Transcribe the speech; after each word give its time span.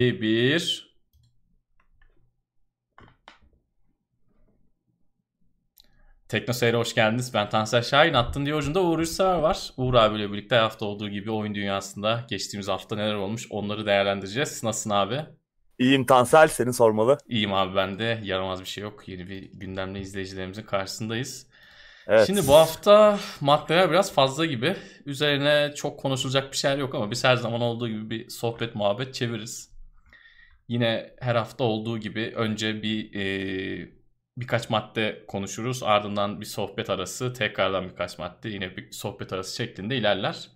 bir 0.00 0.86
Tekno 6.28 6.54
Seyir'e 6.54 6.76
hoş 6.76 6.94
geldiniz. 6.94 7.34
Ben 7.34 7.48
Tansel 7.48 7.82
Şahin. 7.82 8.14
Attın 8.14 8.46
diye 8.46 8.54
ucunda 8.54 8.82
Uğur 8.82 8.98
Ürsever 8.98 9.38
var. 9.38 9.70
Uğur 9.76 9.94
abiyle 9.94 10.32
birlikte 10.32 10.56
her 10.56 10.60
hafta 10.60 10.84
olduğu 10.86 11.08
gibi 11.08 11.30
oyun 11.30 11.54
dünyasında 11.54 12.24
geçtiğimiz 12.28 12.68
hafta 12.68 12.96
neler 12.96 13.14
olmuş 13.14 13.46
onları 13.50 13.86
değerlendireceğiz. 13.86 14.64
Nasılsın 14.64 14.90
abi? 14.90 15.20
İyiyim 15.78 16.06
Tansel, 16.06 16.48
seni 16.48 16.72
sormalı. 16.72 17.18
İyiyim 17.28 17.54
abi 17.54 17.76
ben 17.76 17.98
de. 17.98 18.20
Yaramaz 18.22 18.60
bir 18.60 18.66
şey 18.66 18.82
yok. 18.82 19.08
Yeni 19.08 19.28
bir 19.28 19.52
gündemle 19.52 20.00
izleyicilerimizin 20.00 20.62
karşısındayız. 20.62 21.46
Evet. 22.06 22.26
Şimdi 22.26 22.46
bu 22.46 22.54
hafta 22.54 23.18
maddeler 23.40 23.90
biraz 23.90 24.12
fazla 24.12 24.46
gibi. 24.46 24.76
Üzerine 25.06 25.72
çok 25.76 26.00
konuşulacak 26.00 26.52
bir 26.52 26.56
şeyler 26.56 26.78
yok 26.78 26.94
ama 26.94 27.10
biz 27.10 27.24
her 27.24 27.36
zaman 27.36 27.60
olduğu 27.60 27.88
gibi 27.88 28.10
bir 28.10 28.28
sohbet 28.30 28.74
muhabbet 28.74 29.14
çeviririz. 29.14 29.75
Yine 30.68 31.14
her 31.20 31.34
hafta 31.34 31.64
olduğu 31.64 31.98
gibi 31.98 32.32
önce 32.36 32.82
bir 32.82 33.14
e, 33.14 33.88
birkaç 34.36 34.70
madde 34.70 35.24
konuşuruz. 35.28 35.82
Ardından 35.82 36.40
bir 36.40 36.46
sohbet 36.46 36.90
arası, 36.90 37.32
tekrardan 37.32 37.88
birkaç 37.90 38.18
madde 38.18 38.48
yine 38.48 38.76
bir 38.76 38.92
sohbet 38.92 39.32
arası 39.32 39.56
şeklinde 39.56 39.96
ilerler. 39.96 40.48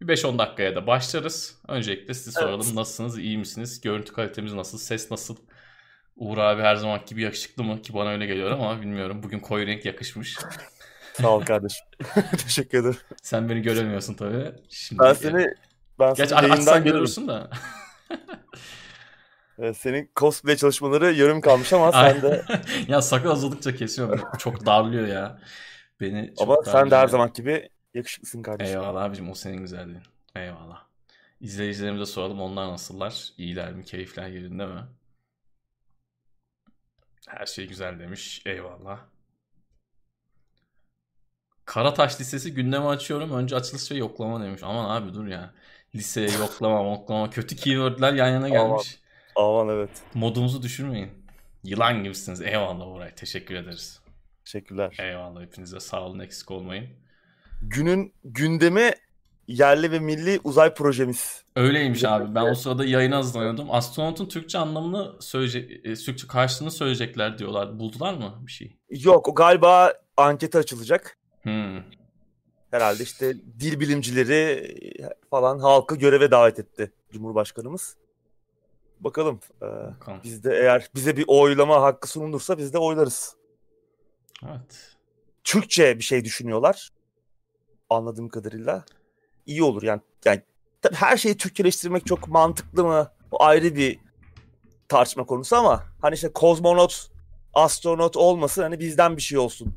Bir 0.00 0.06
5-10 0.16 0.38
dakikaya 0.38 0.76
da 0.76 0.86
başlarız. 0.86 1.60
Öncelikle 1.68 2.14
size 2.14 2.30
soralım 2.40 2.66
Evet. 2.66 2.74
nasılsınız, 2.74 3.18
iyi 3.18 3.38
misiniz? 3.38 3.80
Görüntü 3.80 4.12
kalitemiz 4.12 4.52
nasıl, 4.54 4.78
ses 4.78 5.10
nasıl? 5.10 5.36
Uğur 6.16 6.38
abi 6.38 6.62
her 6.62 6.76
zaman 6.76 7.00
gibi 7.06 7.22
yakışıklı 7.22 7.64
mı? 7.64 7.82
Ki 7.82 7.94
bana 7.94 8.10
öyle 8.10 8.26
geliyor 8.26 8.50
ama 8.50 8.80
bilmiyorum. 8.80 9.22
Bugün 9.22 9.38
koyu 9.40 9.66
renk 9.66 9.84
yakışmış. 9.84 10.36
Sağ 11.12 11.28
ol 11.28 11.42
kardeşim. 11.42 11.86
Teşekkür 12.44 12.78
ederim. 12.78 12.96
Sen 13.22 13.48
beni 13.48 13.62
göremiyorsun 13.62 14.14
tabii. 14.14 14.52
Şimdi 14.68 15.02
Ben 15.02 15.12
seni 15.12 15.46
ben 15.98 16.14
Gerçi 16.14 16.34
seni 16.34 16.52
açsan 16.52 16.84
görürsün 16.84 17.28
da. 17.28 17.50
Evet, 19.62 19.76
senin 19.76 20.10
cosplay 20.16 20.56
çalışmaları 20.56 21.12
yarım 21.12 21.40
kalmış 21.40 21.72
ama 21.72 21.92
sen 21.92 22.22
de 22.22 22.44
ya 22.88 23.02
sakal 23.02 23.30
uzadıkça 23.30 23.74
kesiyorum. 23.74 24.20
Çok 24.38 24.66
darlıyor 24.66 25.06
ya. 25.06 25.38
Beni 26.00 26.34
çok 26.38 26.48
ama 26.48 26.56
sen 26.64 26.72
de 26.72 26.74
darlıyor 26.74 27.00
her 27.00 27.08
zaman 27.08 27.32
gibi 27.32 27.68
yakışıklısın 27.94 28.42
kardeşim. 28.42 28.80
Eyvallah 28.80 29.02
abicim 29.02 29.30
o 29.30 29.34
senin 29.34 29.56
güzelliğin. 29.56 30.02
Eyvallah. 30.36 30.84
İzleyicilerimize 31.40 32.06
soralım 32.06 32.40
onlar 32.40 32.68
nasıllar? 32.68 33.32
İyiler 33.38 33.72
mi? 33.72 33.84
Keyifler 33.84 34.28
yerinde 34.28 34.66
mi? 34.66 34.80
Her 37.28 37.46
şey 37.46 37.66
güzel 37.68 37.98
demiş. 37.98 38.42
Eyvallah. 38.46 38.98
Karataş 41.64 42.20
Lisesi 42.20 42.54
gündeme 42.54 42.86
açıyorum. 42.86 43.32
Önce 43.32 43.56
açılış 43.56 43.92
ve 43.92 43.96
yoklama 43.96 44.44
demiş. 44.44 44.60
Aman 44.64 44.90
abi 45.00 45.14
dur 45.14 45.26
ya. 45.26 45.54
Liseye 45.94 46.30
yoklama 46.30 46.82
moklama 46.82 47.30
kötü 47.30 47.56
keywordler 47.56 48.12
yan 48.12 48.28
yana 48.28 48.48
gelmiş. 48.48 48.99
Aman 49.36 49.68
evet. 49.68 49.90
Modumuzu 50.14 50.62
düşürmeyin. 50.62 51.10
Yılan 51.64 52.04
gibisiniz. 52.04 52.40
Eyvallah 52.40 52.86
Oray. 52.86 53.14
Teşekkür 53.14 53.54
ederiz. 53.54 54.00
Teşekkürler. 54.44 54.96
Eyvallah. 54.98 55.42
Hepinize 55.42 55.80
sağ 55.80 56.02
olun. 56.02 56.18
Eksik 56.18 56.50
olmayın. 56.50 56.86
Günün 57.62 58.12
gündemi 58.24 58.90
yerli 59.50 59.92
ve 59.92 59.98
milli 59.98 60.40
uzay 60.44 60.74
projemiz. 60.74 61.44
Öyleymiş 61.56 62.04
abi. 62.04 62.34
Ben 62.34 62.50
o 62.50 62.54
sırada 62.54 62.84
yayına 62.84 63.16
hazırlanıyordum. 63.16 63.70
Astronotun 63.70 64.26
Türkçe 64.26 64.58
anlamını 64.58 65.22
söyleyecek, 65.22 65.86
e, 65.86 65.94
Türkçe 65.94 66.26
karşılığını 66.26 66.70
söyleyecekler 66.70 67.38
diyorlar. 67.38 67.78
Buldular 67.78 68.14
mı 68.14 68.34
bir 68.46 68.52
şey? 68.52 68.76
Yok 68.90 69.28
o 69.28 69.34
galiba 69.34 69.92
ankete 70.16 70.58
açılacak. 70.58 71.18
Hmm. 71.42 71.78
Herhalde 72.70 73.02
işte 73.02 73.34
dil 73.60 73.80
bilimcileri 73.80 74.76
falan 75.30 75.58
halkı 75.58 75.96
göreve 75.96 76.30
davet 76.30 76.58
etti 76.58 76.92
Cumhurbaşkanımız. 77.12 77.96
Bakalım. 79.00 79.40
Ee, 79.62 79.66
Bakalım. 79.66 80.20
biz 80.24 80.44
de 80.44 80.56
eğer 80.56 80.90
bize 80.94 81.16
bir 81.16 81.24
oylama 81.28 81.82
hakkı 81.82 82.08
sunulursa 82.08 82.58
biz 82.58 82.72
de 82.72 82.78
oylarız. 82.78 83.36
Evet. 84.44 84.96
Türkçe 85.44 85.98
bir 85.98 86.04
şey 86.04 86.24
düşünüyorlar. 86.24 86.90
Anladığım 87.90 88.28
kadarıyla. 88.28 88.84
iyi 89.46 89.62
olur 89.62 89.82
yani. 89.82 90.00
Yani 90.24 90.42
tabii 90.82 90.94
her 90.94 91.16
şeyi 91.16 91.36
Türkçeleştirmek 91.36 92.06
çok 92.06 92.28
mantıklı 92.28 92.84
mı? 92.84 93.12
O 93.30 93.42
ayrı 93.42 93.76
bir 93.76 93.98
tartışma 94.88 95.26
konusu 95.26 95.56
ama 95.56 95.84
hani 96.00 96.14
işte 96.14 96.32
kozmonot, 96.32 97.10
astronot 97.54 98.16
olmasın 98.16 98.62
hani 98.62 98.78
bizden 98.80 99.16
bir 99.16 99.22
şey 99.22 99.38
olsun. 99.38 99.74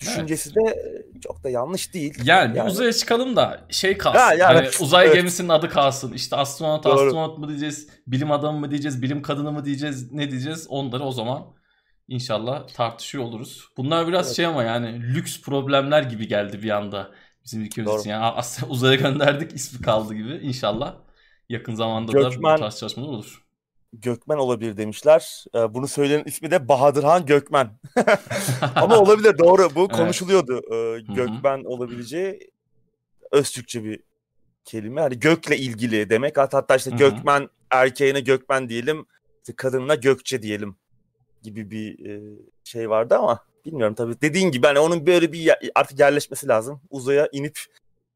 Düşüncesi 0.00 0.54
de 0.54 0.94
çok 1.20 1.44
da 1.44 1.50
yanlış 1.50 1.94
değil. 1.94 2.14
Yani, 2.24 2.58
Yani- 2.58 2.70
uzaya 2.70 2.92
çıkalım 2.92 3.36
da 3.36 3.66
şey 3.70 3.98
kalsın. 3.98 4.18
Ha, 4.18 4.34
yani, 4.34 4.54
hani 4.56 4.68
uzay 4.80 5.06
evet. 5.06 5.16
gemisinin 5.16 5.48
adı 5.48 5.68
kalsın. 5.68 6.12
İşte 6.12 6.36
astronot 6.36 6.84
Doğru. 6.84 6.92
astronot 7.06 7.38
mu 7.38 7.48
diyeceğiz? 7.48 7.88
Bilim 8.06 8.30
adamı 8.30 8.58
mı 8.58 8.70
diyeceğiz? 8.70 9.02
Bilim 9.02 9.22
kadını 9.22 9.52
mı 9.52 9.64
diyeceğiz? 9.64 10.12
Ne 10.12 10.30
diyeceğiz? 10.30 10.66
Onları 10.68 11.04
o 11.04 11.12
zaman 11.12 11.42
inşallah 12.08 12.68
tartışıyor 12.68 13.24
oluruz. 13.24 13.64
Bunlar 13.76 14.08
biraz 14.08 14.26
Evet. 14.26 14.36
şey 14.36 14.46
ama 14.46 14.64
yani 14.64 15.02
lüks 15.14 15.40
problemler 15.42 16.02
gibi 16.02 16.28
geldi 16.28 16.62
bir 16.62 16.70
anda 16.70 17.10
bizim 17.44 17.62
ülkemiz 17.62 17.90
Doğru. 17.90 18.00
için. 18.00 18.10
Yani 18.10 18.34
uzaya 18.68 18.94
gönderdik 18.94 19.52
ismi 19.54 19.82
kaldı 19.84 20.14
gibi. 20.14 20.32
İnşallah 20.42 20.94
yakın 21.48 21.74
zamanda 21.74 22.12
da 22.12 22.18
Gökmen- 22.18 22.56
bu 22.56 22.60
tarz 22.60 22.78
çalışmalar 22.78 23.08
olur. 23.08 23.47
Gökmen 23.92 24.36
olabilir 24.36 24.76
demişler. 24.76 25.44
Ee, 25.54 25.74
bunu 25.74 25.88
söyleyen 25.88 26.22
ismi 26.26 26.50
de 26.50 26.68
Bahadırhan 26.68 27.26
Gökmen. 27.26 27.70
Ama 28.74 28.98
olabilir 28.98 29.38
doğru. 29.38 29.74
Bu 29.74 29.80
Evet. 29.80 29.92
konuşuluyordu. 29.92 30.60
Ee, 30.74 31.00
Gökmen 31.14 31.64
olabileceği 31.64 32.50
Öztürkçe 33.30 33.84
bir 33.84 34.00
kelime. 34.64 35.00
Hani 35.00 35.20
gökle 35.20 35.56
ilgili 35.58 36.10
demek. 36.10 36.36
Hat- 36.38 36.54
Hatta 36.54 36.76
işte 36.76 36.90
Hı 36.90 36.94
hı. 36.94 36.98
Gökmen 36.98 37.48
erkeğine 37.70 38.20
Gökmen 38.20 38.68
diyelim. 38.68 39.06
işte 39.42 39.52
kadınına 39.56 39.94
Gökçe 39.94 40.42
diyelim 40.42 40.76
gibi 41.42 41.70
bir 41.70 42.06
e, 42.10 42.38
şey 42.64 42.90
vardı 42.90 43.14
ama 43.16 43.44
bilmiyorum 43.64 43.94
tabii. 43.94 44.20
Dediğin 44.20 44.50
gibi 44.50 44.66
hani 44.66 44.78
onun 44.78 45.06
böyle 45.06 45.32
bir 45.32 45.50
artık 45.74 46.00
yerleşmesi 46.00 46.48
lazım. 46.48 46.80
Uzaya 46.90 47.28
inip 47.32 47.58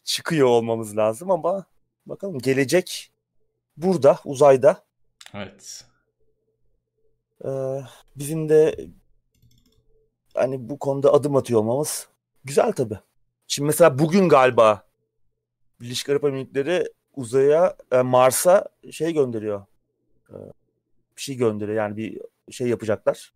çıkıyor 0.04 0.46
olmamız 0.48 0.96
lazım 0.96 1.30
ama 1.30 1.64
bakalım 2.06 2.38
gelecek 2.38 3.10
burada 3.76 4.18
uzayda. 4.24 4.84
Evet. 5.34 5.84
Ee, 7.44 7.80
bizim 8.16 8.48
de 8.48 8.86
hani 10.34 10.68
bu 10.68 10.78
konuda 10.78 11.12
adım 11.12 11.36
atıyor 11.36 11.60
olmamız 11.60 12.08
güzel 12.44 12.72
tabii. 12.72 12.98
Şimdi 13.48 13.66
mesela 13.66 13.98
bugün 13.98 14.28
galiba 14.28 14.86
Birleşik 15.80 16.08
Arap 16.08 16.24
Emirlikleri 16.24 16.84
uzaya 17.14 17.76
e, 17.92 18.02
Mars'a 18.02 18.68
şey 18.90 19.12
gönderiyor. 19.14 19.66
Ee, 20.30 20.34
bir 21.16 21.22
şey 21.22 21.36
gönderiyor 21.36 21.78
yani 21.78 21.96
bir 21.96 22.20
şey 22.50 22.68
yapacaklar. 22.68 23.32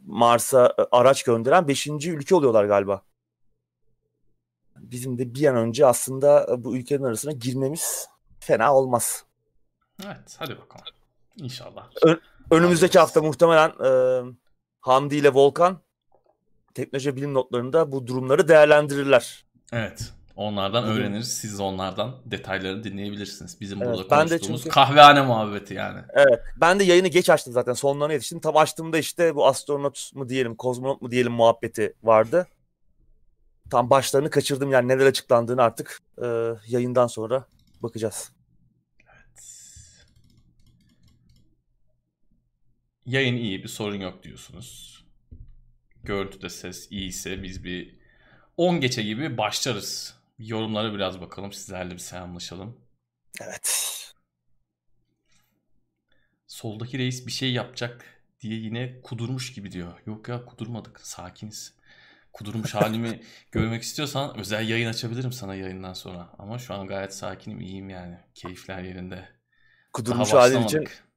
Mars'a 0.00 0.74
e, 0.78 0.82
araç 0.90 1.22
gönderen 1.22 1.68
5. 1.68 1.86
ülke 1.86 2.34
oluyorlar 2.34 2.64
galiba. 2.64 3.02
Bizim 4.76 5.18
de 5.18 5.34
bir 5.34 5.46
an 5.46 5.56
önce 5.56 5.86
aslında 5.86 6.46
e, 6.52 6.64
bu 6.64 6.76
ülkelerin 6.76 7.04
arasına 7.04 7.32
girmemiz 7.32 8.08
fena 8.40 8.74
olmaz. 8.74 9.24
Evet. 10.06 10.36
Hadi 10.38 10.50
bakalım. 10.58 10.84
İnşallah. 11.36 11.90
Önümüzdeki 12.50 12.98
hafta 12.98 13.22
muhtemelen 13.22 13.68
e, 13.84 13.90
Hamdi 14.80 15.16
ile 15.16 15.34
Volkan 15.34 15.78
teknoloji 16.74 17.16
bilim 17.16 17.34
notlarında 17.34 17.92
bu 17.92 18.06
durumları 18.06 18.48
değerlendirirler. 18.48 19.44
Evet. 19.72 20.12
Onlardan 20.36 20.84
Bugün- 20.84 20.94
öğreniriz. 20.96 21.32
Siz 21.38 21.58
de 21.58 21.62
onlardan 21.62 22.16
detayları 22.26 22.84
dinleyebilirsiniz. 22.84 23.60
Bizim 23.60 23.82
Evet, 23.82 23.96
burada 23.96 24.10
ben 24.10 24.26
de 24.26 24.28
konuştuğumuz 24.28 24.62
çünkü- 24.62 24.74
kahvehane 24.74 25.22
muhabbeti 25.22 25.74
yani. 25.74 26.00
Evet. 26.14 26.40
Ben 26.60 26.80
de 26.80 26.84
yayını 26.84 27.08
geç 27.08 27.30
açtım 27.30 27.52
zaten. 27.52 27.72
Sonlarına 27.72 28.12
yetiştim. 28.12 28.40
Tam 28.40 28.56
açtığımda 28.56 28.98
işte 28.98 29.34
bu 29.34 29.46
astronot 29.46 30.10
mu 30.14 30.28
diyelim, 30.28 30.54
kozmonot 30.56 31.02
mu 31.02 31.10
diyelim 31.10 31.32
muhabbeti 31.32 31.94
vardı. 32.02 32.46
Tam 33.70 33.90
başlarını 33.90 34.30
kaçırdım 34.30 34.70
yani 34.70 34.88
neler 34.88 35.06
açıklandığını 35.06 35.62
artık 35.62 36.00
e, 36.22 36.26
yayından 36.68 37.06
sonra 37.06 37.44
bakacağız. 37.82 38.32
Yayın 43.08 43.36
iyi, 43.36 43.62
bir 43.62 43.68
sorun 43.68 44.00
yok 44.00 44.22
diyorsunuz. 44.22 44.98
Görüntüde 46.04 46.48
ses 46.48 46.90
iyiyse 46.90 47.42
biz 47.42 47.64
bir 47.64 47.98
10 48.56 48.80
geçe 48.80 49.02
gibi 49.02 49.38
başlarız. 49.38 50.18
Yorumlara 50.38 50.94
biraz 50.94 51.20
bakalım. 51.20 51.52
Sizlerle 51.52 51.90
bir 51.90 51.98
selamlaşalım. 51.98 52.80
Evet. 53.40 53.94
Soldaki 56.46 56.98
reis 56.98 57.26
bir 57.26 57.32
şey 57.32 57.52
yapacak 57.52 58.04
diye 58.40 58.54
yine 58.54 59.00
kudurmuş 59.02 59.52
gibi 59.52 59.72
diyor. 59.72 60.02
Yok 60.06 60.28
ya 60.28 60.44
kudurmadık. 60.44 61.00
Sakiniz. 61.00 61.74
Kudurmuş 62.32 62.74
halimi 62.74 63.22
görmek 63.52 63.82
istiyorsan 63.82 64.38
özel 64.38 64.68
yayın 64.68 64.88
açabilirim 64.88 65.32
sana 65.32 65.54
yayından 65.54 65.92
sonra. 65.92 66.34
Ama 66.38 66.58
şu 66.58 66.74
an 66.74 66.86
gayet 66.86 67.14
sakinim, 67.14 67.60
iyiyim 67.60 67.90
yani. 67.90 68.18
Keyifler 68.34 68.82
yerinde. 68.82 69.28
Kudurmuş 69.92 70.32
Daha 70.32 70.42
halin 70.42 70.54
için 70.54 70.64
başlamadık. 70.64 71.07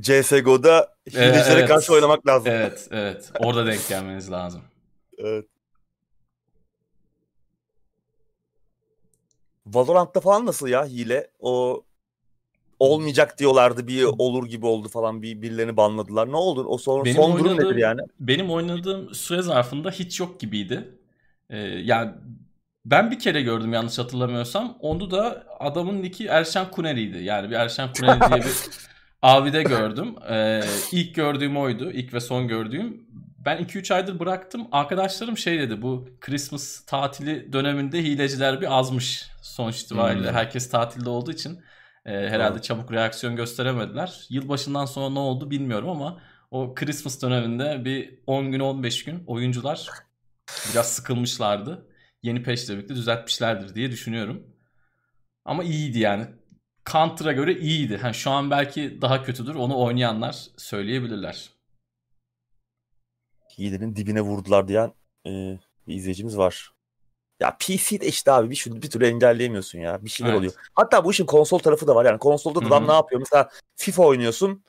CSGO'da 0.00 0.94
hilecilere 1.10 1.58
evet. 1.58 1.68
karşı 1.68 1.92
oynamak 1.92 2.26
lazım. 2.26 2.52
Evet, 2.52 2.88
evet. 2.90 3.32
Orada 3.38 3.66
denk 3.66 3.88
gelmeniz 3.88 4.30
lazım. 4.30 4.62
Evet. 5.18 5.46
Valorant'ta 9.66 10.20
falan 10.20 10.46
nasıl 10.46 10.68
ya 10.68 10.86
hile? 10.86 11.30
O 11.40 11.82
olmayacak 12.78 13.38
diyorlardı 13.38 13.86
bir 13.86 14.04
olur 14.04 14.46
gibi 14.46 14.66
oldu 14.66 14.88
falan 14.88 15.22
bir 15.22 15.42
birilerini 15.42 15.76
banladılar. 15.76 16.32
Ne 16.32 16.36
oldu? 16.36 16.64
O 16.64 16.78
son, 16.78 17.04
Benim 17.04 17.16
son 17.16 17.38
durum 17.38 17.46
oynadığım- 17.46 17.70
nedir 17.70 17.76
yani? 17.76 18.00
Benim 18.20 18.50
oynadığım 18.50 19.14
süre 19.14 19.42
zarfında 19.42 19.90
hiç 19.90 20.20
yok 20.20 20.40
gibiydi. 20.40 20.98
Ee, 21.50 21.58
yani 21.58 22.10
ben 22.84 23.10
bir 23.10 23.18
kere 23.18 23.42
gördüm 23.42 23.72
yanlış 23.72 23.98
hatırlamıyorsam. 23.98 24.78
Onu 24.80 25.10
da 25.10 25.46
adamın 25.60 26.02
nicki 26.02 26.26
Erşen 26.26 26.70
Kuneri'ydi. 26.70 27.18
Yani 27.18 27.50
bir 27.50 27.54
Erşen 27.54 27.92
Kuneri 27.92 28.20
diye 28.30 28.40
bir 28.40 28.54
avide 29.22 29.62
gördüm. 29.62 30.14
Ee, 30.30 30.62
ilk 30.92 31.14
gördüğüm 31.14 31.56
oydu. 31.56 31.90
İlk 31.90 32.14
ve 32.14 32.20
son 32.20 32.48
gördüğüm. 32.48 33.06
Ben 33.44 33.58
2-3 33.58 33.94
aydır 33.94 34.18
bıraktım. 34.18 34.68
Arkadaşlarım 34.72 35.38
şey 35.38 35.58
dedi 35.58 35.82
bu 35.82 36.08
Christmas 36.20 36.84
tatili 36.86 37.52
döneminde 37.52 38.02
hileciler 38.02 38.60
bir 38.60 38.78
azmış 38.78 39.26
sonuç 39.42 39.80
itibariyle. 39.80 40.28
Hmm. 40.28 40.36
Herkes 40.36 40.70
tatilde 40.70 41.10
olduğu 41.10 41.32
için 41.32 41.60
e, 42.04 42.12
herhalde 42.12 42.54
Doğru. 42.54 42.62
çabuk 42.62 42.92
reaksiyon 42.92 43.36
gösteremediler. 43.36 44.26
Yılbaşından 44.30 44.86
sonra 44.86 45.10
ne 45.10 45.18
oldu 45.18 45.50
bilmiyorum 45.50 45.88
ama 45.88 46.20
o 46.50 46.74
Christmas 46.74 47.22
döneminde 47.22 47.84
bir 47.84 48.18
10 48.26 48.52
gün 48.52 48.60
15 48.60 49.04
gün 49.04 49.24
oyuncular 49.26 49.88
biraz 50.72 50.92
sıkılmışlardı. 50.92 51.86
Yeni 52.22 52.42
patch'le 52.42 52.68
birlikte 52.68 52.94
düzeltmişlerdir 52.94 53.74
diye 53.74 53.90
düşünüyorum. 53.90 54.46
Ama 55.44 55.64
iyiydi 55.64 55.98
yani. 55.98 56.26
Counter'a 56.92 57.32
göre 57.32 57.52
iyiydi. 57.58 57.96
Ha, 57.96 58.12
şu 58.12 58.30
an 58.30 58.50
belki 58.50 59.02
daha 59.02 59.22
kötüdür. 59.22 59.54
Onu 59.54 59.78
oynayanlar 59.80 60.46
söyleyebilirler. 60.56 61.50
Hilenin 63.58 63.96
dibine 63.96 64.20
vurdular 64.20 64.68
diyen 64.68 64.92
e, 65.26 65.30
bir 65.88 65.94
izleyicimiz 65.94 66.38
var. 66.38 66.70
Ya 67.40 67.56
PC'de 67.60 68.06
işte 68.06 68.32
abi 68.32 68.50
bir, 68.50 68.56
şu- 68.56 68.82
bir 68.82 68.90
türlü 68.90 69.06
engelleyemiyorsun 69.06 69.78
ya. 69.78 70.04
Bir 70.04 70.10
şeyler 70.10 70.30
Evet. 70.30 70.38
oluyor. 70.38 70.52
Hatta 70.74 71.04
bu 71.04 71.10
işin 71.10 71.26
konsol 71.26 71.58
tarafı 71.58 71.86
da 71.86 71.94
var. 71.94 72.04
Yani 72.04 72.18
konsolda 72.18 72.62
da 72.62 72.66
adam 72.66 72.88
ne 72.88 72.92
yapıyor? 72.92 73.18
Mesela 73.20 73.50
FIFA 73.76 74.02
oynuyorsun. 74.02 74.64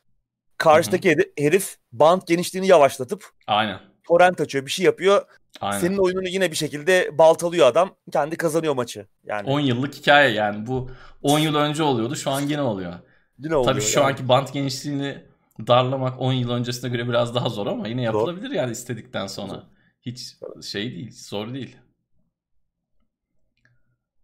Karşıdaki 0.57 1.09
heri- 1.11 1.31
herif 1.37 1.77
band 1.91 2.21
genişliğini 2.27 2.67
yavaşlatıp 2.67 3.29
Aynen. 3.47 3.79
Torrent 4.07 4.41
açıyor, 4.41 4.65
bir 4.65 4.71
şey 4.71 4.85
yapıyor. 4.85 5.25
Aynen. 5.61 5.79
Senin 5.79 5.97
oyununu 5.97 6.27
yine 6.27 6.51
bir 6.51 6.55
şekilde 6.55 7.17
baltalıyor 7.17 7.67
adam. 7.67 7.95
Kendi 8.11 8.37
kazanıyor 8.37 8.75
maçı. 8.75 9.07
Yani 9.23 9.49
10 9.49 9.59
yıllık 9.59 9.93
hikaye 9.93 10.33
yani. 10.33 10.67
Bu 10.67 10.91
10 11.21 11.39
yıl 11.39 11.55
önce 11.55 11.83
oluyordu. 11.83 12.15
Şu 12.15 12.31
an 12.31 12.41
yine 12.41 12.61
oluyor. 12.61 12.93
yine 13.39 13.55
oluyor. 13.55 13.73
Tabii 13.73 13.81
şu 13.81 13.99
yani. 13.99 14.09
anki 14.09 14.29
bant 14.29 14.53
genişliğini 14.53 15.23
darlamak 15.67 16.21
10 16.21 16.33
yıl 16.33 16.49
öncesine 16.49 16.89
göre 16.89 17.07
biraz 17.07 17.35
daha 17.35 17.49
zor 17.49 17.67
ama 17.67 17.87
yine 17.87 18.01
yapılabilir 18.01 18.51
yani 18.51 18.71
istedikten 18.71 19.27
sonra. 19.27 19.63
Hiç 20.01 20.35
şey 20.63 20.91
değil, 20.91 21.11
zor 21.13 21.53
değil. 21.53 21.77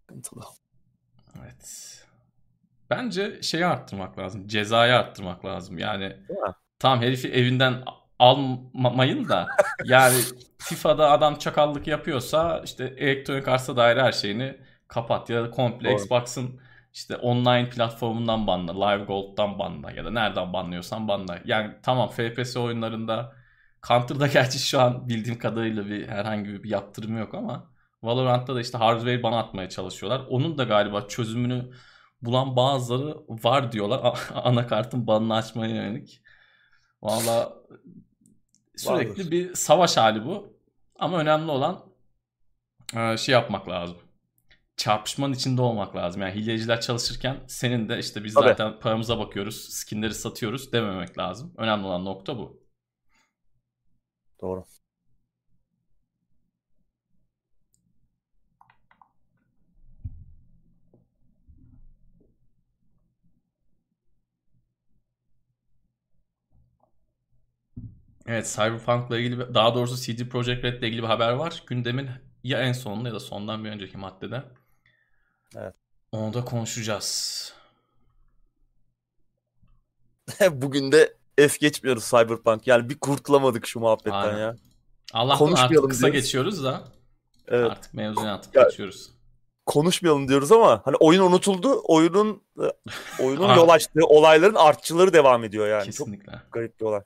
Sıkıntılı. 0.02 0.44
Evet. 1.40 2.00
Bence 2.90 3.42
şeyi 3.42 3.66
arttırmak 3.66 4.20
lazım. 4.20 4.48
Cezayı 4.48 4.96
arttırmak 4.96 5.46
lazım. 5.46 5.78
Yani 5.78 6.18
tamam 6.80 7.02
herifi 7.02 7.32
evinden 7.32 7.84
almayın 8.24 9.30
da 9.30 9.48
yani 9.86 10.18
FIFA'da 10.58 11.12
adam 11.12 11.36
çakallık 11.36 11.88
yapıyorsa 11.88 12.62
işte 12.66 12.94
elektronik 12.98 13.48
arsa 13.48 13.78
dair 13.78 13.98
her 13.98 14.12
şeyini 14.12 14.58
kapat 14.88 15.30
ya 15.30 15.44
da 15.44 15.50
komple 15.50 15.90
Doğru. 15.90 15.96
Xbox'ın 15.96 16.60
işte 16.94 17.16
online 17.16 17.70
platformundan 17.70 18.48
banla, 18.48 18.88
Live 18.88 19.04
Gold'dan 19.04 19.60
banla 19.60 19.92
ya 19.92 20.06
da 20.06 20.12
nereden 20.12 20.54
banlıyorsan 20.54 21.08
banla. 21.08 21.40
Yani 21.46 21.76
tamam 21.84 22.10
FPS 22.10 22.58
oyunlarında 22.58 23.36
Counter'da 23.88 24.28
gerçi 24.38 24.60
şu 24.60 24.82
an 24.82 25.10
bildiğim 25.10 25.40
kadarıyla 25.40 25.86
bir 25.86 26.08
herhangi 26.08 26.64
bir 26.64 26.70
yaptırım 26.70 27.18
yok 27.18 27.34
ama 27.34 27.72
Valorant'ta 28.04 28.56
da 28.56 28.62
işte 28.62 28.78
hardware 28.78 29.24
bana 29.24 29.40
atmaya 29.40 29.70
çalışıyorlar. 29.70 30.22
Onun 30.30 30.58
da 30.58 30.64
galiba 30.64 31.08
çözümünü 31.08 31.72
bulan 32.22 32.56
bazıları 32.56 33.18
var 33.30 33.72
diyorlar. 33.72 34.20
Anakartın 34.34 35.08
banını 35.08 35.36
açmaya 35.36 35.76
yönelik. 35.76 36.22
Valla 37.02 37.54
sürekli 38.76 39.10
Vardır. 39.10 39.32
bir 39.32 39.54
savaş 39.56 39.98
hali 39.98 40.26
bu. 40.26 40.54
Ama 41.00 41.20
önemli 41.20 41.52
olan 41.52 41.86
e, 42.96 43.18
şey 43.18 43.34
yapmak 43.34 43.70
lazım. 43.70 43.98
Çarpışmanın 44.78 45.34
içinde 45.34 45.62
olmak 45.62 45.96
lazım. 45.96 46.22
Yani 46.22 46.36
hileciler 46.36 46.82
çalışırken 46.82 47.40
senin 47.48 47.90
de 47.90 48.00
işte 48.00 48.24
biz 48.24 48.34
Tabii. 48.34 48.46
zaten 48.46 48.80
paramıza 48.80 49.20
bakıyoruz, 49.20 49.70
skinleri 49.70 50.14
satıyoruz 50.14 50.72
dememek 50.72 51.18
lazım. 51.18 51.54
Önemli 51.58 51.86
olan 51.86 52.06
nokta 52.06 52.38
bu. 52.38 52.64
Doğru. 54.42 54.66
Evet 68.34 68.54
Cyberpunk'la 68.56 69.20
ilgili 69.20 69.54
daha 69.54 69.76
doğrusu 69.76 69.96
CD 69.96 70.30
Projekt 70.30 70.64
Red'le 70.64 70.84
ilgili 70.84 71.02
bir 71.02 71.08
haber 71.08 71.32
var. 71.32 71.64
Gündemin 71.68 72.10
ya 72.44 72.60
en 72.62 72.74
sonunda 72.74 73.10
ya 73.10 73.16
da 73.16 73.20
sondan 73.20 73.66
bir 73.66 73.70
önceki 73.70 73.98
maddede. 73.98 74.44
Evet. 75.56 75.76
Onu 76.12 76.34
da 76.34 76.46
konuşacağız. 76.46 77.54
Bugün 80.52 80.92
de 80.92 81.14
es 81.38 81.58
geçmiyoruz 81.58 82.10
Cyberpunk. 82.10 82.68
Yani 82.68 82.90
bir 82.90 83.00
kurtulamadık 83.00 83.68
şu 83.68 83.80
muhabbetten 83.80 84.12
Aynen. 84.12 84.40
ya. 84.40 84.56
Allah'tan 85.14 85.46
artık 85.46 85.60
kısa 85.60 85.70
diyoruz. 85.70 86.02
geçiyoruz 86.02 86.64
da 86.64 86.84
Evet. 87.48 87.72
artık 87.72 87.94
mevzuya 87.94 88.34
atıp 88.34 88.56
Ya- 88.56 88.64
geçiyoruz. 88.64 89.12
konuşmayalım 89.66 90.28
diyoruz 90.28 90.52
ama 90.52 90.82
hani 90.86 90.96
oyun 90.96 91.22
unutuldu. 91.22 91.82
Oyunun 91.84 92.44
e, 92.64 92.66
oyunun 93.24 93.54
yol 93.56 93.70
açtığı 93.70 94.06
olayların 94.06 94.56
artçıları 94.56 95.14
devam 95.14 95.44
ediyor 95.44 95.68
yani. 95.68 95.86
Kesinlikle. 95.86 96.32
Çok 96.32 96.52
garip 96.52 96.80
bir 96.80 96.86
olay. 96.86 97.02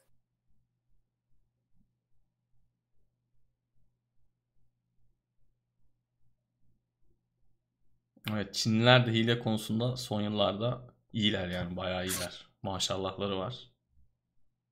Evet 8.31 8.53
Çinliler 8.53 9.05
de 9.07 9.11
hile 9.11 9.39
konusunda 9.39 9.97
son 9.97 10.21
yıllarda 10.21 10.81
iyiler 11.13 11.47
yani 11.47 11.77
bayağı 11.77 12.07
iyiler. 12.07 12.47
Maşallahları 12.63 13.37
var. 13.37 13.71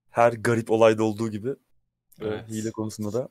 Her 0.10 0.34
garip 0.34 0.72
olayda 0.72 1.04
olduğu 1.04 1.32
gibi 1.32 1.50
e, 1.50 1.56
Evet. 2.22 2.50
hile 2.50 2.72
konusunda 2.72 3.14
da. 3.14 3.30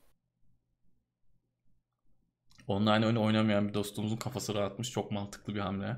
Online 2.67 3.07
oyunu 3.07 3.25
oynamayan 3.25 3.69
bir 3.69 3.75
dostumuzun 3.75 4.17
kafası 4.17 4.55
rahatmış. 4.55 4.91
Çok 4.91 5.11
mantıklı 5.13 5.55
bir 5.55 5.61
hamle. 5.61 5.97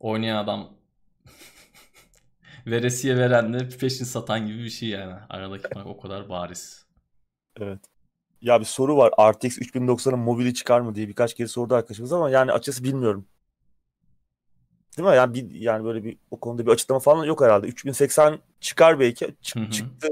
Oynayan 0.00 0.36
adam 0.36 0.76
veresiye 2.66 3.16
verenle 3.16 3.68
peşin 3.68 4.04
satan 4.04 4.46
gibi 4.46 4.58
bir 4.64 4.70
şey 4.70 4.88
yani. 4.88 5.14
Aradaki 5.28 5.68
fark 5.68 5.86
o 5.86 5.98
kadar 5.98 6.28
bariz. 6.28 6.86
Evet. 7.60 7.80
Ya 8.42 8.60
bir 8.60 8.64
soru 8.64 8.96
var. 8.96 9.12
RTX 9.32 9.58
3090'ın 9.58 10.18
mobili 10.18 10.54
çıkar 10.54 10.80
mı 10.80 10.94
diye 10.94 11.08
birkaç 11.08 11.34
kere 11.34 11.48
sordu 11.48 11.74
arkadaşımız 11.74 12.12
ama 12.12 12.30
yani 12.30 12.52
açıkçası 12.52 12.84
bilmiyorum. 12.84 13.26
Değil 14.98 15.08
mi? 15.08 15.16
Yani 15.16 15.34
bir, 15.34 15.50
yani 15.50 15.84
böyle 15.84 16.04
bir 16.04 16.18
o 16.30 16.40
konuda 16.40 16.66
bir 16.66 16.70
açıklama 16.70 17.00
falan 17.00 17.24
yok 17.24 17.40
herhalde. 17.40 17.66
3080 17.66 18.38
çıkar 18.60 19.00
belki. 19.00 19.36
Hı 19.54 19.60
hı. 19.60 19.70
çıktı 19.70 20.08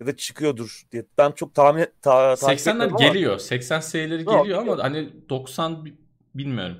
ya 0.00 0.06
da 0.06 0.16
çıkıyordur 0.16 0.82
diye. 0.92 1.06
Ben 1.18 1.30
çok 1.30 1.54
tahmin 1.54 1.86
ta, 2.02 2.36
takip 2.36 2.66
80'ler 2.66 2.70
etmiyorum 2.70 2.96
ama 2.96 3.06
geliyor. 3.06 3.38
80 3.38 3.80
serileri 3.80 4.24
Yok, 4.24 4.42
geliyor 4.42 4.58
ama 4.58 4.70
yok. 4.70 4.82
hani 4.82 5.28
90 5.28 5.84
bi- 5.84 5.98
bilmiyorum. 6.34 6.76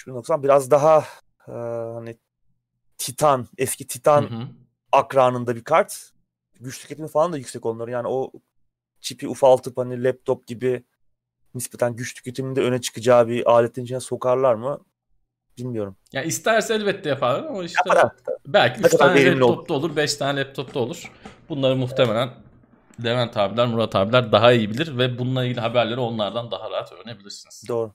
3090 0.00 0.42
biraz 0.42 0.70
daha 0.70 1.04
e, 1.48 1.52
hani 1.94 2.18
Titan, 2.98 3.46
eski 3.58 3.86
Titan 3.86 4.22
Hı 4.22 4.26
hı. 4.26 4.48
akranında 4.92 5.56
bir 5.56 5.64
kart. 5.64 6.12
Güç 6.60 6.80
tüketimi 6.80 7.08
falan 7.08 7.32
da 7.32 7.36
yüksek 7.38 7.66
onların. 7.66 7.92
Yani 7.92 8.08
o 8.08 8.32
çipi 9.00 9.28
ufaltıp 9.28 9.78
hani 9.78 10.04
laptop 10.04 10.46
gibi 10.46 10.84
nispeten 11.54 11.96
güç 11.96 12.14
tüketiminde 12.14 12.60
öne 12.60 12.80
çıkacağı 12.80 13.28
bir 13.28 13.52
aletin 13.52 13.84
içine 13.84 14.00
sokarlar 14.00 14.54
mı? 14.54 14.84
Bilmiyorum. 15.58 15.96
Ya 16.12 16.22
isterse 16.22 16.74
elbette 16.74 17.08
yapar 17.08 17.44
ama 17.44 17.64
işte 17.64 17.80
Yapar 17.86 18.02
ha. 18.02 18.12
belki 18.46 18.82
Ne 18.82 18.86
3 18.86 18.92
kadar 18.92 19.06
tane 19.06 19.30
laptopta 19.30 19.74
olur, 19.74 19.96
5 19.96 20.14
tane 20.14 20.40
laptopta 20.40 20.80
olur. 20.80 21.12
Bunları 21.48 21.76
muhtemelen 21.76 22.30
Levent 23.04 23.36
abiler, 23.36 23.66
Murat 23.66 23.96
abiler 23.96 24.32
daha 24.32 24.52
iyi 24.52 24.70
bilir 24.70 24.98
ve 24.98 25.18
bununla 25.18 25.44
ilgili 25.44 25.60
haberleri 25.60 26.00
onlardan 26.00 26.50
daha 26.50 26.70
rahat 26.70 26.92
öğrenebilirsiniz. 26.92 27.64
Doğru. 27.68 27.92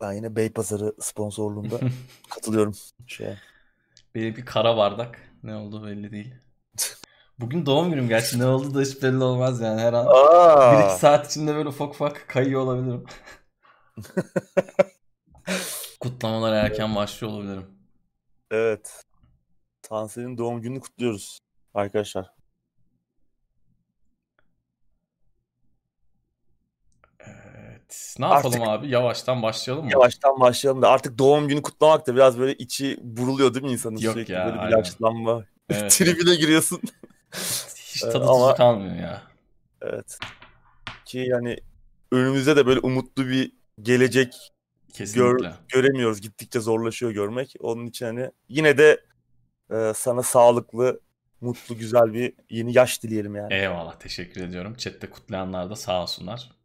Ben 0.00 0.12
yine 0.12 0.36
Beypazarı 0.36 0.94
sponsorluğunda 1.00 1.80
katılıyorum 2.30 2.74
şeye. 3.06 3.38
Benimki 4.14 4.44
kara 4.44 4.76
bardak. 4.76 5.31
Ne 5.42 5.54
oldu 5.54 5.86
belli 5.86 6.12
değil. 6.12 6.34
Bugün 7.38 7.66
doğum 7.66 7.90
günüm 7.90 8.08
gerçi 8.08 8.38
ne 8.38 8.46
oldu 8.46 8.74
da 8.74 8.80
hiç 8.80 9.02
belli 9.02 9.24
olmaz 9.24 9.60
yani 9.60 9.80
her 9.80 9.92
an. 9.92 10.06
Aa, 10.06 10.72
1-2 10.72 10.98
saat 10.98 11.30
içinde 11.30 11.54
böyle 11.54 11.68
ufak 11.68 11.94
ufak 11.94 12.28
kayıyor 12.28 12.60
olabilirim. 12.60 13.04
Kutlamalar 16.00 16.52
erken 16.52 16.96
başlıyor 16.96 17.32
olabilirim. 17.32 17.66
evet. 18.50 19.04
Tansel'in 19.82 20.38
doğum 20.38 20.62
gününü 20.62 20.80
kutluyoruz 20.80 21.38
arkadaşlar. 21.74 22.41
Evet. 27.92 28.14
Ne 28.18 28.26
yapalım 28.26 28.62
Artık, 28.62 28.68
abi? 28.68 28.88
Yavaştan 28.88 29.42
başlayalım 29.42 29.84
mı? 29.84 29.90
Yavaştan 29.92 30.40
başlayalım 30.40 30.82
da 30.82 30.90
artık 30.90 31.18
doğum 31.18 31.48
günü 31.48 31.62
kutlamak 31.62 32.06
da 32.06 32.14
biraz 32.14 32.38
böyle 32.38 32.54
içi 32.54 32.98
buruluyor 33.02 33.54
değil 33.54 33.64
mi 33.64 33.72
insanın? 33.72 33.96
Yok 33.96 34.14
Sürekli 34.14 34.32
ya. 34.32 34.46
Böyle 34.46 34.66
bir 34.66 34.76
yaşlanma. 34.76 35.44
Evet. 35.70 35.90
Tribüne 35.90 36.34
giriyorsun. 36.34 36.80
Hiç 37.76 38.00
tadı 38.00 38.24
Ama, 38.24 38.54
kalmıyor 38.54 38.96
ya. 38.96 39.22
Evet. 39.82 40.18
Ki 41.04 41.18
yani 41.18 41.56
önümüzde 42.12 42.56
de 42.56 42.66
böyle 42.66 42.80
umutlu 42.80 43.28
bir 43.28 43.52
gelecek 43.82 44.52
gör, 45.14 45.52
göremiyoruz. 45.68 46.20
Gittikçe 46.20 46.60
zorlaşıyor 46.60 47.12
görmek. 47.12 47.54
Onun 47.60 47.86
için 47.86 48.06
hani 48.06 48.30
yine 48.48 48.78
de 48.78 49.00
e, 49.70 49.92
sana 49.96 50.22
sağlıklı, 50.22 51.00
mutlu, 51.40 51.76
güzel 51.76 52.14
bir 52.14 52.32
yeni 52.50 52.76
yaş 52.76 53.02
dileyelim 53.02 53.36
yani. 53.36 53.54
Eyvallah. 53.54 53.98
Teşekkür 53.98 54.40
ediyorum. 54.40 54.74
Chat'te 54.74 55.10
kutlayanlar 55.10 55.70
da 55.70 55.76
sağ 55.76 56.02
olsunlar. 56.02 56.61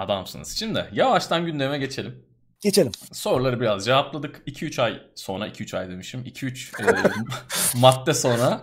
Adamsınız. 0.00 0.56
Şimdi 0.58 0.88
yavaştan 0.92 1.46
gündeme 1.46 1.78
geçelim. 1.78 2.24
Geçelim. 2.60 2.92
Soruları 3.12 3.60
biraz 3.60 3.84
cevapladık. 3.84 4.42
2-3 4.46 4.82
ay 4.82 5.02
sonra, 5.14 5.48
2-3 5.48 5.78
ay 5.78 5.88
demişim. 5.88 6.24
2-3 6.24 6.82
e, 6.82 7.10
madde 7.80 8.14
sonra 8.14 8.62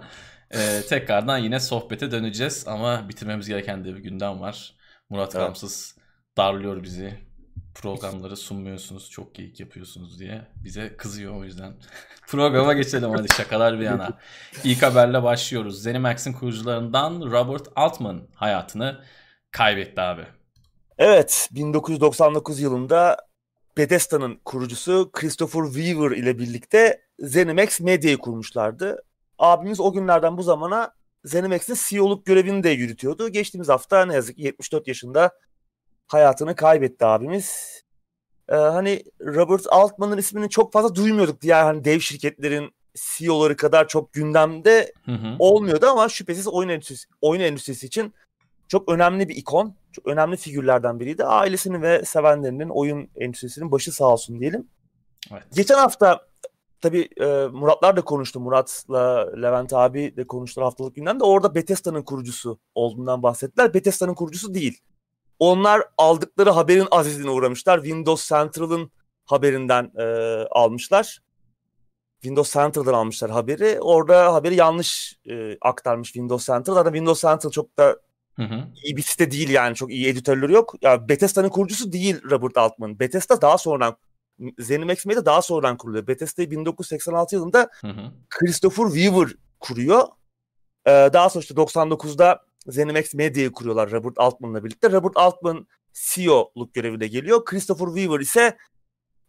e, 0.52 0.82
tekrardan 0.90 1.38
yine 1.38 1.60
sohbete 1.60 2.12
döneceğiz. 2.12 2.68
Ama 2.68 3.10
bitirmemiz 3.10 3.48
gereken 3.48 3.86
de 3.86 3.96
bir 3.96 4.00
gündem 4.00 4.42
var. 4.42 4.76
Murat 5.10 5.36
evet. 5.36 5.46
Kamsız 5.46 5.98
darlıyor 6.38 6.84
bizi. 6.84 7.28
Programları 7.76 8.38
sunmuyorsunuz, 8.38 9.10
çok 9.10 9.36
geyik 9.36 9.60
yapıyorsunuz 9.60 10.20
diye. 10.20 10.48
Bize 10.56 10.98
kızıyor 10.98 11.36
o 11.36 11.44
yüzden. 11.44 11.74
Programa 12.28 12.74
geçelim 12.74 13.12
hadi 13.12 13.34
şakalar 13.34 13.80
bir 13.80 13.86
yana. 13.86 14.18
İlk 14.64 14.84
haberle 14.84 15.24
başlıyoruz. 15.24 15.82
ZeniMax'in 15.82 16.34
kurucularından 16.34 17.22
Robert 17.22 17.68
Altman 17.76 18.28
hayatını 18.36 19.04
kaybetti 19.52 20.02
abi. 20.02 20.37
Evet, 20.98 21.50
1999 21.52 22.60
yılında 22.60 23.18
Bethesda'nın 23.78 24.40
kurucusu 24.46 25.10
Christopher 25.14 25.64
Weaver 25.64 26.12
ile 26.12 26.40
birlikte 26.40 27.02
ZeniMax 27.20 27.82
Media'yı 27.82 28.18
kurmuşlardı. 28.18 29.04
Abimiz 29.40 29.80
o 29.80 29.94
günlerden 29.94 30.38
bu 30.38 30.44
zamana 30.44 30.92
ZeniMax'in 31.26 31.78
CEO'luk 31.88 32.26
görevini 32.26 32.64
de 32.64 32.70
yürütüyordu. 32.70 33.30
Geçtiğimiz 33.30 33.70
hafta 33.70 34.06
ne 34.06 34.14
yazık 34.14 34.36
ki 34.36 34.42
74 34.42 34.88
yaşında 34.88 35.32
hayatını 36.08 36.56
kaybetti 36.56 37.06
abimiz. 37.06 37.82
Ee, 38.50 38.56
hani 38.56 39.04
Robert 39.22 39.66
Altman'ın 39.70 40.18
ismini 40.18 40.50
çok 40.50 40.74
fazla 40.74 40.96
duymuyorduk 40.96 41.42
diğer 41.42 41.64
hani 41.64 41.84
dev 41.84 42.00
şirketlerin 42.00 42.72
CEO'ları 42.96 43.56
kadar 43.56 43.88
çok 43.88 44.14
gündemde 44.14 44.94
hı 45.06 45.12
hı. 45.12 45.36
olmuyordu 45.40 45.86
ama 45.86 46.10
şüphesiz 46.10 46.48
oyun 46.48 46.70
endüstrisi, 46.70 47.08
oyun 47.22 47.42
endüstrisi 47.42 47.86
için 47.86 48.14
çok 48.68 48.90
önemli 48.90 49.30
bir 49.30 49.36
ikon. 49.36 49.76
Çok 49.92 50.08
önemli 50.08 50.38
figürlerden 50.38 51.00
biriydi. 51.00 51.24
Ailesinin 51.24 51.82
ve 51.82 52.06
sevenlerinin 52.06 52.70
oyun 52.70 53.10
endüstrisinin 53.16 53.72
başı 53.72 53.92
sağ 53.92 54.06
olsun 54.06 54.40
diyelim. 54.40 54.68
Evet. 55.32 55.44
Geçen 55.56 55.76
hafta 55.76 56.28
tabii 56.82 57.10
e, 57.22 57.26
Muratlar 57.52 57.98
da 57.98 58.02
konuştu. 58.02 58.40
Murat'la 58.40 59.32
Levent 59.42 59.74
abi 59.74 60.18
de 60.18 60.28
konuştular 60.28 60.64
haftalık 60.64 60.96
günden 60.96 61.20
de 61.20 61.24
orada 61.24 61.56
Bethesda'nın 61.56 62.02
kurucusu 62.04 62.60
olduğundan 62.76 63.24
bahsettiler. 63.24 63.74
Bethesda'nın 63.74 64.14
kurucusu 64.14 64.54
değil. 64.54 64.82
Onlar 65.40 65.82
aldıkları 65.98 66.50
haberin 66.50 66.88
azizliğine 66.92 67.32
uğramışlar. 67.32 67.78
Windows 67.78 68.30
Central'ın 68.30 68.92
haberinden 69.26 69.92
e, 69.98 70.04
almışlar. 70.52 71.20
Windows 72.22 72.54
Central'dan 72.54 72.94
almışlar 72.94 73.32
haberi. 73.32 73.80
Orada 73.82 74.34
haberi 74.34 74.56
yanlış 74.56 75.20
e, 75.30 75.58
aktarmış 75.62 76.08
Windows 76.08 76.46
Central. 76.46 76.74
Zaten 76.74 76.92
Windows 76.92 77.22
Central 77.22 77.52
çok 77.52 77.78
da 77.78 78.00
Hı 78.38 78.44
hı. 78.44 78.68
İyi 78.84 78.98
bir 78.98 79.02
site 79.02 79.32
değil 79.32 79.50
yani 79.50 79.76
çok 79.76 79.92
iyi 79.92 80.08
editörleri 80.08 80.54
yok. 80.54 80.76
Ya 80.82 81.10
Bethesda'nın 81.10 81.50
kurucusu 81.50 81.92
değil 81.92 82.22
Robert 82.32 82.58
Altman. 82.58 83.00
Bethesda 83.00 83.42
daha 83.42 83.58
sonradan 83.58 83.98
ZeniMax 84.60 85.06
Media 85.06 85.26
daha 85.26 85.42
sonradan 85.42 85.78
kuruluyor. 85.78 86.08
Bethesda'yı 86.08 86.52
1986 86.52 87.36
yılında 87.36 87.70
hı 87.82 87.88
hı. 87.88 88.12
Christopher 88.30 88.86
Weaver 88.86 89.30
kuruyor. 89.60 90.08
Ee, 90.88 91.10
daha 91.14 91.30
sonra 91.30 91.42
işte 91.42 91.54
99'da 91.54 92.46
ZeniMax 92.68 93.14
Media'yı 93.14 93.52
kuruyorlar 93.52 93.92
Robert 93.92 94.20
Altman'la 94.20 94.64
birlikte. 94.64 94.92
Robert 94.92 95.18
Altman 95.18 95.68
CEO'luk 95.94 96.74
görevine 96.74 97.08
geliyor. 97.08 97.46
Christopher 97.46 97.86
Weaver 97.86 98.20
ise 98.20 98.58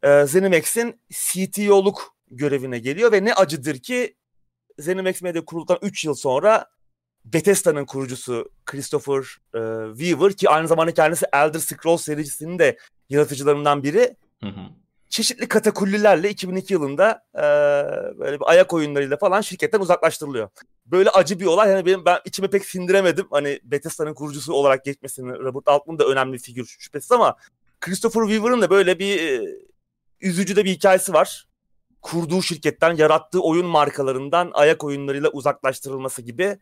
e, 0.02 0.26
ZeniMax'in 0.26 1.00
CTO'luk 1.10 2.16
görevine 2.30 2.78
geliyor 2.78 3.12
ve 3.12 3.24
ne 3.24 3.34
acıdır 3.34 3.78
ki 3.78 4.16
ZeniMax 4.78 5.22
Media 5.22 5.44
kurulduktan 5.44 5.78
3 5.82 6.04
yıl 6.04 6.14
sonra 6.14 6.66
Bethesda'nın 7.32 7.84
kurucusu 7.84 8.50
Christopher 8.66 9.22
e, 9.54 9.60
Weaver 9.98 10.32
ki 10.32 10.50
aynı 10.50 10.68
zamanda 10.68 10.94
kendisi 10.94 11.26
Elder 11.32 11.58
Scrolls 11.58 12.02
serisinin 12.02 12.58
de 12.58 12.78
yaratıcılarından 13.08 13.82
biri. 13.82 14.16
Hı 14.42 14.46
hı. 14.48 14.60
Çeşitli 15.08 15.48
katakullilerle 15.48 16.30
2002 16.30 16.74
yılında 16.74 17.22
e, 17.34 17.42
böyle 18.18 18.40
bir 18.40 18.44
ayak 18.50 18.72
oyunlarıyla 18.72 19.16
falan 19.16 19.40
şirketten 19.40 19.80
uzaklaştırılıyor. 19.80 20.48
Böyle 20.86 21.10
acı 21.10 21.40
bir 21.40 21.46
olay. 21.46 21.70
Yani 21.70 21.86
benim 21.86 22.04
ben 22.04 22.18
içime 22.24 22.50
pek 22.50 22.64
sindiremedim. 22.64 23.26
Hani 23.30 23.60
Bethesda'nın 23.64 24.14
kurucusu 24.14 24.52
olarak 24.52 24.84
geçmesini. 24.84 25.38
Robert 25.38 25.68
Altman 25.68 25.98
da 25.98 26.04
önemli 26.04 26.32
bir 26.32 26.38
figür 26.38 26.66
şüphesiz 26.78 27.12
ama 27.12 27.36
Christopher 27.80 28.20
Weaver'ın 28.20 28.62
da 28.62 28.70
böyle 28.70 28.98
bir 28.98 29.20
e, 29.20 29.46
üzücü 30.20 30.56
de 30.56 30.64
bir 30.64 30.70
hikayesi 30.70 31.12
var. 31.12 31.48
Kurduğu 32.02 32.42
şirketten, 32.42 32.96
yarattığı 32.96 33.42
oyun 33.42 33.66
markalarından 33.66 34.50
ayak 34.54 34.84
oyunlarıyla 34.84 35.28
uzaklaştırılması 35.30 36.22
gibi 36.22 36.58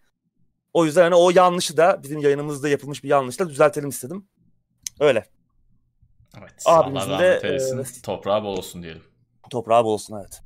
o 0.76 0.84
yüzden 0.84 1.02
hani 1.02 1.14
o 1.14 1.30
yanlışı 1.30 1.76
da 1.76 2.00
bizim 2.02 2.20
yayınımızda 2.20 2.68
yapılmış 2.68 3.04
bir 3.04 3.08
yanlışı 3.08 3.38
da 3.38 3.48
düzeltelim 3.48 3.88
istedim. 3.88 4.28
Öyle. 5.00 5.24
Evet. 6.38 6.62
Abimizin 6.66 7.10
Allah 7.10 7.22
rahmet 7.22 7.44
eylesin. 7.44 7.78
E, 7.78 8.02
toprağı 8.02 8.42
bol 8.42 8.56
olsun 8.56 8.82
diyelim. 8.82 9.02
Toprağı 9.50 9.84
bol 9.84 9.92
olsun 9.92 10.16
evet. 10.20 10.40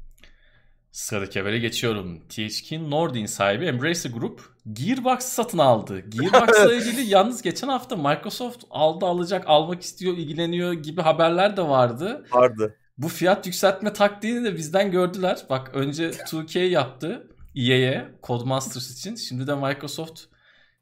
Sıradaki 0.93 1.39
habere 1.39 1.59
geçiyorum. 1.59 2.29
THQ 2.29 2.91
Nordic 2.91 3.29
sahibi 3.29 3.65
Embracer 3.65 4.11
Group 4.11 4.41
Gearbox 4.73 5.19
satın 5.19 5.59
aldı. 5.59 6.01
Gearbox'la 6.01 6.75
ilgili 6.81 7.01
yalnız 7.01 7.43
geçen 7.43 7.69
hafta 7.69 7.97
Microsoft 7.97 8.65
aldı 8.71 9.07
alacak, 9.07 9.45
almak 9.47 9.83
istiyor, 9.83 10.17
ilgileniyor 10.17 10.73
gibi 10.73 11.01
haberler 11.03 11.57
de 11.57 11.63
vardı. 11.63 12.27
Vardı. 12.33 12.77
Bu 12.99 13.09
fiyat 13.09 13.47
yükseltme 13.47 13.93
taktiğini 13.93 14.45
de 14.45 14.57
bizden 14.57 14.91
gördüler. 14.91 15.39
Bak 15.51 15.71
önce 15.75 16.11
2K 16.11 16.59
yaptı. 16.59 17.30
EA'ye 17.54 18.09
Codemasters 18.23 18.90
için. 18.90 19.14
Şimdi 19.14 19.47
de 19.47 19.54
Microsoft 19.54 20.21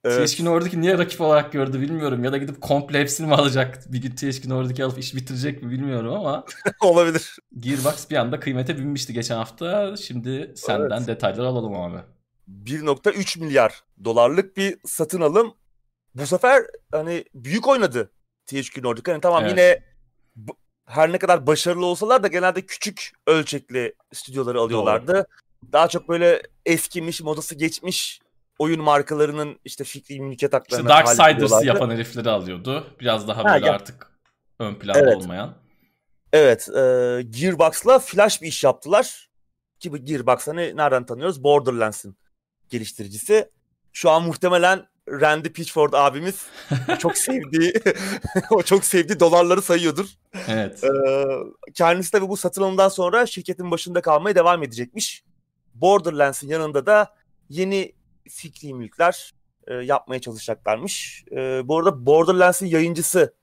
evet. 0.05 0.29
THQ 0.29 0.45
Nordic'i 0.45 0.81
niye 0.81 0.99
rakip 0.99 1.21
olarak 1.21 1.53
gördü 1.53 1.81
bilmiyorum. 1.81 2.25
Ya 2.25 2.33
da 2.33 2.37
gidip 2.37 2.61
komple 2.61 3.01
hepsini 3.01 3.27
mi 3.27 3.35
alacak? 3.35 3.93
Bir 3.93 4.03
gün 4.03 4.11
THQ 4.11 4.49
Nordic'i 4.49 4.85
alıp 4.85 4.99
iş 4.99 5.15
bitirecek 5.15 5.63
mi 5.63 5.71
bilmiyorum 5.71 6.15
ama. 6.15 6.45
Olabilir. 6.81 7.37
Gearbox 7.59 8.11
bir 8.11 8.17
anda 8.17 8.41
kıymete 8.41 8.79
binmişti 8.79 9.13
geçen 9.13 9.37
hafta. 9.37 9.97
Şimdi 9.97 10.53
senden 10.57 10.97
evet. 10.97 11.09
detaylar 11.09 11.45
alalım 11.45 11.75
abi. 11.75 11.99
1.3 12.65 13.41
milyar 13.41 13.83
dolarlık 14.05 14.57
bir 14.57 14.79
satın 14.85 15.21
alım. 15.21 15.55
Bu 16.15 16.27
sefer 16.27 16.63
hani 16.93 17.25
büyük 17.35 17.69
oynadı 17.69 18.11
THQ 18.47 18.83
Nordic. 18.83 19.13
Hani 19.13 19.21
tamam 19.21 19.43
evet. 19.45 19.51
yine 19.51 19.83
her 20.87 21.13
ne 21.13 21.19
kadar 21.19 21.47
başarılı 21.47 21.87
olsalar 21.87 22.23
da 22.23 22.29
genelde 22.29 22.67
küçük 22.67 23.13
ölçekli 23.27 23.95
stüdyoları 24.13 24.61
alıyorlardı. 24.61 25.15
Doğru 25.15 25.25
daha 25.73 25.89
çok 25.89 26.09
böyle 26.09 26.43
eskimiş, 26.67 27.21
modası 27.21 27.55
geçmiş 27.55 28.21
oyun 28.59 28.81
markalarının 28.81 29.59
işte 29.65 29.85
fikri 29.85 30.21
mülkiyet 30.21 30.53
haklarını 30.53 30.89
İşte 30.89 31.19
Darksiders 31.19 31.65
yapan 31.65 31.91
herifleri 31.91 32.31
alıyordu. 32.31 32.87
Biraz 33.01 33.29
daha 33.29 33.45
böyle 33.45 33.67
ha, 33.67 33.75
artık 33.75 34.13
ön 34.59 34.75
planda 34.75 34.99
evet. 34.99 35.17
olmayan. 35.17 35.55
Evet. 36.33 36.69
E, 36.69 36.83
Gearbox'la 37.31 37.99
flash 37.99 38.43
bir 38.43 38.47
iş 38.47 38.65
yaptılar. 38.65 39.29
Ki 39.81 39.93
bu 39.93 39.97
Gearbox 39.97 40.49
hani 40.49 40.77
nereden 40.77 41.07
tanıyoruz? 41.07 41.45
Borderlands'in 41.45 42.17
geliştiricisi. 42.69 43.51
Şu 43.93 44.11
an 44.11 44.23
muhtemelen 44.23 44.87
Randy 45.09 45.49
Pitchford 45.49 45.93
abimiz 45.93 46.47
çok 46.99 47.19
sevdiği 47.19 47.73
o 48.51 48.63
çok 48.63 48.85
sevdiği 48.85 49.21
dolarları 49.21 49.63
sayıyordur. 49.63 50.07
Evet. 50.49 50.85
Ee, 50.85 51.25
kendisi 51.75 52.13
tabii 52.13 52.29
bu 52.29 52.37
satın 52.37 52.63
alımdan 52.63 52.89
sonra 52.89 53.27
şirketin 53.27 53.71
başında 53.71 54.01
kalmaya 54.01 54.35
devam 54.35 54.63
edecekmiş. 54.63 55.25
Borderlands'in 55.81 56.49
yanında 56.49 56.87
da 56.87 57.15
yeni 57.49 57.93
fikri 58.29 58.75
mülkler 58.75 59.35
e, 59.67 59.75
yapmaya 59.75 60.21
çalışacaklarmış. 60.21 61.25
E, 61.33 61.69
bu 61.69 61.79
arada 61.79 62.07
Borderlands'in 62.07 62.67
yayıncısı 62.67 63.35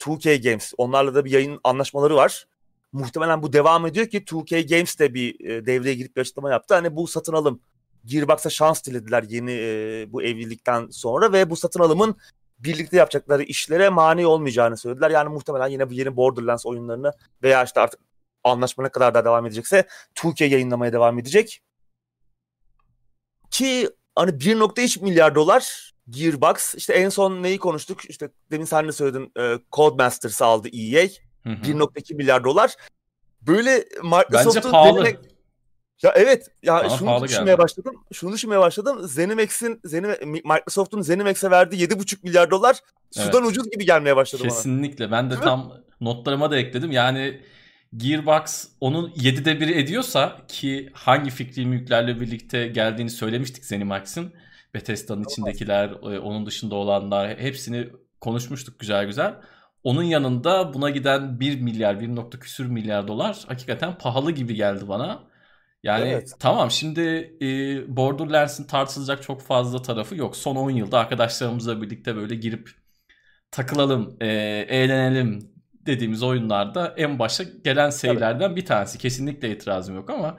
2K 0.00 0.42
Games. 0.42 0.72
Onlarla 0.78 1.14
da 1.14 1.24
bir 1.24 1.30
yayın 1.30 1.60
anlaşmaları 1.64 2.16
var. 2.16 2.46
Muhtemelen 2.92 3.42
bu 3.42 3.52
devam 3.52 3.86
ediyor 3.86 4.06
ki 4.06 4.18
2K 4.18 4.68
Games 4.68 4.98
de 4.98 5.14
bir 5.14 5.44
e, 5.44 5.66
devreye 5.66 5.94
girip 5.94 6.16
bir 6.16 6.20
açıklama 6.20 6.50
yaptı. 6.50 6.74
Hani 6.74 6.96
bu 6.96 7.06
satın 7.06 7.32
alım 7.32 7.60
Gearbox'a 8.04 8.50
şans 8.50 8.84
dilediler 8.84 9.22
yeni 9.22 9.52
e, 9.52 10.06
bu 10.12 10.22
evlilikten 10.22 10.88
sonra 10.90 11.32
ve 11.32 11.50
bu 11.50 11.56
satın 11.56 11.80
alımın 11.80 12.16
birlikte 12.58 12.96
yapacakları 12.96 13.42
işlere 13.42 13.88
mani 13.88 14.26
olmayacağını 14.26 14.76
söylediler. 14.76 15.10
Yani 15.10 15.28
muhtemelen 15.28 15.68
yine 15.68 15.90
bu 15.90 15.94
yeni 15.94 16.16
Borderlands 16.16 16.66
oyunlarını 16.66 17.12
veya 17.42 17.64
işte 17.64 17.80
artık 17.80 18.00
anlaşma 18.44 18.84
ne 18.84 18.90
kadar 18.90 19.14
daha 19.14 19.24
devam 19.24 19.46
edecekse 19.46 19.86
2K 20.14 20.44
yayınlamaya 20.44 20.92
devam 20.92 21.18
edecek. 21.18 21.62
Ki 23.50 23.88
hani 24.16 24.30
1.3 24.30 25.02
milyar 25.02 25.34
dolar 25.34 25.92
Gearbox. 26.10 26.74
İşte 26.74 26.92
en 26.92 27.08
son 27.08 27.42
neyi 27.42 27.58
konuştuk? 27.58 28.10
İşte 28.10 28.30
demin 28.50 28.64
sen 28.64 28.88
de 28.88 28.92
söyledin. 28.92 29.32
E, 29.38 29.58
Codemasters 29.72 30.42
aldı 30.42 30.68
EA. 30.68 31.06
1.2 31.44 32.14
milyar 32.14 32.44
dolar. 32.44 32.74
Böyle 33.42 33.84
Microsoft'un 34.02 34.54
Bence 34.54 34.70
pahalı. 34.70 35.00
Zenimax- 35.00 35.30
Ya 36.02 36.12
evet 36.16 36.48
ya 36.62 36.74
Bana 36.74 36.88
şunu 36.96 37.24
düşünmeye 37.24 37.44
geldi. 37.52 37.58
başladım. 37.58 38.04
Şunu 38.12 38.32
düşünmeye 38.32 38.60
başladım. 38.60 39.08
Zenimax'in 39.08 39.80
Zenim 39.84 40.10
Microsoft'un 40.44 41.02
Zenimax'e 41.02 41.50
verdiği 41.50 41.76
7.5 41.88 42.22
milyar 42.22 42.50
dolar 42.50 42.80
sudan 43.10 43.44
ucuz 43.46 43.70
gibi 43.70 43.86
gelmeye 43.86 44.16
başladı 44.16 44.42
bana. 44.42 44.50
Kesinlikle. 44.50 45.10
Ben 45.10 45.26
de 45.26 45.30
Değil 45.30 45.40
mi? 45.40 45.44
tam 45.44 45.72
notlarıma 46.00 46.50
da 46.50 46.56
ekledim. 46.58 46.90
Yani 46.92 47.42
Gearbox 47.96 48.68
onun 48.80 49.10
7'de 49.10 49.52
1'i 49.60 49.78
ediyorsa 49.78 50.46
ki 50.48 50.90
hangi 50.94 51.30
fikri 51.30 51.66
mülklerle 51.66 52.20
birlikte 52.20 52.68
geldiğini 52.68 53.10
söylemiştik 53.10 53.64
Zenimax'in. 53.64 54.34
Bethesda'nın 54.74 55.24
içindekiler, 55.24 55.90
e, 55.90 56.18
onun 56.20 56.46
dışında 56.46 56.74
olanlar 56.74 57.38
hepsini 57.38 57.88
konuşmuştuk 58.20 58.80
güzel 58.80 59.06
güzel. 59.06 59.40
Onun 59.82 60.02
yanında 60.02 60.74
buna 60.74 60.90
giden 60.90 61.40
1 61.40 61.60
milyar, 61.60 62.00
1 62.00 62.08
nokta 62.16 62.38
küsür 62.38 62.66
milyar 62.66 63.08
dolar 63.08 63.44
hakikaten 63.48 63.98
pahalı 63.98 64.32
gibi 64.32 64.54
geldi 64.54 64.88
bana. 64.88 65.30
Yani 65.82 66.08
Evet. 66.08 66.32
tamam 66.40 66.70
şimdi 66.70 67.00
e, 67.42 67.96
Borderlands'in 67.96 68.64
tartışılacak 68.64 69.22
çok 69.22 69.42
fazla 69.42 69.82
tarafı 69.82 70.16
yok. 70.16 70.36
Son 70.36 70.56
10 70.56 70.70
yılda 70.70 70.98
arkadaşlarımızla 70.98 71.82
birlikte 71.82 72.16
böyle 72.16 72.34
girip 72.34 72.70
takılalım, 73.50 74.16
e, 74.20 74.26
eğlenelim 74.68 75.49
dediğimiz 75.86 76.22
oyunlarda 76.22 76.94
en 76.96 77.18
başa 77.18 77.44
gelen 77.64 77.90
serilerden 77.90 78.56
bir 78.56 78.64
tanesi. 78.64 78.98
Kesinlikle 78.98 79.50
itirazım 79.50 79.94
yok 79.94 80.10
ama 80.10 80.38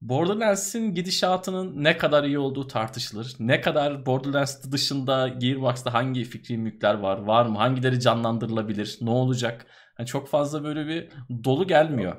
Borderlands'in 0.00 0.94
gidişatının 0.94 1.84
ne 1.84 1.96
kadar 1.96 2.24
iyi 2.24 2.38
olduğu 2.38 2.66
tartışılır. 2.66 3.36
Ne 3.38 3.60
kadar 3.60 4.06
Borderlands 4.06 4.72
dışında 4.72 5.28
Gearbox'ta 5.28 5.94
hangi 5.94 6.24
fikri 6.24 6.58
mülkler 6.58 6.94
var, 6.94 7.18
var 7.18 7.46
mı? 7.46 7.58
Hangileri 7.58 8.00
canlandırılabilir, 8.00 8.98
ne 9.00 9.10
olacak? 9.10 9.66
Yani 9.98 10.06
çok 10.06 10.28
fazla 10.28 10.64
böyle 10.64 10.86
bir 10.86 11.08
dolu 11.44 11.66
gelmiyor. 11.66 12.16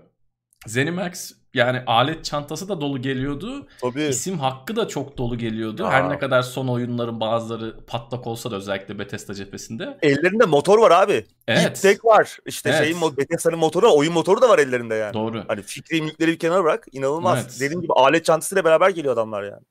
Zenimax 0.68 1.41
yani 1.54 1.84
alet 1.88 2.26
çantası 2.26 2.70
da 2.70 2.82
dolu 2.82 3.02
geliyordu. 3.02 3.68
Tabii. 3.82 4.04
İsim 4.04 4.40
hakkı 4.40 4.76
da 4.76 4.88
çok 4.88 5.18
dolu 5.18 5.38
geliyordu. 5.38 5.86
Aa. 5.86 5.92
Her 5.92 6.10
ne 6.10 6.20
kadar 6.20 6.42
son 6.42 6.68
oyunların 6.68 7.20
bazıları 7.20 7.86
patlak 7.88 8.28
olsa 8.28 8.52
da 8.52 8.56
özellikle 8.56 9.00
Bethesda 9.00 9.34
cephesinde. 9.34 9.98
Ellerinde 10.02 10.46
motor 10.46 10.80
var 10.80 10.92
abi. 10.92 11.26
Evet. 11.48 11.80
Tek 11.82 12.06
var. 12.06 12.38
İşte 12.46 12.70
Evet. 12.70 12.84
şeyin 12.84 13.18
Bethesda'nın 13.18 13.60
motoru, 13.60 13.86
var, 13.88 13.92
oyun 13.96 14.14
motoru 14.14 14.42
da 14.42 14.50
var 14.50 14.60
ellerinde 14.60 14.96
yani. 14.96 15.14
Doğru. 15.14 15.44
Hani 15.48 15.62
fikri 15.62 16.02
mülkleri 16.02 16.32
bir 16.32 16.40
kenara 16.40 16.64
bırak. 16.64 16.88
İnanılmaz. 16.92 17.40
Evet. 17.42 17.58
Dediğim 17.60 17.82
gibi 17.82 17.94
alet 17.94 18.26
çantasıyla 18.26 18.64
beraber 18.66 18.90
geliyor 18.90 19.14
adamlar 19.14 19.44
yani. 19.44 19.64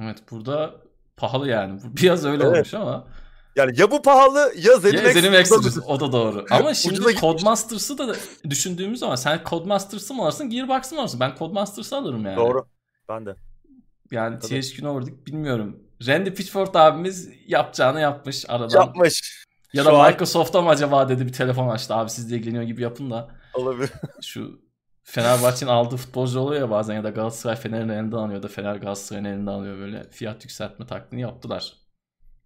Evet 0.00 0.18
burada 0.30 0.74
pahalı 1.16 1.48
yani. 1.48 1.80
Biraz 1.84 2.24
öyle 2.24 2.44
Evet. 2.44 2.54
olmuş 2.54 2.74
ama. 2.74 3.06
Yani 3.58 3.80
ya 3.80 3.90
bu 3.90 4.02
pahalı 4.02 4.38
ya 4.38 4.72
Ya 4.72 4.78
Zenimax. 4.78 5.12
Zenimax 5.12 5.52
ucuz. 5.52 5.66
ucuz, 5.66 5.84
o 5.88 6.00
da 6.00 6.12
doğru. 6.12 6.44
Ama 6.50 6.74
şimdi. 6.74 7.16
Codemasters'ı 7.20 7.98
da 7.98 8.16
düşündüğümüz 8.50 9.00
zaman 9.00 9.16
sen 9.16 9.40
Codemasters'ı 9.46 10.14
mı 10.14 10.22
alırsın 10.22 10.50
Gearbox'ı 10.50 10.94
mı 10.94 11.00
alırsın? 11.00 11.20
Ben 11.20 11.34
Codemasters'ı 11.38 11.96
alırım 11.96 12.24
yani. 12.24 12.36
Doğru. 12.36 12.66
Ben 13.08 13.26
de. 13.26 13.36
Yani. 14.10 14.38
THQ 14.38 14.82
Nordic 14.84 15.26
bilmiyorum. 15.26 15.82
Randy 16.06 16.30
Pitchford 16.30 16.74
abimiz 16.74 17.30
yapacağını 17.46 18.00
yapmış 18.00 18.44
aradan. 18.48 18.80
Yapmış. 18.80 19.44
Ya 19.72 19.82
Şu 19.82 19.88
da 19.90 20.02
an- 20.02 20.10
Microsoft'a 20.12 20.62
mı 20.62 20.68
acaba 20.68 21.08
dedi 21.08 21.26
bir 21.26 21.32
telefon 21.32 21.68
açtı. 21.68 21.94
Abi 21.94 22.10
siz 22.10 22.30
de 22.30 22.36
ilgileniyor 22.36 22.62
gibi 22.62 22.82
yapın 22.82 23.10
da. 23.10 23.28
Olabilir. 23.54 23.90
Şu 24.22 24.60
Fenerbahçe'nin 25.02 25.70
aldığı 25.70 25.96
futbolcu 25.96 26.40
oluyor 26.40 26.60
ya 26.60 26.70
bazen 26.70 26.94
ya 26.94 27.04
da 27.04 27.10
Galatasaray 27.10 27.56
Fener'in 27.56 27.88
elinden 27.88 28.16
alıyor 28.16 28.34
ya 28.34 28.42
da 28.42 28.48
Fener 28.48 28.76
Galatasaray'ın 28.76 29.24
elinden 29.24 29.52
alıyor 29.52 29.78
böyle 29.78 30.10
fiyat 30.10 30.44
yükseltme 30.44 30.86
taklidini 30.86 31.20
yaptılar. 31.20 31.72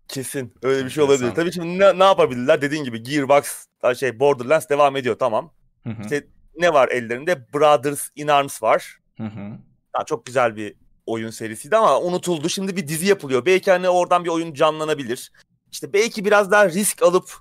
Kesin. 0.08 0.54
Öyle 0.62 0.84
bir 0.84 0.90
şey 0.90 1.04
Enteresan. 1.04 1.24
olabilir. 1.26 1.34
Tabii 1.42 1.52
şimdi 1.52 1.78
ne, 1.78 1.98
ne 1.98 2.04
yapabilirler? 2.04 2.62
Dediğin 2.62 2.84
gibi 2.84 3.02
Gearbox, 3.02 3.66
şey 3.98 4.20
Borderlands 4.20 4.68
devam 4.68 4.96
ediyor 4.96 5.18
tamam. 5.18 5.52
Hı 5.82 5.90
hı. 5.90 6.02
İşte 6.02 6.26
ne 6.58 6.72
var 6.72 6.88
ellerinde? 6.88 7.52
Brothers 7.54 8.08
in 8.16 8.28
Arms 8.28 8.62
var. 8.62 8.98
Hı 9.16 9.24
hı. 9.24 9.58
Ya 9.98 10.04
çok 10.06 10.26
güzel 10.26 10.56
bir 10.56 10.74
oyun 11.06 11.30
serisiydi 11.30 11.76
ama 11.76 12.00
unutuldu. 12.00 12.48
Şimdi 12.48 12.76
bir 12.76 12.88
dizi 12.88 13.06
yapılıyor. 13.06 13.46
Belki 13.46 13.70
hani 13.70 13.88
oradan 13.88 14.24
bir 14.24 14.30
oyun 14.30 14.54
canlanabilir. 14.54 15.32
İşte 15.72 15.92
belki 15.92 16.24
biraz 16.24 16.50
daha 16.50 16.68
risk 16.68 17.02
alıp 17.02 17.32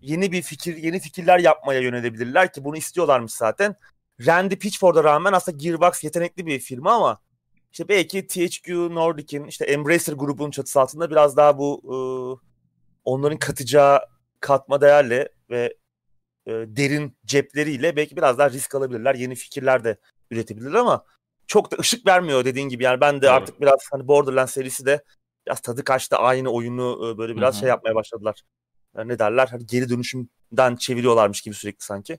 yeni 0.00 0.32
bir 0.32 0.42
fikir, 0.42 0.76
yeni 0.76 1.00
fikirler 1.00 1.38
yapmaya 1.38 1.80
yönelebilirler 1.80 2.52
ki 2.52 2.64
bunu 2.64 2.76
istiyorlarmış 2.76 3.32
zaten. 3.32 3.76
Randy 4.26 4.56
Pitchford'a 4.56 5.04
rağmen 5.04 5.32
aslında 5.32 5.58
Gearbox 5.58 6.04
yetenekli 6.04 6.46
bir 6.46 6.58
firma 6.60 6.92
ama 6.92 7.20
işte 7.72 7.88
belki 7.88 8.26
THQ 8.26 8.94
Nordic'in 8.94 9.44
işte 9.44 9.64
Embracer 9.64 10.12
grubunun 10.12 10.50
çatısı 10.50 10.80
altında 10.80 11.10
biraz 11.10 11.36
daha 11.36 11.58
bu 11.58 11.80
e, 11.84 11.96
onların 13.04 13.38
katacağı 13.38 14.00
katma 14.40 14.80
değerle 14.80 15.28
ve 15.50 15.76
e, 16.46 16.52
derin 16.52 17.16
cepleriyle 17.24 17.96
belki 17.96 18.16
biraz 18.16 18.38
daha 18.38 18.50
risk 18.50 18.74
alabilirler. 18.74 19.14
Yeni 19.14 19.34
fikirler 19.34 19.84
de 19.84 19.96
üretebilirler 20.30 20.78
ama 20.78 21.04
çok 21.46 21.70
da 21.72 21.76
ışık 21.80 22.06
vermiyor 22.06 22.44
dediğin 22.44 22.68
gibi. 22.68 22.84
Yani 22.84 23.00
ben 23.00 23.16
de 23.16 23.26
Doğru. 23.26 23.30
artık 23.30 23.60
biraz 23.60 23.80
hani 23.90 24.08
Borderlands 24.08 24.52
serisi 24.52 24.86
de 24.86 25.04
biraz 25.46 25.60
tadı 25.60 25.84
kaçtı. 25.84 26.16
Aynı 26.16 26.50
oyunu 26.50 27.12
e, 27.14 27.18
böyle 27.18 27.36
biraz 27.36 27.54
Hı 27.54 27.56
hı. 27.56 27.60
şey 27.60 27.68
yapmaya 27.68 27.94
başladılar. 27.94 28.42
Yani 28.96 29.08
ne 29.08 29.18
derler? 29.18 29.48
Hani 29.50 29.66
geri 29.66 29.88
dönüşümden 29.88 30.76
çeviriyorlarmış 30.76 31.40
gibi 31.40 31.54
sürekli 31.54 31.84
sanki. 31.84 32.18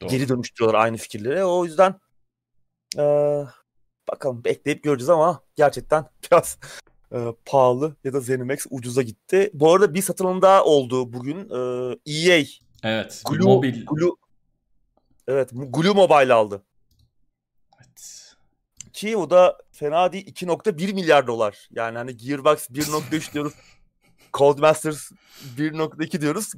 Doğru. 0.00 0.10
Geri 0.10 0.28
dönüştürüyorlar 0.28 0.80
aynı 0.80 0.96
fikirleri. 0.96 1.44
O 1.44 1.64
yüzden 1.64 1.94
e, 2.98 3.04
bakalım 4.08 4.44
bekleyip 4.44 4.82
göreceğiz 4.82 5.10
ama 5.10 5.40
gerçekten 5.56 6.04
biraz 6.30 6.58
e, 7.12 7.18
pahalı 7.44 7.96
ya 8.04 8.12
da 8.12 8.20
Zenimax 8.20 8.66
ucuza 8.70 9.02
gitti. 9.02 9.50
Bu 9.54 9.72
arada 9.72 9.94
bir 9.94 10.02
satılım 10.02 10.42
daha 10.42 10.64
oldu 10.64 11.12
bugün. 11.12 11.50
E, 11.50 11.98
EA 12.06 12.44
Evet. 12.82 13.22
Glue, 13.30 13.54
Mobil. 13.54 13.86
Glue, 13.86 14.10
evet 15.28 15.50
Glue 15.52 15.94
Mobile 15.94 16.32
aldı. 16.32 16.62
Evet. 17.80 18.34
Ki 18.92 19.16
o 19.16 19.30
da 19.30 19.58
fena 19.72 20.12
değil 20.12 20.26
2.1 20.26 20.94
milyar 20.94 21.26
dolar. 21.26 21.68
Yani 21.70 21.98
hani 21.98 22.16
Gearbox 22.16 22.70
1.3 22.70 23.32
diyoruz. 23.34 23.52
Codemasters 24.34 25.10
1.2 25.56 26.20
diyoruz. 26.20 26.52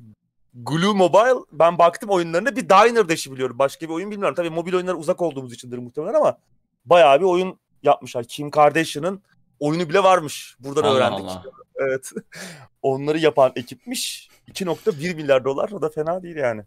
Glue 0.54 0.92
Mobile 0.92 1.44
ben 1.52 1.78
baktım 1.78 2.10
oyunlarına 2.10 2.56
bir 2.56 2.68
Diner 2.68 3.08
Dash'i 3.08 3.32
biliyorum. 3.32 3.58
Başka 3.58 3.86
bir 3.86 3.92
oyun 3.92 4.10
bilmiyorum. 4.10 4.34
Tabii 4.34 4.50
mobil 4.50 4.74
oyunlara 4.74 4.96
uzak 4.96 5.22
olduğumuz 5.22 5.52
içindir 5.52 5.78
muhtemelen 5.78 6.14
ama 6.14 6.38
bayağı 6.84 7.20
bir 7.20 7.24
oyun 7.24 7.60
yapmışlar. 7.82 8.24
Kim 8.24 8.50
Kardashian'ın 8.50 9.22
oyunu 9.58 9.88
bile 9.88 10.02
varmış. 10.02 10.56
Buradan 10.60 10.82
Allah 10.82 10.94
öğrendik. 10.94 11.24
Allah. 11.24 11.42
Evet. 11.76 12.10
Onları 12.82 13.18
yapan 13.18 13.52
ekipmiş. 13.56 14.28
2.1 14.48 15.14
milyar 15.14 15.44
dolar 15.44 15.70
o 15.70 15.82
da 15.82 15.88
fena 15.88 16.22
değil 16.22 16.36
yani. 16.36 16.62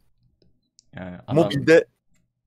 Yani 0.95 1.17
adam, 1.27 1.35
Mobilde 1.35 1.85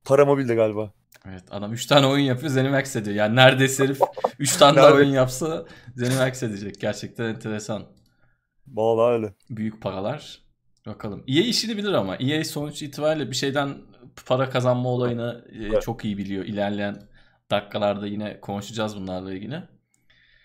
para 0.05 0.25
mobilde 0.25 0.55
galiba. 0.55 0.93
Evet 1.29 1.43
adam 1.51 1.73
3 1.73 1.87
tane 1.87 2.07
oyun 2.07 2.25
yapıyor 2.25 2.53
Zenimax 2.53 2.97
ediyor. 2.97 3.17
Yani 3.17 3.37
neredeyse 3.37 3.85
herif 3.85 4.01
3 4.39 4.57
tane 4.57 4.77
daha 4.77 4.93
oyun 4.93 5.11
yapsa 5.11 5.65
Zenimax 5.97 6.43
edecek. 6.43 6.81
Gerçekten 6.81 7.25
enteresan. 7.25 7.87
Vallahi 8.67 9.13
öyle. 9.13 9.35
Büyük 9.51 9.83
paralar. 9.83 10.43
Bakalım. 10.87 11.25
EA 11.29 11.43
işini 11.43 11.77
bilir 11.77 11.93
ama. 11.93 12.17
EA 12.17 12.45
sonuç 12.45 12.83
itibariyle 12.83 13.31
bir 13.31 13.37
şeyden 13.37 13.75
para 14.27 14.51
kazanma 14.51 14.89
olayını 14.89 15.45
e, 15.53 15.65
Evet. 15.65 15.83
çok 15.83 16.05
iyi 16.05 16.19
biliyor. 16.19 16.45
İlerleyen 16.45 17.03
dakikalarda 17.51 18.07
yine 18.07 18.41
konuşacağız 18.41 18.97
bunlarla 18.97 19.35
ilgili. 19.35 19.63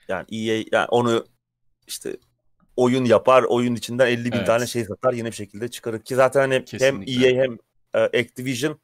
Yani 0.07 0.25
EA 0.31 0.63
yani 0.71 0.87
onu 0.89 1.25
işte 1.87 2.17
oyun 2.75 3.05
yapar, 3.05 3.43
oyun 3.43 3.75
içinden 3.75 4.07
50 4.07 4.25
bin 4.25 4.37
Evet. 4.37 4.47
tane 4.47 4.67
şey 4.67 4.85
satar 4.85 5.13
yine 5.13 5.27
bir 5.27 5.35
şekilde 5.35 5.67
çıkarır. 5.67 5.99
Ki 5.99 6.15
zaten 6.15 6.41
hani 6.41 6.65
Kesinlikle. 6.65 7.13
hem 7.13 7.37
EA 7.37 7.43
hem 7.43 7.57
e, 7.93 8.19
Activision 8.19 8.79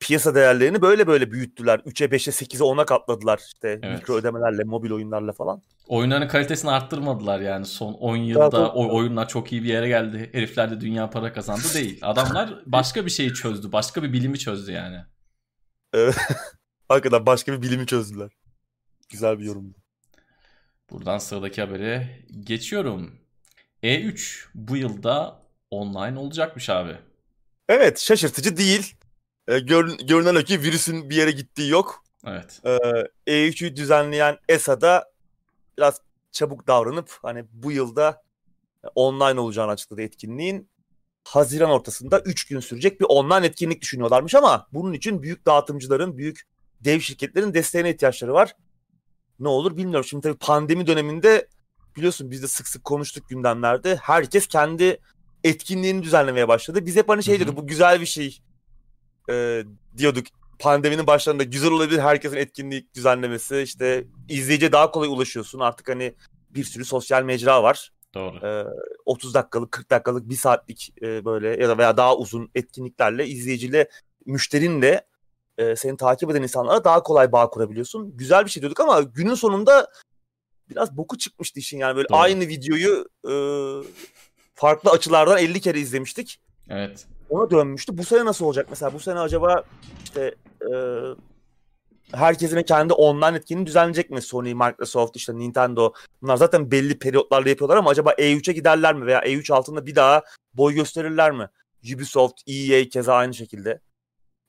piyasa 0.00 0.34
değerlerini 0.34 0.82
böyle 0.82 1.06
böyle 1.06 1.30
büyüttüler. 1.30 1.78
3'e 1.78 2.06
5'e 2.06 2.32
8'e 2.32 2.58
10'a 2.64 2.84
katladılar 2.86 3.40
işte 3.46 3.80
Evet. 3.82 3.98
mikro 3.98 4.14
ödemelerle, 4.14 4.64
mobil 4.64 4.90
oyunlarla 4.90 5.32
falan. 5.32 5.62
Oyunların 5.88 6.28
kalitesini 6.28 6.70
arttırmadılar 6.70 7.40
yani 7.40 7.66
son 7.66 7.92
10 7.92 8.16
Tabii, 8.16 8.26
yılda 8.26 8.50
tabii. 8.50 8.62
o 8.64 8.96
oyunlar 8.96 9.28
çok 9.28 9.52
iyi 9.52 9.62
bir 9.62 9.68
yere 9.68 9.88
geldi. 9.88 10.30
Herifler 10.32 10.70
de 10.70 10.80
dünya 10.80 11.10
para 11.10 11.32
kazandı 11.32 11.62
değil. 11.74 11.98
Adamlar 12.02 12.62
başka 12.66 13.04
bir 13.06 13.10
şeyi 13.10 13.34
çözdü. 13.34 13.72
Başka 13.72 14.02
bir 14.02 14.12
bilimi 14.12 14.38
çözdü 14.38 14.72
yani. 14.72 14.98
Hakikaten 16.88 17.26
başka 17.26 17.52
bir 17.52 17.62
bilimi 17.62 17.86
çözdüler. 17.86 18.30
Güzel 19.08 19.38
bir 19.38 19.44
yorum. 19.44 19.74
Buradan 20.90 21.18
sıradaki 21.18 21.60
habere 21.60 22.18
geçiyorum. 22.40 23.20
E3 23.82 24.46
bu 24.54 24.76
yılda 24.76 25.42
online 25.70 26.18
olacakmış 26.18 26.70
abi. 26.70 26.96
Evet 27.68 27.98
şaşırtıcı 28.00 28.56
değil. 28.56 28.94
E, 29.48 29.58
gör- 29.58 29.98
görünen 29.98 30.34
o 30.34 30.42
ki 30.44 30.62
virüsün 30.62 31.10
bir 31.10 31.16
yere 31.16 31.30
gittiği 31.30 31.70
yok. 31.70 32.04
Evet. 32.26 32.60
Ee, 32.64 32.78
E3'ü 33.26 33.76
düzenleyen 33.76 34.38
ESA 34.48 34.80
da 34.80 35.12
biraz 35.78 36.00
çabuk 36.32 36.66
davranıp 36.66 37.18
hani 37.22 37.44
bu 37.52 37.72
yılda 37.72 38.22
online 38.94 39.40
olacağını 39.40 39.70
açıkladı 39.70 40.02
etkinliğin. 40.02 40.70
Haziran 41.24 41.70
ortasında 41.70 42.20
3 42.20 42.44
gün 42.46 42.60
sürecek 42.60 43.00
bir 43.00 43.06
online 43.08 43.46
etkinlik 43.46 43.82
düşünüyorlarmış 43.82 44.34
ama 44.34 44.68
bunun 44.72 44.92
için 44.92 45.22
büyük 45.22 45.46
dağıtımcıların, 45.46 46.18
büyük 46.18 46.42
dev 46.84 47.00
şirketlerin 47.00 47.54
desteğine 47.54 47.90
ihtiyaçları 47.90 48.32
var. 48.32 48.56
Ne 49.40 49.48
olur 49.48 49.76
bilmiyorum. 49.76 50.04
Şimdi 50.04 50.22
tabii 50.22 50.38
pandemi 50.38 50.86
döneminde 50.86 51.48
biliyorsun 51.96 52.30
biz 52.30 52.42
de 52.42 52.46
sık 52.46 52.68
sık 52.68 52.84
konuştuk 52.84 53.28
gündemlerde. 53.28 53.96
Herkes 53.96 54.46
kendi 54.46 55.00
etkinliğini 55.44 56.02
düzenlemeye 56.02 56.48
başladı. 56.48 56.86
Biz 56.86 56.96
hep 56.96 57.08
hani 57.08 57.24
şey 57.24 57.36
diyorduk 57.38 57.56
bu 57.56 57.66
güzel 57.66 58.00
bir 58.00 58.06
şey 58.06 58.38
e, 59.30 59.64
diyorduk. 59.96 60.26
Pandeminin 60.58 61.06
başlarında 61.06 61.42
güzel 61.42 61.70
olabilir 61.70 61.98
herkesin 61.98 62.36
etkinlik 62.36 62.94
düzenlemesi. 62.94 63.60
İşte 63.60 64.04
izleyiciye 64.28 64.72
daha 64.72 64.90
kolay 64.90 65.08
ulaşıyorsun. 65.08 65.60
Artık 65.60 65.88
hani 65.88 66.14
bir 66.50 66.64
sürü 66.64 66.84
sosyal 66.84 67.22
mecra 67.22 67.62
var. 67.62 67.92
Doğru. 68.14 68.46
Ee, 68.46 68.64
30 69.06 69.34
dakikalık, 69.34 69.72
40 69.72 69.90
dakikalık, 69.90 70.28
1 70.28 70.36
saatlik 70.36 70.94
e, 71.02 71.24
böyle 71.24 71.62
ya 71.62 71.68
da 71.68 71.78
veya 71.78 71.96
daha 71.96 72.16
uzun 72.16 72.50
etkinliklerle 72.54 73.26
izleyiciyle, 73.26 73.88
müşterinle 74.26 75.06
e, 75.58 75.76
seni 75.76 75.96
takip 75.96 76.30
eden 76.30 76.42
insanlara 76.42 76.84
daha 76.84 77.02
kolay 77.02 77.32
bağ 77.32 77.50
kurabiliyorsun. 77.50 78.16
Güzel 78.16 78.44
bir 78.44 78.50
şey 78.50 78.60
diyorduk 78.60 78.80
ama 78.80 79.00
günün 79.00 79.34
sonunda 79.34 79.88
biraz 80.70 80.96
boku 80.96 81.18
çıkmıştı 81.18 81.60
işin 81.60 81.78
yani 81.78 81.96
böyle 81.96 82.08
Doğru. 82.08 82.18
aynı 82.18 82.40
videoyu 82.40 83.08
e, 83.28 83.34
farklı 84.54 84.90
açılardan 84.90 85.38
50 85.38 85.60
kere 85.60 85.80
izlemiştik. 85.80 86.40
Evet. 86.68 87.06
Ona 87.30 87.50
dönmüştü. 87.50 87.98
Bu 87.98 88.04
sene 88.04 88.24
nasıl 88.24 88.44
olacak 88.44 88.66
mesela? 88.70 88.92
Bu 88.92 89.00
sene 89.00 89.20
acaba 89.20 89.62
işte 90.04 90.34
e, 90.62 90.70
herkesin 92.12 92.62
kendi 92.62 92.92
online 92.92 93.36
etkinliğini 93.36 93.66
düzenleyecek 93.66 94.10
mi? 94.10 94.22
Sony, 94.22 94.54
Microsoft, 94.54 95.16
işte 95.16 95.38
Nintendo. 95.38 95.92
Bunlar 96.22 96.36
zaten 96.36 96.70
belli 96.70 96.98
periyotlarla 96.98 97.48
yapıyorlar 97.48 97.76
ama 97.76 97.90
acaba 97.90 98.12
E3'e 98.12 98.52
giderler 98.52 98.94
mi? 98.94 99.06
Veya 99.06 99.20
E3 99.20 99.52
altında 99.52 99.86
bir 99.86 99.94
daha 99.94 100.22
boy 100.54 100.74
gösterirler 100.74 101.30
mi? 101.30 101.48
Ubisoft, 101.94 102.40
EA 102.46 102.88
keza 102.88 103.14
aynı 103.14 103.34
şekilde. 103.34 103.80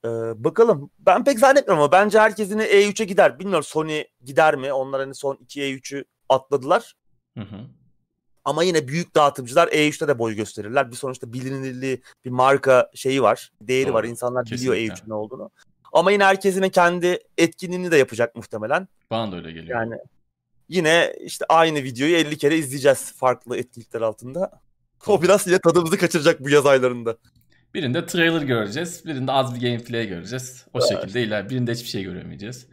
E, 0.06 0.10
bakalım. 0.44 0.92
Ben 1.00 1.24
pek 1.24 1.40
zannetmiyorum 1.40 1.84
ama 1.84 1.92
bence 1.92 2.20
herkes 2.20 2.52
yine 2.52 2.64
E3'e 2.64 3.06
gider. 3.06 3.40
Bilmiyorum 3.40 3.64
Sony 3.64 4.04
gider 4.26 4.56
mi? 4.56 4.74
Onlar 4.74 5.02
hani 5.02 5.16
son 5.16 5.36
iki 5.36 5.62
E3'ü 5.62 6.06
atladılar. 6.30 6.96
Hı 7.38 7.44
hı. 7.44 7.60
Ama 8.46 8.64
yine 8.64 8.88
büyük 8.88 9.16
dağıtımcılar 9.16 9.68
E3'te 9.68 10.08
de 10.08 10.20
boy 10.20 10.36
gösterirler. 10.36 10.92
Bir 10.92 10.96
sonuçta 10.96 11.34
bilinirliği, 11.34 12.02
bir 12.26 12.30
marka 12.30 12.92
şeyi 12.96 13.22
var. 13.22 13.52
Değeri 13.62 13.88
Doğru, 13.88 13.94
var. 13.94 14.04
İnsanlar 14.04 14.46
biliyor 14.46 14.76
kesinlikle. 14.76 15.02
E3'ün 15.02 15.10
ne 15.10 15.14
olduğunu. 15.14 15.52
Ama 15.94 16.12
yine 16.12 16.24
herkesin 16.26 16.70
kendi 16.70 17.20
etkinliğini 17.38 17.92
de 17.92 17.98
yapacak 17.98 18.36
muhtemelen. 18.36 18.88
Bana 19.12 19.32
da 19.32 19.36
öyle 19.36 19.52
geliyor. 19.52 19.80
Yani 19.80 19.96
yine 20.70 21.16
işte 21.22 21.46
aynı 21.50 21.84
videoyu 21.84 22.16
50 22.16 22.38
kere 22.38 22.58
izleyeceğiz 22.58 23.12
farklı 23.12 23.58
etkinlikler 23.58 24.02
altında. 24.02 24.52
O 25.08 25.22
biraz 25.22 25.48
yine 25.48 25.60
tadımızı 25.60 25.98
kaçıracak 25.98 26.40
bu 26.40 26.50
yaz 26.50 26.66
aylarında. 26.66 27.18
Birinde 27.74 28.06
trailer 28.06 28.42
göreceğiz. 28.42 29.06
Birinde 29.06 29.32
az 29.32 29.56
bir 29.56 29.62
gameplay 29.62 30.08
göreceğiz. 30.08 30.68
O 30.74 30.82
şekilde 30.82 31.24
iler. 31.24 31.50
Birinde 31.50 31.72
hiçbir 31.72 31.88
şey 31.88 32.04
göremeyeceğiz. 32.04 32.68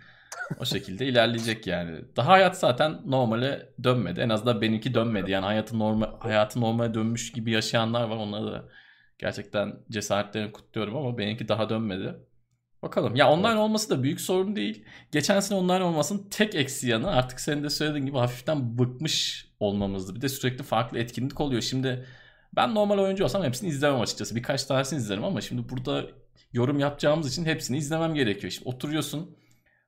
O 0.60 0.64
şekilde 0.64 1.06
ilerleyecek 1.06 1.66
yani. 1.66 2.00
Daha 2.16 2.32
hayat 2.32 2.58
zaten 2.58 3.00
normale 3.06 3.68
dönmedi. 3.84 4.20
En 4.20 4.28
azından 4.28 4.60
benimki 4.60 4.94
dönmedi. 4.94 5.30
Yani 5.30 5.44
hayatı 5.44 5.78
normal 5.78 6.06
hayatı 6.20 6.60
normale 6.60 6.94
dönmüş 6.94 7.32
gibi 7.32 7.50
yaşayanlar 7.50 8.02
var. 8.02 8.16
Onları 8.16 8.46
da 8.46 8.64
gerçekten 9.18 9.74
cesaretlerini 9.90 10.52
kutluyorum 10.52 10.96
ama 10.96 11.18
benimki 11.18 11.48
daha 11.48 11.68
dönmedi. 11.68 12.14
Bakalım. 12.82 13.16
Ya 13.16 13.30
online 13.30 13.58
olması 13.58 13.90
da 13.90 14.02
büyük 14.02 14.20
sorun 14.20 14.56
değil. 14.56 14.84
Geçen 15.12 15.40
sene 15.40 15.58
online 15.58 15.84
olmasının 15.84 16.28
tek 16.30 16.54
eksi 16.54 16.88
yanı 16.88 17.10
artık 17.10 17.40
senin 17.40 17.62
de 17.62 17.70
söylediğin 17.70 18.06
gibi 18.06 18.18
hafiften 18.18 18.78
bıkmış 18.78 19.46
olmamızdı. 19.60 20.14
Bir 20.14 20.20
de 20.20 20.28
sürekli 20.28 20.64
farklı 20.64 20.98
etkinlik 20.98 21.40
oluyor. 21.40 21.62
Şimdi 21.62 22.06
ben 22.56 22.74
normal 22.74 22.98
oyuncu 22.98 23.24
olsam 23.24 23.42
hepsini 23.44 23.68
izlemem 23.68 24.00
açıkçası. 24.00 24.36
Birkaç 24.36 24.64
tanesini 24.64 24.98
izlerim 24.98 25.24
ama 25.24 25.40
şimdi 25.40 25.68
burada 25.68 26.06
yorum 26.52 26.78
yapacağımız 26.78 27.32
için 27.32 27.44
hepsini 27.44 27.76
izlemem 27.78 28.14
gerekiyor. 28.14 28.50
Şimdi 28.50 28.68
oturuyorsun 28.68 29.36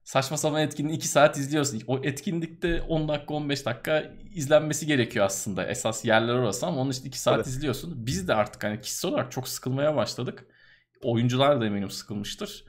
saçma 0.04 0.36
sapan 0.36 0.60
etkinliği 0.62 0.96
2 0.96 1.08
saat 1.08 1.36
izliyorsun. 1.36 1.82
O 1.86 1.98
etkinlikte 2.04 2.82
10 2.82 3.08
dakika 3.08 3.34
15 3.34 3.66
dakika 3.66 4.12
izlenmesi 4.34 4.86
gerekiyor 4.86 5.26
aslında. 5.26 5.66
Esas 5.66 6.04
yerler 6.04 6.34
orası 6.34 6.66
ama 6.66 6.80
onun 6.80 6.90
için 6.90 7.04
2 7.04 7.18
saat 7.20 7.36
Evet. 7.36 7.46
izliyorsun. 7.46 8.06
Biz 8.06 8.28
de 8.28 8.34
artık 8.34 8.64
hani 8.64 8.80
kişisel 8.80 9.10
olarak 9.10 9.32
çok 9.32 9.48
sıkılmaya 9.48 9.96
başladık. 9.96 10.46
Oyuncular 11.02 11.60
da 11.60 11.66
eminim 11.66 11.90
sıkılmıştır. 11.90 12.64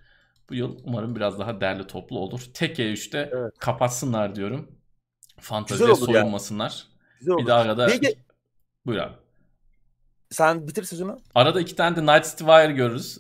Bu 0.50 0.56
yıl 0.56 0.80
umarım 0.84 1.16
biraz 1.16 1.40
daha 1.40 1.62
derli 1.62 1.88
toplu 1.88 2.20
olur. 2.20 2.42
Tek 2.54 2.80
E3'te 2.80 3.30
Evet. 3.34 3.54
kapatsınlar 3.60 4.36
diyorum. 4.36 4.72
Fanteziye 5.40 5.90
olur 5.90 6.00
yani. 6.00 6.06
soyulmasınlar. 6.06 6.88
Güzel 7.20 7.34
olur. 7.34 7.42
Bir 7.42 7.48
de 7.48 7.54
arada... 7.54 7.88
Peki 7.88 8.20
Buyur 8.86 9.00
abi. 9.00 9.14
Sen 10.32 10.68
bitir 10.68 10.84
sözünü. 10.84 11.16
Arada 11.36 11.62
iki 11.62 11.76
tane 11.76 11.96
de 11.96 12.02
Night 12.02 12.26
City 12.26 12.44
Wire 12.44 12.72
görürüz. 12.72 13.20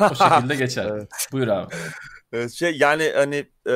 O 0.00 0.14
şekilde 0.14 0.54
geçer. 0.54 0.86
Evet. 0.90 1.10
Buyur 1.32 1.48
abi. 1.48 1.74
Evet, 2.32 2.52
şey 2.52 2.76
yani 2.76 3.12
hani 3.14 3.46
e, 3.68 3.74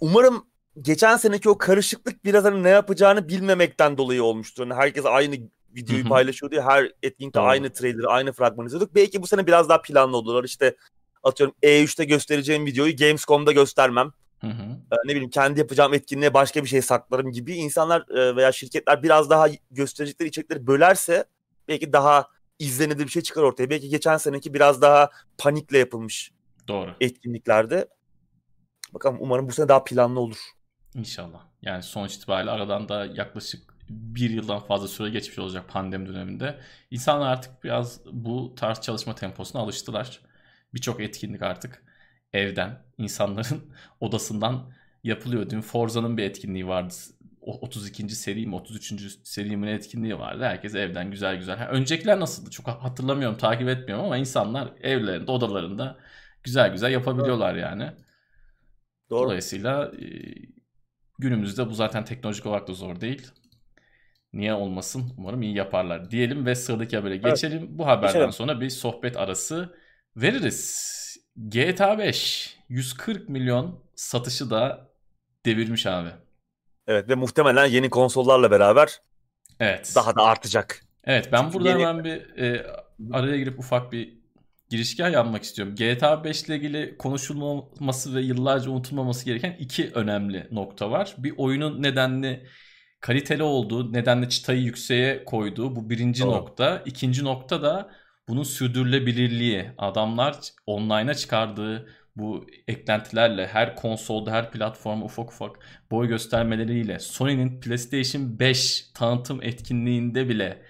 umarım 0.00 0.46
geçen 0.80 1.16
seneki 1.16 1.48
o 1.48 1.58
karışıklık 1.58 2.24
biraz 2.24 2.44
hani 2.44 2.62
ne 2.62 2.68
yapacağını 2.68 3.28
bilmemekten 3.28 3.98
dolayı 3.98 4.22
olmuştur. 4.24 4.62
Hani 4.62 4.74
herkes 4.74 5.04
aynı 5.06 5.36
videoyu 5.76 6.02
Hı 6.02 6.06
hı. 6.06 6.08
paylaşıyordu 6.08 6.54
ya 6.54 6.66
her 6.66 6.92
etkinlikte 7.02 7.40
Doğru. 7.40 7.46
aynı 7.48 7.72
trailer'ı 7.72 8.08
aynı 8.08 8.32
fragmanı 8.32 8.66
izliyorduk. 8.66 8.94
Belki 8.94 9.22
bu 9.22 9.26
sene 9.26 9.46
biraz 9.46 9.68
daha 9.68 9.82
planlı 9.82 10.16
oldular. 10.16 10.44
İşte 10.44 10.76
atıyorum 11.22 11.54
E3'te 11.62 12.04
göstereceğim 12.04 12.66
videoyu 12.66 12.96
Gamescom'da 12.96 13.52
göstermem. 13.52 14.12
Hı 14.44 14.48
hı. 14.48 14.62
Ee, 14.92 14.96
ne 15.04 15.10
bileyim 15.10 15.30
kendi 15.30 15.60
yapacağım 15.60 15.94
etkinliğe 15.94 16.34
başka 16.34 16.62
bir 16.62 16.68
şey 16.68 16.82
saklarım 16.82 17.32
gibi 17.32 17.54
insanlar 17.54 18.08
e, 18.10 18.36
veya 18.36 18.52
şirketler 18.52 19.02
biraz 19.02 19.30
daha 19.30 19.46
gösterecekleri 19.70 20.28
içerikleri 20.28 20.66
bölerse 20.66 21.24
belki 21.68 21.92
daha 21.92 22.28
izlenilir 22.58 23.04
bir 23.04 23.10
şey 23.10 23.22
çıkar 23.22 23.42
ortaya. 23.42 23.70
Belki 23.70 23.88
geçen 23.88 24.16
seneki 24.16 24.54
biraz 24.54 24.82
daha 24.82 25.10
panikle 25.38 25.78
yapılmış 25.78 26.32
Doğru. 26.68 26.94
etkinliklerde. 27.00 27.88
Bakalım 28.94 29.16
umarım 29.20 29.48
bu 29.48 29.52
sene 29.52 29.68
daha 29.68 29.84
planlı 29.84 30.20
olur. 30.20 30.38
İnşallah. 30.94 31.40
Yani 31.62 31.82
sonuç 31.82 32.14
itibariyle 32.14 32.50
aradan 32.50 32.88
da 32.88 33.06
yaklaşık 33.06 33.74
bir 33.90 34.30
yıldan 34.30 34.60
fazla 34.60 34.88
süre 34.88 35.10
geçmiş 35.10 35.38
olacak 35.38 35.68
pandemi 35.68 36.08
döneminde. 36.08 36.58
İnsanlar 36.90 37.32
artık 37.32 37.64
biraz 37.64 38.00
bu 38.12 38.54
tarz 38.54 38.80
çalışma 38.80 39.14
temposuna 39.14 39.62
alıştılar. 39.62 40.20
Birçok 40.74 41.00
etkinlik 41.00 41.42
artık 41.42 41.84
evden, 42.32 42.83
insanların 42.98 43.62
odasından 44.00 44.72
yapılıyor. 45.04 45.50
Dün 45.50 45.60
Forza'nın 45.60 46.16
bir 46.16 46.22
etkinliği 46.22 46.66
vardı. 46.68 46.94
O 47.40 47.58
32. 47.60 48.08
seri 48.08 48.46
mi 48.46 48.54
33. 48.54 49.18
seri 49.24 49.56
mi 49.56 49.70
etkinliği 49.70 50.18
vardı. 50.18 50.44
Herkes 50.44 50.74
evden 50.74 51.10
güzel 51.10 51.36
güzel. 51.36 51.58
Ha, 51.58 51.68
öncekiler 51.68 52.20
nasıldı 52.20 52.50
çok 52.50 52.68
hatırlamıyorum, 52.68 53.38
takip 53.38 53.68
etmiyorum 53.68 54.04
ama 54.04 54.16
insanlar 54.16 54.72
evlerinde, 54.82 55.30
odalarında 55.30 55.98
güzel 56.42 56.72
güzel 56.72 56.92
yapabiliyorlar 56.92 57.54
yani. 57.54 57.92
Doğru. 59.10 59.24
Dolayısıyla 59.24 59.92
e, 60.00 60.06
günümüzde 61.18 61.70
bu 61.70 61.74
zaten 61.74 62.04
teknolojik 62.04 62.46
olarak 62.46 62.68
da 62.68 62.72
zor 62.72 63.00
değil. 63.00 63.32
Niye 64.32 64.54
olmasın? 64.54 65.12
Umarım 65.18 65.42
iyi 65.42 65.54
yaparlar 65.56 66.10
diyelim 66.10 66.46
ve 66.46 66.54
sıradaki 66.54 66.96
habere 66.96 67.16
geçelim. 67.16 67.78
Bu 67.78 67.86
haberden 67.86 68.12
Geçelim. 68.12 68.32
sonra 68.32 68.60
bir 68.60 68.70
sohbet 68.70 69.16
arası 69.16 69.74
veririz. 70.16 70.94
GTA 71.36 71.98
5 71.98 72.53
140 72.68 73.28
milyon 73.28 73.84
satışı 73.96 74.50
da 74.50 74.88
devirmiş 75.46 75.86
abi. 75.86 76.08
Evet 76.86 77.08
ve 77.08 77.14
muhtemelen 77.14 77.66
yeni 77.66 77.90
konsollarla 77.90 78.50
beraber 78.50 79.00
Evet. 79.60 79.92
daha 79.96 80.16
da 80.16 80.22
artacak. 80.22 80.80
Evet 81.04 81.28
ben 81.32 81.42
Çünkü 81.42 81.54
burada 81.54 81.68
yeni- 81.68 81.86
hemen 81.86 82.04
bir 82.04 82.36
e, 82.42 82.66
araya 83.12 83.36
girip 83.36 83.58
ufak 83.58 83.92
bir 83.92 84.18
girişken 84.70 85.10
yapmak 85.10 85.42
istiyorum. 85.42 85.74
GTA 85.74 86.24
5 86.24 86.42
ile 86.42 86.56
ilgili 86.56 86.98
konuşulmaması 86.98 88.14
ve 88.14 88.20
yıllarca 88.20 88.70
unutulmaması 88.70 89.24
gereken 89.24 89.56
iki 89.58 89.90
önemli 89.94 90.48
nokta 90.50 90.90
var. 90.90 91.14
Bir 91.18 91.34
oyunun 91.36 91.82
nedenli 91.82 92.46
kaliteli 93.00 93.42
olduğu, 93.42 93.92
nedenli 93.92 94.28
çıtayı 94.28 94.62
yükseğe 94.62 95.24
koyduğu 95.24 95.76
bu 95.76 95.90
birinci 95.90 96.22
Doğru. 96.22 96.30
nokta. 96.30 96.82
İkinci 96.86 97.24
nokta 97.24 97.62
da 97.62 97.90
bunun 98.28 98.42
sürdürülebilirliği. 98.42 99.70
Adamlar 99.78 100.36
online'a 100.66 101.14
çıkardığı 101.14 101.88
bu 102.16 102.46
eklentilerle 102.68 103.46
her 103.46 103.76
konsolda, 103.76 104.30
her 104.32 104.50
platforma 104.50 105.04
ufak 105.04 105.28
ufak 105.32 105.58
boy 105.90 106.08
göstermeleriyle 106.08 106.98
Sony'nin 106.98 107.60
PlayStation 107.60 108.38
5 108.38 108.90
tanıtım 108.94 109.42
etkinliğinde 109.42 110.28
bile 110.28 110.62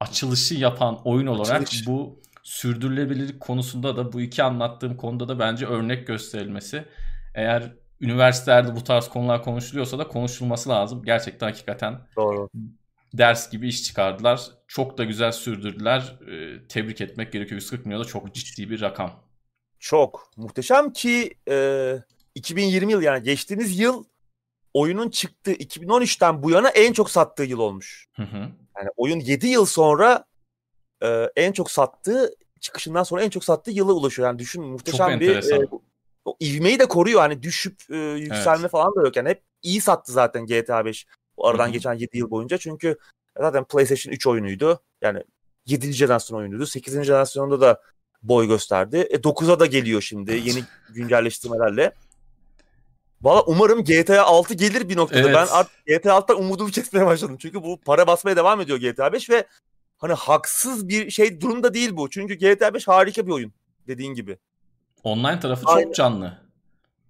açılışı 0.00 0.54
yapan 0.54 1.00
oyun 1.04 1.26
olarak 1.26 1.62
Açılış. 1.62 1.86
bu 1.86 2.22
sürdürülebilirlik 2.42 3.40
konusunda 3.40 3.96
da 3.96 4.12
bu 4.12 4.20
iki 4.20 4.42
anlattığım 4.42 4.96
konuda 4.96 5.28
da 5.28 5.38
bence 5.38 5.66
örnek 5.66 6.06
gösterilmesi. 6.06 6.84
Eğer 7.34 7.72
üniversitelerde 8.00 8.76
bu 8.76 8.84
tarz 8.84 9.08
konular 9.08 9.42
konuşuluyorsa 9.42 9.98
da 9.98 10.08
konuşulması 10.08 10.68
lazım. 10.68 11.02
Gerçekten 11.04 11.46
hakikaten 11.46 12.00
Doğru. 12.16 12.48
ders 13.14 13.50
gibi 13.50 13.68
iş 13.68 13.82
çıkardılar. 13.82 14.40
Çok 14.68 14.98
da 14.98 15.04
güzel 15.04 15.32
sürdürdüler. 15.32 16.18
Ee, 16.30 16.66
tebrik 16.68 17.00
etmek 17.00 17.32
gerekiyor. 17.32 17.60
140 17.60 17.86
milyon 17.86 18.02
da 18.02 18.06
çok 18.06 18.34
ciddi 18.34 18.70
bir 18.70 18.80
rakam. 18.80 19.24
Çok 19.84 20.30
muhteşem 20.36 20.92
ki 20.92 21.34
e, 21.48 21.96
2020 22.34 22.92
yıl 22.92 23.02
yani 23.02 23.22
geçtiğimiz 23.22 23.78
yıl 23.78 24.04
oyunun 24.74 25.10
çıktığı 25.10 25.52
2013'ten 25.52 26.42
bu 26.42 26.50
yana 26.50 26.68
en 26.68 26.92
çok 26.92 27.10
sattığı 27.10 27.42
yıl 27.42 27.58
olmuş. 27.58 28.06
Hı 28.16 28.22
hı. 28.22 28.36
Yani 28.76 28.88
oyun 28.96 29.20
7 29.20 29.46
yıl 29.46 29.64
sonra 29.64 30.24
e, 31.02 31.30
en 31.36 31.52
çok 31.52 31.70
sattığı 31.70 32.34
çıkışından 32.60 33.02
sonra 33.02 33.22
en 33.22 33.30
çok 33.30 33.44
sattığı 33.44 33.70
yıla 33.70 33.92
ulaşıyor. 33.92 34.28
Yani 34.28 34.38
düşün 34.38 34.64
muhteşem 34.64 35.20
bir 35.20 35.28
enteresan. 35.28 35.62
e, 35.62 35.66
o 36.24 36.36
ivmeyi 36.40 36.78
de 36.78 36.86
koruyor. 36.86 37.20
Hani 37.20 37.42
düşüp 37.42 37.82
e, 37.90 37.96
yükselme 37.96 38.60
Evet. 38.60 38.70
falan 38.70 38.94
da 38.96 39.00
yok. 39.00 39.16
Yani 39.16 39.28
hep 39.28 39.42
iyi 39.62 39.80
sattı 39.80 40.12
zaten 40.12 40.46
GTA 40.46 40.84
5. 40.84 41.06
aradan 41.38 41.64
Hı 41.64 41.68
hı. 41.68 41.72
geçen 41.72 41.94
7 41.94 42.18
yıl 42.18 42.30
boyunca. 42.30 42.58
Çünkü 42.58 42.98
zaten 43.38 43.64
PlayStation 43.64 44.12
3 44.12 44.26
oyunuydu. 44.26 44.80
Yani 45.02 45.22
7. 45.66 45.92
jenerasyon 45.92 46.38
oyunuydu. 46.38 46.66
8. 46.66 47.04
jenerasyonda 47.04 47.60
da 47.60 47.80
boy 48.24 48.48
gösterdi. 48.48 48.96
E 49.10 49.16
9'a 49.16 49.60
da 49.60 49.66
geliyor 49.66 50.02
şimdi 50.02 50.32
yeni 50.32 50.64
güncelleştirmelerle. 50.88 51.92
Valla 53.22 53.42
umarım 53.42 53.84
GTA 53.84 54.24
6 54.24 54.54
gelir 54.54 54.88
bir 54.88 54.96
noktada. 54.96 55.20
Evet. 55.20 55.34
Ben 55.34 55.46
artık 55.46 55.86
GTA 55.86 56.10
6'dan 56.18 56.40
umudumu 56.40 56.70
kesmeye 56.70 57.06
başladım. 57.06 57.36
Çünkü 57.40 57.62
bu 57.62 57.80
para 57.80 58.06
basmaya 58.06 58.36
devam 58.36 58.60
ediyor 58.60 58.78
GTA 58.78 59.12
5 59.12 59.30
ve 59.30 59.46
hani 59.98 60.12
haksız 60.12 60.88
bir 60.88 61.10
şey 61.10 61.40
durumda 61.40 61.74
değil 61.74 61.96
bu. 61.96 62.10
Çünkü 62.10 62.34
GTA 62.34 62.74
5 62.74 62.88
harika 62.88 63.26
bir 63.26 63.32
oyun 63.32 63.52
dediğin 63.86 64.14
gibi. 64.14 64.38
Online 65.02 65.40
tarafı 65.40 65.62
Aynen. 65.66 65.84
çok 65.84 65.94
canlı. 65.94 66.38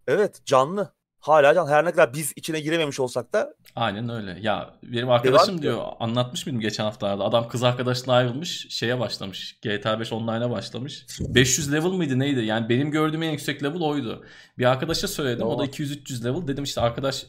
Evet 0.06 0.40
canlı. 0.44 0.92
Hala 1.24 1.54
canlı. 1.54 1.70
Her 1.70 1.84
ne 1.84 1.90
kadar 1.90 2.14
biz 2.14 2.32
içine 2.36 2.60
girememiş 2.60 3.00
olsak 3.00 3.32
da 3.32 3.54
Aynen 3.76 4.08
öyle. 4.08 4.38
Ya 4.40 4.74
benim 4.82 5.10
arkadaşım 5.10 5.58
ediyor. 5.58 5.74
diyor 5.74 5.86
anlatmış 6.00 6.46
mıydım 6.46 6.60
geçen 6.60 6.84
haftalarda. 6.84 7.24
Adam 7.24 7.48
kız 7.48 7.62
arkadaşına 7.62 8.14
ayrılmış 8.14 8.66
şeye 8.70 9.00
başlamış. 9.00 9.58
GTA 9.62 10.00
5 10.00 10.12
online'a 10.12 10.50
başlamış. 10.50 11.06
500 11.20 11.72
level 11.72 11.88
mıydı 11.88 12.18
neydi? 12.18 12.40
Yani 12.44 12.68
benim 12.68 12.90
gördüğüm 12.90 13.22
en 13.22 13.30
yüksek 13.30 13.62
level 13.62 13.80
oydu. 13.80 14.24
Bir 14.58 14.64
arkadaşa 14.64 15.08
söyledim. 15.08 15.46
O 15.46 15.50
da 15.50 15.56
Tamam. 15.56 15.66
200-300 15.66 16.24
level. 16.24 16.48
Dedim 16.48 16.64
işte 16.64 16.80
arkadaş 16.80 17.26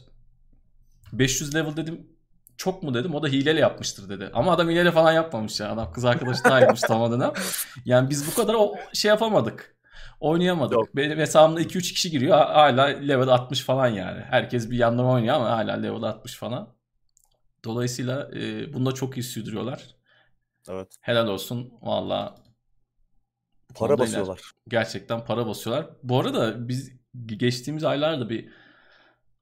500 1.12 1.54
level 1.54 1.76
dedim. 1.76 2.06
Çok 2.56 2.82
mu 2.82 2.94
dedim. 2.94 3.14
O 3.14 3.22
da 3.22 3.28
hileyle 3.28 3.60
yapmıştır 3.60 4.08
dedi. 4.08 4.30
Ama 4.34 4.52
adam 4.52 4.68
hileyle 4.70 4.92
falan 4.92 5.12
yapmamış 5.12 5.60
ya. 5.60 5.72
Adam 5.72 5.92
kız 5.92 6.04
arkadaşına 6.04 6.52
ayrılmış 6.52 6.80
tam 6.80 7.00
o 7.00 7.12
dönem. 7.12 7.32
Yani 7.84 8.10
biz 8.10 8.26
bu 8.26 8.34
kadar 8.34 8.54
o 8.54 8.74
şey 8.92 9.08
yapamadık. 9.08 9.75
Oynayamadık. 10.20 10.72
Yok. 10.72 10.96
Benim 10.96 11.18
hesabımda 11.18 11.60
2-3 11.62 11.94
kişi 11.94 12.10
giriyor. 12.10 12.36
Hala 12.36 12.84
level 12.84 13.28
60 13.28 13.60
falan 13.62 13.88
yani. 13.88 14.20
Herkes 14.20 14.70
bir 14.70 14.78
yandan 14.78 15.06
oynuyor 15.06 15.34
ama 15.34 15.50
hala 15.50 15.72
level 15.72 16.02
60 16.02 16.34
falan. 16.36 16.68
Dolayısıyla 17.64 18.30
e, 18.34 18.72
bunda 18.72 18.92
çok 18.92 19.16
iyi 19.16 19.22
sürdürüyorlar. 19.22 19.86
evet 20.68 20.96
Helal 21.00 21.28
olsun. 21.28 21.72
Valla 21.82 22.34
para 23.74 23.98
basıyorlar. 23.98 24.40
gerçekten 24.68 25.24
para 25.24 25.46
basıyorlar. 25.46 25.86
Bu 26.02 26.20
arada 26.20 26.68
biz 26.68 26.92
geçtiğimiz 27.26 27.84
aylarda 27.84 28.28
bir 28.28 28.48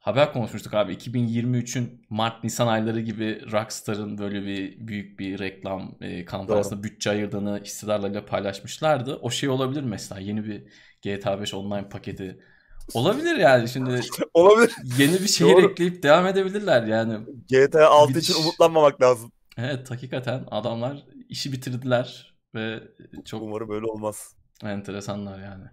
haber 0.04 0.32
konuşmuştuk 0.32 0.74
abi. 0.74 0.92
2023'ün 0.92 2.06
Mart-Nisan 2.10 2.66
ayları 2.66 3.00
gibi 3.00 3.42
Rockstar'ın 3.52 4.18
böyle 4.18 4.42
bir 4.46 4.88
büyük 4.88 5.18
bir 5.20 5.38
reklam 5.38 5.94
e, 6.00 6.24
kampanyasına 6.24 6.82
bütçe 6.82 7.10
ayırdığını 7.10 7.60
hissedarlarıyla 7.64 8.26
paylaşmışlardı. 8.26 9.16
O 9.16 9.30
şey 9.30 9.48
olabilir 9.48 9.82
mesela 9.82 10.20
yeni 10.20 10.44
bir 10.44 10.62
GTA 11.02 11.40
5 11.40 11.54
online 11.54 11.88
paketi. 11.88 12.40
Olabilir 12.94 13.36
yani 13.36 13.68
şimdi 13.68 14.00
Olabilir. 14.34 14.74
yeni 14.98 15.12
bir 15.14 15.26
şehir 15.28 15.52
Doğru. 15.52 15.70
ekleyip 15.70 16.02
devam 16.02 16.26
edebilirler 16.26 16.82
yani. 16.82 17.18
GTA 17.48 17.88
6 17.88 18.12
Gidiş. 18.12 18.30
için 18.30 18.42
umutlanmamak 18.42 19.02
lazım. 19.02 19.32
Evet 19.58 19.90
hakikaten 19.90 20.44
adamlar 20.50 21.06
işi 21.28 21.52
bitirdiler 21.52 22.34
ve 22.54 22.82
çok 23.24 23.42
Umarım 23.42 23.68
böyle 23.68 23.86
olmaz. 23.86 24.34
enteresanlar 24.64 25.38
yani. 25.38 25.64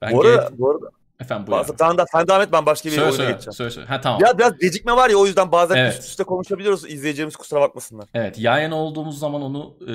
Ben 0.00 0.12
Bu 0.12 0.20
arada, 0.20 0.58
bu 0.58 0.70
arada 0.70 0.90
Efendim 1.20 1.46
buyur. 1.46 1.58
Bazı- 1.58 1.74
sen, 1.78 1.98
de, 1.98 2.04
sen 2.12 2.28
devam 2.28 2.42
et 2.42 2.48
ben 2.52 2.66
başka 2.66 2.88
bir 2.88 2.94
Söyle 2.94 3.02
oyuna 3.04 3.16
söyle, 3.16 3.30
geçeceğim. 3.30 3.52
söyle 3.54 3.70
söyle. 3.70 3.86
Ha 3.88 4.00
tamam. 4.00 4.20
Ya 4.24 4.38
biraz 4.38 4.58
gecikme 4.58 4.92
var 4.92 5.10
ya 5.10 5.16
o 5.16 5.26
yüzden 5.26 5.52
bazen 5.52 5.76
Evet. 5.76 5.92
üst 5.92 6.02
üste 6.02 6.24
konuşabiliyoruz. 6.24 6.90
İzleyicilerimiz 6.90 7.36
kusura 7.36 7.60
bakmasınlar. 7.60 8.08
Evet 8.14 8.38
yayın 8.38 8.70
olduğumuz 8.70 9.18
zaman 9.18 9.42
onu 9.42 9.76
e, 9.88 9.92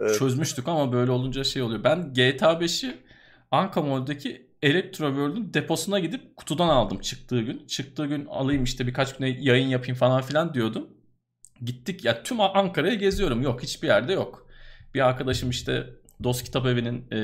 Evet. 0.00 0.18
çözmüştük 0.18 0.68
ama 0.68 0.92
böyle 0.92 1.10
olunca 1.10 1.44
şey 1.44 1.62
oluyor. 1.62 1.84
Ben 1.84 2.12
GTA 2.14 2.60
5'i 2.60 2.96
Anka 3.50 3.82
Mall'deki 3.82 4.46
Electro 4.62 5.06
World'un 5.08 5.54
deposuna 5.54 5.98
gidip 5.98 6.36
kutudan 6.36 6.68
aldım 6.68 6.98
çıktığı 7.00 7.40
gün. 7.40 7.66
Çıktığı 7.66 8.06
gün 8.06 8.26
alayım 8.26 8.64
işte 8.64 8.86
birkaç 8.86 9.16
güne 9.16 9.28
yayın 9.28 9.68
yapayım 9.68 9.96
falan 9.96 10.22
filan 10.22 10.54
diyordum. 10.54 10.88
Gittik 11.64 12.04
ya 12.04 12.22
tüm 12.22 12.40
Ankara'ya 12.40 12.94
geziyorum. 12.94 13.42
Yok 13.42 13.62
hiçbir 13.62 13.88
yerde 13.88 14.12
yok. 14.12 14.46
Bir 14.94 15.00
arkadaşım 15.08 15.50
işte 15.50 15.86
Dost 16.24 16.44
Kitap 16.44 16.66
Evi'nin 16.66 17.10
e, 17.12 17.18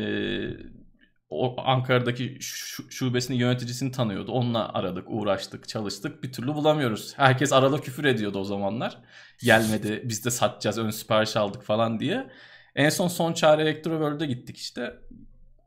o 1.32 1.54
Ankara'daki 1.64 2.36
şu- 2.40 2.90
şubesinin 2.90 3.38
yöneticisini 3.38 3.92
tanıyordu. 3.92 4.32
Onunla 4.32 4.72
aradık, 4.74 5.04
uğraştık, 5.08 5.68
çalıştık. 5.68 6.22
Bir 6.22 6.32
türlü 6.32 6.54
bulamıyoruz. 6.54 7.12
Herkes 7.16 7.52
arada 7.52 7.80
küfür 7.80 8.04
ediyordu 8.04 8.38
o 8.38 8.44
zamanlar. 8.44 8.98
Gelmedi, 9.42 10.02
biz 10.04 10.24
de 10.24 10.30
satacağız, 10.30 10.78
ön 10.78 10.90
sipariş 10.90 11.36
aldık 11.36 11.62
falan 11.62 12.00
diye. 12.00 12.30
En 12.76 12.88
son 12.88 13.08
son 13.08 13.32
çare 13.32 13.62
Elektro 13.62 13.90
World'e 13.90 14.26
gittik 14.26 14.56
işte. 14.56 14.94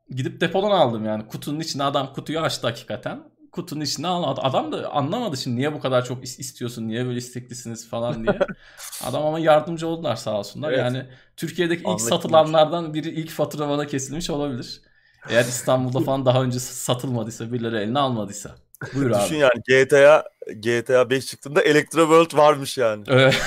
Gidip 0.09 0.41
depodan 0.41 0.71
aldım 0.71 1.05
yani. 1.05 1.27
Kutunun 1.27 1.59
içine 1.59 1.83
adam 1.83 2.13
kutuyu 2.13 2.39
açtı 2.39 2.67
hakikaten. 2.67 3.23
Kutunun 3.51 3.81
içine 3.81 4.07
aldı. 4.07 4.41
Adam 4.43 4.71
da 4.71 4.89
anlamadı 4.91 5.37
şimdi 5.37 5.57
niye 5.57 5.73
bu 5.73 5.79
kadar 5.79 6.05
çok 6.05 6.23
is- 6.23 6.39
istiyorsun, 6.39 6.87
niye 6.87 7.05
böyle 7.05 7.17
isteklisiniz 7.17 7.89
falan 7.89 8.23
diye. 8.23 8.39
Adam 9.03 9.25
ama 9.25 9.39
yardımcı 9.39 9.87
oldular 9.87 10.15
sağ 10.15 10.39
olsunlar. 10.39 10.69
Evet. 10.69 10.79
Yani 10.79 11.05
Türkiye'deki 11.37 11.81
ilk 11.81 11.87
Anlaşılmış. 11.87 12.09
satılanlardan 12.13 12.93
biri 12.93 13.09
ilk 13.09 13.29
fatura 13.29 13.69
bana 13.69 13.87
kesilmiş 13.87 14.29
olabilir. 14.29 14.81
Eğer 15.29 15.45
İstanbul'da 15.45 15.99
falan 15.99 16.25
daha 16.25 16.43
önce 16.43 16.59
satılmadıysa, 16.59 17.53
birileri 17.53 17.77
eline 17.77 17.99
almadıysa. 17.99 18.55
Buyur 18.93 19.11
abi. 19.11 19.23
Düşün 19.23 19.35
yani 19.35 19.61
GTA 19.67 20.23
GTA 20.55 21.09
5 21.09 21.25
çıktığında 21.25 21.61
Electro 21.61 22.01
World 22.01 22.37
varmış 22.37 22.77
yani. 22.77 23.03
Evet. 23.07 23.41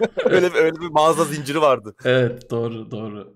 öyle 0.24 0.54
bir, 0.54 0.58
öyle 0.58 0.80
bir 0.80 0.88
mağaza 0.88 1.24
zinciri 1.24 1.60
vardı. 1.60 1.94
evet 2.04 2.50
doğru 2.50 2.90
doğru. 2.90 3.34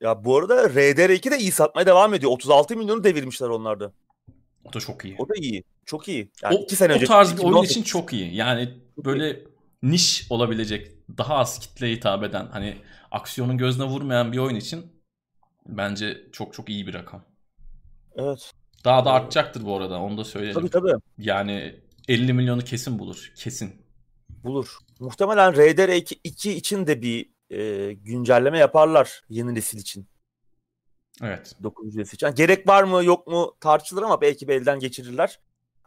Ya 0.00 0.24
bu 0.24 0.38
arada 0.38 0.66
RDR2 0.66 1.30
de 1.30 1.38
iyi 1.38 1.52
satmaya 1.52 1.86
devam 1.86 2.14
ediyor. 2.14 2.32
36 2.32 2.76
milyonu 2.76 3.04
devirmişler 3.04 3.48
onlarda. 3.48 3.92
O 4.64 4.72
da 4.72 4.80
çok 4.80 5.04
iyi. 5.04 5.16
O 5.18 5.28
da 5.28 5.34
iyi. 5.36 5.64
Çok 5.86 6.08
iyi. 6.08 6.30
Yani 6.42 6.56
o, 6.56 6.62
iki 6.62 6.76
sene 6.76 6.94
o 6.94 6.98
tarz 6.98 7.32
bir 7.32 7.38
oyun 7.38 7.48
2018. 7.48 7.70
için 7.70 7.82
çok 7.82 8.12
iyi. 8.12 8.34
Yani 8.34 8.74
böyle 9.04 9.40
niş 9.82 10.26
olabilecek, 10.30 10.92
daha 11.18 11.34
az 11.34 11.58
kitleye 11.58 11.96
hitap 11.96 12.22
eden, 12.22 12.48
hani 12.52 12.76
aksiyonun 13.10 13.58
gözüne 13.58 13.84
vurmayan 13.84 14.32
bir 14.32 14.38
oyun 14.38 14.54
için 14.54 14.99
bence 15.76 16.26
çok 16.32 16.54
çok 16.54 16.68
iyi 16.68 16.86
bir 16.86 16.94
rakam. 16.94 17.24
Evet. 18.16 18.52
Daha 18.84 19.04
da 19.04 19.12
artacaktır 19.12 19.64
bu 19.64 19.76
arada 19.76 20.00
onu 20.00 20.18
da 20.18 20.24
söyleyelim. 20.24 20.60
Tabii 20.60 20.70
tabii. 20.70 20.92
Yani 21.18 21.80
50 22.08 22.32
milyonu 22.32 22.64
kesin 22.64 22.98
bulur. 22.98 23.32
Kesin. 23.36 23.82
Bulur. 24.28 24.78
Muhtemelen 25.00 25.52
RDR2 25.52 26.18
2 26.24 26.52
için 26.52 26.86
de 26.86 27.02
bir 27.02 27.30
e, 27.50 27.92
güncelleme 27.92 28.58
yaparlar 28.58 29.22
yeni 29.28 29.54
nesil 29.54 29.78
için. 29.78 30.08
Evet. 31.22 31.52
9. 31.62 31.96
nesil 31.96 32.14
için. 32.14 32.26
Yani 32.26 32.34
gerek 32.34 32.68
var 32.68 32.82
mı 32.82 33.04
yok 33.04 33.26
mu 33.26 33.56
tartışılır 33.60 34.02
ama 34.02 34.20
belki 34.20 34.48
bir 34.48 34.54
elden 34.54 34.78
geçirirler. 34.78 35.40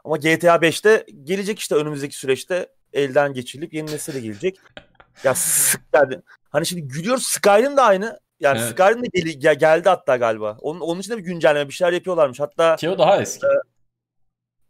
Ama 0.03 0.17
GTA 0.17 0.55
5'te 0.55 1.05
gelecek 1.23 1.59
işte 1.59 1.75
önümüzdeki 1.75 2.15
süreçte 2.15 2.67
elden 2.93 3.33
geçirilip 3.33 3.73
yeni 3.73 3.91
nesil 3.91 4.13
de 4.13 4.19
gelecek. 4.19 4.57
ya 5.23 5.35
sık 5.35 5.81
yani. 5.93 6.19
Hani 6.49 6.65
şimdi 6.65 6.81
gülüyoruz 6.81 7.23
Skyrim 7.23 7.77
de 7.77 7.81
aynı. 7.81 8.19
Yani 8.43 8.59
Evet. 8.59 8.69
Skyrim 8.71 9.03
de 9.03 9.07
gel- 9.13 9.39
gel- 9.39 9.59
geldi 9.59 9.89
hatta 9.89 10.17
galiba. 10.17 10.57
Onun, 10.61 10.79
onun 10.79 10.99
için 11.01 11.11
de 11.11 11.17
bir 11.17 11.23
güncelleme 11.23 11.67
bir 11.69 11.73
şeyler 11.73 11.93
yapıyorlarmış. 11.93 12.39
Hatta 12.39 12.75
Ki 12.75 12.89
o 12.89 12.97
daha 12.97 13.21
eski. 13.21 13.45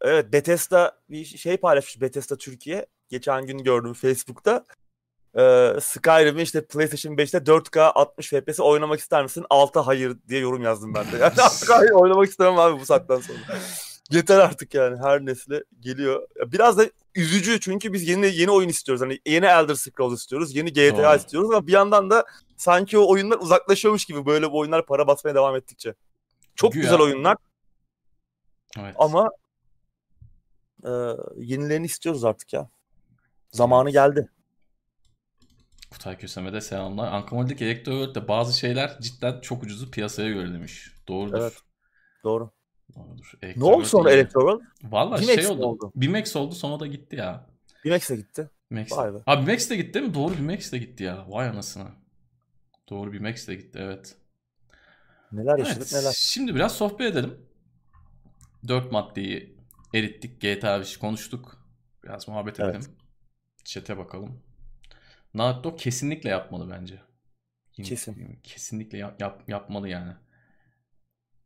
Evet 0.01 0.33
Bethesda 0.33 0.97
bir 1.09 1.25
şey 1.25 1.57
paylaşmış 1.57 2.01
Bethesda 2.01 2.37
Türkiye. 2.37 2.85
Geçen 3.09 3.45
gün 3.45 3.57
gördüm 3.57 3.93
Facebook'ta. 3.93 4.63
Ee, 5.37 5.73
Skyrim'i 5.81 6.41
işte 6.41 6.65
PlayStation 6.65 7.13
5'te 7.13 7.37
4K 7.37 7.81
60 7.81 8.29
FPS 8.29 8.59
oynamak 8.59 8.99
ister 8.99 9.23
misin? 9.23 9.45
6 9.49 9.79
hayır 9.79 10.17
diye 10.29 10.39
yorum 10.39 10.63
yazdım 10.63 10.93
ben 10.93 11.11
de. 11.11 11.17
Yani 11.17 11.33
artık 11.41 11.69
hayır 11.69 11.91
oynamak 11.91 12.29
istemem 12.29 12.59
abi 12.59 12.79
bu 12.79 12.85
saatten 12.85 13.19
sonra. 13.19 13.37
Yeter 14.11 14.39
artık 14.39 14.73
yani 14.73 14.97
her 15.03 15.25
nesle 15.25 15.63
geliyor. 15.79 16.27
Biraz 16.45 16.77
da 16.77 16.85
üzücü 17.15 17.59
çünkü 17.59 17.93
biz 17.93 18.07
yeni 18.07 18.35
yeni 18.35 18.51
oyun 18.51 18.69
istiyoruz. 18.69 19.01
Hani 19.01 19.19
yeni 19.25 19.45
Elder 19.45 19.75
Scrolls 19.75 20.19
istiyoruz, 20.19 20.55
yeni 20.55 20.73
GTA 20.73 20.97
Doğru. 20.97 21.17
istiyoruz 21.17 21.49
ama 21.51 21.67
bir 21.67 21.71
yandan 21.71 22.09
da 22.09 22.25
sanki 22.63 22.97
o 22.97 23.09
oyunlar 23.11 23.37
uzaklaşıyormuş 23.39 24.05
gibi 24.05 24.25
böyle 24.25 24.51
bu 24.51 24.59
oyunlar 24.59 24.85
para 24.85 25.07
basmaya 25.07 25.35
devam 25.35 25.55
ettikçe. 25.55 25.93
Çok 26.55 26.73
Güya. 26.73 26.83
güzel 26.83 26.99
oyunlar 26.99 27.37
Evet. 28.79 28.95
ama 28.99 29.29
e, 30.85 30.89
yenilerini 31.37 31.85
istiyoruz 31.85 32.23
artık 32.23 32.53
ya. 32.53 32.69
Zamanı 33.51 33.89
geldi. 33.89 34.29
Kutay 35.91 36.17
Köseme'de 36.17 36.61
selamlar. 36.61 37.11
Ankamol'deki 37.11 37.65
Elektro 37.65 37.91
World'de 37.91 38.27
bazı 38.27 38.59
şeyler 38.59 38.99
cidden 38.99 39.41
çok 39.41 39.63
ucuzu 39.63 39.91
piyasaya 39.91 40.29
göre 40.29 40.53
demiş. 40.53 40.91
Doğrudur. 41.07 41.37
Evet. 41.41 41.53
Doğru. 42.23 42.51
Doğrudur. 42.95 43.31
Ne 43.41 43.47
Elektro 43.47 43.65
oldu 43.67 43.83
World 43.83 44.05
sonra 44.05 44.23
World? 44.23 44.61
Valla 44.83 45.21
Bimex 45.21 45.35
şey 45.35 45.47
oldu. 45.47 45.65
oldu? 45.65 45.91
Bimex 45.95 46.35
oldu 46.35 46.55
sonra 46.55 46.79
da 46.79 46.87
gitti 46.87 47.15
ya. 47.15 47.45
Bimex'e 47.85 48.15
gitti. 48.15 48.49
Bimex. 48.71 48.91
Vay 48.91 49.13
be. 49.13 49.17
Abi 49.25 49.41
Bimex 49.41 49.69
de 49.69 49.75
gitti 49.75 49.93
değil 49.93 50.05
mi? 50.05 50.13
Doğru 50.13 50.33
Bimex 50.37 50.71
de 50.71 50.77
gitti 50.77 51.03
ya. 51.03 51.25
Vay 51.29 51.47
anasına. 51.47 52.02
Doğru 52.89 53.13
Bimex 53.13 53.47
de 53.47 53.55
gitti 53.55 53.79
evet. 53.81 54.17
Neler 55.31 55.57
yaşadık 55.57 55.77
Evet, 55.81 55.93
neler. 55.93 56.13
Şimdi 56.17 56.55
biraz 56.55 56.75
sohbet 56.77 57.11
edelim. 57.11 57.45
Dört 58.67 58.91
maddeyi 58.91 59.57
erittik. 59.93 60.41
GTA 60.41 60.79
5 60.79 60.97
konuştuk. 60.97 61.65
Biraz 62.03 62.27
muhabbet 62.27 62.59
Evet. 62.59 62.75
edelim. 62.75 62.91
Chat'e 63.65 63.97
bakalım. 63.97 64.43
Naughty 65.33 65.63
Dog 65.69 65.79
kesinlikle 65.79 66.29
yapmalı 66.29 66.69
bence. 66.69 67.01
Kesin. 67.83 68.39
Kesinlikle 68.43 68.97
yap- 68.97 69.21
yap- 69.21 69.49
yapmalı 69.49 69.89
yani. 69.89 70.13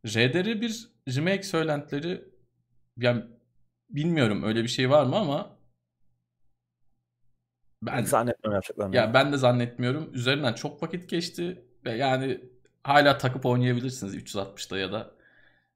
RDR 0.06 0.60
bir 0.60 0.88
remake 1.16 1.42
söylentileri 1.42 2.24
yani 2.96 3.24
bilmiyorum 3.90 4.42
öyle 4.42 4.62
bir 4.62 4.68
şey 4.68 4.90
var 4.90 5.06
mı 5.06 5.16
ama 5.16 5.57
Ben 7.82 8.04
zannetmiyorum 8.04 8.54
yapacaklarını. 8.54 8.96
Ya 8.96 9.14
ben 9.14 9.32
de 9.32 9.36
zannetmiyorum. 9.36 10.10
Üzerinden 10.14 10.52
çok 10.52 10.82
vakit 10.82 11.10
geçti 11.10 11.64
ve 11.84 11.96
yani 11.96 12.40
hala 12.82 13.18
takıp 13.18 13.46
oynayabilirsiniz 13.46 14.16
360'da 14.16 14.78
ya 14.78 14.92
da 14.92 15.18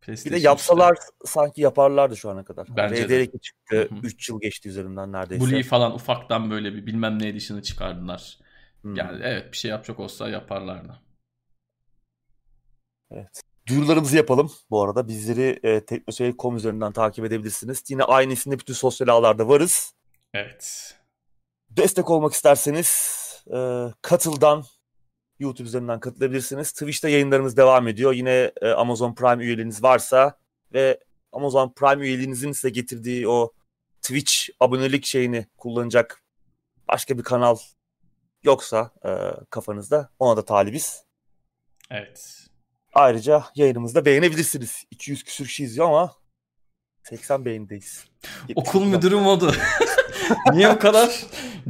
bir 0.09 0.31
de 0.31 0.39
yapsalar 0.39 0.93
3'te. 0.93 1.03
sanki 1.25 1.61
yaparlardı 1.61 2.17
şu 2.17 2.31
ana 2.31 2.45
kadar. 2.45 2.69
Bence 2.77 3.03
RDR2 3.03 3.41
çıktı. 3.41 3.89
3 4.03 4.29
yıl 4.29 4.41
geçti 4.41 4.69
üzerinden 4.69 5.13
neredeyse. 5.13 5.45
Bully 5.45 5.63
falan 5.63 5.95
ufaktan 5.95 6.51
böyle 6.51 6.75
bir 6.75 6.87
bilmem 6.87 7.23
ne 7.23 7.29
edişini 7.29 7.63
çıkardılar. 7.63 8.39
Hmm. 8.83 8.97
Yani 8.97 9.21
evet 9.23 9.53
bir 9.53 9.57
şey 9.57 9.71
yapacak 9.71 10.01
olsa 10.01 10.29
yaparlardı. 10.29 11.01
Evet. 13.11 13.43
Duyurularımızı 13.69 14.17
yapalım 14.17 14.53
bu 14.71 14.83
arada. 14.83 15.09
Bizleri 15.09 15.61
e, 15.63 15.85
teknoseyir.com 15.85 16.57
üzerinden 16.57 16.93
takip 16.93 17.25
edebilirsiniz. 17.25 17.85
Yine 17.89 18.03
aynı 18.03 18.33
isimde 18.33 18.59
bütün 18.59 18.75
sosyal 18.75 19.09
ağlarda 19.09 19.49
varız. 19.49 19.95
Evet. 20.35 20.97
Destek 21.77 22.11
olmak 22.11 22.33
isterseniz 22.33 23.19
e, 23.55 23.87
katıldan 24.03 24.65
YouTube 25.39 25.69
üzerinden 25.69 26.01
katılabilirsiniz. 26.01 26.73
Twitch'te 26.73 27.11
yayınlarımız 27.11 27.57
devam 27.57 27.89
ediyor. 27.89 28.13
Yine 28.13 28.53
e, 28.63 28.69
Amazon 28.69 29.15
Prime 29.15 29.45
üyeliğiniz 29.45 29.83
varsa 29.83 30.39
ve 30.73 31.01
Amazon 31.33 31.73
Prime 31.73 32.07
üyeliğinizin 32.07 32.53
size 32.53 32.71
getirdiği 32.71 33.29
o 33.29 33.53
Twitch 34.03 34.35
abonelik 34.61 35.07
şeyini 35.07 35.47
kullanacak 35.57 36.23
başka 36.89 37.19
bir 37.19 37.23
kanal 37.23 37.57
yoksa 38.43 38.91
e, 39.05 39.11
kafanızda 39.51 40.11
ona 40.19 40.37
da 40.37 40.45
talibiz. 40.45 41.05
Evet. 41.91 42.47
Ayrıca 42.95 43.45
yayınımızda 43.55 44.05
beğenebilirsiniz. 44.05 44.85
200 44.91 45.25
küsür 45.25 45.47
kişi 45.47 45.65
izliyor 45.65 45.87
ama 45.87 46.15
80 47.03 47.45
beğenideyiz. 47.45 48.05
Okul 48.55 48.85
müdürü 48.85 49.17
modu. 49.17 49.55
Niye 50.53 50.75
bu 50.75 50.79
kadar? 50.79 51.21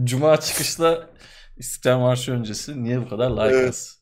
Cuma 0.05 0.40
çıkışta 0.40 1.11
İstiklal 1.57 1.98
Marşı 1.98 2.33
öncesi 2.33 2.85
niye 2.85 3.01
bu 3.01 3.09
kadar 3.09 3.31
like 3.31 3.57
evet. 3.57 3.92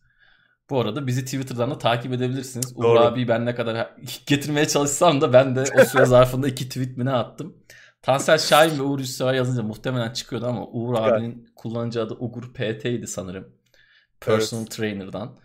Bu 0.70 0.80
arada 0.80 1.06
bizi 1.06 1.24
Twitter'dan 1.24 1.70
da 1.70 1.78
takip 1.78 2.12
edebilirsiniz. 2.12 2.72
Uğur 2.76 2.96
abi 2.96 3.28
ben 3.28 3.46
ne 3.46 3.54
kadar 3.54 3.94
getirmeye 4.26 4.68
çalışsam 4.68 5.20
da 5.20 5.32
ben 5.32 5.56
de 5.56 5.64
o 5.80 5.84
süre 5.84 6.04
zarfında 6.04 6.48
iki 6.48 6.68
tweet 6.68 6.96
mi 6.96 7.04
ne 7.04 7.12
attım. 7.12 7.56
Tansel 8.02 8.38
Şahin 8.38 8.78
ve 8.78 8.82
Uğur 8.82 9.00
Üstüva 9.00 9.34
yazınca 9.34 9.62
muhtemelen 9.62 10.12
çıkıyordu 10.12 10.46
ama 10.46 10.66
Uğur 10.66 10.94
evet. 10.98 11.12
abinin 11.12 11.52
kullanıcı 11.56 12.02
adı 12.02 12.14
Uğur 12.14 12.52
PT'ydi 12.54 13.06
sanırım. 13.06 13.48
Personal 14.20 14.62
evet. 14.62 14.72
Trainer'dan. 14.72 15.36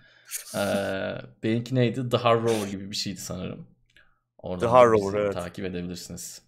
Ee, 0.56 1.16
benimki 1.44 1.76
neydi? 1.76 2.10
The 2.10 2.18
Hard 2.18 2.44
Roller 2.44 2.68
gibi 2.68 2.92
bir 2.92 2.96
şeydi 2.96 3.22
sanırım. 3.22 3.68
Oradan 4.38 4.60
The 4.60 4.68
Hard 4.68 4.92
Roller 4.92 5.20
evet. 5.20 5.34
Takip 5.34 5.66
edebilirsiniz. 5.66 6.42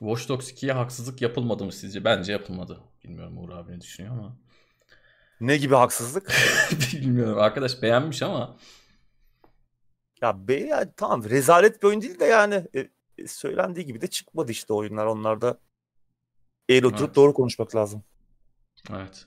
Watch 0.00 0.28
Dogs 0.28 0.52
2'ye 0.52 0.72
haksızlık 0.72 1.22
yapılmadı 1.22 1.64
mı 1.64 1.72
sizce? 1.72 2.04
Bence 2.04 2.32
yapılmadı. 2.32 2.80
Bilmiyorum 3.04 3.38
Uğur 3.38 3.50
abi 3.50 3.72
ne 3.72 3.80
düşünüyor 3.80 4.14
ama. 4.14 4.36
Ne 5.40 5.56
gibi 5.56 5.74
haksızlık? 5.74 6.32
Bilmiyorum. 6.92 7.38
Arkadaş 7.38 7.82
beğenmiş 7.82 8.22
ama. 8.22 8.56
Ya 10.22 10.48
be 10.48 10.54
ya 10.54 10.92
tamam 10.96 11.24
rezalet 11.24 11.82
bir 11.82 11.88
oyun 11.88 12.02
değil 12.02 12.20
de 12.20 12.24
yani 12.24 12.66
e, 12.74 12.88
e 13.18 13.26
söylendiği 13.26 13.86
gibi 13.86 14.00
de 14.00 14.06
çıkmadı 14.06 14.52
işte 14.52 14.72
oyunlar. 14.72 15.06
Onlarda 15.06 15.58
eğri 16.68 16.86
oturup 16.86 17.08
evet. 17.08 17.16
doğru 17.16 17.34
konuşmak 17.34 17.76
lazım. 17.76 18.02
Evet. 18.90 19.26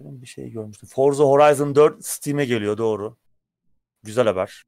Demin 0.00 0.22
bir 0.22 0.26
şey 0.26 0.50
görmüştüm. 0.50 0.88
Forza 0.88 1.24
Horizon 1.24 1.74
4 1.74 2.06
Steam'e 2.06 2.44
geliyor 2.44 2.78
doğru. 2.78 3.16
Güzel 4.02 4.26
haber. 4.26 4.64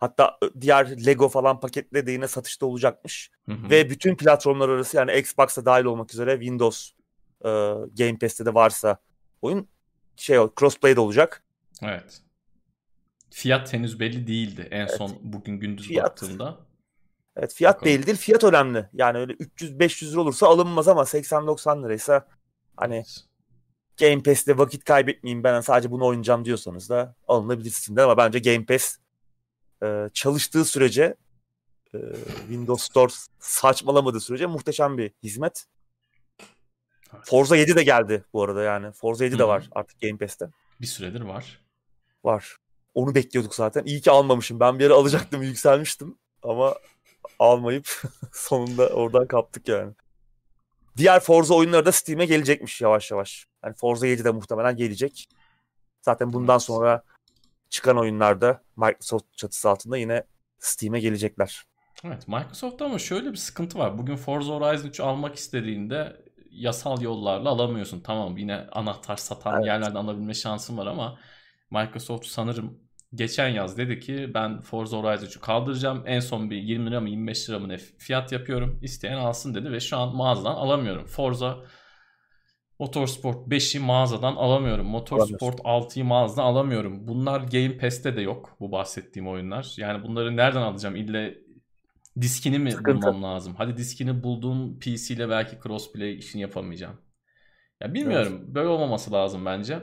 Hatta 0.00 0.38
diğer 0.60 1.06
Lego 1.06 1.28
falan 1.28 1.60
paketle 1.60 2.06
de 2.06 2.12
yine 2.12 2.28
satışta 2.28 2.66
olacakmış. 2.66 3.30
Hı 3.46 3.52
hı. 3.52 3.70
Ve 3.70 3.90
bütün 3.90 4.16
platformlar 4.16 4.68
arası 4.68 4.96
yani 4.96 5.18
Xbox'a 5.18 5.64
dahil 5.64 5.84
olmak 5.84 6.14
üzere 6.14 6.32
Windows 6.34 6.90
e, 7.44 7.48
Game 7.98 8.18
Pass'te 8.20 8.46
de 8.46 8.54
varsa 8.54 8.98
oyun 9.42 9.68
şey 10.16 10.36
crossplay 10.58 10.96
de 10.96 11.00
olacak. 11.00 11.44
Evet. 11.82 12.22
Fiyat 13.30 13.72
henüz 13.72 14.00
belli 14.00 14.26
değildi 14.26 14.68
en 14.70 14.80
evet. 14.80 14.90
son 14.98 15.18
bugün 15.20 15.58
gündüz 15.60 15.88
fiyat, 15.88 16.04
baktığımda. 16.04 16.58
Evet 17.36 17.54
fiyat 17.54 17.76
Bakalım. 17.76 17.94
belli 17.94 18.06
değil. 18.06 18.18
Fiyat 18.18 18.44
önemli. 18.44 18.88
Yani 18.92 19.18
öyle 19.18 19.32
300-500 19.32 20.12
lira 20.12 20.20
olursa 20.20 20.46
alınmaz 20.46 20.88
ama 20.88 21.02
80-90 21.02 21.84
liraysa 21.84 22.26
hani 22.76 22.94
evet. 22.94 23.24
Game 24.00 24.22
Pass'te 24.22 24.58
vakit 24.58 24.84
kaybetmeyeyim 24.84 25.44
ben 25.44 25.60
sadece 25.60 25.90
bunu 25.90 26.06
oynayacağım 26.06 26.44
diyorsanız 26.44 26.90
da 26.90 27.14
alınabilirsiniz 27.28 27.98
ama 27.98 28.16
bence 28.16 28.38
Game 28.38 28.64
Pass 28.64 28.99
e, 29.82 30.10
çalıştığı 30.14 30.64
sürece 30.64 31.14
e, 31.94 31.98
Windows 32.38 32.82
Store 32.82 33.12
saçmalamadığı 33.38 34.20
sürece 34.20 34.46
muhteşem 34.46 34.98
bir 34.98 35.12
hizmet. 35.22 35.66
Forza 37.22 37.56
7 37.56 37.76
de 37.76 37.82
geldi 37.82 38.24
bu 38.32 38.42
arada 38.42 38.62
yani. 38.62 38.92
Forza 38.92 39.24
7 39.24 39.38
de 39.38 39.48
var 39.48 39.68
artık 39.72 40.00
Game 40.00 40.16
Pass'te. 40.16 40.48
Bir 40.80 40.86
süredir 40.86 41.20
var. 41.20 41.60
Var. 42.24 42.56
Onu 42.94 43.14
bekliyorduk 43.14 43.54
zaten. 43.54 43.84
İyi 43.84 44.00
ki 44.00 44.10
almamışım. 44.10 44.60
Ben 44.60 44.78
bir 44.78 44.84
yere 44.84 44.92
alacaktım, 44.92 45.42
yükselmiştim. 45.42 46.18
Ama 46.42 46.74
almayıp 47.38 48.02
sonunda 48.32 48.88
oradan 48.88 49.26
kaptık 49.26 49.68
yani. 49.68 49.92
Diğer 50.96 51.20
Forza 51.20 51.54
oyunları 51.54 51.86
da 51.86 51.92
Steam'e 51.92 52.26
gelecekmiş 52.26 52.80
yavaş 52.80 53.10
yavaş. 53.10 53.46
Yani 53.64 53.74
Forza 53.74 54.06
7 54.06 54.24
de 54.24 54.30
muhtemelen 54.30 54.76
gelecek. 54.76 55.28
Zaten 56.02 56.32
bundan 56.32 56.58
sonra 56.58 57.02
çıkan 57.70 57.98
oyunlarda 57.98 58.62
Microsoft 58.76 59.36
çatısı 59.36 59.70
altında 59.70 59.96
yine 59.96 60.24
Steam'e 60.58 61.00
gelecekler. 61.00 61.62
Evet 62.04 62.28
Microsoft'ta 62.28 62.84
ama 62.84 62.98
şöyle 62.98 63.32
bir 63.32 63.36
sıkıntı 63.36 63.78
var. 63.78 63.98
Bugün 63.98 64.16
Forza 64.16 64.54
Horizon 64.54 64.88
3 64.88 65.00
almak 65.00 65.36
istediğinde 65.36 66.16
yasal 66.50 67.02
yollarla 67.02 67.48
alamıyorsun. 67.48 68.00
Tamam 68.00 68.36
yine 68.36 68.66
anahtar 68.72 69.16
satan 69.16 69.54
evet. 69.54 69.66
yerlerden 69.66 69.94
alabilme 69.94 70.34
şansın 70.34 70.78
var 70.78 70.86
ama 70.86 71.18
Microsoft 71.70 72.26
sanırım 72.26 72.80
geçen 73.14 73.48
yaz 73.48 73.78
dedi 73.78 74.00
ki 74.00 74.30
ben 74.34 74.60
Forza 74.60 74.96
Horizon 74.96 75.26
3'ü 75.26 75.40
kaldıracağım. 75.40 76.02
En 76.06 76.20
son 76.20 76.50
bir 76.50 76.56
20 76.56 76.90
lira 76.90 77.00
mı 77.00 77.08
25 77.08 77.48
lira 77.48 77.58
mı 77.58 77.68
ne 77.68 77.78
fiyat 77.78 78.32
yapıyorum. 78.32 78.78
İsteyen 78.82 79.16
alsın 79.16 79.54
dedi 79.54 79.72
ve 79.72 79.80
şu 79.80 79.96
an 79.96 80.16
mağazadan 80.16 80.54
alamıyorum. 80.54 81.06
Forza 81.06 81.58
Motorsport 82.80 83.48
5'i 83.48 83.80
mağazadan 83.80 84.36
alamıyorum. 84.36 84.86
Motorsport 84.86 85.60
6'yı 85.60 86.04
mağazadan 86.04 86.42
alamıyorum. 86.42 87.08
Bunlar 87.08 87.40
Game 87.40 87.76
Pass'te 87.76 88.16
de 88.16 88.20
yok 88.20 88.56
bu 88.60 88.72
bahsettiğim 88.72 89.28
oyunlar. 89.28 89.74
Yani 89.76 90.02
bunları 90.02 90.36
nereden 90.36 90.62
alacağım? 90.62 90.96
İlle 90.96 91.38
diskini 92.20 92.58
mi 92.58 92.72
Sıkıntı. 92.72 93.06
bulmam 93.06 93.22
lazım? 93.22 93.54
Hadi 93.58 93.76
diskini 93.76 94.22
bulduğum 94.22 94.78
PC 94.78 95.14
ile 95.14 95.28
belki 95.28 95.58
crossplay 95.62 96.18
işini 96.18 96.42
yapamayacağım. 96.42 96.96
Ya 97.80 97.94
bilmiyorum. 97.94 98.36
Evet. 98.38 98.48
Böyle 98.54 98.68
olmaması 98.68 99.12
lazım 99.12 99.46
bence. 99.46 99.78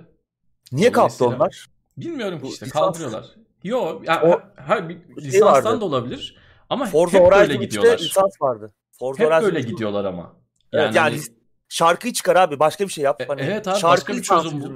Niye 0.71 0.91
kalktı 0.91 1.25
onlar? 1.25 1.67
Bilmiyorum 1.97 2.39
ki 2.41 2.47
işte 2.47 2.65
lisans... 2.65 2.83
kaldırıyorlar. 2.83 3.25
Yo, 3.63 4.01
ya, 4.07 4.23
o, 4.23 4.41
ha, 4.61 4.89
bir, 4.89 4.97
şey 5.21 5.23
lisanstan 5.23 5.65
vardı. 5.65 5.81
da 5.81 5.85
olabilir. 5.85 6.37
Ama 6.69 6.85
Forza 6.85 7.17
hep 7.17 7.31
böyle 7.31 7.55
gidiyorlar. 7.55 7.99
lisans 7.99 8.41
vardı. 8.41 8.73
Forza 8.91 9.23
hep 9.23 9.31
Horizon 9.31 9.53
böyle 9.53 9.61
gidiyorlar 9.61 10.05
ama. 10.05 10.35
Yani, 10.73 10.95
yani 10.95 10.99
hani 10.99 11.36
Şarkıyı 11.69 12.13
çıkar 12.13 12.35
abi. 12.35 12.59
Başka 12.59 12.85
bir 12.85 12.91
şey 12.91 13.03
yap. 13.03 13.21
E, 13.21 13.25
hani 13.25 13.41
evet 13.41 13.67
abi 13.67 13.83
başka 13.83 14.13
bir 14.13 14.21
çözüm 14.21 14.61
bul. 14.61 14.75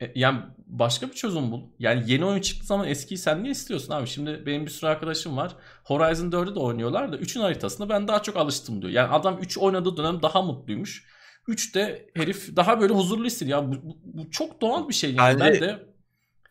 E, 0.00 0.12
yani 0.14 0.40
başka 0.66 1.06
bir 1.06 1.14
çözüm 1.14 1.50
bul. 1.50 1.60
Yani 1.78 2.02
yeni 2.06 2.24
oyun 2.24 2.40
çıktığı 2.40 2.66
zaman 2.66 2.88
eskiyi 2.88 3.18
sen 3.18 3.42
niye 3.42 3.52
istiyorsun 3.52 3.92
abi? 3.92 4.06
Şimdi 4.06 4.42
benim 4.46 4.66
bir 4.66 4.70
sürü 4.70 4.90
arkadaşım 4.90 5.36
var. 5.36 5.56
Horizon 5.84 6.30
4'ü 6.30 6.54
de 6.54 6.58
oynuyorlar 6.58 7.12
da 7.12 7.16
3'ün 7.16 7.42
haritasında 7.42 7.88
ben 7.88 8.08
daha 8.08 8.22
çok 8.22 8.36
alıştım 8.36 8.82
diyor. 8.82 8.92
Yani 8.92 9.08
adam 9.08 9.38
3 9.42 9.58
oynadığı 9.58 9.96
dönem 9.96 10.22
daha 10.22 10.42
mutluymuş. 10.42 11.04
3'te 11.48 12.06
herif 12.14 12.56
daha 12.56 12.80
böyle 12.80 12.94
huzurlu 12.94 13.24
hissediyor. 13.24 13.62
Ya 13.62 13.68
bu, 13.68 13.74
bu, 13.82 13.96
bu 14.04 14.30
çok 14.30 14.60
doğal 14.60 14.88
bir 14.88 14.94
şey 14.94 15.14
yani. 15.14 15.40
Bence, 15.40 15.60
ben 15.60 15.68
de 15.68 15.93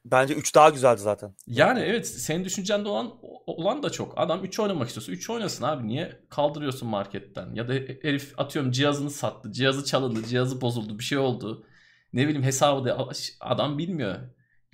Bence 0.06 0.34
3 0.34 0.56
daha 0.56 0.70
güzeldi 0.70 1.02
zaten. 1.02 1.36
Yani 1.48 1.80
evet 1.80 2.08
senin 2.08 2.46
düşüncende 2.46 2.89
olan 2.89 3.13
olan 3.48 3.84
da 3.84 3.89
çok. 3.89 4.13
Adam 4.18 4.44
3 4.44 4.60
oynamak 4.60 4.88
istiyorsa 4.88 5.12
3 5.12 5.30
oynasın 5.30 5.64
abi. 5.64 5.88
Niye 5.88 6.20
kaldırıyorsun 6.30 6.89
marketten? 6.89 7.54
Ya 7.54 7.68
da 7.68 7.74
herif 7.74 8.39
atıyorum 8.39 8.72
cihazını 8.72 9.10
sattı. 9.10 9.51
Cihazı 9.51 9.86
çalındı. 9.86 10.24
Cihazı 10.28 10.62
bozuldu. 10.62 10.99
Bir 10.99 11.04
şey 11.04 11.18
oldu. 11.18 11.66
Ne 12.14 12.28
bileyim 12.28 12.43
hesabı 12.43 12.86
da 12.86 13.10
adam 13.39 13.78
bilmiyor. 13.78 14.16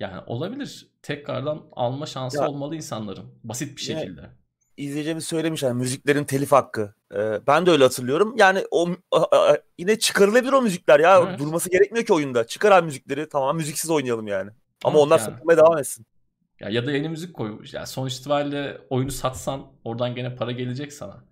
Yani 0.00 0.20
olabilir. 0.26 0.90
Tekrardan 1.02 1.62
alma 1.72 2.06
şansı 2.06 2.36
ya, 2.36 2.48
olmalı 2.48 2.76
insanların. 2.76 3.24
Basit 3.44 3.76
bir 3.76 3.82
şekilde. 3.82 4.20
Ya, 4.20 4.34
izleyicimiz 4.76 5.24
söylemiş 5.24 5.62
yani 5.62 5.74
müziklerin 5.74 6.24
telif 6.24 6.52
hakkı. 6.52 6.94
Ee, 7.14 7.40
ben 7.46 7.66
de 7.66 7.70
öyle 7.70 7.84
hatırlıyorum. 7.84 8.34
Yani 8.38 8.64
o 8.70 8.88
a, 9.10 9.22
a, 9.22 9.58
yine 9.78 9.98
çıkarılabilir 9.98 10.52
o 10.52 10.62
müzikler 10.62 11.00
ya. 11.00 11.24
Evet. 11.28 11.38
Durması 11.38 11.70
gerekmiyor 11.70 12.06
ki 12.06 12.12
oyunda. 12.12 12.46
Çıkar 12.46 12.72
abi 12.72 12.86
müzikleri. 12.86 13.28
Tamam 13.28 13.56
müziksiz 13.56 13.90
oynayalım 13.90 14.26
yani. 14.26 14.50
Ama 14.84 14.98
onlar 14.98 15.18
yani. 15.18 15.26
satmaya 15.26 15.56
devam 15.56 15.78
etsin. 15.78 16.06
Ya, 16.60 16.68
ya 16.68 16.86
da 16.86 16.92
yeni 16.92 17.08
müzik 17.08 17.34
koymuş. 17.34 17.74
Yani 17.74 17.86
sonuç 17.86 18.16
itibariyle 18.16 18.80
oyunu 18.90 19.10
satsan 19.10 19.66
oradan 19.84 20.14
gene 20.14 20.34
para 20.36 20.52
gelecek 20.52 20.92
sana. 20.92 21.24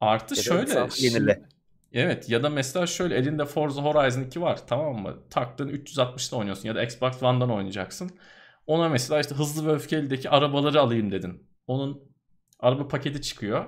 Artı 0.00 0.34
ya 0.34 0.42
şöyle. 0.42 0.88
Yenile. 0.98 1.48
Evet 1.92 2.30
ya 2.30 2.42
da 2.42 2.50
mesela 2.50 2.86
şöyle 2.86 3.16
elinde 3.16 3.44
Forza 3.44 3.82
Horizon 3.82 4.22
2 4.22 4.40
var 4.40 4.66
tamam 4.66 5.02
mı? 5.02 5.28
Taktın 5.30 5.68
360'da 5.68 6.36
oynuyorsun 6.36 6.68
ya 6.68 6.74
da 6.74 6.82
Xbox 6.82 7.22
One'dan 7.22 7.50
oynayacaksın. 7.50 8.10
Ona 8.66 8.88
mesela 8.88 9.20
işte 9.20 9.34
hızlı 9.34 9.66
ve 9.66 9.72
öfkelideki 9.72 10.30
arabaları 10.30 10.80
alayım 10.80 11.12
dedin. 11.12 11.46
Onun 11.66 12.02
araba 12.60 12.88
paketi 12.88 13.22
çıkıyor. 13.22 13.64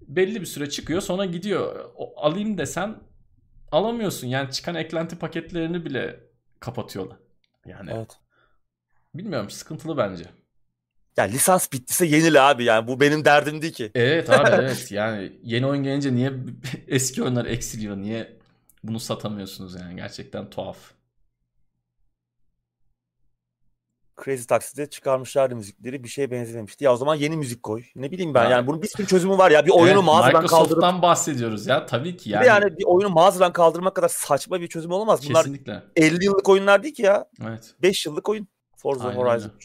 belli 0.00 0.40
bir 0.40 0.46
süre 0.46 0.70
çıkıyor 0.70 1.00
sonra 1.00 1.24
gidiyor. 1.24 1.90
O, 1.96 2.20
alayım 2.20 2.58
desen 2.58 2.96
alamıyorsun. 3.72 4.26
Yani 4.26 4.50
çıkan 4.50 4.74
eklenti 4.74 5.18
paketlerini 5.18 5.84
bile 5.84 6.20
kapatıyorlar. 6.60 7.18
Yani 7.66 7.90
Evet. 7.90 8.18
bilmiyorum 9.14 9.50
sıkıntılı 9.50 9.96
bence. 9.96 10.24
Ya 11.16 11.24
lisans 11.24 11.72
bittiyse 11.72 12.06
yenile 12.06 12.40
abi 12.40 12.64
yani 12.64 12.86
bu 12.88 13.00
benim 13.00 13.24
derdim 13.24 13.62
değil 13.62 13.72
ki. 13.72 13.92
Evet 13.94 14.30
abi 14.30 14.50
evet 14.62 14.92
yani 14.92 15.32
yeni 15.42 15.66
oyun 15.66 15.82
gelince 15.84 16.14
niye 16.14 16.32
eski 16.88 17.22
oyunlar 17.22 17.44
eksiliyor 17.46 17.96
niye 17.96 18.36
bunu 18.84 19.00
satamıyorsunuz 19.00 19.74
yani 19.74 19.96
gerçekten 19.96 20.50
tuhaf. 20.50 20.95
Crazy 24.24 24.44
Taxi'de 24.44 24.90
çıkarmışlardı 24.90 25.56
müzikleri 25.56 26.04
bir 26.04 26.08
şeye 26.08 26.30
benzememişti. 26.30 26.84
Ya 26.84 26.92
o 26.92 26.96
zaman 26.96 27.14
yeni 27.14 27.36
müzik 27.36 27.62
koy. 27.62 27.84
Ne 27.96 28.10
bileyim 28.10 28.34
ben 28.34 28.44
Ha. 28.44 28.50
yani 28.50 28.66
bunun 28.66 28.82
bir 28.82 28.88
sürü 28.88 29.06
çözümü 29.06 29.38
var 29.38 29.50
ya. 29.50 29.66
Bir 29.66 29.70
oyunu 29.70 29.98
Evet, 29.98 30.04
mağazadan 30.04 30.46
kaldırıp 30.46 31.02
bahsediyoruz 31.02 31.66
ya 31.66 31.86
tabii 31.86 32.16
ki 32.16 32.30
yani, 32.30 32.46
yani 32.46 32.78
bir 32.78 32.84
oyunu 32.84 33.08
mağazadan 33.10 33.52
kaldırmak 33.52 33.94
kadar 33.94 34.08
saçma 34.08 34.60
bir 34.60 34.68
çözüm 34.68 34.90
olamaz. 34.90 35.28
Bunlar 35.28 35.42
kesinlikle. 35.44 35.82
50 35.96 36.24
yıllık 36.24 36.48
oyunlar 36.48 36.82
değil 36.82 36.94
ki 36.94 37.02
ya. 37.02 37.26
Evet. 37.42 37.74
5 37.82 38.06
yıllık 38.06 38.28
oyun. 38.28 38.48
Forza 38.76 39.08
Aynen 39.08 39.20
Horizon. 39.20 39.48
öyle. 39.48 39.58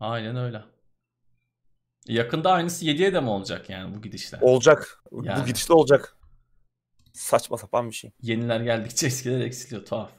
Aynen 0.00 0.36
öyle. 0.36 0.62
Yakında 2.06 2.50
aynısı 2.52 2.84
7'ye 2.84 3.14
de 3.14 3.20
mi 3.20 3.28
olacak 3.28 3.70
yani 3.70 3.96
bu 3.96 4.02
gidişle? 4.02 4.38
Olacak. 4.40 5.02
Yani. 5.22 5.42
Bu 5.42 5.46
gidişte 5.46 5.72
olacak. 5.72 6.16
Saçma 7.12 7.56
sapan 7.56 7.90
bir 7.90 7.94
şey. 7.94 8.10
Yeniler 8.22 8.60
geldikçe 8.60 9.06
eskiler 9.06 9.40
eksiliyor 9.40 9.84
tuhaf. 9.84 10.10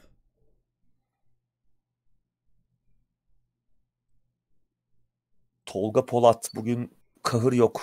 Tolga 5.74 6.05
Polat 6.05 6.51
bugün 6.55 6.97
kahır 7.24 7.53
yok. 7.53 7.82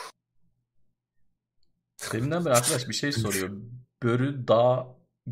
Deminden 2.12 2.44
beri 2.44 2.54
arkadaş 2.54 2.88
bir 2.88 2.94
şey 2.94 3.12
soruyor. 3.12 3.50
Börü 4.02 4.48
Dağ 4.48 4.86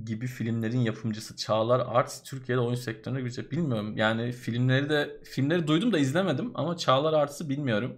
gibi 0.05 0.27
filmlerin 0.27 0.81
yapımcısı 0.81 1.37
Çağlar 1.37 1.81
Arts 1.87 2.23
Türkiye'de 2.23 2.61
oyun 2.61 2.75
sektörüne 2.75 3.21
girecek. 3.21 3.53
Bilmiyorum. 3.53 3.97
Yani 3.97 4.33
filmleri 4.33 4.91
de 4.91 5.21
filmleri 5.25 5.67
duydum 5.67 5.93
da 5.93 5.99
izlemedim 5.99 6.53
ama 6.55 6.77
Çağlar 6.77 7.13
Arts'ı 7.13 7.49
bilmiyorum. 7.49 7.97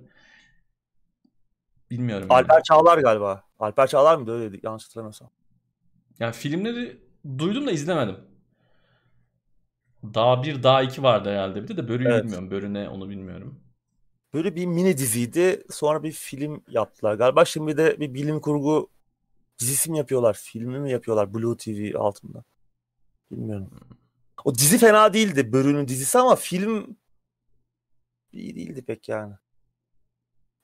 Bilmiyorum. 1.91 2.29
yani. 2.31 2.39
Alper 2.39 2.63
Çağlar 2.63 2.99
galiba. 2.99 3.45
Alper 3.59 3.87
Çağlar 3.87 4.17
mıydı 4.17 4.33
öyle 4.33 4.53
dedik 4.53 4.65
yanlış 4.65 4.85
hatırlamıyorsam. 4.85 5.31
Yani 6.19 6.33
filmleri 6.33 7.03
duydum 7.39 7.67
da 7.67 7.71
izlemedim. 7.71 8.17
Dağ 10.05 10.43
1, 10.43 10.63
Dağ 10.63 10.83
2 10.83 11.03
vardı 11.03 11.31
herhalde. 11.31 11.63
Bir 11.63 11.69
de 11.69 11.77
de 11.77 11.89
Börü'yü 11.89 12.09
Evet. 12.09 12.25
bilmiyorum. 12.25 12.51
Börü 12.51 12.75
ne 12.75 12.89
onu 12.89 13.09
bilmiyorum. 13.09 13.70
Böyle 14.35 14.57
bir 14.57 14.67
mini 14.67 14.99
diziydi. 14.99 15.63
Sonra 15.71 16.03
bir 16.03 16.13
film 16.13 16.65
yaptılar. 16.69 17.15
Galiba 17.15 17.45
şimdi 17.45 17.77
de 17.77 18.01
bir 18.01 18.15
bilim 18.15 18.41
kurgu 18.41 18.91
dizisi 19.59 19.91
mi 19.91 19.99
yapıyorlar? 19.99 20.39
Filmi 20.43 20.79
mi 20.79 20.91
yapıyorlar? 20.91 21.35
Blue 21.35 21.57
TV 21.57 21.99
altında. 21.99 22.45
Bilmiyorum. 23.31 23.71
O 24.45 24.55
dizi 24.55 24.79
fena 24.79 25.13
değildi. 25.15 25.53
Börü'nün 25.53 25.89
dizisi 25.89 26.19
ama 26.19 26.37
film 26.37 26.97
iyi 28.33 28.55
değildi 28.57 28.85
pek 28.85 29.09
yani. 29.09 29.35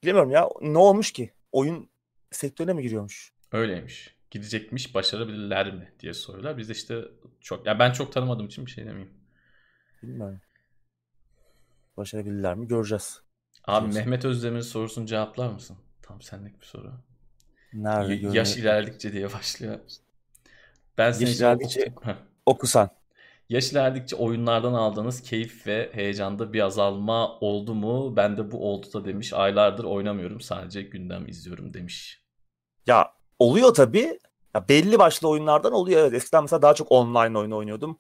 Bilemiyorum 0.03 0.31
ya. 0.31 0.49
Ne 0.61 0.79
olmuş 0.79 1.13
ki? 1.13 1.33
Oyun 1.53 1.91
sektörüne 2.31 2.73
mi 2.73 2.83
giriyormuş? 2.83 3.33
Öyleymiş. 3.53 4.17
Gidecekmiş, 4.31 4.95
başarabilirler 4.95 5.75
mi 5.75 5.93
diye 6.01 6.15
soruyorlar. 6.15 6.59
Biz 6.59 6.69
de 6.69 6.73
işte 6.73 7.05
çok 7.41 7.67
ya 7.67 7.79
ben 7.79 7.93
çok 7.93 8.13
tanımadığım 8.13 8.47
için 8.47 8.67
bir 8.67 8.71
şey 8.71 8.87
demeyeyim. 8.87 9.15
Bilmiyorum. 10.03 10.41
Başarabilirler 11.97 12.55
mi? 12.55 12.69
Göreceğiz. 12.69 13.26
Abi 13.67 13.83
Diyorsun. 13.83 14.01
Mehmet 14.01 14.25
Özdemir'in 14.25 14.61
sorusunu 14.61 15.07
cevaplar 15.07 15.49
mısın? 15.49 15.77
Tam 16.03 16.23
senlik 16.23 16.61
bir 16.61 16.67
soru. 16.67 16.93
Nerede 17.73 18.15
Y- 18.15 18.31
yaş 18.33 18.57
ilerledikçe 18.57 19.13
diye 19.13 19.33
başlıyor. 19.33 19.79
Ben 20.99 21.13
seni 21.13 21.29
Yaş 21.29 21.37
ilerledikçe-. 21.39 21.93
Okusan. 22.47 22.91
Yaş 23.49 23.73
ilerledikçe 23.73 24.17
oyunlardan 24.17 24.73
aldığınız 24.73 25.23
keyif 25.23 25.67
ve 25.67 25.91
heyecanda 25.93 26.53
bir 26.53 26.61
azalma 26.61 27.39
oldu 27.39 27.75
mu? 27.75 28.17
Ben 28.17 28.37
de 28.37 28.51
bu 28.51 28.73
oldu 28.73 28.87
da 28.93 29.05
demiş. 29.05 29.33
Aylardır 29.33 29.85
oynamıyorum 29.85 30.41
sadece 30.41 30.83
gündem 30.83 31.29
izliyorum 31.29 31.75
demiş. 31.75 32.23
Ya 32.87 33.13
oluyor 33.39 33.75
tabii. 33.75 34.19
Ya 34.55 34.69
belli 34.69 34.99
başlı 34.99 35.29
oyunlardan 35.29 35.73
oluyor. 35.73 36.01
Evet, 36.01 36.15
eskiden 36.15 36.43
mesela 36.43 36.63
daha 36.63 36.75
çok 36.75 36.93
online 36.93 37.39
oyun 37.39 37.51
oynuyordum. 37.51 37.99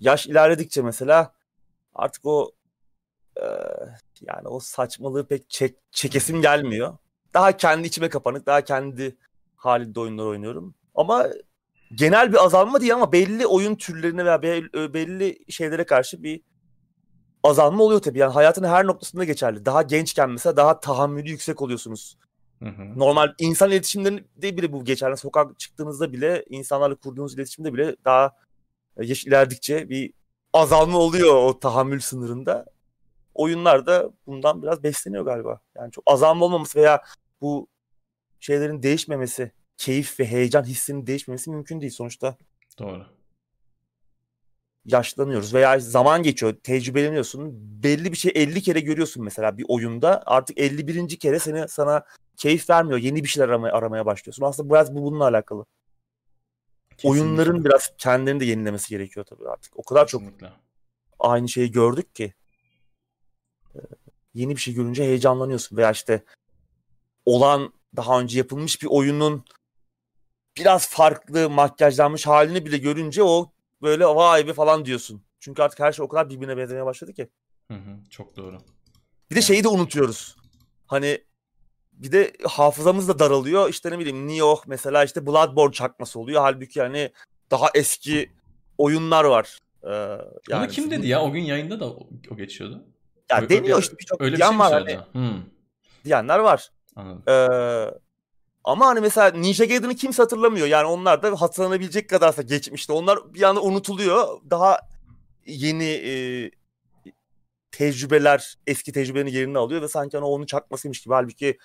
Yaş 0.00 0.26
ilerledikçe 0.26 0.82
mesela 0.82 1.32
artık 1.94 2.26
o 2.26 2.52
e, 3.36 3.44
yani 4.28 4.48
o 4.48 4.60
saçmalığı 4.60 5.28
pek 5.28 5.50
çek, 5.50 5.76
çekesim 5.90 6.42
gelmiyor. 6.42 6.96
Daha 7.34 7.56
kendi 7.56 7.88
içime 7.88 8.08
kapanık, 8.08 8.46
daha 8.46 8.60
kendi 8.60 9.16
halinde 9.56 10.00
oyunlar 10.00 10.24
oynuyorum. 10.24 10.74
Ama 10.94 11.26
genel 11.94 12.32
bir 12.32 12.44
azalma 12.44 12.80
değil 12.80 12.94
ama 12.94 13.12
belli 13.12 13.46
oyun 13.46 13.74
türlerine 13.74 14.24
veya 14.24 14.42
be- 14.42 14.94
belli 14.94 15.38
şeylere 15.48 15.84
karşı 15.84 16.22
bir 16.22 16.40
azalma 17.42 17.82
oluyor 17.84 18.02
tabii. 18.02 18.18
Yani 18.18 18.32
hayatın 18.32 18.64
her 18.64 18.86
noktasında 18.86 19.24
geçerli. 19.24 19.64
Daha 19.64 19.82
gençken 19.82 20.30
mesela 20.30 20.56
daha 20.56 20.80
tahammülü 20.80 21.30
yüksek 21.30 21.62
oluyorsunuz. 21.62 22.18
Hı 22.62 22.68
hı. 22.68 22.98
Normal 22.98 23.34
insan 23.38 23.70
iletişimlerinde 23.70 24.56
bile 24.56 24.72
bu 24.72 24.84
geçerli. 24.84 25.16
Sokak 25.16 25.58
çıktığınızda 25.58 26.12
bile 26.12 26.44
insanlarla 26.48 26.94
kurduğunuz 26.94 27.34
iletişimde 27.34 27.74
bile 27.74 27.96
daha 28.04 28.32
yaş 29.00 29.24
ilerledikçe 29.24 29.88
bir 29.88 30.12
azalma 30.52 30.98
oluyor 30.98 31.34
o 31.34 31.58
tahammül 31.58 32.00
sınırında. 32.00 32.66
Oyunlar 33.34 33.86
da 33.86 34.10
bundan 34.26 34.62
biraz 34.62 34.82
besleniyor 34.82 35.24
galiba. 35.24 35.60
Yani 35.76 35.92
çok 35.92 36.04
azalma 36.06 36.44
olmaması 36.44 36.78
veya 36.78 37.02
bu 37.40 37.68
şeylerin 38.40 38.82
değişmemesi, 38.82 39.52
keyif 39.76 40.20
ve 40.20 40.26
heyecan 40.26 40.64
hissinin 40.64 41.06
değişmemesi 41.06 41.50
mümkün 41.50 41.80
değil 41.80 41.92
sonuçta. 41.92 42.36
Doğru. 42.78 43.06
yaşlanıyoruz 44.84 45.54
veya 45.54 45.78
zaman 45.78 46.22
geçiyor, 46.22 46.54
tecrübeleniyorsun. 46.62 47.50
Belli 47.82 48.12
bir 48.12 48.16
şey 48.16 48.32
50 48.34 48.62
kere 48.62 48.80
görüyorsun 48.80 49.24
mesela 49.24 49.58
bir 49.58 49.64
oyunda. 49.68 50.22
Artık 50.26 50.58
51. 50.58 51.18
kere 51.18 51.38
seni 51.38 51.68
sana 51.68 52.04
keyif 52.36 52.70
vermiyor. 52.70 52.98
Yeni 52.98 53.22
bir 53.24 53.28
şeyler 53.28 53.48
aramaya, 53.48 53.74
aramaya 53.74 54.06
başlıyorsun. 54.06 54.44
Aslında 54.44 54.70
biraz 54.74 54.94
bu 54.94 55.02
bununla 55.02 55.24
alakalı. 55.24 55.64
Kesinlikle. 56.96 57.08
Oyunların 57.22 57.64
biraz 57.64 57.90
kendilerini 57.98 58.40
de 58.40 58.44
yenilemesi 58.44 58.88
gerekiyor 58.88 59.26
tabii 59.26 59.48
artık. 59.48 59.72
O 59.78 59.82
kadar 59.82 60.06
çok 60.06 60.20
Kesinlikle. 60.20 60.50
aynı 61.18 61.48
şeyi 61.48 61.72
gördük 61.72 62.14
ki. 62.14 62.34
Yeni 64.34 64.56
bir 64.56 64.60
şey 64.60 64.74
görünce 64.74 65.04
heyecanlanıyorsun 65.04 65.76
veya 65.76 65.90
işte 65.90 66.24
olan 67.26 67.72
daha 67.96 68.20
önce 68.20 68.38
yapılmış 68.38 68.82
bir 68.82 68.86
oyunun 68.86 69.44
biraz 70.56 70.88
farklı 70.88 71.50
makyajlanmış 71.50 72.26
halini 72.26 72.66
bile 72.66 72.78
görünce 72.78 73.22
o 73.22 73.52
böyle 73.82 74.06
vay 74.06 74.46
be 74.46 74.52
falan 74.52 74.84
diyorsun. 74.84 75.22
Çünkü 75.40 75.62
artık 75.62 75.80
her 75.80 75.92
şey 75.92 76.04
o 76.04 76.08
kadar 76.08 76.30
birbirine 76.30 76.56
benzemeye 76.56 76.86
başladı 76.86 77.12
ki. 77.12 77.28
Hı 77.68 77.74
hı. 77.74 77.98
Çok 78.10 78.36
doğru. 78.36 78.58
Bir 79.30 79.36
de 79.36 79.42
şeyi 79.42 79.64
de 79.64 79.68
unutuyoruz. 79.68 80.36
Hani 80.86 81.24
bir 81.92 82.12
de 82.12 82.32
hafızamız 82.44 83.08
da 83.08 83.18
daralıyor. 83.18 83.68
İşte 83.68 83.90
ne 83.90 83.98
bileyim 83.98 84.28
Nioh 84.28 84.62
mesela 84.66 85.04
işte 85.04 85.26
Bloodborne 85.26 85.72
çakması 85.72 86.20
oluyor. 86.20 86.40
Halbuki 86.40 86.78
yani 86.78 87.12
daha 87.50 87.70
eski 87.74 88.30
oyunlar 88.78 89.24
var. 89.24 89.58
Ee, 89.84 90.54
Onu 90.56 90.68
kim 90.68 90.90
dedi 90.90 91.08
ya? 91.08 91.22
O 91.22 91.32
gün 91.32 91.40
yayında 91.42 91.80
da 91.80 91.90
o 92.30 92.36
geçiyordu. 92.36 92.84
Ya 93.32 93.40
Ö- 93.42 93.48
deniyor 93.48 93.78
işte 93.82 93.98
birçok 93.98 94.20
Öyle 94.20 94.32
bir 94.32 94.36
diyen 94.40 94.50
şey 94.50 94.58
var 94.58 94.72
hani? 94.72 94.98
Hı, 95.12 95.34
diyenler 96.04 96.38
var. 96.38 96.70
anladım. 96.96 97.22
Ee, 97.28 97.94
ama 98.64 98.86
hani 98.86 99.00
mesela 99.00 99.30
Ninja 99.30 99.64
Gaiden'ı 99.64 99.94
kimse 99.94 100.22
hatırlamıyor. 100.22 100.66
Yani 100.66 100.86
onlar 100.86 101.22
da 101.22 101.40
hatırlanabilecek 101.40 102.10
kadarsa 102.10 102.42
geçmişte. 102.42 102.92
Onlar 102.92 103.34
bir 103.34 103.42
anda 103.42 103.62
unutuluyor. 103.62 104.40
Daha 104.50 104.78
yeni 105.46 105.84
e, 105.84 106.50
tecrübeler 107.70 108.54
eski 108.66 108.92
tecrübenin 108.92 109.30
yerini 109.30 109.58
alıyor 109.58 109.82
ve 109.82 109.88
sanki 109.88 110.16
hani 110.16 110.26
onun 110.26 110.46
çakmasıymış 110.46 111.00
gibi. 111.00 111.14
Halbuki 111.14 111.58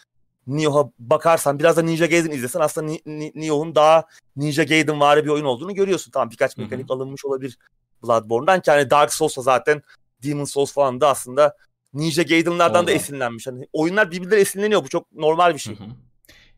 Nioh'a 0.47 0.91
bakarsan 0.99 1.59
biraz 1.59 1.77
da 1.77 1.81
Ninja 1.81 2.05
Gaiden 2.05 2.31
izlesen 2.31 2.59
aslında 2.59 2.87
Ni- 2.87 3.01
Ni- 3.05 3.31
Nioh'un 3.35 3.75
daha 3.75 4.03
Ninja 4.35 4.63
Gaiden 4.63 4.99
vari 4.99 5.25
bir 5.25 5.29
oyun 5.29 5.45
olduğunu 5.45 5.73
görüyorsun. 5.75 6.11
Tamam 6.11 6.31
birkaç 6.31 6.57
mekanik 6.57 6.91
alınmış 6.91 7.25
olabilir 7.25 7.57
Bloodborne'dan 8.03 8.61
ki 8.61 8.71
hani 8.71 8.89
Dark 8.89 9.13
Souls'la 9.13 9.41
zaten 9.41 9.81
Demon 10.23 10.43
Souls 10.43 10.73
falan 10.73 11.01
da 11.01 11.09
aslında 11.09 11.55
Ninja 11.93 12.23
Gaiden'lardan 12.23 12.73
da 12.73 12.79
Oradan. 12.79 12.95
esinlenmiş. 12.95 13.47
Hani 13.47 13.67
oyunlar 13.73 14.11
birbirleri 14.11 14.39
esinleniyor. 14.41 14.83
Bu 14.83 14.89
çok 14.89 15.11
normal 15.11 15.53
bir 15.53 15.59
şey. 15.59 15.79
Hı 15.79 15.83
hı. 15.83 15.87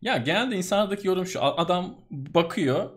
Ya 0.01 0.17
genelde 0.17 0.55
insanlardaki 0.55 1.07
yorum 1.07 1.25
şu. 1.25 1.43
Adam 1.43 1.95
bakıyor. 2.11 2.89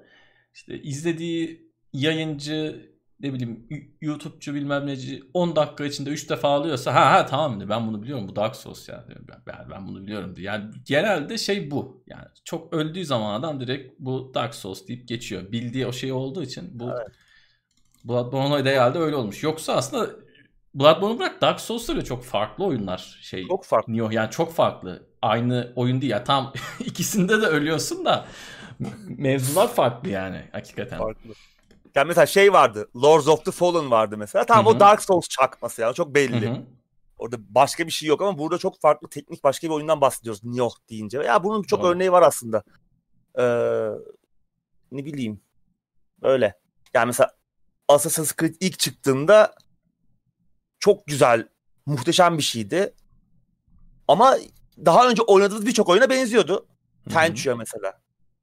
işte 0.54 0.82
izlediği 0.82 1.72
yayıncı 1.92 2.92
ne 3.20 3.32
bileyim 3.32 3.66
YouTube'cu 4.00 4.54
bilmem 4.54 4.86
neci 4.86 5.22
10 5.34 5.56
dakika 5.56 5.84
içinde 5.84 6.10
3 6.10 6.30
defa 6.30 6.48
alıyorsa 6.48 6.94
ha 6.94 7.12
ha 7.12 7.26
tamam 7.26 7.60
diyor. 7.60 7.70
Ben 7.70 7.86
bunu 7.86 8.02
biliyorum. 8.02 8.28
Bu 8.28 8.36
Dark 8.36 8.56
Souls 8.56 8.88
ya 8.88 9.04
diyor. 9.08 9.20
Ben, 9.46 9.70
ben, 9.70 9.88
bunu 9.88 10.02
biliyorum 10.02 10.36
diyor. 10.36 10.54
Yani 10.54 10.70
genelde 10.84 11.38
şey 11.38 11.70
bu. 11.70 12.04
Yani 12.06 12.24
çok 12.44 12.72
öldüğü 12.74 13.04
zaman 13.04 13.40
adam 13.40 13.60
direkt 13.60 13.94
bu 13.98 14.32
Dark 14.34 14.54
Souls 14.54 14.88
deyip 14.88 15.08
geçiyor. 15.08 15.52
Bildiği 15.52 15.86
o 15.86 15.92
şey 15.92 16.12
olduğu 16.12 16.42
için 16.42 16.80
bu 16.80 16.90
Bloodborne 18.04 18.64
da 18.64 18.68
herhalde 18.68 18.98
öyle 18.98 19.16
olmuş. 19.16 19.42
Yoksa 19.42 19.72
aslında 19.72 20.10
Bloodborne 20.74 21.18
bırak 21.18 21.40
Dark 21.40 21.60
Souls'ta 21.60 21.94
bile 21.94 22.04
çok 22.04 22.24
farklı 22.24 22.64
oyunlar. 22.64 23.18
Şey, 23.22 23.48
Çok 23.48 23.64
farklı. 23.64 23.92
Nioh 23.92 24.12
yani 24.12 24.30
çok 24.30 24.54
farklı. 24.54 25.06
Aynı 25.22 25.72
oyun 25.76 26.00
değil 26.00 26.12
ya. 26.12 26.24
Tam 26.24 26.52
ikisinde 26.80 27.42
de 27.42 27.46
ölüyorsun 27.46 28.04
da 28.04 28.26
mevzular 29.08 29.74
farklı 29.74 30.08
yani 30.08 30.48
hakikaten. 30.52 30.98
Farklı. 30.98 31.30
Yani 31.94 32.08
mesela 32.08 32.26
şey 32.26 32.52
vardı. 32.52 32.88
Lords 32.96 33.28
of 33.28 33.44
the 33.44 33.50
Fallen 33.50 33.90
vardı 33.90 34.16
mesela. 34.16 34.46
Tamam 34.46 34.66
Hı 34.66 34.70
hı. 34.70 34.76
o 34.76 34.80
Dark 34.80 35.02
Souls 35.02 35.28
çakması 35.28 35.82
yani 35.82 35.94
çok 35.94 36.14
belli. 36.14 36.48
Hı 36.48 36.54
hı. 36.54 36.62
Orada 37.18 37.36
başka 37.48 37.86
bir 37.86 37.92
şey 37.92 38.08
yok 38.08 38.22
ama 38.22 38.38
burada 38.38 38.58
çok 38.58 38.80
farklı 38.80 39.08
teknik 39.08 39.44
başka 39.44 39.66
bir 39.66 39.72
oyundan 39.72 40.00
bahsediyoruz 40.00 40.44
Nioh 40.44 40.72
deyince. 40.90 41.18
Ya 41.18 41.44
bunun 41.44 41.62
çok 41.62 41.82
Doğru. 41.82 41.88
örneği 41.88 42.12
var 42.12 42.22
aslında. 42.22 42.62
Ee, 43.38 43.42
ne 44.92 45.04
bileyim. 45.04 45.40
Öyle. 46.22 46.54
Yani 46.94 47.06
mesela 47.06 47.30
Assassin's 47.88 48.32
Creed 48.36 48.54
ilk 48.60 48.78
çıktığında 48.78 49.54
çok 50.82 51.06
güzel, 51.06 51.48
muhteşem 51.86 52.38
bir 52.38 52.42
şeydi. 52.42 52.94
Ama 54.08 54.36
daha 54.84 55.08
önce 55.08 55.22
oynadığımız 55.22 55.66
birçok 55.66 55.88
oyuna 55.88 56.10
benziyordu. 56.10 56.66
Tenchu'ya 57.12 57.56
mesela. 57.56 58.00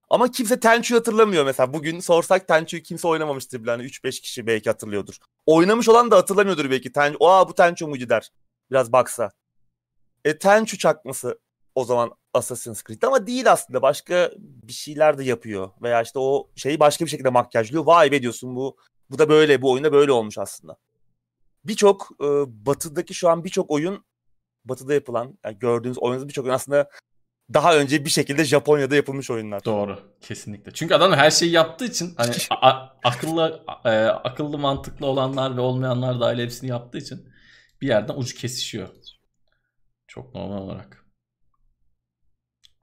Ama 0.09 0.31
kimse 0.31 0.59
Tenchu'yu 0.59 0.99
hatırlamıyor 0.99 1.45
mesela. 1.45 1.73
Bugün 1.73 1.99
sorsak 1.99 2.47
Tenchu'yu 2.47 2.83
kimse 2.83 3.07
oynamamıştır 3.07 3.63
bile. 3.63 3.71
Hani 3.71 3.83
3-5 3.83 4.21
kişi 4.21 4.47
belki 4.47 4.69
hatırlıyordur. 4.69 5.17
Oynamış 5.45 5.89
olan 5.89 6.11
da 6.11 6.17
hatırlamıyordur 6.17 6.71
belki. 6.71 6.91
Tenchu, 6.91 7.27
aa 7.27 7.49
bu 7.49 7.55
Tenchu 7.55 7.87
muydu 7.87 8.09
der. 8.09 8.29
Biraz 8.71 8.91
baksa. 8.91 9.31
E 10.25 10.37
Tenchu 10.37 10.77
çakması 10.77 11.39
o 11.75 11.85
zaman 11.85 12.11
Assassin's 12.33 12.83
Creed 12.83 13.01
ama 13.01 13.27
değil 13.27 13.51
aslında. 13.51 13.81
Başka 13.81 14.31
bir 14.37 14.73
şeyler 14.73 15.17
de 15.17 15.23
yapıyor. 15.23 15.69
Veya 15.81 16.01
işte 16.01 16.19
o 16.19 16.49
şeyi 16.55 16.79
başka 16.79 17.05
bir 17.05 17.09
şekilde 17.09 17.29
makyajlıyor. 17.29 17.85
Vay 17.85 18.11
be 18.11 18.21
diyorsun 18.21 18.55
bu 18.55 18.77
bu 19.09 19.19
da 19.19 19.29
böyle 19.29 19.61
bu 19.61 19.71
oyunda 19.71 19.91
böyle 19.93 20.11
olmuş 20.11 20.37
aslında. 20.37 20.77
Birçok 21.65 22.09
e, 22.21 22.25
batıdaki 22.65 23.13
şu 23.13 23.29
an 23.29 23.43
birçok 23.43 23.71
oyun 23.71 24.05
batıda 24.65 24.93
yapılan 24.93 25.37
yani 25.45 25.59
gördüğünüz 25.59 25.97
oynadığınız 25.97 26.27
birçok 26.27 26.45
oyun 26.45 26.55
aslında 26.55 26.89
daha 27.53 27.77
önce 27.77 28.05
bir 28.05 28.09
şekilde 28.09 28.45
Japonya'da 28.45 28.95
yapılmış 28.95 29.31
oyunlar. 29.31 29.65
Doğru. 29.65 29.99
Kesinlikle. 30.21 30.71
Çünkü 30.73 30.93
adam 30.93 31.13
her 31.13 31.31
şeyi 31.31 31.51
yaptığı 31.51 31.85
için 31.85 32.13
hani 32.17 32.35
a- 32.49 32.87
akıllı 33.03 33.63
e, 33.85 33.89
akıllı 34.05 34.57
mantıklı 34.57 35.05
olanlar 35.05 35.57
ve 35.57 35.61
olmayanlar 35.61 36.19
dahil 36.19 36.39
hepsini 36.39 36.69
yaptığı 36.69 36.97
için 36.97 37.29
bir 37.81 37.87
yerden 37.87 38.13
ucu 38.17 38.35
kesişiyor. 38.35 38.89
Çok 40.07 40.35
normal 40.35 40.57
olarak. 40.61 40.98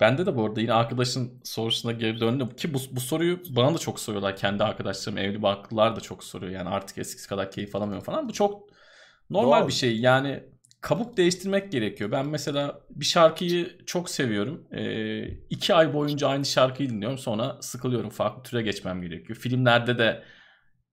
Bende 0.00 0.26
de 0.26 0.36
bu 0.36 0.44
arada 0.46 0.60
yine 0.60 0.72
arkadaşın 0.72 1.40
sorusuna 1.44 1.92
geri 1.92 2.20
döndüm 2.20 2.48
ki 2.50 2.74
bu, 2.74 2.78
bu 2.90 3.00
soruyu 3.00 3.40
bana 3.48 3.74
da 3.74 3.78
çok 3.78 4.00
soruyorlar. 4.00 4.36
Kendi 4.36 4.64
arkadaşlarım, 4.64 5.18
evli 5.18 5.42
barklılar 5.42 5.96
da 5.96 6.00
çok 6.00 6.24
soruyor. 6.24 6.52
Yani 6.52 6.68
artık 6.68 6.98
eskisi 6.98 7.28
kadar 7.28 7.50
keyif 7.50 7.76
alamıyorum 7.76 8.04
falan. 8.04 8.28
Bu 8.28 8.32
çok 8.32 8.68
normal 9.30 9.60
Doğal. 9.60 9.68
bir 9.68 9.72
şey. 9.72 10.00
Yani 10.00 10.42
kabuk 10.80 11.16
değiştirmek 11.16 11.72
gerekiyor. 11.72 12.12
Ben 12.12 12.26
mesela 12.26 12.80
bir 12.90 13.04
şarkıyı 13.04 13.78
çok 13.86 14.10
seviyorum. 14.10 14.68
Ee, 14.72 15.28
iki 15.50 15.74
ay 15.74 15.94
boyunca 15.94 16.28
aynı 16.28 16.44
şarkıyı 16.44 16.90
dinliyorum. 16.90 17.18
Sonra 17.18 17.56
sıkılıyorum. 17.60 18.10
Farklı 18.10 18.42
türe 18.42 18.62
geçmem 18.62 19.02
gerekiyor. 19.02 19.38
Filmlerde 19.38 19.98
de 19.98 20.22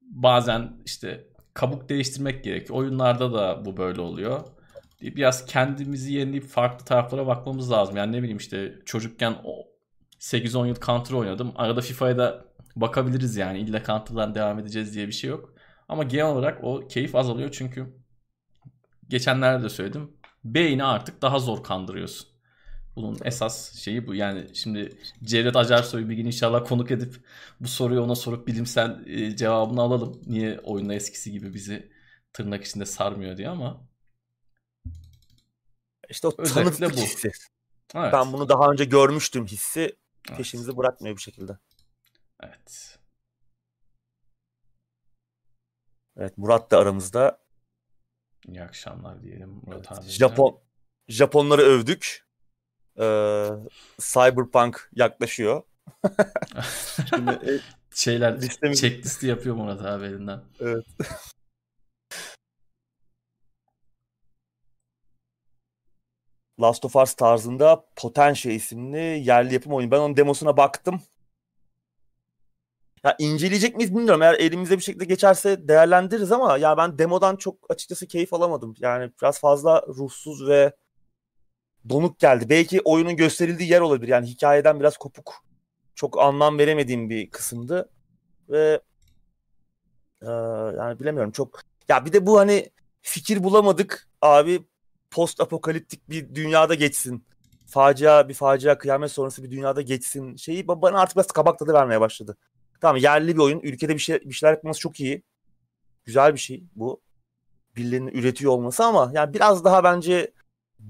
bazen 0.01 0.81
işte 0.85 1.27
kabuk 1.53 1.89
değiştirmek 1.89 2.43
gerekiyor. 2.43 2.79
Oyunlarda 2.79 3.33
da 3.33 3.65
bu 3.65 3.77
böyle 3.77 4.01
oluyor. 4.01 4.41
Biraz 5.03 5.45
kendimizi 5.45 6.13
yenileyip 6.13 6.45
farklı 6.47 6.85
taraflara 6.85 7.27
bakmamız 7.27 7.71
lazım. 7.71 7.97
Yani 7.97 8.11
ne 8.11 8.19
bileyim 8.19 8.37
işte 8.37 8.79
çocukken 8.85 9.35
o 9.43 9.67
8-10 10.19 10.67
yıl 10.67 10.75
Counter 10.75 11.13
oynadım. 11.15 11.51
Arada 11.55 11.81
FIFA'ya 11.81 12.17
da 12.17 12.45
bakabiliriz 12.75 13.35
yani. 13.37 13.59
İlla 13.59 13.83
Counter'dan 13.83 14.35
devam 14.35 14.59
edeceğiz 14.59 14.95
diye 14.95 15.07
bir 15.07 15.11
şey 15.13 15.29
yok. 15.29 15.53
Ama 15.89 16.03
genel 16.03 16.25
olarak 16.25 16.63
o 16.63 16.87
keyif 16.87 17.15
azalıyor 17.15 17.49
çünkü 17.51 18.03
geçenlerde 19.09 19.63
de 19.63 19.69
söyledim. 19.69 20.11
Beyni 20.43 20.83
artık 20.83 21.21
daha 21.21 21.39
zor 21.39 21.63
kandırıyorsun. 21.63 22.27
Bunun 22.95 23.17
esas 23.25 23.75
şeyi 23.75 24.07
bu. 24.07 24.15
Yani 24.15 24.47
şimdi 24.53 24.97
Cevdet 25.23 25.55
Acarsoy'u 25.55 26.09
bir 26.09 26.15
gün 26.15 26.25
inşallah 26.25 26.65
konuk 26.65 26.91
edip 26.91 27.15
bu 27.59 27.67
soruyu 27.67 28.01
ona 28.01 28.15
sorup 28.15 28.47
bilimsel 28.47 29.07
e, 29.07 29.35
cevabını 29.35 29.81
alalım. 29.81 30.21
Niye 30.25 30.59
oyunda 30.59 30.93
eskisi 30.93 31.31
gibi 31.31 31.53
bizi 31.53 31.91
tırnak 32.33 32.63
içinde 32.63 32.85
sarmıyor 32.85 33.37
diye 33.37 33.49
ama 33.49 33.87
İşte 36.09 36.27
o 36.27 36.31
Özetle 36.37 36.63
tanıdıklık 36.63 36.93
bu. 36.97 37.01
hissi. 37.01 37.31
evet. 37.95 38.13
Ben 38.13 38.33
bunu 38.33 38.49
daha 38.49 38.71
önce 38.71 38.85
görmüştüm 38.85 39.45
hissi 39.45 39.79
Evet. 40.29 40.37
peşimizi 40.37 40.77
bırakmıyor 40.77 41.15
bir 41.17 41.21
şekilde. 41.21 41.57
Evet. 42.43 42.99
Evet 46.17 46.37
Murat 46.37 46.71
da 46.71 46.77
aramızda. 46.77 47.43
İyi 48.47 48.61
akşamlar 48.63 49.21
diyelim 49.23 49.61
Murat 49.65 49.91
abi. 49.91 50.09
Japon 50.09 50.59
Japonları 51.07 51.61
övdük. 51.61 52.25
Ee, 52.99 53.49
Cyberpunk 53.99 54.89
yaklaşıyor. 54.95 55.63
Şimdi, 57.09 57.31
e, 57.31 57.59
Şeyler 57.95 58.41
listemiz- 58.41 58.81
checklisti 58.81 59.27
yapıyor 59.27 59.55
Murat 59.55 59.81
abi 59.81 60.05
elinden. 60.05 60.41
evet. 60.59 60.85
Last 66.61 66.85
of 66.85 66.95
Us 66.95 67.13
tarzında 67.13 67.85
Potentia 67.95 68.51
isimli 68.51 68.97
yerli 68.99 69.53
yapım 69.53 69.73
oyunu. 69.73 69.91
Ben 69.91 69.99
onun 69.99 70.17
demosuna 70.17 70.57
baktım. 70.57 71.01
Ya 73.03 73.15
inceleyecek 73.19 73.75
miyiz 73.75 73.95
bilmiyorum. 73.95 74.21
Eğer 74.21 74.33
elimize 74.33 74.77
bir 74.77 74.83
şekilde 74.83 75.05
geçerse 75.05 75.67
değerlendiririz 75.67 76.31
ama 76.31 76.57
ya 76.57 76.77
ben 76.77 76.97
demodan 76.97 77.35
çok 77.35 77.55
açıkçası 77.69 78.07
keyif 78.07 78.33
alamadım. 78.33 78.75
Yani 78.79 79.11
biraz 79.21 79.39
fazla 79.39 79.81
ruhsuz 79.87 80.47
ve 80.47 80.73
donuk 81.89 82.19
geldi. 82.19 82.49
Belki 82.49 82.81
oyunun 82.85 83.15
gösterildiği 83.15 83.69
yer 83.69 83.81
olabilir. 83.81 84.11
Yani 84.11 84.27
hikayeden 84.27 84.79
biraz 84.79 84.97
kopuk. 84.97 85.45
Çok 85.95 86.19
anlam 86.19 86.57
veremediğim 86.59 87.09
bir 87.09 87.29
kısımdı. 87.29 87.89
Ve 88.49 88.81
e, 90.21 90.29
yani 90.77 90.99
bilemiyorum 90.99 91.31
çok. 91.31 91.59
Ya 91.89 92.05
bir 92.05 92.13
de 92.13 92.25
bu 92.25 92.39
hani 92.39 92.69
fikir 93.01 93.43
bulamadık 93.43 94.09
abi 94.21 94.63
post 95.13 95.41
apokaliptik 95.41 96.09
bir 96.09 96.35
dünyada 96.35 96.75
geçsin. 96.75 97.25
Facia 97.67 98.29
bir 98.29 98.33
facia 98.33 98.77
kıyamet 98.77 99.11
sonrası 99.11 99.43
bir 99.43 99.51
dünyada 99.51 99.81
geçsin 99.81 100.35
şeyi 100.35 100.63
ba- 100.65 100.81
bana 100.81 100.99
artık 100.99 101.15
biraz 101.17 101.27
kabak 101.27 101.59
tadı 101.59 101.73
vermeye 101.73 102.01
başladı. 102.01 102.37
Tamam 102.81 102.97
yerli 102.97 103.35
bir 103.35 103.41
oyun. 103.41 103.59
Ülkede 103.59 103.93
bir 103.93 103.99
şey 103.99 104.21
bir 104.21 104.31
şeyler 104.33 104.53
yapması 104.53 104.79
çok 104.79 104.99
iyi. 104.99 105.23
Güzel 106.05 106.33
bir 106.33 106.39
şey 106.39 106.63
bu. 106.75 107.01
Birilerinin 107.75 108.07
üretiyor 108.11 108.51
olması 108.51 108.83
ama 108.83 109.11
yani 109.13 109.33
biraz 109.33 109.63
daha 109.63 109.83
bence 109.83 110.31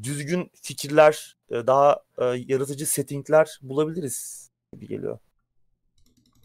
düzgün 0.04 0.52
fikirler, 0.62 1.38
e, 1.50 1.68
daha 1.68 2.04
e, 2.18 2.26
yaratıcı 2.26 2.86
settingler 2.86 3.60
bulabiliriz 3.62 4.50
gibi 4.74 4.88
geliyor. 4.88 5.20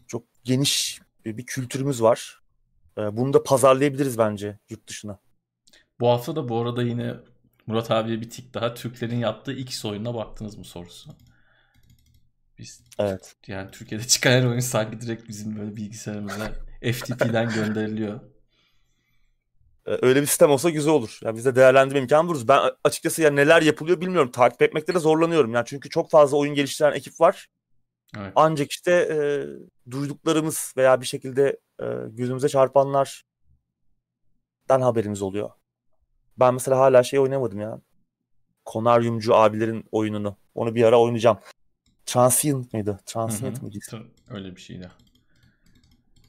Çok 0.07 0.23
geniş 0.43 1.01
bir 1.25 1.37
bir 1.37 1.45
kültürümüz 1.45 2.01
var. 2.01 2.39
E, 2.97 3.17
Bunu 3.17 3.33
da 3.33 3.43
pazarlayabiliriz 3.43 4.17
bence 4.17 4.59
yurt 4.69 4.87
dışına. 4.87 5.19
Bu 5.99 6.07
hafta 6.07 6.35
da 6.35 6.49
bu 6.49 6.61
arada 6.61 6.83
yine 6.83 7.15
Murat 7.69 7.91
abiye 7.91 8.21
bir 8.21 8.29
tik 8.29 8.53
daha 8.53 8.73
Türklerin 8.73 9.19
yaptığı 9.19 9.51
X 9.51 9.85
oyununa 9.85 10.13
baktınız 10.13 10.57
mı 10.57 10.65
sorusu. 10.65 11.11
Biz 12.57 12.81
Evet. 12.99 13.35
yani 13.47 13.71
Türkiye'de 13.71 14.07
çıkan 14.07 14.31
her 14.31 14.43
oyun 14.45 14.59
sanki 14.59 15.01
direkt 15.01 15.29
bizim 15.29 15.57
böyle 15.59 15.75
bilgisayarımıza 15.75 16.51
FTP'den 16.93 17.53
gönderiliyor. 17.53 18.19
E, 19.85 19.91
Öyle 20.01 20.21
bir 20.21 20.25
sistem 20.25 20.49
olsa 20.51 20.69
güzel 20.69 20.93
olur. 20.93 21.19
Yani 21.23 21.37
biz 21.37 21.45
de 21.45 21.55
değerlendirme 21.55 21.99
imkanı 22.01 22.27
buluruz. 22.27 22.47
Ben 22.47 22.61
açıkçası 22.83 23.21
ya 23.21 23.31
neler 23.31 23.61
yapılıyor 23.61 24.01
bilmiyorum. 24.01 24.31
Takip 24.31 24.61
etmekte 24.61 24.95
de 24.95 24.99
zorlanıyorum. 24.99 25.53
Yani 25.53 25.65
çünkü 25.65 25.89
çok 25.89 26.11
fazla 26.11 26.37
oyun 26.37 26.55
geliştiren 26.55 26.91
ekip 26.93 27.19
var. 27.21 27.47
Evet. 28.17 28.33
Ancak 28.35 28.71
işte 28.71 28.91
e, 28.91 29.17
duyduklarımız 29.91 30.73
veya 30.77 31.01
bir 31.01 31.05
şekilde 31.05 31.59
e, 31.81 31.85
gözümüze 32.09 32.49
çarpanlardan 32.49 33.21
haberimiz 34.69 35.21
oluyor. 35.21 35.49
Ben 36.39 36.53
mesela 36.53 36.77
hala 36.79 37.03
şey 37.03 37.19
oynamadım 37.19 37.59
ya. 37.59 37.81
Konaryumcu 38.65 39.35
abilerin 39.35 39.85
oyununu. 39.91 40.37
Onu 40.55 40.75
bir 40.75 40.83
ara 40.83 40.99
oynayacağım. 40.99 41.39
Transient 42.05 42.73
mıydı? 42.73 42.99
Transient 43.05 43.57
hı. 43.57 43.61
mıydı? 43.61 43.79
Öyle 44.29 44.55
bir 44.55 44.61
şeydi. 44.61 44.91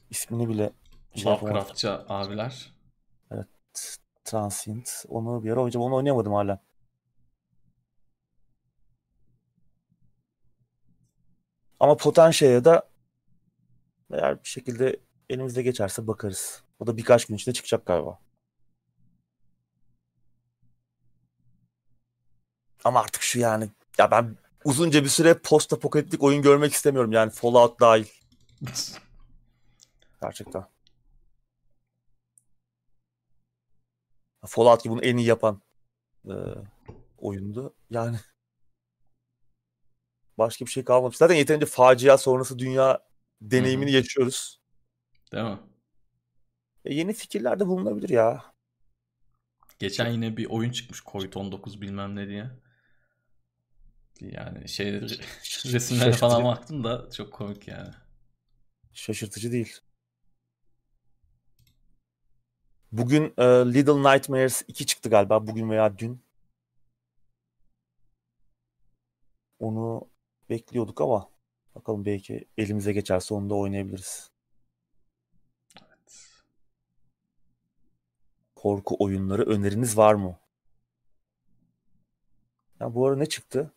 İsmini 0.09 0.49
bile 0.49 0.71
şey 1.15 1.31
yapamadım. 1.31 1.57
Lovecraftçı 1.57 1.91
abiler. 2.09 2.71
Transient. 4.23 5.05
Onu 5.07 5.43
bir 5.43 5.51
ara 5.51 5.59
oynayacağım. 5.59 5.85
Onu 5.85 5.95
oynayamadım 5.95 6.33
hala. 6.33 6.61
Ama 11.79 11.97
Potentia'ya 11.97 12.65
da 12.65 12.89
eğer 14.13 14.43
bir 14.43 14.49
şekilde 14.49 14.99
elimizde 15.29 15.63
geçerse 15.63 16.07
bakarız. 16.07 16.63
O 16.79 16.87
da 16.87 16.97
birkaç 16.97 17.25
gün 17.25 17.35
içinde 17.35 17.53
çıkacak 17.53 17.85
galiba. 17.85 18.19
Ama 22.83 22.99
artık 22.99 23.21
şu 23.21 23.39
yani 23.39 23.69
ya 23.97 24.11
ben 24.11 24.37
uzunca 24.65 25.03
bir 25.03 25.09
süre 25.09 25.33
post 25.33 25.73
apokaliptik 25.73 26.23
oyun 26.23 26.41
görmek 26.41 26.73
istemiyorum 26.73 27.11
yani 27.11 27.31
Fallout 27.31 27.79
dahil 27.79 28.05
gerçekten. 30.21 30.65
Fallout 34.45 34.83
gibi 34.83 34.93
bunu 34.93 35.03
en 35.03 35.17
iyi 35.17 35.27
yapan 35.27 35.61
e, 36.25 36.33
oyundu. 37.17 37.73
Yani 37.89 38.17
başka 40.37 40.65
bir 40.65 40.71
şey 40.71 40.83
kalmamış. 40.83 41.17
Zaten 41.17 41.35
yeterince 41.35 41.65
facia 41.65 42.17
sonrası 42.17 42.59
dünya 42.59 42.99
deneyimini 43.41 43.89
Hı-hı. 43.89 43.97
yaşıyoruz. 43.97 44.61
Değil 45.31 45.43
mi? 45.43 45.59
E, 46.85 46.93
yeni 46.93 47.13
fikirlerde 47.13 47.67
bulunabilir 47.67 48.09
ya. 48.09 48.43
Geçen 49.79 50.11
yine 50.11 50.37
bir 50.37 50.45
oyun 50.45 50.71
çıkmış 50.71 50.99
Covid-19 50.99 51.81
bilmem 51.81 52.15
ne 52.15 52.27
diye. 52.27 52.51
Yani 54.21 54.69
şey 54.69 54.91
resimlere 55.65 56.11
falan 56.11 56.43
baktım 56.43 56.83
da 56.83 57.09
çok 57.11 57.33
komik 57.33 57.67
yani. 57.67 57.89
Şaşırtıcı 58.93 59.51
değil. 59.51 59.81
Bugün 62.91 63.33
e, 63.37 63.43
Little 63.43 64.13
Nightmares 64.13 64.63
2 64.67 64.85
çıktı 64.85 65.09
galiba 65.09 65.47
bugün 65.47 65.69
veya 65.69 65.97
dün. 65.97 66.21
Onu 69.59 70.09
bekliyorduk 70.49 71.01
ama 71.01 71.29
bakalım 71.75 72.05
belki 72.05 72.45
elimize 72.57 72.93
geçerse 72.93 73.33
onu 73.33 73.49
da 73.49 73.55
oynayabiliriz. 73.55 74.31
Evet. 75.81 76.41
Korku 78.55 78.95
oyunları 78.99 79.43
öneriniz 79.43 79.97
var 79.97 80.13
mı? 80.13 80.39
Ya 82.79 82.95
bu 82.95 83.07
ara 83.07 83.15
ne 83.15 83.25
çıktı? 83.25 83.71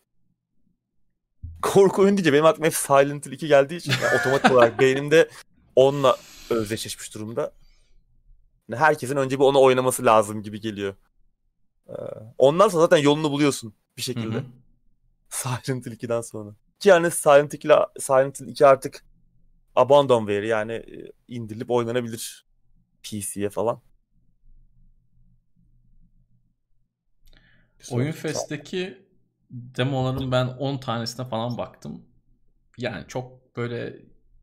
Korku 1.64 2.02
oyun 2.02 2.16
deyince 2.16 2.32
benim 2.32 2.44
aklıma 2.44 2.66
hep 2.66 2.74
Silent 2.74 3.26
Hill 3.26 3.32
2 3.32 3.48
geldiği 3.48 3.76
için 3.76 3.92
yani 4.02 4.20
otomatik 4.20 4.50
olarak 4.50 4.78
beynimde 4.80 5.30
onunla 5.76 6.16
özdeşleşmiş 6.50 7.14
durumda. 7.14 7.52
herkesin 8.72 9.16
önce 9.16 9.38
bir 9.38 9.44
onu 9.44 9.62
oynaması 9.62 10.04
lazım 10.04 10.42
gibi 10.42 10.60
geliyor. 10.60 10.94
Ee, 11.88 11.92
ondan 12.38 12.68
sonra 12.68 12.82
zaten 12.82 12.96
yolunu 12.96 13.30
buluyorsun 13.30 13.74
bir 13.96 14.02
şekilde. 14.02 14.34
Hı 14.34 14.38
hı. 14.38 14.44
Silent 15.28 15.86
Hill 15.86 15.92
2'den 15.92 16.20
sonra. 16.20 16.54
Ki 16.80 16.88
yani 16.88 17.10
Silent 17.10 17.54
Hill, 17.54 17.70
Silent 18.00 18.40
Hill 18.40 18.48
2 18.48 18.66
artık 18.66 19.04
abandonware 19.76 20.46
yani 20.46 20.72
e, 20.72 21.12
indirilip 21.28 21.70
oynanabilir 21.70 22.46
PC'ye 23.02 23.50
falan. 23.50 23.82
Oyun 27.90 28.12
Fest'teki 28.12 29.03
demoların 29.50 30.32
ben 30.32 30.46
10 30.46 30.78
tanesine 30.78 31.26
falan 31.26 31.58
baktım. 31.58 32.06
Yani 32.78 33.04
çok 33.08 33.56
böyle 33.56 33.96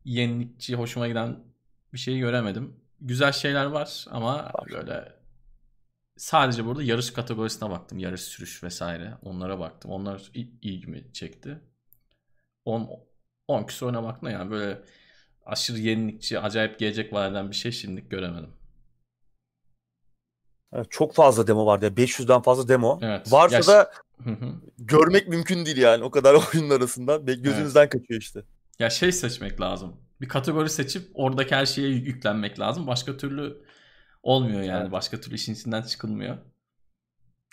yenilikçi, 0.04 0.74
hoşuma 0.74 1.08
giden 1.08 1.44
bir 1.92 1.98
şey 1.98 2.18
göremedim. 2.18 2.76
Güzel 3.00 3.32
şeyler 3.32 3.64
var 3.64 4.06
ama 4.10 4.34
var. 4.36 4.52
böyle 4.72 5.12
sadece 6.16 6.64
burada 6.66 6.82
yarış 6.82 7.10
kategorisine 7.10 7.70
baktım. 7.70 7.98
Yarış 7.98 8.20
sürüş 8.20 8.62
vesaire. 8.62 9.14
Onlara 9.22 9.58
baktım. 9.58 9.90
Onlar 9.90 10.30
ilgimi 10.62 11.12
çekti. 11.12 11.60
10 12.64 12.90
10 13.48 13.64
küsur 13.66 13.86
oyuna 13.86 14.02
baktım 14.02 14.30
yani 14.30 14.50
böyle 14.50 14.82
aşırı 15.46 15.78
yenilikçi, 15.78 16.40
acayip 16.40 16.78
gelecek 16.78 17.12
vaat 17.12 17.50
bir 17.50 17.56
şey 17.56 17.72
şimdilik 17.72 18.10
göremedim. 18.10 18.52
Evet, 20.72 20.86
çok 20.90 21.14
fazla 21.14 21.46
demo 21.46 21.66
vardı. 21.66 21.86
500'den 21.86 22.42
fazla 22.42 22.68
demo. 22.68 22.98
Evet. 23.02 23.32
Varsa 23.32 23.56
Yaş... 23.56 23.68
da 23.68 23.92
görmek 24.78 25.28
mümkün 25.28 25.66
değil 25.66 25.76
yani 25.76 26.04
o 26.04 26.10
kadar 26.10 26.34
oyunun 26.54 26.70
arasında. 26.70 27.16
Gözünüzden 27.16 27.80
evet. 27.80 27.92
kaçıyor 27.92 28.20
işte. 28.20 28.42
Ya 28.78 28.90
şey 28.90 29.12
seçmek 29.12 29.60
lazım. 29.60 29.96
Bir 30.20 30.28
kategori 30.28 30.70
seçip 30.70 31.10
oradaki 31.14 31.54
her 31.54 31.66
şeye 31.66 31.88
yüklenmek 31.88 32.60
lazım. 32.60 32.86
Başka 32.86 33.16
türlü 33.16 33.64
olmuyor 34.22 34.62
yani. 34.62 34.82
Evet. 34.82 34.92
Başka 34.92 35.20
türlü 35.20 35.34
işin 35.34 35.54
içinden 35.54 35.82
çıkılmıyor. 35.82 36.38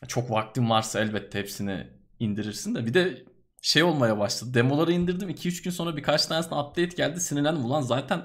Çok 0.08 0.32
vaktin 0.32 0.70
varsa 0.70 1.00
elbette 1.00 1.40
hepsini 1.40 1.88
indirirsin 2.20 2.76
de. 2.76 2.86
Bir 2.86 2.94
de 2.94 3.26
şey 3.62 3.84
olmaya 3.84 4.20
başladı. 4.20 4.54
Demoları 4.54 4.92
indirdim. 4.92 5.30
2-3 5.30 5.64
gün 5.64 5.72
sonra 5.72 5.98
birkaç 5.98 6.26
tanesine 6.26 6.60
update 6.60 6.96
geldi. 6.96 7.20
Sinirlendim. 7.20 7.66
Ulan 7.66 7.82
zaten 7.82 8.22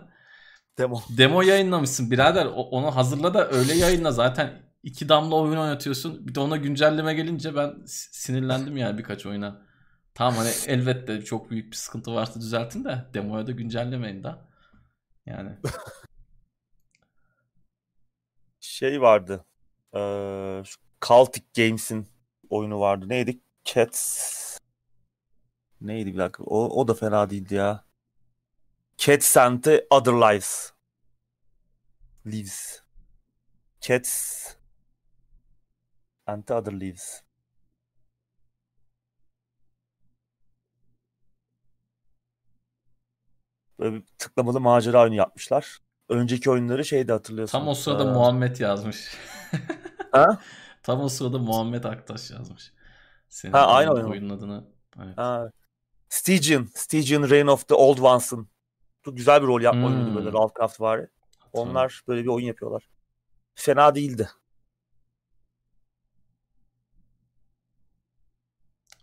demo 0.79 1.03
demo 1.09 1.43
yayınlamışsın 1.43 2.11
birader. 2.11 2.47
Onu 2.47 2.97
hazırla 2.97 3.35
da 3.35 3.51
öyle 3.51 3.75
yayınla. 3.75 4.13
Zaten 4.13 4.63
iki 4.85 5.09
damla 5.09 5.37
oyun 5.37 5.57
oynatıyorsun. 5.57 6.29
Bir 6.29 6.35
de 6.35 6.41
ona 6.41 6.57
güncelleme 6.57 7.15
gelince 7.15 7.57
ben 7.57 7.83
sinirlendim 7.87 8.77
yani 8.77 8.99
birkaç 8.99 9.27
oyuna. 9.27 9.67
Tamam 10.15 10.37
hani 10.37 10.51
elbette 10.67 11.25
çok 11.25 11.51
büyük 11.51 11.73
bir 11.73 11.77
sıkıntı 11.77 12.15
varsa 12.15 12.41
düzeltin 12.41 12.85
de 12.85 13.07
demoya 13.15 13.47
da 13.47 13.53
güncellemeyin 13.53 14.25
da. 14.25 14.49
Yani. 15.27 15.59
şey 18.61 19.01
vardı. 19.01 19.45
Ee, 19.97 20.63
Celtic 21.09 21.45
Games'in 21.57 22.09
oyunu 22.51 22.81
vardı. 22.81 23.09
Neydi? 23.09 23.41
Cats 23.65 24.59
Neydi 25.81 26.13
bir 26.13 26.19
dakika. 26.19 26.45
O, 26.45 26.81
o 26.81 26.89
da 26.89 26.95
fena 26.95 27.31
değildi 27.31 27.55
ya. 27.55 27.85
Cats 28.99 29.37
and 29.37 29.63
the 29.63 29.87
Other 29.91 30.13
Lives. 30.13 30.73
Leaves. 32.27 32.83
Cats 33.81 34.55
and 36.27 36.45
the 36.45 36.55
Other 36.55 36.81
Leaves. 36.81 37.23
Böyle 43.79 43.95
bir 43.95 44.03
tıklamalı 44.19 44.61
macera 44.61 45.03
oyunu 45.03 45.15
yapmışlar. 45.15 45.79
Önceki 46.09 46.51
oyunları 46.51 46.85
şeyde 46.85 47.13
hatırlıyorsun. 47.13 47.59
Tam 47.59 47.69
o 47.69 47.75
sırada 47.75 48.03
ee... 48.03 48.13
Muhammed 48.13 48.57
yazmış. 48.57 49.17
ha? 50.13 50.41
Tam 50.83 51.01
o 51.01 51.09
sırada 51.09 51.39
Muhammed 51.39 51.85
Aktaş 51.85 52.31
yazmış. 52.31 52.73
Senin 53.29 53.53
ha, 53.53 53.67
aynı 53.67 53.93
oyun. 53.93 54.05
oyunun 54.05 54.37
adını. 54.37 54.65
Evet. 55.05 55.19
Ha. 55.19 55.51
Stygian. 56.09 56.69
Stygian 56.75 57.31
Reign 57.31 57.47
of 57.47 57.69
the 57.69 57.75
Old 57.75 57.99
Ones'ın. 57.99 58.49
Güzel 59.07 59.43
bir 59.43 59.47
rol 59.47 59.61
yapma 59.61 59.81
hmm. 59.81 59.97
oyunuydu 59.97 60.15
böyle 60.17 60.31
Lovecraft 60.31 60.81
var. 60.81 61.07
Onlar 61.53 62.03
böyle 62.09 62.23
bir 62.23 62.29
oyun 62.29 62.47
yapıyorlar. 62.47 62.89
Fena 63.55 63.95
değildi. 63.95 64.29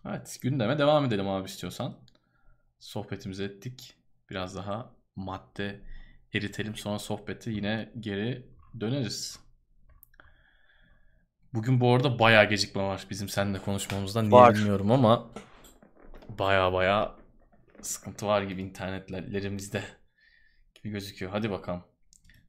Evet 0.05 0.39
gündeme 0.41 0.79
devam 0.79 1.05
edelim 1.05 1.27
abi 1.27 1.45
istiyorsan. 1.45 1.97
Sohbetimizi 2.79 3.43
ettik. 3.43 3.97
Biraz 4.29 4.55
daha 4.55 4.95
madde 5.15 5.81
eritelim 6.33 6.75
sonra 6.75 6.99
sohbeti 6.99 7.49
yine 7.49 7.91
geri 7.99 8.47
döneriz. 8.79 9.39
Bugün 11.53 11.81
bu 11.81 11.95
arada 11.95 12.19
bayağı 12.19 12.49
gecikme 12.49 12.83
var 12.83 13.07
bizim 13.09 13.29
seninle 13.29 13.59
konuşmamızdan. 13.59 14.23
Niye 14.23 14.31
var. 14.31 14.55
bilmiyorum 14.55 14.91
ama 14.91 15.31
baya 16.29 16.73
baya 16.73 17.15
sıkıntı 17.81 18.27
var 18.27 18.41
gibi 18.41 18.61
internetlerimizde 18.61 19.83
gibi 20.75 20.89
gözüküyor. 20.89 21.31
Hadi 21.31 21.51
bakalım. 21.51 21.83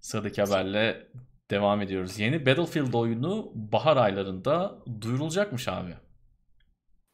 Sıradaki 0.01 0.43
haberle 0.43 1.09
devam 1.51 1.81
ediyoruz. 1.81 2.19
Yeni 2.19 2.47
Battlefield 2.47 2.95
oyunu 2.95 3.53
bahar 3.55 3.97
aylarında 3.97 4.79
duyurulacakmış 5.01 5.69
abi. 5.69 5.97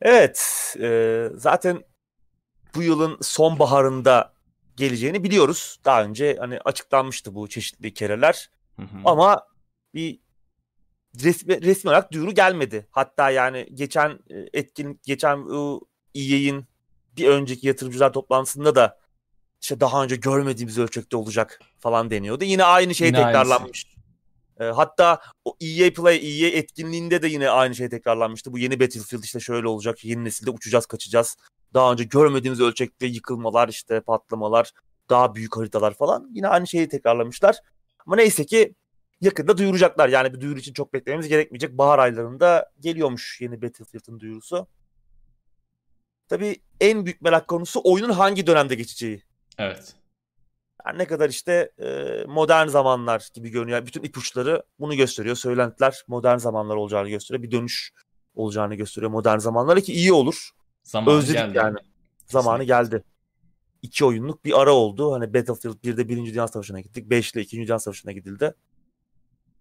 Evet. 0.03 0.74
E, 0.80 1.28
zaten 1.34 1.84
bu 2.74 2.82
yılın 2.82 3.18
sonbaharında 3.20 4.32
geleceğini 4.76 5.24
biliyoruz. 5.24 5.80
Daha 5.84 6.05
önce 6.05 6.36
hani 6.40 6.59
açıklanmıştı 6.61 7.34
bu 7.34 7.49
çeşitli 7.49 7.94
kereler. 7.94 8.51
Hı 8.76 8.82
hı. 8.82 8.99
Ama 9.05 9.46
bir 9.94 10.20
resmi, 11.22 11.62
resmi 11.62 11.88
olarak 11.88 12.12
duyuru 12.12 12.34
gelmedi. 12.34 12.86
Hatta 12.90 13.30
yani 13.30 13.68
geçen 13.74 14.11
e, 14.11 14.49
etkin 14.53 15.01
geçen 15.05 15.36
EA'in 16.14 16.64
bir 17.16 17.28
önceki 17.28 17.66
yatırımcılar 17.66 18.12
toplantısında 18.12 18.74
da 18.74 18.99
işte 19.61 19.80
daha 19.80 20.05
önce 20.05 20.16
görmediğimiz 20.16 20.78
ölçekte 20.78 21.16
olacak 21.16 21.61
falan 21.80 22.11
deniyordu. 22.11 22.44
Yine 22.44 22.64
aynı 22.64 22.94
şey 22.94 23.07
yine 23.09 23.16
tekrarlanmış. 23.16 23.86
E, 24.61 24.65
hatta 24.65 25.21
o 25.45 25.57
EA 25.61 25.93
Play, 25.93 26.17
EA 26.17 26.49
etkinliğinde 26.49 27.23
de 27.23 27.29
yine 27.29 27.51
aynı 27.51 27.75
şey 27.75 27.89
tekrarlanmıştı. 27.89 28.53
Bu 28.53 28.59
yeni 28.59 28.81
Battlefield 28.81 29.23
işte 29.23 29.41
şöyle 29.41 29.69
olacak. 29.69 30.05
Yeni 30.05 30.25
nesilde 30.25 30.51
uçacağız, 30.51 30.87
kaçacağız. 30.87 31.37
Daha 31.75 31.93
önce 31.93 32.05
görmediğimiz 32.05 32.61
ölçekte 32.61 33.07
yıkılmalar, 33.07 33.69
işte 33.69 34.01
patlamalar, 34.01 34.73
daha 35.11 35.35
büyük 35.35 35.57
haritalar 35.57 35.95
falan. 35.95 36.31
Yine 36.33 36.49
aynı 36.49 36.67
şeyi 36.67 36.89
tekrarlamışlar. 36.89 37.57
Ama 38.07 38.17
neyse 38.17 38.47
ki 38.47 38.75
yakında 39.21 39.59
duyuracaklar. 39.59 40.09
Yani 40.09 40.35
bir 40.35 40.41
duyuru 40.41 40.59
için 40.59 40.73
çok 40.73 40.93
beklememiz 40.93 41.29
gerekmeyecek. 41.29 41.79
Bahar 41.79 41.99
aylarında 41.99 42.71
geliyormuş 42.81 43.41
yeni 43.41 43.63
Battlefield'ın 43.63 44.21
duyurusu. 44.21 44.67
Tabii 46.29 46.57
en 46.81 47.05
büyük 47.05 47.23
merak 47.23 47.49
konusu 47.49 47.81
oyunun 47.85 48.11
hangi 48.11 48.47
dönemde 48.47 48.75
geçeceği. 48.75 49.23
Evet. 49.59 49.95
Yani 50.87 50.99
ne 50.99 51.07
kadar 51.07 51.29
işte 51.29 51.72
e, 51.79 52.24
modern 52.26 52.66
zamanlar 52.66 53.29
gibi 53.35 53.51
görünüyor. 53.51 53.87
bütün 53.87 54.03
ipuçları 54.03 54.62
bunu 54.81 54.95
gösteriyor. 54.97 55.37
Söylentiler 55.37 56.03
modern 56.09 56.37
zamanlar 56.37 56.76
olacağını 56.76 57.09
gösteriyor. 57.09 57.43
Bir 57.43 57.51
dönüş 57.51 57.93
olacağını 58.35 58.74
gösteriyor 58.74 59.11
modern 59.11 59.39
zamanlara 59.39 59.81
ki 59.81 59.93
iyi 59.93 60.12
olur. 60.12 60.51
Zamanı 60.83 61.16
Özledik 61.16 61.41
geldi. 61.41 61.57
yani. 61.57 61.79
Zamanı 62.26 62.64
geldi. 62.64 63.05
İki 63.83 64.05
oyunluk 64.05 64.45
bir 64.45 64.61
ara 64.61 64.72
oldu. 64.72 65.12
Hani 65.12 65.35
Battlefield 65.35 65.74
1'de 65.85 66.09
Birinci 66.09 66.33
Dünya 66.35 66.49
Savaşı'na 66.49 66.81
gittik. 66.81 67.11
5 67.11 67.33
ile 67.33 67.41
2. 67.41 67.57
Dünya 67.57 67.79
Savaşı'na 67.79 68.12
gidildi. 68.12 68.55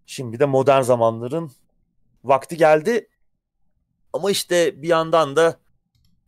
Şimdi 0.05 0.39
de 0.39 0.45
modern 0.45 0.81
zamanların 0.81 1.51
vakti 2.23 2.57
geldi. 2.57 3.09
Ama 4.13 4.31
işte 4.31 4.81
bir 4.81 4.87
yandan 4.87 5.35
da 5.35 5.59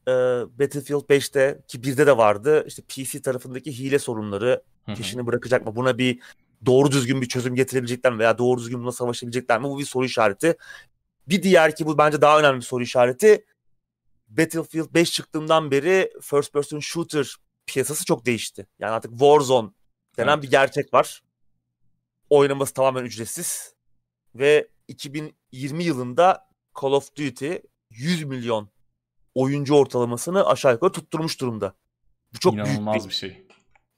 e, 0.08 0.12
Battlefield 0.60 1.02
5'te 1.10 1.62
ki 1.68 1.84
birde 1.84 2.08
de 2.08 2.18
vardı. 2.18 2.64
İşte 2.68 2.82
PC 2.82 3.22
tarafındaki 3.22 3.80
hile 3.80 4.00
sorunları 4.00 4.64
Peşini 4.96 5.26
bırakacak 5.28 5.66
mı? 5.66 5.76
Buna 5.76 5.98
bir 5.98 6.20
doğru 6.66 6.92
düzgün 6.92 7.22
bir 7.22 7.28
çözüm 7.28 7.56
getirebilecekler 7.56 8.14
mi? 8.14 8.20
Veya 8.20 8.38
doğru 8.38 8.60
düzgün 8.60 8.84
buna 8.84 8.92
savaşabilecekler 8.92 9.60
mi? 9.60 9.64
Bu 9.64 9.80
bir 9.80 9.86
soru 9.86 10.06
işareti. 10.06 10.58
Bir 11.28 11.44
diğer 11.44 11.76
ki 11.76 11.86
bu 11.86 11.98
bence 11.98 12.22
daha 12.22 12.40
önemli 12.40 12.58
bir 12.58 12.66
soru 12.66 12.84
işareti. 12.84 13.46
Battlefield 14.28 14.94
5 14.94 15.12
çıktığından 15.12 15.72
beri 15.72 16.12
first 16.22 16.54
person 16.54 16.80
shooter 16.80 17.36
piyasası 17.68 18.06
çok 18.06 18.26
değişti. 18.26 18.68
Yani 18.80 18.92
artık 18.92 19.12
Warzone 19.12 19.70
denen 20.18 20.34
Evet. 20.34 20.44
bir 20.44 20.52
gerçek 20.52 20.94
var. 20.94 21.22
Oynaması 22.30 22.74
tamamen 22.74 23.04
ücretsiz. 23.04 23.74
Ve 24.36 24.68
2020 24.88 25.84
yılında 25.84 26.48
Call 26.82 26.92
of 26.92 27.16
Duty 27.16 27.54
100 27.90 28.24
milyon 28.24 28.70
oyuncu 29.36 29.76
ortalamasını 29.76 30.48
aşağı 30.48 30.74
yukarı 30.74 30.92
tutturmuş 30.92 31.42
durumda. 31.42 31.74
Bu 32.34 32.40
çok 32.40 32.54
büyük 32.54 32.68
İnanılmaz 32.68 33.04
bir, 33.04 33.10
bir 33.10 33.16
şey. 33.16 33.48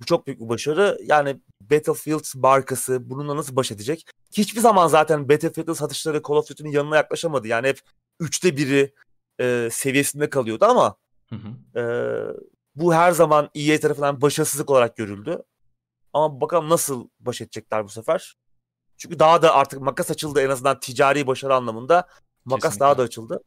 Bu 0.02 0.06
çok 0.06 0.28
büyük 0.28 0.42
bir 0.42 0.50
başarı. 0.50 0.98
Yani 1.06 1.42
Battlefield 1.62 2.26
markası 2.36 3.10
bununla 3.10 3.36
nasıl 3.36 3.56
baş 3.56 3.72
edecek? 3.72 4.06
Hiçbir 4.38 4.62
zaman 4.62 4.88
zaten 4.88 5.30
Battlefield'ın 5.30 5.74
satışları 5.74 6.22
Call 6.28 6.36
of 6.36 6.50
Duty'nin 6.50 6.72
yanına 6.72 6.96
yaklaşamadı. 6.96 7.48
Yani 7.48 7.68
hep 7.68 7.80
üçte 8.20 8.58
biri 8.58 8.94
e, 9.40 9.70
seviyesinde 9.72 10.30
kalıyordu 10.30 10.66
ama 10.66 10.96
Hı 11.30 11.36
hı. 11.36 11.80
e, 11.80 11.84
bu 12.76 12.94
her 12.94 13.12
zaman 13.12 13.50
EA 13.56 13.80
tarafından 13.80 14.22
başarısızlık 14.22 14.70
olarak 14.70 14.98
görüldü. 14.98 15.44
Ama 16.14 16.42
bakalım 16.42 16.70
nasıl 16.70 17.10
baş 17.20 17.42
edecekler 17.42 17.84
bu 17.84 17.90
sefer. 17.90 18.36
Çünkü 18.98 19.20
daha 19.20 19.42
da 19.42 19.56
artık 19.56 19.82
makas 19.82 20.12
açıldı 20.12 20.42
en 20.42 20.50
azından 20.50 20.80
ticari 20.80 21.28
başarı 21.28 21.56
anlamında. 21.56 22.08
Makas 22.46 22.64
Kesinlikle. 22.64 22.86
daha 22.86 22.98
da 22.98 23.04
açıldı. 23.04 23.44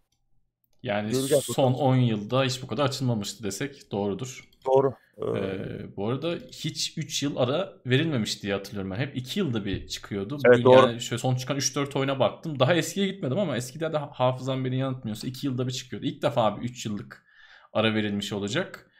Yani 0.84 1.10
Göreceğiz 1.10 1.44
son 1.44 1.74
bakalım. 1.74 1.74
10 1.74 1.96
yılda 1.96 2.44
hiç 2.44 2.62
bu 2.62 2.66
kadar 2.66 2.84
açılmamıştı 2.84 3.44
desek 3.44 3.92
doğrudur. 3.92 4.50
Doğru. 4.66 4.94
Ee, 5.18 5.24
Ee, 5.38 5.96
bu 5.96 6.08
arada 6.08 6.34
hiç 6.52 6.98
3 6.98 7.22
yıl 7.22 7.36
ara 7.36 7.72
verilmemiş 7.86 8.42
diye 8.42 8.54
hatırlıyorum 8.54 8.90
ben. 8.90 8.96
Hep 8.96 9.16
2 9.16 9.40
yılda 9.40 9.64
bir 9.64 9.86
çıkıyordu. 9.88 10.42
Evet, 10.46 10.64
Bugün 10.64 10.64
doğru. 10.64 10.88
Yani 10.88 11.00
şöyle 11.00 11.20
son 11.20 11.36
çıkan 11.36 11.56
3-4 11.56 11.96
oyuna 11.98 12.20
baktım. 12.20 12.58
Daha 12.60 12.74
eskiye 12.74 13.06
gitmedim 13.06 13.38
ama 13.38 13.56
eskide 13.56 13.92
de 13.92 13.98
hafızam 13.98 14.64
beni 14.64 14.76
yanıltmıyorsa 14.78 15.26
2 15.28 15.46
yılda 15.46 15.66
bir 15.66 15.72
çıkıyordu. 15.72 16.06
İlk 16.06 16.22
defa 16.22 16.56
bir 16.60 16.62
3 16.62 16.86
yıllık 16.86 17.24
ara 17.72 17.94
verilmiş 17.94 18.32
olacak. 18.32 18.90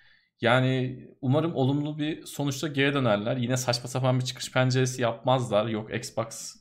Yani 0.40 1.00
umarım 1.20 1.54
olumlu 1.54 1.98
bir 1.98 2.26
sonuçta 2.26 2.68
geri 2.68 2.94
dönerler. 2.94 3.36
Yine 3.36 3.56
saçma 3.56 3.88
sapan 3.88 4.18
bir 4.20 4.24
çıkış 4.24 4.52
penceresi 4.52 5.02
yapmazlar. 5.02 5.66
Yok 5.66 5.94
Xbox 5.94 6.54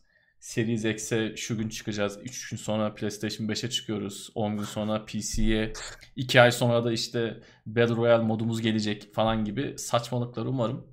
Series 0.43 0.85
X'e 0.85 1.35
şu 1.35 1.57
gün 1.57 1.69
çıkacağız. 1.69 2.19
3 2.23 2.49
gün 2.49 2.57
sonra 2.57 2.93
PlayStation 2.93 3.47
5'e 3.47 3.69
çıkıyoruz. 3.69 4.29
10 4.35 4.57
gün 4.57 4.63
sonra 4.63 5.05
PC'ye. 5.05 5.73
2 6.15 6.41
ay 6.41 6.51
sonra 6.51 6.83
da 6.85 6.91
işte 6.91 7.39
Battle 7.65 7.95
Royale 7.95 8.23
modumuz 8.23 8.61
gelecek 8.61 9.13
falan 9.13 9.45
gibi 9.45 9.73
saçmalıkları 9.77 10.49
umarım 10.49 10.87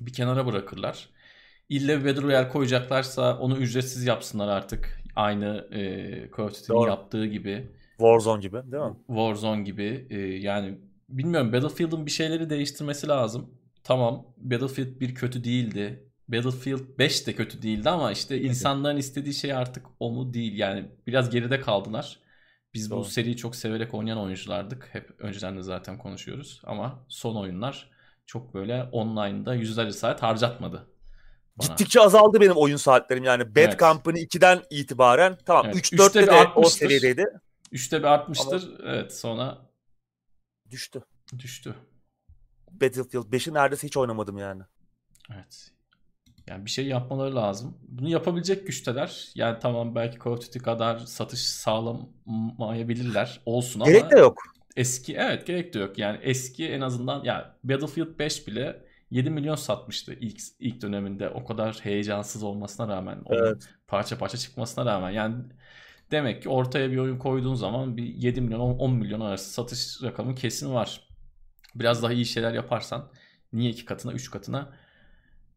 bir 0.00 0.12
kenara 0.12 0.46
bırakırlar. 0.46 1.08
İlle 1.68 2.00
bir 2.00 2.04
Battle 2.04 2.22
Royale 2.22 2.48
koyacaklarsa 2.48 3.38
onu 3.38 3.58
ücretsiz 3.58 4.04
yapsınlar 4.04 4.48
artık. 4.48 5.02
Aynı 5.16 5.68
e, 5.72 6.30
Call 6.36 6.44
of 6.44 6.62
Duty'nin 6.62 6.86
yaptığı 6.86 7.26
gibi. 7.26 7.68
Warzone 7.98 8.40
gibi 8.40 8.56
değil 8.72 8.84
mi? 8.84 8.96
Warzone 9.06 9.62
gibi. 9.62 10.06
E, 10.10 10.18
yani 10.18 10.78
bilmiyorum 11.08 11.52
Battlefield'ın 11.52 12.06
bir 12.06 12.10
şeyleri 12.10 12.50
değiştirmesi 12.50 13.08
lazım. 13.08 13.54
Tamam 13.84 14.26
Battlefield 14.36 15.00
1 15.00 15.14
kötü 15.14 15.44
değildi. 15.44 16.09
Battlefield 16.32 16.98
5 16.98 17.26
de 17.26 17.34
kötü 17.34 17.62
değildi 17.62 17.90
ama 17.90 18.12
işte 18.12 18.40
insanların 18.40 18.96
istediği 18.96 19.34
şey 19.34 19.52
artık 19.52 19.86
o 20.00 20.10
mu 20.10 20.34
değil. 20.34 20.58
Yani 20.58 20.90
biraz 21.06 21.30
geride 21.30 21.60
kaldılar. 21.60 22.18
Biz 22.74 22.90
bu 22.90 22.94
Doğru. 22.94 23.04
seriyi 23.04 23.36
çok 23.36 23.56
severek 23.56 23.94
oynayan 23.94 24.18
oyunculardık. 24.18 24.88
Hep 24.92 25.14
önceden 25.18 25.56
de 25.56 25.62
zaten 25.62 25.98
konuşuyoruz. 25.98 26.60
Ama 26.64 27.04
son 27.08 27.36
oyunlar 27.36 27.90
çok 28.26 28.54
böyle 28.54 28.82
online'da 28.92 29.54
yüzlerce 29.54 29.92
saat 29.92 30.22
harcatmadı. 30.22 30.86
Bana. 31.56 31.68
Gittikçe 31.68 32.00
azaldı 32.00 32.40
benim 32.40 32.56
oyun 32.56 32.76
saatlerim 32.76 33.24
yani. 33.24 33.50
Bad 33.50 33.56
Evet. 33.56 33.78
Company 33.78 34.18
2'den 34.22 34.62
itibaren 34.70 35.38
tamam 35.46 35.66
Evet, 35.66 35.76
3-4'te 35.76 36.06
üçte 36.06 36.22
bir 36.22 36.26
de 36.26 36.48
o 36.54 36.64
seviyedeydi. 36.64 37.26
Üçte 37.72 37.98
bir 37.98 38.04
artmıştır. 38.04 38.70
Evet 38.84 39.14
sonra 39.18 39.58
Düştü. 40.70 41.02
düştü. 41.38 41.74
Battlefield 42.70 43.32
5'i 43.32 43.54
neredeyse 43.54 43.86
hiç 43.86 43.96
oynamadım 43.96 44.38
yani. 44.38 44.62
Evet. 45.34 45.70
Yani 46.50 46.64
bir 46.64 46.70
şey 46.70 46.86
yapmaları 46.86 47.36
lazım. 47.36 47.76
Bunu 47.88 48.08
yapabilecek 48.08 48.66
güçteler. 48.66 49.28
Yani 49.34 49.58
tamam 49.62 49.94
belki 49.94 50.18
Call 50.24 50.30
of 50.30 50.46
Duty 50.46 50.58
kadar 50.58 50.98
satış 50.98 51.40
sağlamayabilirler. 51.40 53.40
Olsun 53.46 53.80
ama 53.80 53.90
Gerek 53.90 54.10
de 54.10 54.18
yok. 54.18 54.38
eski 54.76 55.14
evet 55.16 55.46
gerek 55.46 55.74
de 55.74 55.78
yok. 55.78 55.98
Yani 55.98 56.18
eski 56.22 56.68
en 56.68 56.80
azından 56.80 57.24
ya 57.24 57.56
Battlefield 57.64 58.18
5 58.18 58.46
bile 58.46 58.84
7 59.10 59.30
milyon 59.30 59.54
satmıştı 59.54 60.12
ilk 60.20 60.40
ilk 60.60 60.82
döneminde. 60.82 61.28
O 61.28 61.44
kadar 61.44 61.78
heyecansız 61.82 62.42
olmasına 62.42 62.88
rağmen, 62.88 63.18
Evet. 63.30 63.68
parça 63.88 64.18
parça 64.18 64.38
çıkmasına 64.38 64.86
rağmen. 64.86 65.10
Yani 65.10 65.34
demek 66.10 66.42
ki 66.42 66.48
ortaya 66.48 66.90
bir 66.90 66.96
oyun 66.98 67.18
koyduğun 67.18 67.54
zaman 67.54 67.96
bir 67.96 68.04
7 68.04 68.40
milyon 68.40 68.60
10 68.60 68.78
10 68.78 68.94
milyon 68.94 69.20
arası 69.20 69.50
satış 69.50 70.02
rakamı 70.02 70.34
kesin 70.34 70.74
var. 70.74 71.08
Biraz 71.74 72.02
daha 72.02 72.12
iyi 72.12 72.26
şeyler 72.26 72.54
yaparsan 72.54 73.08
niye 73.52 73.70
iki 73.70 73.84
katına, 73.84 74.12
üç 74.12 74.30
katına 74.30 74.72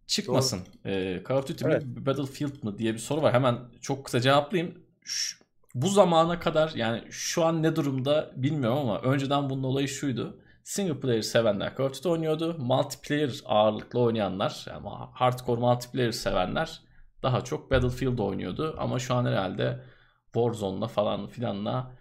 çıkmasın. 0.08 0.60
Ee, 0.86 1.24
Call 1.30 1.36
of 1.38 1.48
Duty 1.48 1.66
mi, 1.66 1.72
Evet. 1.74 1.84
Battlefield 1.86 2.64
mı 2.64 2.78
diye 2.78 2.94
bir 2.94 3.00
soru 3.00 3.22
var. 3.22 3.34
Hemen 3.34 3.60
çok 3.82 4.06
kısa 4.06 4.22
cevaplayayım. 4.22 4.84
Şu- 5.04 5.44
bu 5.76 5.90
zamana 5.90 6.40
kadar 6.40 6.72
yani 6.76 7.04
şu 7.10 7.46
an 7.46 7.64
ne 7.64 7.76
durumda 7.76 8.32
bilmiyorum 8.36 8.78
ama 8.80 9.02
önceden 9.02 9.50
bunun 9.50 9.64
olayı 9.64 9.88
şuydu. 9.88 10.40
Single 10.64 11.00
player 11.00 11.22
sevenler 11.22 11.76
Call 11.78 11.86
of 11.86 11.94
Duty 11.98 12.10
oynuyordu. 12.10 12.56
Multiplayer 12.60 13.42
ağırlıklı 13.46 14.00
oynayanlar 14.00 14.66
yani 14.70 14.88
hardcore 15.14 15.62
multiplayer 15.62 16.12
sevenler 16.12 16.82
daha 17.24 17.44
çok 17.44 17.72
Battlefield 17.72 18.18
oynuyordu. 18.18 18.76
Ama 18.78 19.00
şu 19.00 19.14
an 19.16 19.26
herhalde 19.26 19.84
Warzone'la 20.26 20.88
falan 20.88 21.28
filanla 21.28 21.92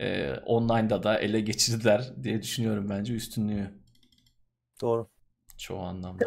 e, 0.00 0.34
online'da 0.46 1.02
da 1.02 1.18
ele 1.18 1.40
geçirdiler 1.40 2.12
diye 2.22 2.42
düşünüyorum 2.42 2.88
bence 2.90 3.14
üstünlüğü 3.14 3.70
Doğru. 4.80 5.08
çoğu 5.58 5.80
anlamda. 5.80 6.24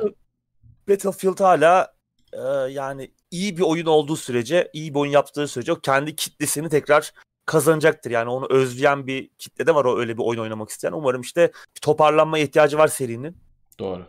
Battlefield 0.90 1.40
hala 1.40 1.94
e, 2.34 2.40
yani 2.72 3.12
iyi 3.32 3.58
bir 3.58 3.62
oyun 3.62 3.86
olduğu 3.86 4.16
sürece, 4.16 4.70
iyi 4.74 4.94
bir 4.94 5.00
oyun 5.00 5.12
yaptığı 5.12 5.48
sürece 5.48 5.74
o 5.74 5.80
kendi 5.80 6.16
kitlesini 6.16 6.70
tekrar 6.70 7.14
kazanacaktır. 7.46 8.12
Yani 8.12 8.30
onu 8.30 8.48
özleyen 8.50 9.08
bir 9.08 9.30
kitle 9.30 9.68
de 9.68 9.76
var 9.76 9.86
o 9.86 10.00
öyle 10.00 10.18
bir 10.18 10.24
oyun 10.24 10.40
oynamak 10.40 10.70
isteyen. 10.70 10.92
Umarım 10.92 11.22
işte 11.22 11.52
bir 11.76 11.82
toparlanma 11.82 12.40
ihtiyacı 12.40 12.78
var 12.78 12.88
serinin. 12.88 13.38
Doğru. 13.80 14.06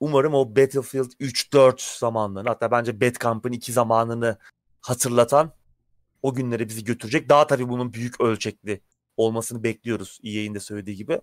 Umarım 0.00 0.34
o 0.34 0.56
Battlefield 0.56 1.10
3-4 1.20 1.98
zamanlarını 1.98 2.48
hatta 2.48 2.70
bence 2.70 3.00
Bad 3.00 3.14
Company 3.14 3.56
2 3.56 3.72
zamanını 3.72 4.38
hatırlatan 4.80 5.52
o 6.22 6.34
günlere 6.34 6.68
bizi 6.68 6.84
götürecek. 6.84 7.28
Daha 7.28 7.46
tabii 7.46 7.68
bunun 7.68 7.92
büyük 7.92 8.20
ölçekli 8.20 8.80
olmasını 9.16 9.62
bekliyoruz 9.62 10.20
EA'in 10.24 10.54
de 10.54 10.60
söylediği 10.60 10.96
gibi. 10.96 11.20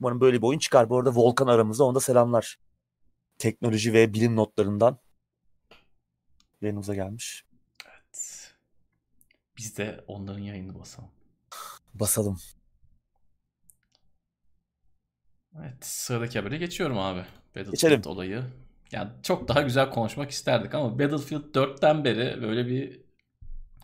Umarım 0.00 0.20
böyle 0.20 0.42
bir 0.42 0.46
oyun 0.46 0.58
çıkar. 0.58 0.90
Bu 0.90 0.98
arada 0.98 1.14
Volkan 1.14 1.46
aramızda 1.46 1.84
onda 1.84 2.00
selamlar. 2.00 2.58
Teknoloji 3.40 3.92
ve 3.92 4.14
bilim 4.14 4.36
notlarından 4.36 4.98
yanımıza 6.62 6.94
gelmiş. 6.94 7.44
Evet. 7.86 8.50
Biz 9.56 9.76
de 9.78 10.04
onların 10.06 10.40
yayını 10.40 10.78
basalım. 10.78 11.10
Basalım. 11.94 12.38
Evet 15.58 15.84
sıradaki 15.86 16.38
habere 16.38 16.56
geçiyorum 16.56 16.98
abi. 16.98 17.18
Battlefield 17.48 17.70
Geçelim. 17.70 18.02
olayı. 18.06 18.44
Yani 18.92 19.10
çok 19.22 19.48
daha 19.48 19.62
güzel 19.62 19.90
konuşmak 19.90 20.30
isterdik 20.30 20.74
ama 20.74 20.98
Battlefield 20.98 21.54
4'ten 21.54 22.04
beri 22.04 22.42
böyle 22.42 22.66
bir 22.66 23.00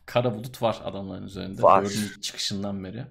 kara 0.07 0.35
bulut 0.35 0.63
var 0.63 0.81
adamların 0.85 1.27
üzerinde. 1.27 1.63
Var. 1.63 1.83
4'ün 1.83 2.05
ilk 2.05 2.23
çıkışından 2.23 2.85
beri. 2.85 3.07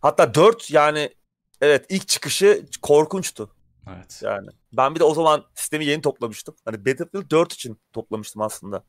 Hatta 0.00 0.34
4 0.34 0.70
yani 0.70 1.14
evet 1.60 1.86
ilk 1.88 2.08
çıkışı 2.08 2.66
korkunçtu. 2.82 3.57
Evet. 3.96 4.20
Yani 4.24 4.48
ben 4.72 4.94
bir 4.94 5.00
de 5.00 5.04
o 5.04 5.14
zaman 5.14 5.44
sistemi 5.54 5.84
yeni 5.84 6.02
toplamıştım. 6.02 6.54
Hani 6.64 6.86
Battlefield 6.86 7.30
4 7.30 7.52
için 7.52 7.80
toplamıştım 7.92 8.42
aslında. 8.42 8.84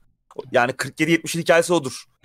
Yani 0.52 0.72
47-70'in 0.72 1.42
hikayesi 1.42 1.74
odur. 1.74 2.06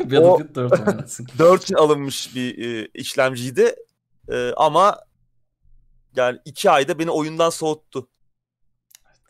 Battlefield 0.00 0.54
4 0.54 0.88
oynasın. 0.88 1.26
4 1.38 1.62
için 1.62 1.74
alınmış 1.74 2.34
bir 2.34 2.58
e, 2.58 2.88
işlemciydi. 2.94 3.74
E, 4.32 4.52
ama 4.56 4.98
yani 6.16 6.38
2 6.44 6.70
ayda 6.70 6.98
beni 6.98 7.10
oyundan 7.10 7.50
soğuttu. 7.50 8.08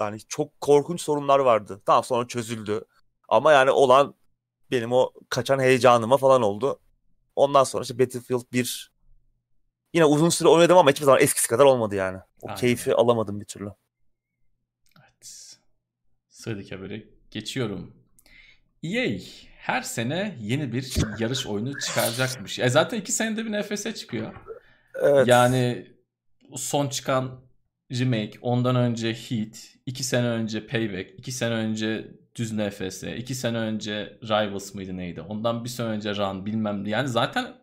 Yani 0.01 0.19
çok 0.29 0.61
korkunç 0.61 1.01
sorunlar 1.01 1.39
vardı. 1.39 1.83
Tamam 1.87 2.05
sonra 2.05 2.29
çözüldü. 2.29 2.85
Ama 3.29 3.53
yani 3.53 3.71
olan 3.71 4.15
benim 4.71 4.93
o 4.93 5.13
kaçan 5.29 5.59
heyecanıma 5.61 6.17
falan 6.17 6.43
oldu. 6.43 6.81
Ondan 7.37 7.65
sonra 7.65 7.83
işte 7.83 7.99
Battlefield 7.99 8.53
1 8.53 8.93
yine 9.95 10.05
uzun 10.05 10.29
süre 10.29 10.49
oynadım 10.49 10.79
ama 10.79 10.91
hiçbir 10.91 11.05
zaman 11.05 11.23
eskisi 11.23 11.49
kadar 11.49 11.65
olmadı 11.65 11.95
yani. 11.95 12.19
O 12.43 12.49
Aynen. 12.49 12.61
keyfi 12.61 12.95
alamadım 12.95 13.41
bir 13.41 13.45
türlü. 13.45 13.71
Evet. 15.01 15.57
Sıradaki 16.29 16.75
habere 16.75 17.05
geçiyorum. 17.31 17.95
EA 18.83 19.19
her 19.59 19.83
sene 19.83 20.37
yeni 20.41 20.73
bir 20.73 20.95
yarış 21.19 21.47
oyunu 21.47 21.79
çıkaracakmış. 21.81 22.59
E 22.59 22.69
zaten 22.69 23.01
iki 23.01 23.13
senede 23.13 23.45
bir 23.45 23.61
NFS 23.61 23.95
çıkıyor. 23.95 24.35
Evet. 25.03 25.29
Yani 25.29 25.87
son 26.57 26.89
çıkan 26.89 27.41
remake, 27.93 28.33
ondan 28.41 28.77
önce 28.77 29.15
Heat, 29.15 29.59
iki 29.87 30.05
sene 30.05 30.27
önce 30.27 30.67
Payback, 30.67 31.19
iki 31.19 31.33
sene 31.33 31.55
önce 31.55 32.09
düz 32.35 32.53
NFS, 32.53 33.03
iki 33.03 33.35
sene 33.35 33.59
önce 33.59 34.19
Rivals 34.23 34.75
mıydı 34.75 34.97
neydi? 34.97 35.21
Ondan 35.21 35.65
bir 35.65 35.69
sene 35.69 35.87
önce 35.87 36.17
Run 36.17 36.47
bilmem 36.47 36.85
ne. 36.85 36.91
Yani 36.91 37.09
zaten 37.09 37.55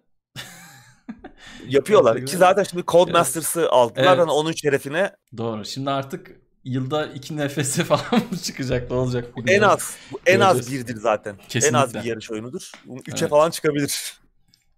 yapıyorlar. 1.67 2.25
Ki 2.25 2.37
zaten 2.37 2.63
şimdi 2.63 2.83
Codemasters'ı 2.87 3.59
evet. 3.59 3.69
aldılar 3.71 4.03
evet. 4.07 4.19
hani 4.19 4.31
onun 4.31 4.51
şerefine. 4.51 5.15
Doğru. 5.37 5.65
Şimdi 5.65 5.89
artık 5.89 6.31
yılda 6.63 7.05
iki 7.05 7.37
nefesi 7.37 7.83
falan 7.83 8.23
mı 8.31 8.37
çıkacak 8.43 8.91
ne 8.91 8.97
olacak? 8.97 9.27
En 9.47 9.61
az. 9.61 9.95
Bu 10.11 10.19
en 10.25 10.39
az 10.39 10.71
birdir 10.71 10.95
zaten. 10.95 11.37
Kesinlikle. 11.49 11.77
En 11.77 11.83
az 11.83 11.93
bir 11.93 12.03
yarış 12.03 12.31
oyunudur. 12.31 12.71
Üçe 13.07 13.11
evet. 13.19 13.29
falan 13.29 13.49
çıkabilir. 13.49 14.17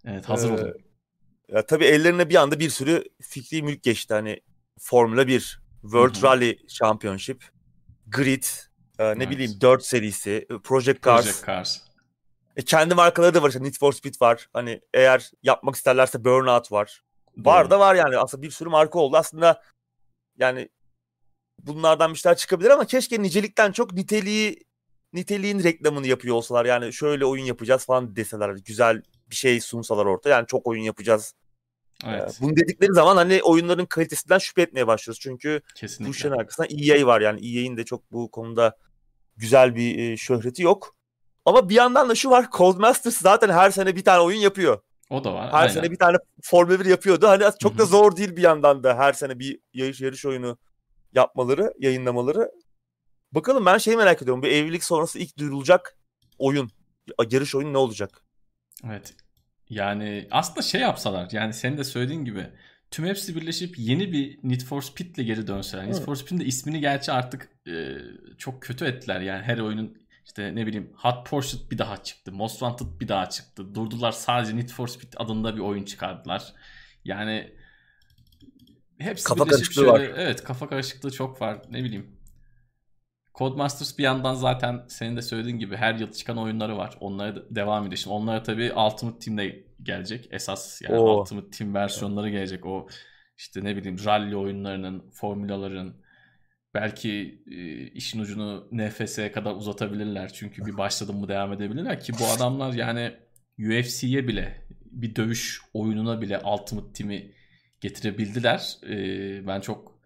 Evet 0.06 0.30
hazır 0.30 0.50
olun. 0.50 0.68
Ee, 0.68 0.74
ya 1.56 1.66
tabii 1.66 1.86
ellerine 1.86 2.30
bir 2.30 2.36
anda 2.36 2.60
bir 2.60 2.70
sürü 2.70 3.04
fikri 3.22 3.64
mülk 3.64 3.84
geçti. 3.84 4.14
Hani 4.14 4.40
Formula 4.80 5.28
1, 5.28 5.60
World 5.82 6.16
Hı-hı. 6.16 6.24
Rally 6.24 6.68
Championship, 6.68 7.44
Grid, 8.08 8.44
e, 9.00 9.04
ne 9.04 9.10
evet. 9.10 9.30
bileyim 9.30 9.52
4 9.62 9.86
serisi, 9.86 10.48
Project 10.64 11.04
Cars. 11.04 11.26
Project 11.26 11.48
Cars. 11.48 11.87
E, 12.58 12.62
kendi 12.66 12.96
markaları 12.96 13.34
da 13.34 13.42
var 13.42 13.50
işte 13.50 13.64
Need 13.64 13.76
for 13.80 13.94
Speed 13.94 14.14
var. 14.22 14.50
Hani 14.54 14.82
eğer 14.94 15.32
yapmak 15.44 15.76
isterlerse 15.76 16.26
Burnout 16.26 16.72
var. 16.72 17.04
Doğru. 17.38 17.46
Var 17.46 17.70
da 17.70 17.80
var 17.80 17.96
yani 17.96 18.18
aslında 18.18 18.44
bir 18.44 18.52
sürü 18.52 18.70
marka 18.70 19.00
oldu. 19.00 19.18
Aslında 19.18 19.64
yani 20.38 20.70
bunlardan 21.60 22.14
bir 22.14 22.18
şeyler 22.18 22.38
çıkabilir 22.38 22.70
ama 22.70 22.86
keşke 22.86 23.22
nicelikten 23.22 23.72
çok 23.72 23.94
niteliği 23.94 24.68
niteliğin 25.14 25.64
reklamını 25.64 26.08
yapıyor 26.08 26.36
olsalar. 26.36 26.66
Yani 26.66 26.94
şöyle 26.94 27.26
oyun 27.26 27.46
yapacağız 27.46 27.86
falan 27.86 28.16
deseler. 28.16 28.50
Güzel 28.50 29.02
bir 29.30 29.36
şey 29.36 29.62
sunsalar 29.62 30.06
orta. 30.06 30.30
Yani 30.30 30.48
çok 30.48 30.68
oyun 30.68 30.84
yapacağız. 30.84 31.34
Evet. 32.06 32.38
Ee, 32.40 32.44
bunu 32.44 32.56
dedikleri 32.56 32.94
zaman 32.94 33.18
hani 33.18 33.42
oyunların 33.44 33.86
kalitesinden 33.86 34.38
şüphe 34.38 34.62
etmeye 34.62 34.88
başlıyoruz. 34.88 35.20
Çünkü 35.20 35.62
Kesinlikle. 35.76 36.08
bu 36.08 36.16
işin 36.16 36.32
arkasında 36.32 36.68
EA 36.68 37.08
var 37.08 37.22
yani. 37.22 37.40
EA'in 37.40 37.78
de 37.78 37.86
çok 37.86 38.12
bu 38.12 38.32
konuda 38.32 38.78
güzel 39.38 39.76
bir 39.76 40.00
e, 40.00 40.18
şöhreti 40.18 40.64
yok. 40.64 40.97
Ama 41.48 41.70
bir 41.70 41.76
yandan 41.76 42.10
da 42.10 42.16
şu 42.16 42.30
var. 42.30 42.48
Codemasters 42.52 43.18
zaten 43.18 43.50
her 43.50 43.72
sene 43.72 43.96
bir 43.96 44.04
tane 44.04 44.20
oyun 44.20 44.40
yapıyor. 44.40 44.82
O 45.10 45.24
da 45.24 45.34
var. 45.34 45.48
Her 45.52 45.60
aynen. 45.60 45.74
sene 45.74 45.92
bir 45.92 45.98
tane 45.98 46.18
Formula 46.44 46.80
1 46.80 46.86
yapıyordu. 46.86 47.28
Hani 47.28 47.44
çok 47.60 47.72
Hı-hı. 47.72 47.80
da 47.80 47.86
zor 47.86 48.16
değil 48.16 48.36
bir 48.36 48.42
yandan 48.42 48.84
da 48.84 48.98
her 48.98 49.14
sene 49.14 49.40
bir 49.40 49.60
yarış 49.74 50.02
yarış 50.02 50.26
oyunu 50.26 50.58
yapmaları, 51.14 51.74
yayınlamaları. 51.80 52.52
Bakalım 53.32 53.66
ben 53.66 53.78
şeyi 53.78 53.98
merak 53.98 54.22
ediyorum. 54.22 54.44
Bu 54.44 54.48
evlilik 54.48 54.84
sonrası 54.84 55.20
ilk 55.20 55.38
duyurulacak 55.38 55.98
oyun, 56.38 56.72
yarış 57.32 57.56
oyunu 57.56 57.74
ne 57.74 57.78
olacak? 57.78 58.24
Evet. 58.86 59.14
Yani 59.70 60.28
aslında 60.32 60.62
şey 60.62 60.82
yapsalar 60.82 61.30
yani 61.32 61.54
senin 61.54 61.78
de 61.78 61.84
söylediğin 61.84 62.26
gibi 62.26 62.48
tüm 62.92 63.06
hepsi 63.06 63.36
birleşip 63.36 63.80
yeni 63.80 64.12
bir 64.12 64.40
Need 64.44 64.62
for 64.62 64.82
Speed'le 64.82 65.26
geri 65.26 65.48
dönseler. 65.48 65.88
Need 65.88 66.06
for 66.06 66.16
Speed'in 66.16 66.40
de 66.40 66.46
ismini 66.46 66.80
gerçi 66.80 67.12
artık 67.12 67.50
e, 67.68 67.98
çok 68.38 68.62
kötü 68.62 68.86
ettiler. 68.86 69.22
Yani 69.22 69.44
her 69.44 69.58
oyunun 69.58 70.07
işte 70.28 70.56
ne 70.56 70.68
bileyim 70.68 70.94
Hot 70.96 71.26
Pursuit 71.26 71.72
bir 71.72 71.78
daha 71.78 72.04
çıktı. 72.04 72.32
Most 72.32 72.60
Wanted 72.60 73.00
bir 73.00 73.08
daha 73.08 73.30
çıktı. 73.30 73.76
Durdular 73.76 74.12
sadece 74.12 74.56
Need 74.56 74.70
for 74.70 74.88
Speed 74.88 75.14
adında 75.18 75.56
bir 75.56 75.62
oyun 75.62 75.84
çıkardılar. 75.84 76.54
Yani 77.06 77.54
hepsi 78.98 79.26
kafa 79.26 79.46
birleşip 79.46 79.74
şöyle 79.74 79.90
var. 79.90 80.00
evet 80.00 80.44
kafa 80.44 80.70
karışıklığı 80.70 81.12
çok 81.12 81.42
var. 81.42 81.62
Ne 81.70 81.84
bileyim. 81.84 82.18
Codemasters 83.36 83.98
bir 83.98 84.04
yandan 84.04 84.34
zaten 84.34 84.86
senin 84.88 85.18
de 85.18 85.22
söylediğin 85.22 85.60
gibi 85.60 85.76
her 85.76 85.96
yıl 85.96 86.12
çıkan 86.12 86.38
oyunları 86.38 86.78
var. 86.78 86.98
Onlara 87.00 87.36
da 87.36 87.56
devam 87.56 87.84
ediyor. 87.84 87.98
Şimdi 87.98 88.14
onlara 88.14 88.44
tabii 88.44 88.74
Ultimate 88.74 89.20
Team'de 89.20 89.66
gelecek. 89.84 90.28
Esas 90.32 90.82
yani 90.82 90.96
Oo. 90.96 91.22
Ultimate 91.22 91.50
Team 91.50 91.74
versiyonları 91.74 92.30
gelecek. 92.30 92.66
O 92.66 92.88
işte 93.38 93.64
ne 93.64 93.76
bileyim 93.76 94.06
rally 94.06 94.36
oyunlarının, 94.36 95.10
formülaların 95.12 96.07
belki 96.74 97.44
e, 97.52 97.88
işin 97.88 98.20
ucunu 98.20 98.68
NFS'ye 98.72 99.32
kadar 99.32 99.56
uzatabilirler. 99.56 100.34
Çünkü 100.34 100.66
bir 100.66 100.78
başladım 100.78 101.20
mı 101.20 101.28
devam 101.28 101.54
edebilirler 101.54 102.00
ki 102.00 102.14
bu 102.20 102.28
adamlar 102.36 102.74
yani 102.74 103.14
UFC'ye 103.60 104.28
bile 104.28 104.68
bir 104.86 105.16
dövüş 105.16 105.62
oyununa 105.74 106.22
bile 106.22 106.40
Ultimate 106.40 106.94
Team'i 106.94 107.32
getirebildiler. 107.82 108.78
E, 108.90 109.48
ben 109.48 109.62
çok 109.62 110.00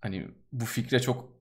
hani 0.00 0.28
bu 0.52 0.64
fikre 0.64 1.00
çok 1.00 1.38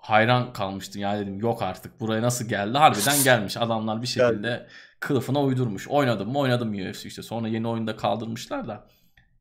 hayran 0.00 0.52
kalmıştım. 0.52 1.02
Ya 1.02 1.18
dedim 1.18 1.40
yok 1.40 1.62
artık 1.62 2.00
buraya 2.00 2.22
nasıl 2.22 2.48
geldi? 2.48 2.78
Harbiden 2.78 3.24
gelmiş. 3.24 3.56
Adamlar 3.56 4.02
bir 4.02 4.06
şekilde 4.06 4.66
kılıfına 5.00 5.42
uydurmuş. 5.42 5.88
Oynadım 5.88 6.32
mı 6.32 6.38
oynadım 6.38 6.72
UFC 6.72 7.06
işte. 7.06 7.22
Sonra 7.22 7.48
yeni 7.48 7.68
oyunda 7.68 7.96
kaldırmışlar 7.96 8.68
da. 8.68 8.88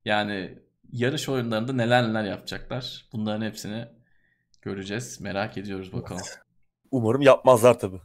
Yani 0.06 0.60
yarış 0.92 1.30
oyunlarında 1.30 1.74
neler 1.74 2.10
neler 2.10 2.24
yapacaklar. 2.24 3.06
Bunların 3.14 3.46
hepsini 3.46 3.86
göreceğiz. 4.62 5.22
Merak 5.22 5.58
ediyoruz 5.58 5.94
bakalım. 5.94 6.22
Umarım 6.92 7.22
yapmazlar 7.22 7.80
tabii. 7.80 8.02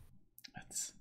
Evet. 0.57 0.93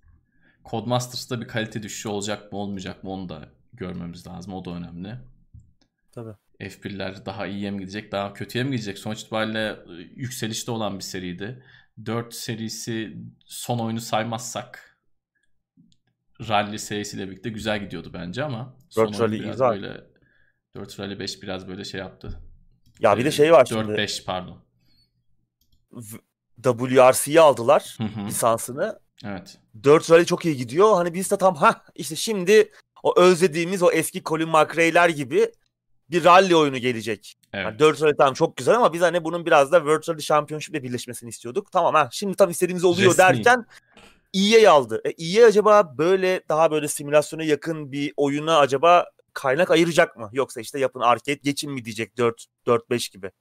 Codemasters'ta 0.66 1.42
bir 1.42 1.48
kalite 1.48 1.84
düşüşü 1.84 2.10
olacak 2.10 2.52
mı 2.52 2.58
olmayacak 2.60 3.04
mı 3.04 3.10
onu 3.10 3.30
da 3.30 3.50
görmemiz 3.74 4.28
lazım. 4.28 4.54
O 4.54 4.66
da 4.66 4.72
önemli. 4.72 5.16
Tabii. 6.12 6.36
F1'ler 6.60 7.26
daha 7.26 7.48
iyiye 7.48 7.72
mi 7.72 7.80
gidecek, 7.80 8.12
daha 8.12 8.34
kötüye 8.34 8.64
mi 8.64 8.72
gidecek? 8.72 8.98
Sonuç 8.98 9.22
itibariyle 9.22 9.72
ıı, 9.72 10.02
yükselişte 10.02 10.72
olan 10.72 10.96
bir 11.00 11.04
seriydi. 11.04 11.64
4 12.06 12.34
serisi 12.34 13.18
son 13.46 13.80
oyunu 13.80 14.02
saymazsak 14.02 14.98
Rally 16.50 16.80
serisiyle 16.80 17.28
birlikte 17.28 17.50
güzel 17.50 17.80
gidiyordu 17.80 18.12
bence 18.14 18.44
ama 18.44 18.78
4 18.98 19.20
Rally 19.20 19.40
biraz 19.40 19.52
güzel. 19.52 19.70
böyle 19.70 20.04
4 20.76 21.00
Rally 21.00 21.20
5 21.20 21.44
biraz 21.44 21.68
böyle 21.68 21.84
şey 21.84 22.00
yaptı. 22.00 22.40
Ya 23.00 23.18
bir 23.18 23.26
de 23.26 23.32
şey 23.32 23.52
var 23.52 23.60
4 23.60 23.70
şimdi. 23.70 23.88
4 23.88 23.98
5 23.98 24.26
pardon. 24.26 24.63
WRC'yi 26.64 27.42
aldılar 27.42 27.96
hı 27.98 28.04
hı. 28.04 28.26
lisansını. 28.26 29.00
Evet. 29.26 29.58
4 29.84 30.12
Rally 30.12 30.26
çok 30.26 30.46
iyi 30.46 30.58
gidiyor. 30.58 30.96
Hani 30.96 31.14
biz 31.14 31.32
de 31.32 31.38
tam 31.38 31.56
ha 31.56 31.82
işte 31.96 32.16
şimdi 32.16 32.72
o 33.04 33.20
özlediğimiz 33.20 33.84
o 33.84 33.92
eski 33.92 34.24
Colin 34.24 34.50
McRae'ler 34.50 35.10
gibi 35.10 35.52
bir 36.10 36.24
rally 36.24 36.56
oyunu 36.56 36.78
gelecek. 36.78 37.36
Evet. 37.54 37.66
Yani 37.66 37.80
4 37.80 38.02
rally 38.02 38.16
tamam 38.18 38.34
çok 38.34 38.58
güzel 38.58 38.76
ama 38.76 38.94
biz 38.94 39.02
hani 39.02 39.24
bunun 39.24 39.46
biraz 39.46 39.72
da 39.72 39.78
World 39.78 40.10
Rally 40.10 40.22
Championship 40.22 40.76
ile 40.76 40.84
birleşmesini 40.84 41.30
istiyorduk. 41.30 41.72
Tamam 41.72 41.94
ha 41.94 42.10
şimdi 42.12 42.36
tam 42.36 42.50
istediğimiz 42.50 42.84
oluyor 42.84 43.12
Resmi. 43.12 43.18
derken 43.18 43.66
EA 44.34 44.72
aldı. 44.72 45.02
E, 45.06 45.26
EA 45.26 45.48
acaba 45.48 45.98
böyle 45.98 46.42
daha 46.50 46.72
böyle 46.72 46.88
simülasyona 46.88 47.44
yakın 47.44 47.92
bir 47.92 48.14
oyuna 48.18 48.58
acaba 48.60 49.06
kaynak 49.34 49.72
ayıracak 49.72 50.18
mı? 50.18 50.30
Yoksa 50.34 50.62
işte 50.62 50.80
yapın 50.80 51.00
arcade 51.00 51.40
geçin 51.44 51.72
mi 51.72 51.86
diyecek 51.86 52.18
4 52.18 52.46
4 52.66 52.90
5 52.90 53.10
gibi. 53.10 53.32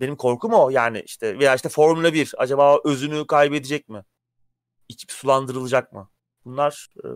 Benim 0.00 0.16
korkum 0.16 0.52
o 0.52 0.70
yani 0.70 1.02
işte 1.06 1.38
veya 1.38 1.54
işte 1.54 1.68
Formula 1.68 2.14
1 2.14 2.34
acaba 2.38 2.78
özünü 2.84 3.26
kaybedecek 3.26 3.88
mi? 3.88 4.04
İçip 4.88 5.12
sulandırılacak 5.12 5.92
mı? 5.92 6.10
Bunlar 6.44 6.88
e, 7.04 7.08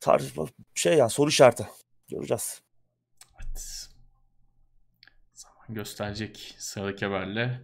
tarz 0.00 0.32
şey 0.74 0.94
ya 0.96 1.08
soru 1.08 1.28
işareti. 1.28 1.68
Göreceğiz. 2.08 2.62
Evet. 3.36 3.88
Zaman 5.34 5.66
gösterecek 5.68 6.54
sıradaki 6.58 7.06
haberle. 7.06 7.60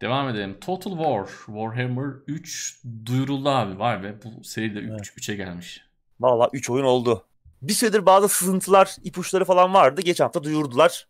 Devam 0.00 0.28
edelim. 0.28 0.60
Total 0.60 0.90
War. 0.90 1.26
Warhammer 1.46 2.14
3 2.26 2.80
duyuruldu 3.06 3.48
abi. 3.48 3.78
Var 3.78 4.02
ve 4.02 4.22
bu 4.22 4.44
seride 4.44 4.78
3 4.78 4.90
evet. 4.90 5.00
3'e 5.00 5.34
gelmiş. 5.36 5.84
Valla 6.20 6.50
3 6.52 6.70
oyun 6.70 6.84
oldu. 6.84 7.26
Bir 7.62 7.72
süredir 7.72 8.06
bazı 8.06 8.28
sızıntılar, 8.28 8.96
ipuçları 9.04 9.44
falan 9.44 9.74
vardı. 9.74 10.00
Geçen 10.00 10.24
hafta 10.24 10.44
duyurdular. 10.44 11.08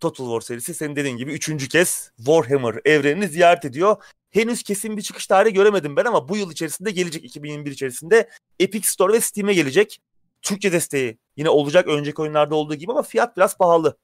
Total 0.00 0.24
War 0.24 0.40
serisi 0.40 0.74
senin 0.74 0.96
dediğin 0.96 1.16
gibi 1.16 1.32
üçüncü 1.32 1.68
kez 1.68 2.10
Warhammer 2.16 2.80
evrenini 2.84 3.28
ziyaret 3.28 3.64
ediyor. 3.64 3.96
Henüz 4.30 4.62
kesin 4.62 4.96
bir 4.96 5.02
çıkış 5.02 5.26
tarihi 5.26 5.54
göremedim 5.54 5.96
ben 5.96 6.04
ama 6.04 6.28
bu 6.28 6.36
yıl 6.36 6.52
içerisinde 6.52 6.90
gelecek 6.90 7.24
2021 7.24 7.70
içerisinde 7.70 8.28
Epic 8.60 8.88
Store 8.88 9.12
ve 9.12 9.20
Steam'e 9.20 9.54
gelecek. 9.54 10.00
Türkçe 10.42 10.72
desteği 10.72 11.18
yine 11.36 11.48
olacak 11.48 11.88
önceki 11.88 12.22
oyunlarda 12.22 12.54
olduğu 12.54 12.74
gibi 12.74 12.92
ama 12.92 13.02
fiyat 13.02 13.36
biraz 13.36 13.58
pahalı. 13.58 13.96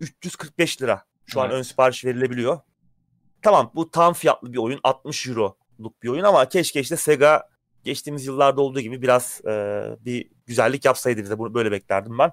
345 0.00 0.82
lira 0.82 1.04
şu 1.26 1.40
evet. 1.40 1.50
an 1.50 1.56
ön 1.56 1.62
sipariş 1.62 2.04
verilebiliyor. 2.04 2.60
Tamam 3.42 3.70
bu 3.74 3.90
tam 3.90 4.12
fiyatlı 4.12 4.52
bir 4.52 4.58
oyun 4.58 4.80
60 4.82 5.26
euroluk 5.26 6.02
bir 6.02 6.08
oyun 6.08 6.24
ama 6.24 6.48
keşke 6.48 6.80
işte 6.80 6.96
Sega 6.96 7.48
geçtiğimiz 7.84 8.26
yıllarda 8.26 8.60
olduğu 8.60 8.80
gibi 8.80 9.02
biraz 9.02 9.40
e, 9.44 9.84
bir 10.00 10.30
güzellik 10.46 10.84
yapsaydı 10.84 11.22
bize 11.22 11.38
bunu 11.38 11.54
böyle 11.54 11.72
beklerdim 11.72 12.18
ben. 12.18 12.30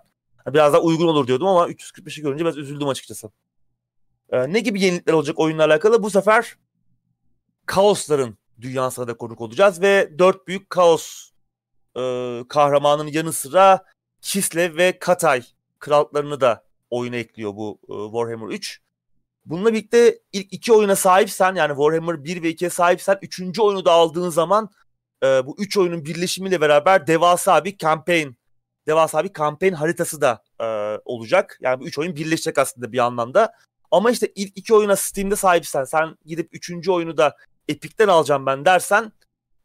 Biraz 0.48 0.74
daha 0.74 0.82
uygun 0.82 1.08
olur 1.08 1.28
diyordum 1.28 1.48
ama 1.48 1.68
345'i 1.68 2.24
görünce 2.24 2.44
biraz 2.44 2.58
üzüldüm 2.58 2.88
açıkçası. 2.88 3.32
E, 4.30 4.54
ne 4.54 4.60
gibi 4.60 4.82
yenilikler 4.82 5.14
olacak 5.14 5.40
oyunla 5.40 5.66
alakalı? 5.66 6.04
Bu 6.04 6.10
sefer 6.10 6.58
kaosların 7.66 8.38
dünyasına 8.62 9.08
da 9.08 9.18
konuk 9.18 9.42
olacağız 9.42 9.82
ve 9.82 10.20
dört 10.20 10.48
büyük 10.48 10.70
kaos 10.70 11.32
e, 11.98 12.02
kahramanın 12.50 13.08
yanı 13.08 13.34
sıra 13.34 13.86
Kislev 14.22 14.78
ve 14.78 15.00
Katay 15.00 15.44
krallıklarını 15.80 16.42
da 16.42 16.64
oyuna 16.90 17.16
ekliyor 17.16 17.56
bu 17.56 17.80
e, 17.84 17.94
Warhammer 18.12 18.56
3. 18.56 18.82
Bununla 19.46 19.74
birlikte 19.74 20.20
ilk 20.34 20.54
iki 20.54 20.74
oyuna 20.74 20.96
sahipsen 20.96 21.56
yani 21.56 21.70
Warhammer 21.70 22.24
1 22.24 22.44
ve 22.44 22.52
2'ye 22.52 22.70
sahipsen 22.70 23.20
üçüncü 23.22 23.62
oyunu 23.62 23.86
da 23.86 23.92
aldığın 23.92 24.30
zaman 24.30 24.70
e, 25.24 25.46
bu 25.46 25.56
üç 25.60 25.78
oyunun 25.78 26.06
birleşimiyle 26.06 26.62
beraber 26.62 27.08
devasa 27.08 27.66
bir 27.66 27.78
campaign, 27.78 28.28
devasa 28.88 29.24
bir 29.24 29.34
campaign 29.34 29.74
haritası 29.74 30.22
da 30.22 30.44
e, 30.60 30.66
olacak. 31.06 31.58
Yani 31.62 31.80
bu 31.80 31.88
üç 31.88 32.00
oyun 32.00 32.16
birleşecek 32.16 32.58
aslında 32.58 32.92
bir 32.92 32.98
anlamda. 32.98 33.54
Ama 33.92 34.12
işte 34.12 34.32
ilk 34.36 34.58
iki 34.58 34.74
oyuna 34.74 34.96
Steam'de 34.96 35.36
sahipsen, 35.36 35.84
sen 35.84 36.18
gidip 36.26 36.50
üçüncü 36.52 36.92
oyunu 36.92 37.18
da 37.18 37.36
Epic'ten 37.68 38.08
alacağım 38.08 38.46
ben 38.46 38.66
dersen 38.66 39.12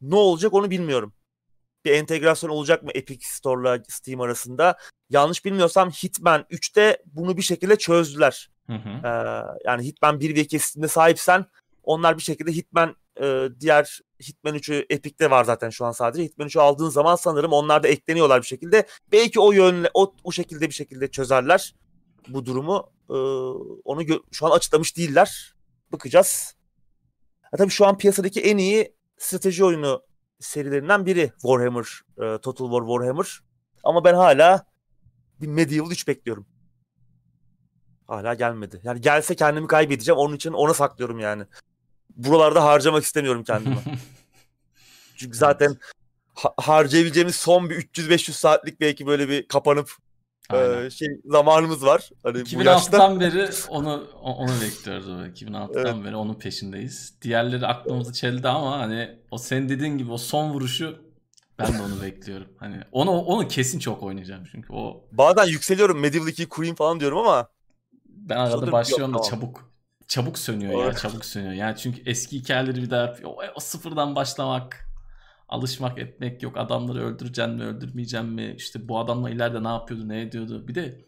ne 0.00 0.14
olacak 0.14 0.54
onu 0.54 0.70
bilmiyorum. 0.70 1.12
Bir 1.84 1.92
entegrasyon 1.92 2.50
olacak 2.50 2.82
mı 2.82 2.90
Epic 2.94 3.26
Store'la 3.26 3.82
Steam 3.88 4.20
arasında? 4.20 4.78
Yanlış 5.10 5.44
bilmiyorsam 5.44 5.90
Hitman 5.90 6.46
3'te 6.50 7.02
bunu 7.06 7.36
bir 7.36 7.42
şekilde 7.42 7.78
çözdüler. 7.78 8.50
Hı 8.66 8.72
hı. 8.72 8.88
Ee, 8.88 9.42
yani 9.64 9.84
Hitman 9.84 10.20
1 10.20 10.36
ve 10.36 10.40
2 10.40 10.58
Steam'de 10.58 10.88
sahipsen 10.88 11.46
onlar 11.82 12.18
bir 12.18 12.22
şekilde 12.22 12.52
Hitman 12.52 12.96
e, 13.20 13.48
diğer 13.60 14.00
Hitman 14.20 14.54
3'ü 14.54 14.86
Epic'te 14.90 15.30
var 15.30 15.44
zaten 15.44 15.70
şu 15.70 15.84
an 15.84 15.92
sadece. 15.92 16.24
Hitman 16.24 16.48
3'ü 16.48 16.60
aldığın 16.60 16.88
zaman 16.88 17.16
sanırım 17.16 17.52
onlar 17.52 17.82
da 17.82 17.88
ekleniyorlar 17.88 18.42
bir 18.42 18.46
şekilde. 18.46 18.86
Belki 19.12 19.40
o 19.40 19.52
yönle 19.52 19.90
o, 19.94 20.14
o 20.24 20.32
şekilde 20.32 20.68
bir 20.68 20.74
şekilde 20.74 21.10
çözerler 21.10 21.74
bu 22.28 22.46
durumu. 22.46 22.90
Ee, 23.10 23.14
onu 23.84 24.02
şu 24.32 24.46
an 24.46 24.50
açıklamış 24.50 24.96
değiller. 24.96 25.54
Bakacağız. 25.92 26.56
Ha, 27.42 27.56
tabii 27.56 27.70
şu 27.70 27.86
an 27.86 27.98
piyasadaki 27.98 28.40
en 28.40 28.58
iyi 28.58 28.96
strateji 29.18 29.64
oyunu 29.64 30.02
serilerinden 30.40 31.06
biri 31.06 31.32
Warhammer, 31.42 31.86
e, 32.18 32.38
Total 32.40 32.66
War 32.66 32.86
Warhammer. 32.86 33.40
Ama 33.84 34.04
ben 34.04 34.14
hala 34.14 34.66
bir 35.40 35.46
Medieval 35.46 35.90
3 35.90 36.08
bekliyorum. 36.08 36.46
Hala 38.06 38.34
gelmedi. 38.34 38.80
Yani 38.84 39.00
gelse 39.00 39.34
kendimi 39.34 39.66
kaybedeceğim. 39.66 40.18
Onun 40.18 40.36
için 40.36 40.52
ona 40.52 40.74
saklıyorum 40.74 41.18
yani. 41.18 41.46
Buralarda 42.16 42.64
harcamak 42.64 43.04
istemiyorum 43.04 43.44
kendimi. 43.44 43.76
Çünkü 45.16 45.36
zaten 45.36 45.76
ha- 46.34 46.54
harcayabileceğimiz 46.56 47.36
son 47.36 47.70
bir 47.70 47.76
300-500 47.76 48.32
saatlik 48.32 48.80
belki 48.80 49.06
böyle 49.06 49.28
bir 49.28 49.48
kapanıp 49.48 49.90
Aynen. 50.50 50.84
e, 50.84 50.90
şey 50.90 51.08
zamanımız 51.24 51.84
var. 51.84 52.10
Hani 52.22 52.34
bu 52.54 52.62
yaşta 52.62 52.96
2006'dan 52.96 53.20
beri 53.20 53.50
onu 53.68 54.08
onu 54.22 54.52
bekliyoruz. 54.60 55.08
o. 55.08 55.12
2006'dan 55.12 56.04
beri 56.04 56.16
onun 56.16 56.34
peşindeyiz. 56.34 57.14
Diğerleri 57.22 57.66
aklımızı 57.66 58.12
çeldi 58.12 58.48
ama 58.48 58.78
hani 58.78 59.18
o 59.30 59.38
sen 59.38 59.68
dediğin 59.68 59.98
gibi 59.98 60.12
o 60.12 60.18
son 60.18 60.50
vuruşu 60.50 61.06
ben 61.58 61.78
de 61.78 61.82
onu 61.82 62.02
bekliyorum. 62.02 62.48
Hani 62.58 62.80
onu 62.92 63.10
onu 63.10 63.48
kesin 63.48 63.78
çok 63.78 64.02
oynayacağım 64.02 64.44
çünkü 64.52 64.72
o 64.72 65.04
bazen 65.12 65.44
yükseliyorum 65.44 66.00
Medieval 66.00 66.28
2'yi 66.28 66.48
kurayım 66.48 66.76
falan 66.76 67.00
diyorum 67.00 67.18
ama 67.18 67.48
ben 68.06 68.36
arada 68.36 68.72
başlıyorum 68.72 69.14
da 69.14 69.20
tamam. 69.20 69.30
çabuk 69.30 69.75
çabuk 70.08 70.38
sönüyor 70.38 70.72
ya 70.74 70.96
çabuk 70.96 71.24
sönüyor. 71.24 71.52
Yani 71.52 71.76
çünkü 71.76 72.02
eski 72.06 72.38
hikayeleri 72.38 72.82
bir 72.82 72.90
daha 72.90 73.14
o, 73.24 73.38
o 73.56 73.60
sıfırdan 73.60 74.16
başlamak 74.16 74.86
alışmak 75.48 75.98
etmek 75.98 76.42
yok 76.42 76.56
adamları 76.58 77.04
öldüreceğim 77.04 77.52
mi 77.54 77.62
öldürmeyeceğim 77.64 78.26
mi 78.26 78.54
işte 78.56 78.88
bu 78.88 78.98
adamla 78.98 79.30
ileride 79.30 79.64
ne 79.64 79.68
yapıyordu 79.68 80.08
ne 80.08 80.20
ediyordu. 80.22 80.68
Bir 80.68 80.74
de 80.74 81.04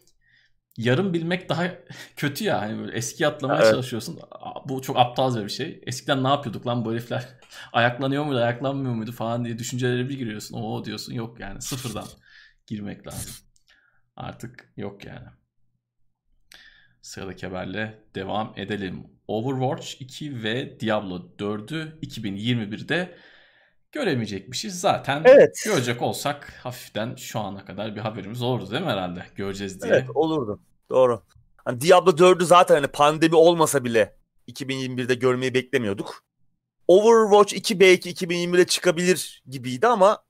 yarım 0.77 1.13
bilmek 1.13 1.49
daha 1.49 1.63
kötü 2.15 2.43
ya 2.43 2.61
hani 2.61 2.79
böyle 2.79 2.97
eski 2.97 3.27
atlamaya 3.27 3.63
Evet. 3.63 3.71
çalışıyorsun. 3.71 4.19
Bu 4.65 4.81
çok 4.81 4.97
aptalca 4.99 5.43
bir 5.45 5.49
şey. 5.49 5.81
Eskiden 5.87 6.23
ne 6.23 6.27
yapıyorduk 6.27 6.67
lan 6.67 6.85
bu 6.85 6.91
herifler 6.91 7.29
ayaklanıyor 7.73 8.25
muydu 8.25 8.39
ayaklanmıyor 8.39 8.95
muydu 8.95 9.11
falan 9.11 9.45
diye 9.45 9.59
düşüncelere 9.59 10.09
bir 10.09 10.17
giriyorsun. 10.17 10.55
O 10.55 10.85
diyorsun 10.85 11.13
yok 11.13 11.39
yani 11.39 11.61
sıfırdan 11.61 12.05
girmek 12.67 13.07
lazım. 13.07 13.33
Artık 14.15 14.73
yok 14.77 15.05
yani 15.05 15.27
Sıradaki 17.01 17.47
haberle 17.47 18.03
devam 18.15 18.53
edelim. 18.57 19.03
Overwatch 19.27 20.01
2 20.01 20.43
ve 20.43 20.79
Diablo 20.79 21.21
4'ü 21.39 21.99
2021'de 22.01 23.15
göremeyecekmişiz. 23.91 24.79
Zaten 24.79 25.21
Evet. 25.25 25.61
görecek 25.65 26.01
olsak 26.01 26.53
hafiften 26.63 27.15
şu 27.15 27.39
ana 27.39 27.65
kadar 27.65 27.95
bir 27.95 28.01
haberimiz 28.01 28.41
olurdu 28.41 28.71
değil 28.71 28.81
mi 28.81 28.87
herhalde? 28.89 29.25
Göreceğiz 29.35 29.81
diye. 29.81 29.93
evet 29.93 30.09
olurdu. 30.13 30.59
Doğru. 30.89 31.21
Hani 31.65 31.81
Diablo 31.81 32.11
4'ü 32.11 32.45
zaten 32.45 32.75
hani 32.75 32.87
pandemi 32.87 33.35
olmasa 33.35 33.83
bile 33.83 34.15
2021'de 34.47 35.15
görmeyi 35.15 35.53
beklemiyorduk. 35.53 36.23
Overwatch 36.87 37.53
2 37.53 37.79
belki 37.79 38.11
2021'de 38.11 38.65
çıkabilir 38.67 39.43
gibiydi 39.49 39.87
ama 39.87 40.23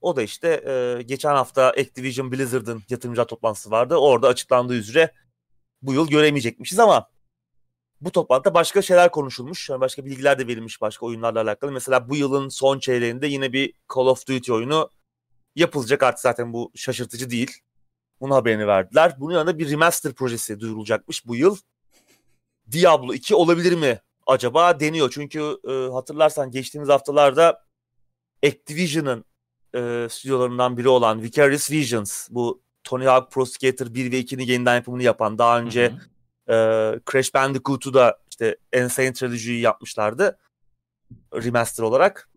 o 0.00 0.16
da 0.16 0.22
işte 0.22 0.48
e, 0.48 1.02
geçen 1.02 1.34
hafta 1.34 1.66
Activision 1.68 2.32
Blizzard'ın 2.32 2.82
yatırımcı 2.88 3.24
toplantısı 3.24 3.70
vardı. 3.70 3.96
Orada 3.96 4.28
açıklandığı 4.28 4.74
üzere 4.74 5.12
bu 5.82 5.94
yıl 5.94 6.08
göremeyecekmişiz 6.08 6.78
ama 6.78 7.10
bu 8.00 8.12
toplantıda 8.12 8.54
başka 8.54 8.82
şeyler 8.82 9.10
konuşulmuş. 9.10 9.68
Yani 9.70 9.80
başka 9.80 10.04
bilgiler 10.04 10.38
de 10.38 10.46
verilmiş 10.46 10.80
başka 10.80 11.06
oyunlarla 11.06 11.40
alakalı. 11.40 11.72
Mesela 11.72 12.08
bu 12.08 12.16
yılın 12.16 12.48
son 12.48 12.78
çeyreğinde 12.78 13.26
yine 13.26 13.52
bir 13.52 13.72
Call 13.94 14.06
of 14.06 14.26
Duty 14.26 14.52
oyunu 14.52 14.90
yapılacak. 15.56 16.02
Artık 16.02 16.20
zaten 16.20 16.52
bu 16.52 16.72
şaşırtıcı 16.74 17.30
değil. 17.30 17.50
Bunun 18.20 18.32
haberini 18.32 18.66
verdiler. 18.66 19.16
Bunun 19.18 19.34
yanında 19.34 19.58
bir 19.58 19.70
remaster 19.70 20.12
projesi 20.12 20.60
duyurulacakmış 20.60 21.26
bu 21.26 21.36
yıl. 21.36 21.56
Diablo 22.72 23.14
2 23.14 23.34
olabilir 23.34 23.72
mi 23.72 24.00
acaba 24.26 24.80
deniyor. 24.80 25.10
Çünkü 25.10 25.56
e, 25.68 25.92
hatırlarsan 25.92 26.50
geçtiğimiz 26.50 26.88
haftalarda 26.88 27.64
Activision'ın 28.46 29.24
e, 29.74 30.08
stüdyolarından 30.10 30.76
biri 30.76 30.88
olan 30.88 31.22
Vicarious 31.22 31.70
Visions 31.70 32.28
bu 32.30 32.62
Tony 32.84 33.04
Hawk 33.04 33.32
Pro 33.32 33.44
Skater 33.44 33.94
1 33.94 34.12
ve 34.12 34.20
2'nin 34.20 34.44
yeniden 34.44 34.74
yapımını 34.74 35.02
yapan 35.02 35.38
daha 35.38 35.56
Hı 35.56 35.62
önce 35.62 35.92
hı. 36.46 36.52
e, 36.52 36.56
Crash 37.12 37.34
Bandicoot'u 37.34 37.94
da 37.94 38.18
işte 38.30 38.56
Insane 38.74 39.12
Trilogy'yi 39.12 39.60
yapmışlardı 39.60 40.38
remaster 41.34 41.84
olarak. 41.84 42.28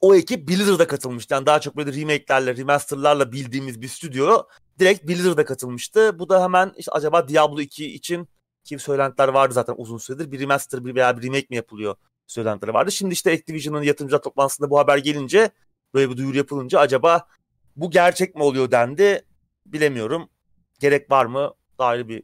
O 0.00 0.14
ekip 0.14 0.48
Blizzard'a 0.48 0.86
katılmıştı. 0.86 1.34
Yani 1.34 1.46
daha 1.46 1.60
çok 1.60 1.76
böyle 1.76 2.00
remake'lerle, 2.00 2.56
remaster'larla 2.56 3.32
bildiğimiz 3.32 3.80
bir 3.80 3.88
stüdyo 3.88 4.42
direkt 4.78 5.08
Blizzard'a 5.08 5.44
katılmıştı. 5.44 6.18
Bu 6.18 6.28
da 6.28 6.42
hemen 6.42 6.72
işte 6.76 6.92
acaba 6.92 7.28
Diablo 7.28 7.60
2 7.60 7.94
için 7.94 8.28
ki 8.64 8.78
söylentiler 8.78 9.28
vardı 9.28 9.54
zaten 9.54 9.74
uzun 9.76 9.98
süredir. 9.98 10.32
Bir 10.32 10.40
remaster 10.40 10.84
bir 10.84 10.94
veya 10.94 11.18
bir 11.18 11.22
remake 11.22 11.46
mi 11.50 11.56
yapılıyor 11.56 11.96
söylentileri 12.26 12.74
vardı. 12.74 12.92
Şimdi 12.92 13.12
işte 13.12 13.32
Activision'ın 13.32 13.82
yatırımcılar 13.82 14.22
toplantısında 14.22 14.70
bu 14.70 14.78
haber 14.78 14.98
gelince 14.98 15.50
böyle 15.94 16.10
bir 16.10 16.16
duyuru 16.16 16.36
yapılınca 16.36 16.80
acaba 16.80 17.26
bu 17.76 17.90
gerçek 17.90 18.34
mi 18.34 18.42
oluyor 18.42 18.70
dendi. 18.70 19.24
Bilemiyorum. 19.66 20.28
Gerek 20.80 21.10
var 21.10 21.26
mı? 21.26 21.54
Ayrı 21.78 22.08
bir 22.08 22.22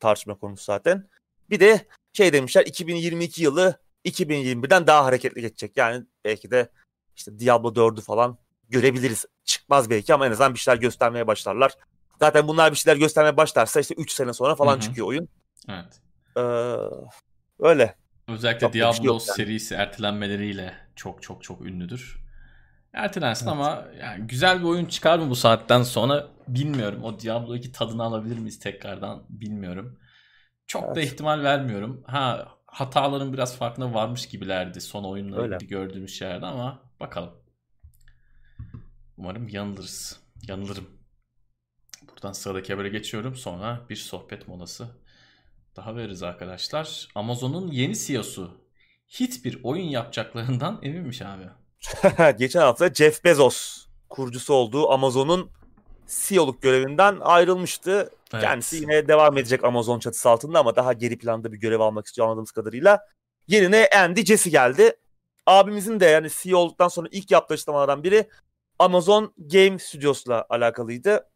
tartışma 0.00 0.34
konusu 0.34 0.64
zaten. 0.64 1.08
Bir 1.50 1.60
de 1.60 1.86
şey 2.12 2.32
demişler 2.32 2.66
2022 2.66 3.42
yılı 3.42 3.78
2021'den 4.04 4.86
daha 4.86 5.04
hareketli 5.04 5.40
geçecek. 5.40 5.76
Yani 5.76 6.06
belki 6.24 6.50
de 6.50 6.68
işte 7.16 7.38
Diablo 7.38 7.68
4'ü 7.68 8.00
falan 8.00 8.38
görebiliriz. 8.68 9.24
Çıkmaz 9.44 9.90
belki 9.90 10.14
ama 10.14 10.26
en 10.26 10.30
azından 10.30 10.54
bir 10.54 10.58
şeyler 10.58 10.78
göstermeye 10.78 11.26
başlarlar. 11.26 11.72
Zaten 12.18 12.48
bunlar 12.48 12.72
bir 12.72 12.76
şeyler 12.76 12.96
göstermeye 12.96 13.36
başlarsa 13.36 13.80
işte 13.80 13.94
3 13.94 14.12
sene 14.12 14.32
sonra 14.32 14.54
falan 14.54 14.72
Hı 14.72 14.76
hı. 14.76 14.80
çıkıyor 14.80 15.06
oyun. 15.06 15.28
Evet. 15.68 16.00
Ee, 16.36 16.40
öyle. 17.60 17.96
Özellikle 18.28 18.60
Çok 18.60 18.72
şey 18.72 18.80
Diablo 18.80 19.06
yok 19.06 19.22
yani. 19.28 19.36
serisi 19.36 19.74
ertelenmeleriyle 19.74 20.74
çok 20.96 21.22
çok 21.22 21.42
çok 21.42 21.60
ünlüdür. 21.60 22.21
Ertelensin 22.92 23.46
ama 23.46 23.84
yani 24.00 24.26
güzel 24.26 24.58
bir 24.58 24.64
oyun 24.64 24.86
çıkar 24.86 25.18
mı 25.18 25.30
bu 25.30 25.36
saatten 25.36 25.82
sonra 25.82 26.28
bilmiyorum. 26.48 27.04
O 27.04 27.20
Diablo 27.20 27.54
2 27.54 27.72
tadını 27.72 28.02
alabilir 28.02 28.38
miyiz 28.38 28.58
tekrardan 28.58 29.22
bilmiyorum. 29.28 29.98
Çok 30.66 30.82
da 30.82 31.00
Evet. 31.00 31.12
ihtimal 31.12 31.42
vermiyorum. 31.42 32.02
Ha 32.06 32.48
hataların 32.66 33.32
biraz 33.32 33.56
farkına 33.56 33.94
varmış 33.94 34.28
gibilerdi 34.28 34.80
son 34.80 35.04
oyunla 35.04 35.42
Öyle. 35.42 35.54
ilgili 35.54 35.68
gördüğümüz 35.68 36.18
şeylerde 36.18 36.46
ama 36.46 36.82
bakalım. 37.00 37.30
Umarım 39.16 39.48
yanılırız. 39.48 40.20
Yanılırım. 40.48 40.86
Buradan 42.08 42.32
sıradaki 42.32 42.72
habere 42.72 42.88
geçiyorum. 42.88 43.36
Sonra 43.36 43.80
bir 43.90 43.96
sohbet 43.96 44.48
molası 44.48 44.88
daha 45.76 45.96
veririz 45.96 46.22
arkadaşlar. 46.22 47.08
Amazon'un 47.14 47.70
yeni 47.70 47.96
CEO'su 47.96 48.66
hit 49.20 49.44
bir 49.44 49.60
oyun 49.64 49.84
yapacaklarından 49.84 50.78
eminmiş 50.82 51.22
abi. 51.22 51.44
Geçen 52.38 52.60
hafta 52.60 52.94
Jeff 52.94 53.24
Bezos 53.24 53.86
kurucusu 54.08 54.54
olduğu 54.54 54.90
Amazon'un 54.90 55.50
CEO'luk 56.06 56.62
görevinden 56.62 57.18
ayrılmıştı. 57.20 58.10
Evet. 58.32 58.44
Kendisi 58.44 58.76
yine 58.76 59.08
devam 59.08 59.38
edecek 59.38 59.64
Amazon 59.64 59.98
çatısı 59.98 60.30
altında 60.30 60.58
ama 60.58 60.76
daha 60.76 60.92
geri 60.92 61.18
planda 61.18 61.52
bir 61.52 61.58
görev 61.58 61.80
almak 61.80 62.06
istiyor 62.06 62.26
anladığımız 62.26 62.52
kadarıyla. 62.52 63.06
Yerine 63.48 63.88
Andy 63.96 64.24
Jassy 64.24 64.50
geldi. 64.50 64.96
Abimizin 65.46 66.00
de 66.00 66.06
yani 66.06 66.28
CEO 66.42 66.58
olduktan 66.58 66.88
sonra 66.88 67.08
ilk 67.10 67.30
yaptığı 67.30 67.54
açıklamalardan 67.54 68.04
biri 68.04 68.28
Amazon 68.78 69.34
Game 69.38 69.78
Studios'la 69.78 70.46
alakalıydı. 70.48 71.28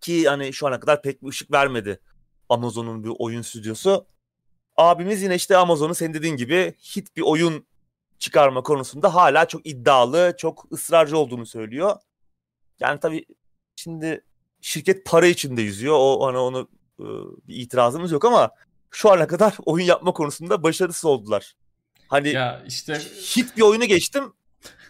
Ki 0.00 0.28
hani 0.28 0.52
şu 0.52 0.66
ana 0.66 0.80
kadar 0.80 1.02
pek 1.02 1.22
bir 1.22 1.28
ışık 1.28 1.52
vermedi 1.52 2.00
Amazon'un 2.48 3.04
bir 3.04 3.12
oyun 3.18 3.42
stüdyosu. 3.42 4.06
Abimiz 4.76 5.22
yine 5.22 5.34
işte 5.34 5.56
Amazon'un 5.56 5.92
senin 5.92 6.14
dediğin 6.14 6.36
gibi 6.36 6.74
hit 6.96 7.16
bir 7.16 7.22
oyun 7.22 7.66
çıkarma 8.18 8.62
konusunda 8.62 9.14
hala 9.14 9.48
çok 9.48 9.66
iddialı, 9.66 10.34
çok 10.38 10.66
ısrarcı 10.72 11.18
olduğunu 11.18 11.46
söylüyor. 11.46 11.96
Yani 12.80 13.00
tabii 13.00 13.24
şimdi 13.76 14.24
şirket 14.60 15.04
para 15.06 15.26
içinde 15.26 15.62
yüzüyor. 15.62 15.94
O 15.98 16.26
hani 16.26 16.38
onu 16.38 16.68
e, 17.00 17.04
bir 17.48 17.56
itirazımız 17.56 18.12
yok 18.12 18.24
ama 18.24 18.50
şu 18.90 19.12
ana 19.12 19.26
kadar 19.26 19.56
oyun 19.66 19.86
yapma 19.86 20.12
konusunda 20.12 20.62
başarısız 20.62 21.04
oldular. 21.04 21.54
Hani 22.08 22.28
Ya 22.28 22.62
işte 22.66 22.98
hit 23.36 23.56
bir 23.56 23.62
oyunu 23.62 23.84
geçtim. 23.84 24.32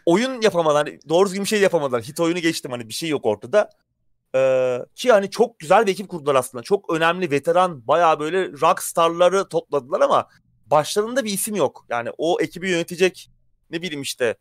oyun 0.07 0.41
yapamadan 0.41 0.74
hani 0.74 0.99
doğru 1.09 1.26
düzgün 1.26 1.43
bir 1.43 1.49
şey 1.49 1.61
yapamadan 1.61 2.01
hit 2.01 2.20
oyunu 2.20 2.39
geçtim 2.39 2.70
hani 2.70 2.89
bir 2.89 2.95
şey 2.95 3.09
yok 3.09 3.26
ortada. 3.26 3.70
Ee, 4.35 4.79
ki 4.95 5.12
hani 5.12 5.31
çok 5.31 5.59
güzel 5.59 5.87
bir 5.87 5.93
ekip 5.93 6.09
kurdular 6.09 6.35
aslında. 6.35 6.62
Çok 6.62 6.91
önemli 6.95 7.31
veteran 7.31 7.87
bayağı 7.87 8.20
böyle 8.20 8.53
rock 8.53 8.83
starları 8.83 9.49
topladılar 9.49 10.01
ama 10.01 10.29
başlarında 10.70 11.24
bir 11.24 11.32
isim 11.32 11.56
yok. 11.56 11.86
Yani 11.88 12.10
o 12.18 12.40
ekibi 12.40 12.70
yönetecek 12.70 13.30
ne 13.70 13.82
bileyim 13.82 14.02
işte 14.02 14.36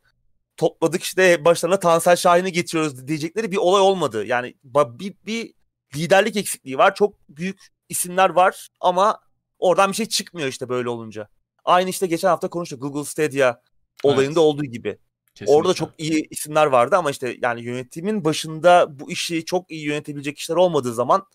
topladık 0.57 1.03
işte 1.03 1.45
başlarına 1.45 1.79
Tansel 1.79 2.15
Şahin'i 2.15 2.51
getiriyoruz 2.51 3.07
diyecekleri 3.07 3.51
bir 3.51 3.57
olay 3.57 3.81
olmadı. 3.81 4.25
Yani 4.25 4.55
bir, 4.63 5.15
bir 5.25 5.53
liderlik 5.95 6.35
eksikliği 6.35 6.77
var. 6.77 6.95
Çok 6.95 7.29
büyük 7.29 7.67
isimler 7.89 8.29
var 8.29 8.67
ama 8.81 9.19
oradan 9.59 9.91
bir 9.91 9.95
şey 9.95 10.05
çıkmıyor 10.05 10.47
işte 10.47 10.69
böyle 10.69 10.89
olunca. 10.89 11.29
Aynı 11.65 11.89
işte 11.89 12.07
geçen 12.07 12.27
hafta 12.27 12.49
konuştuk 12.49 12.81
Google 12.81 13.05
Stadia 13.05 13.61
olayında 14.03 14.23
evet. 14.23 14.37
olduğu 14.37 14.65
gibi. 14.65 14.97
Kesinlikle. 15.35 15.55
Orada 15.55 15.73
çok 15.73 15.93
iyi 15.97 16.27
isimler 16.29 16.65
vardı 16.65 16.95
ama 16.95 17.11
işte 17.11 17.37
yani 17.41 17.61
yönetimin 17.61 18.25
başında 18.25 18.99
bu 18.99 19.11
işi 19.11 19.45
çok 19.45 19.71
iyi 19.71 19.85
yönetebilecek 19.85 20.35
kişiler 20.37 20.57
olmadığı 20.57 20.93
zaman 20.93 21.25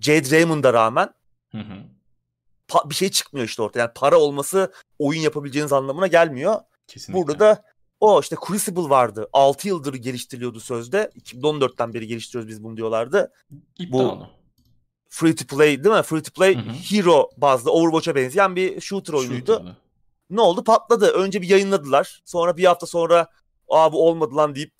Jade 0.00 0.30
Raymond'a 0.30 0.72
rağmen 0.72 1.14
hı 1.50 1.58
hı. 1.58 1.97
Bir 2.84 2.94
şey 2.94 3.10
çıkmıyor 3.10 3.46
işte 3.46 3.62
ortaya. 3.62 3.80
Yani 3.80 3.90
para 3.94 4.18
olması 4.18 4.72
oyun 4.98 5.20
yapabileceğiniz 5.20 5.72
anlamına 5.72 6.06
gelmiyor. 6.06 6.60
Kesinlikle. 6.86 7.22
Burada 7.22 7.40
da 7.40 7.64
o 8.00 8.20
işte 8.20 8.36
Crucible 8.46 8.88
vardı. 8.88 9.28
6 9.32 9.68
yıldır 9.68 9.94
geliştiriliyordu 9.94 10.60
sözde. 10.60 11.10
2014'ten 11.20 11.94
beri 11.94 12.06
geliştiriyoruz 12.06 12.48
biz 12.48 12.64
bunu 12.64 12.76
diyorlardı. 12.76 13.32
İptal 13.78 13.98
bu 13.98 14.26
free 15.08 15.34
to 15.34 15.56
play 15.56 15.84
değil 15.84 15.94
mi? 15.94 16.02
Free 16.02 16.22
to 16.22 16.32
play 16.32 16.56
hı 16.56 16.60
hı. 16.60 16.72
hero 16.72 17.30
bazlı 17.36 17.72
Overwatch'a 17.72 18.14
benzeyen 18.14 18.56
bir 18.56 18.80
shooter 18.80 19.14
oyunuydu. 19.14 19.52
Shooter'lı. 19.52 19.76
Ne 20.30 20.40
oldu? 20.40 20.64
Patladı. 20.64 21.06
Önce 21.06 21.42
bir 21.42 21.48
yayınladılar. 21.48 22.22
Sonra 22.24 22.56
bir 22.56 22.64
hafta 22.64 22.86
sonra 22.86 23.26
aa 23.68 23.92
bu 23.92 24.06
olmadı 24.08 24.36
lan 24.36 24.54
deyip 24.54 24.72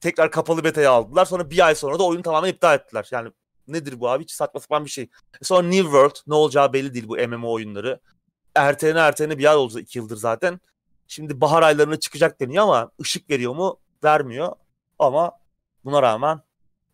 tekrar 0.00 0.30
kapalı 0.30 0.64
beta'ya 0.64 0.90
aldılar. 0.90 1.24
Sonra 1.24 1.50
bir 1.50 1.66
ay 1.66 1.74
sonra 1.74 1.98
da 1.98 2.02
oyunu 2.02 2.22
tamamen 2.22 2.48
iptal 2.48 2.74
ettiler. 2.74 3.08
Yani 3.10 3.30
nedir 3.68 4.00
bu 4.00 4.08
abi? 4.08 4.22
Hiç 4.22 4.30
saçma 4.30 4.60
sapan 4.60 4.84
bir 4.84 4.90
şey. 4.90 5.08
Sonra 5.42 5.68
New 5.68 5.82
World 5.82 6.16
ne 6.26 6.34
olacağı 6.34 6.72
belli 6.72 6.94
değil 6.94 7.08
bu 7.08 7.16
MMO 7.16 7.52
oyunları. 7.52 8.00
Ertene 8.54 8.98
ertene 8.98 9.38
bir 9.38 9.50
ay 9.50 9.56
oldu 9.56 9.78
iki 9.78 9.98
yıldır 9.98 10.16
zaten. 10.16 10.60
Şimdi 11.08 11.40
bahar 11.40 11.62
aylarına 11.62 11.96
çıkacak 11.96 12.40
deniyor 12.40 12.64
ama 12.64 12.90
ışık 13.00 13.30
veriyor 13.30 13.54
mu? 13.54 13.76
Vermiyor. 14.04 14.52
Ama 14.98 15.32
buna 15.84 16.02
rağmen 16.02 16.40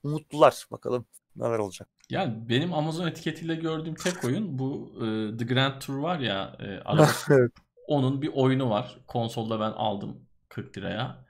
umutlular. 0.02 0.66
Bakalım 0.70 1.06
neler 1.36 1.58
olacak. 1.58 1.88
Yani 2.10 2.48
benim 2.48 2.74
Amazon 2.74 3.06
etiketiyle 3.06 3.54
gördüğüm 3.54 3.94
tek 3.94 4.24
oyun 4.24 4.58
bu 4.58 4.92
e, 4.96 5.36
The 5.36 5.44
Grand 5.44 5.80
Tour 5.80 5.98
var 5.98 6.18
ya 6.18 6.56
e, 6.60 6.66
araba. 6.84 7.08
Onun 7.86 8.22
bir 8.22 8.30
oyunu 8.34 8.70
var. 8.70 8.98
Konsolda 9.06 9.60
ben 9.60 9.70
aldım 9.70 10.16
40 10.48 10.78
liraya. 10.78 11.24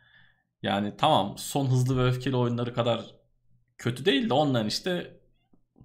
Yani 0.63 0.95
tamam 0.99 1.35
son 1.39 1.67
hızlı 1.67 1.99
ve 1.99 2.09
öfkeli 2.09 2.37
oyunları 2.37 2.75
kadar 2.75 3.15
kötü 3.79 4.05
değil 4.05 4.31
de 4.31 4.35
onların 4.35 4.67
işte 4.67 5.20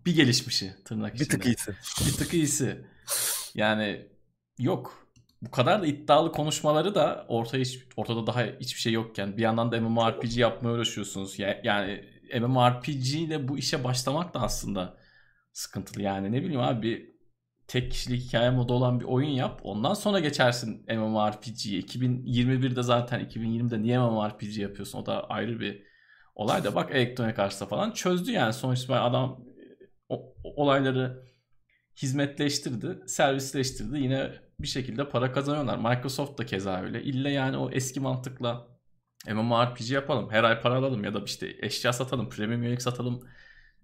bir 0.06 0.16
gelişmişi 0.16 0.74
tırnak 0.86 1.16
içinde. 1.16 1.30
Bir 1.30 1.32
tık 1.34 1.46
iyisi. 1.46 1.76
Bir 2.08 2.14
tık 2.14 2.34
iyisi. 2.34 2.86
Yani 3.56 4.08
yok. 4.60 5.06
Bu 5.42 5.52
kadar 5.52 5.82
da 5.82 5.86
iddialı 5.86 6.32
konuşmaları 6.32 6.96
da 6.96 7.26
ortaya 7.28 7.60
hiç, 7.60 7.80
ortada 7.96 8.28
daha 8.28 8.44
hiçbir 8.44 8.80
şey 8.80 8.94
yokken 8.94 9.38
bir 9.38 9.42
yandan 9.42 9.72
da 9.72 9.82
MMORPG 9.82 10.38
yapmaya 10.38 10.76
uğraşıyorsunuz. 10.76 11.40
Yani 11.64 12.06
MMORPG 12.40 13.14
ile 13.14 13.48
bu 13.48 13.58
işe 13.58 13.84
başlamak 13.84 14.34
da 14.34 14.42
aslında 14.42 14.98
sıkıntılı. 15.54 16.02
Yani 16.02 16.32
ne 16.32 16.42
bileyim 16.42 16.62
abi 16.62 16.82
bir 16.88 17.16
tek 17.68 17.92
kişilik 17.92 18.22
hikaye 18.22 18.50
modu 18.50 18.74
olan 18.74 19.00
bir 19.00 19.06
oyun 19.06 19.30
yap. 19.30 19.60
Ondan 19.64 19.94
sonra 19.94 20.20
geçersin 20.20 20.86
MMORPG'ye. 20.90 21.80
2021'de 21.82 22.84
zaten 22.84 23.22
2020'de 23.22 23.82
niye 23.82 24.00
MMORPG 24.00 24.58
yapıyorsun? 24.58 25.00
O 25.00 25.06
da 25.06 25.30
ayrı 25.30 25.60
bir 25.60 25.84
olay 26.36 26.64
da 26.64 26.76
bak 26.76 26.92
Electronic 26.92 27.42
Arts'ta 27.42 27.66
falan 27.66 27.92
çözdü 27.92 28.32
yani. 28.32 28.54
Sonuçta 28.54 29.02
adam 29.02 29.45
o, 30.10 30.36
olayları 30.44 31.26
hizmetleştirdi, 31.96 33.00
servisleştirdi. 33.08 34.00
Yine 34.00 34.32
bir 34.60 34.68
şekilde 34.68 35.10
para 35.10 35.32
kazanıyorlar. 35.32 35.78
Microsoft 35.78 36.38
da 36.40 36.46
keza 36.46 36.82
öyle. 36.82 37.04
İlle 37.04 37.30
yani 37.30 37.58
o 37.58 37.72
eski 37.72 38.00
mantıkla 38.00 38.68
MMORPG 39.28 39.92
yapalım. 39.92 40.30
Her 40.30 40.44
ay 40.44 40.62
para 40.62 40.76
alalım 40.76 41.04
ya 41.04 41.14
da 41.14 41.22
işte 41.26 41.56
eşya 41.62 41.94
satalım, 41.94 42.30
premium 42.30 42.64
üyelik 42.64 42.82
satalım 42.82 43.28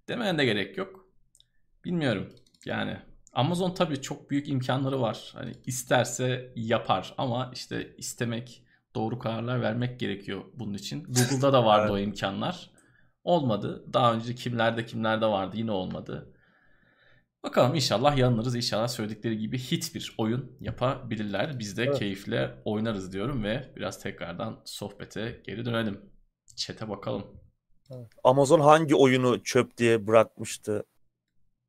demeye 0.08 0.38
de 0.38 0.46
gerek 0.46 0.78
yok. 0.78 1.06
Bilmiyorum. 1.86 2.34
Yani 2.66 2.98
Amazon 3.34 3.74
tabii 3.74 4.02
çok 4.02 4.30
büyük 4.30 4.50
imkanları 4.50 5.02
var. 5.02 5.32
Hani 5.34 5.52
isterse 5.66 6.54
yapar 6.56 7.14
ama 7.18 7.52
işte 7.54 7.96
istemek, 7.98 8.64
doğru 8.96 9.20
kararlar 9.20 9.62
vermek 9.62 10.00
gerekiyor 10.00 10.44
bunun 10.54 10.74
için. 10.74 11.04
Google'da 11.04 11.54
da 11.54 11.66
vardı 11.66 11.92
o 11.92 11.98
imkanlar. 11.98 12.71
Olmadı. 13.24 13.94
Daha 13.94 14.14
önce 14.14 14.36
kimlerde 14.36 14.86
kimlerde 14.86 15.26
vardı 15.26 15.58
yine 15.58 15.72
olmadı. 15.72 16.34
Bakalım 17.44 17.76
inşallah 17.76 18.18
yanılırız. 18.18 18.56
İnşallah 18.56 18.88
söyledikleri 18.88 19.38
gibi 19.38 19.60
hit 19.60 19.96
bir 19.96 20.16
oyun 20.18 20.58
yapabilirler. 20.60 21.60
Biz 21.60 21.78
de 21.78 21.84
evet. 21.84 22.00
keyifle 22.00 22.62
oynarız 22.66 23.14
diyorum 23.14 23.44
ve 23.44 23.74
biraz 23.76 24.00
tekrardan 24.00 24.62
sohbete 24.66 25.42
geri 25.46 25.66
dönelim. 25.66 26.02
Çete 26.56 26.90
bakalım. 26.90 27.42
Amazon 28.24 28.60
hangi 28.60 28.96
oyunu 28.96 29.44
çöp 29.44 29.78
diye 29.78 30.08
bırakmıştı 30.08 30.84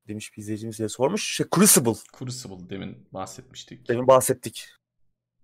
demiş 0.09 0.36
bir 0.36 0.42
izleyicimiz 0.42 0.78
diye 0.78 0.88
sormuş. 0.88 1.36
Şey, 1.36 1.46
Crucible. 1.55 1.94
Crucible 2.18 2.70
demin 2.70 3.09
bahsetmiştik. 3.12 3.88
Demin 3.88 4.07
bahsettik. 4.07 4.68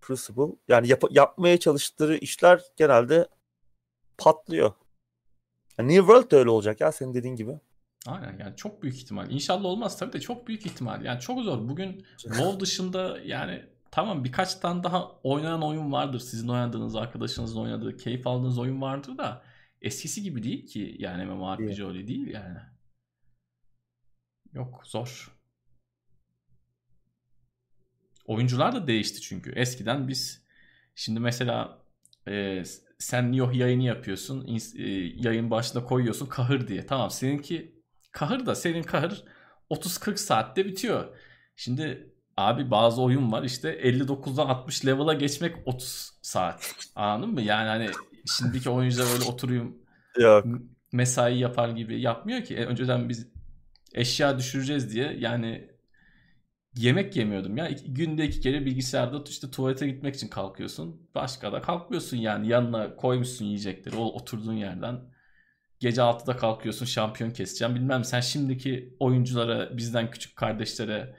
Crucible. 0.07 0.57
Yani 0.69 0.89
yap- 0.89 1.11
yapmaya 1.11 1.59
çalıştıkları 1.61 2.17
işler 2.17 2.63
genelde 2.77 3.29
patlıyor. 4.19 4.73
Yani 5.79 5.95
New 5.95 6.07
World 6.07 6.31
de 6.31 6.37
öyle 6.37 6.51
olacak 6.51 6.81
ya 6.81 6.93
senin 6.93 7.15
dediğin 7.15 7.37
gibi. 7.37 7.61
Aynen 8.07 8.39
yani 8.39 8.57
çok 8.57 8.83
büyük 8.83 8.97
ihtimal. 8.97 9.31
İnşallah 9.31 9.65
olmaz 9.65 9.99
tabii 9.99 10.13
de 10.13 10.21
çok 10.21 10.47
büyük 10.47 10.67
ihtimal. 10.67 11.05
Yani 11.05 11.21
çok 11.21 11.41
zor. 11.41 11.69
Bugün 11.69 12.05
WoW 12.19 12.61
dışında 12.61 13.19
yani 13.25 13.65
tamam 13.91 14.25
birkaç 14.25 14.55
tane 14.55 14.83
daha 14.83 15.13
oynanan 15.23 15.63
oyun 15.63 15.93
vardır. 15.93 16.21
Sizin 16.21 16.49
oynadığınız, 16.49 16.97
arkadaşınızın 16.97 17.61
oynadığı, 17.61 17.97
keyif 17.97 18.27
aldığınız 18.27 18.59
oyun 18.59 18.81
vardır 18.81 19.19
da 19.19 19.43
eskisi 19.83 20.23
gibi 20.23 20.43
değil 20.43 20.67
ki 20.67 20.97
yani 20.99 21.25
MMORPG 21.25 21.81
öyle 21.81 22.09
değil 22.09 22.27
yani. 22.27 22.59
Yok 24.53 24.83
zor. 24.87 25.39
Oyuncular 28.25 28.75
da 28.75 28.87
değişti 28.87 29.21
çünkü. 29.21 29.53
Eskiden 29.53 30.09
biz 30.09 30.43
şimdi 30.95 31.21
mesela 31.21 31.79
e, 32.27 32.63
sen 32.99 33.33
Nioh 33.33 33.55
yayını 33.55 33.83
yapıyorsun. 33.83 34.47
E, 34.79 34.89
yayın 35.29 35.51
başına 35.51 35.85
koyuyorsun 35.85 36.27
kahır 36.27 36.69
diye. 36.69 36.87
Tamam 36.87 37.11
seninki 37.11 37.83
kahır 38.13 38.47
da 38.47 38.55
senin 38.55 38.83
kahır 38.83 39.25
30-40 39.71 40.17
saatte 40.17 40.65
bitiyor. 40.65 41.17
Şimdi 41.57 42.13
abi 42.37 42.71
bazı 42.71 43.03
oyun 43.03 43.33
var 43.33 43.43
işte 43.43 43.81
59'dan 43.83 44.47
60 44.47 44.87
level'a 44.87 45.15
geçmek 45.15 45.57
30 45.67 46.13
saat. 46.23 46.75
Anladın 46.95 47.35
mı? 47.35 47.43
Yani 47.43 47.69
hani 47.69 47.91
şimdiki 48.27 48.71
oyuncular 48.71 49.13
öyle 49.15 49.25
oturuyum 49.25 49.79
Yok. 50.19 50.47
mesai 50.93 51.39
yapar 51.39 51.69
gibi 51.69 52.01
yapmıyor 52.01 52.45
ki. 52.45 52.57
E, 52.57 52.65
önceden 52.67 53.09
biz 53.09 53.29
eşya 53.95 54.39
düşüreceğiz 54.39 54.95
diye 54.95 55.17
yani 55.19 55.71
yemek 56.79 57.17
yemiyordum 57.17 57.57
ya. 57.57 57.69
İki, 57.69 57.95
günde 57.95 58.25
iki 58.25 58.41
kere 58.41 58.67
bilgisayarda 58.67 59.25
işte 59.29 59.51
tuvalete 59.51 59.89
gitmek 59.89 60.15
için 60.15 60.29
kalkıyorsun. 60.29 61.09
Başka 61.15 61.53
da 61.53 61.61
kalkmıyorsun 61.61 62.17
yani. 62.17 62.49
Yanına 62.49 62.97
koymuşsun 62.97 63.45
yiyecekleri 63.45 63.97
o 63.97 64.05
oturduğun 64.05 64.53
yerden. 64.53 65.01
Gece 65.81 66.01
6'da 66.01 66.37
kalkıyorsun 66.37 66.87
şampiyon 66.87 67.31
keseceğim. 67.31 67.75
Bilmem 67.75 68.05
sen 68.05 68.21
şimdiki 68.21 68.97
oyunculara 69.01 69.77
bizden 69.77 70.11
küçük 70.11 70.37
kardeşlere 70.37 71.17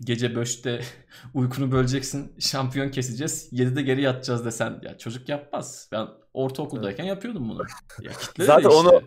gece 0.00 0.26
5'te 0.26 0.80
uykunu 1.34 1.72
böleceksin 1.72 2.34
şampiyon 2.38 2.90
keseceğiz 2.90 3.52
7'de 3.52 3.82
geri 3.82 4.02
yatacağız 4.02 4.44
desen 4.44 4.80
ya 4.82 4.98
çocuk 4.98 5.28
yapmaz. 5.28 5.88
Ben 5.92 6.08
ortaokuldayken 6.34 7.04
yapıyordum 7.04 7.48
bunu. 7.48 7.62
Ya 8.00 8.12
Zaten 8.38 8.68
işte. 8.68 8.80
onu 8.80 9.02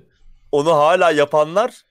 onu 0.51 0.71
hala 0.73 1.11
yapanlar 1.11 1.83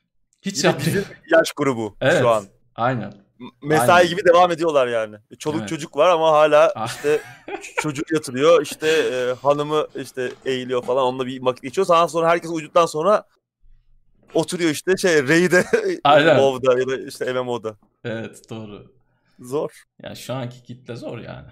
hiç 0.42 0.64
yapmıyor. 0.64 1.04
yaş 1.30 1.52
grubu 1.52 1.96
evet, 2.00 2.20
şu 2.20 2.28
an. 2.28 2.44
Aynen. 2.74 3.27
Mesai 3.62 3.90
aynen. 3.90 4.08
gibi 4.08 4.24
devam 4.24 4.50
ediyorlar 4.50 4.86
yani. 4.86 5.16
Çoluk 5.38 5.58
evet. 5.58 5.68
çocuk 5.68 5.96
var 5.96 6.08
ama 6.08 6.32
hala 6.32 6.72
ah. 6.76 6.86
işte 6.88 7.20
çocuk 7.82 8.12
yatırıyor 8.12 8.62
işte 8.62 8.88
e, 8.88 9.34
hanımı 9.42 9.86
işte 9.96 10.32
eğiliyor 10.44 10.82
falan 10.82 11.04
onunla 11.04 11.26
bir 11.26 11.42
vakit 11.42 11.62
geçiyor. 11.62 11.88
Daha 11.88 12.08
sonra 12.08 12.28
herkes 12.28 12.50
uyuduktan 12.50 12.86
sonra 12.86 13.24
oturuyor 14.34 14.70
işte 14.70 14.96
şey 14.96 15.28
Raid'e 15.28 15.62
WoW'da 16.02 16.78
ya 16.78 16.88
da 16.88 17.06
işte 17.08 17.32
MMO'da. 17.32 17.76
Evet 18.04 18.50
doğru. 18.50 18.92
Zor. 19.40 19.84
Ya 20.02 20.14
şu 20.14 20.34
anki 20.34 20.62
kitle 20.62 20.96
zor 20.96 21.18
yani. 21.18 21.48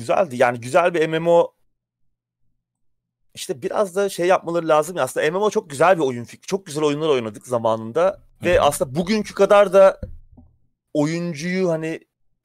güzeldi. 0.00 0.36
Yani 0.36 0.60
güzel 0.60 0.94
bir 0.94 1.08
MMO 1.08 1.54
işte 3.34 3.62
biraz 3.62 3.96
da 3.96 4.08
şey 4.08 4.26
yapmaları 4.26 4.68
lazım 4.68 4.96
ya 4.96 5.02
aslında 5.02 5.30
MMO 5.30 5.50
çok 5.50 5.70
güzel 5.70 5.96
bir 5.96 6.02
oyun 6.02 6.24
fikri. 6.24 6.46
Çok 6.46 6.66
güzel 6.66 6.84
oyunlar 6.84 7.08
oynadık 7.08 7.46
zamanında. 7.46 8.22
Ve 8.44 8.56
Hı 8.56 8.60
hı. 8.60 8.64
aslında 8.64 8.94
bugünkü 8.94 9.34
kadar 9.34 9.72
da 9.72 10.00
oyuncuyu 10.94 11.70
hani 11.70 12.00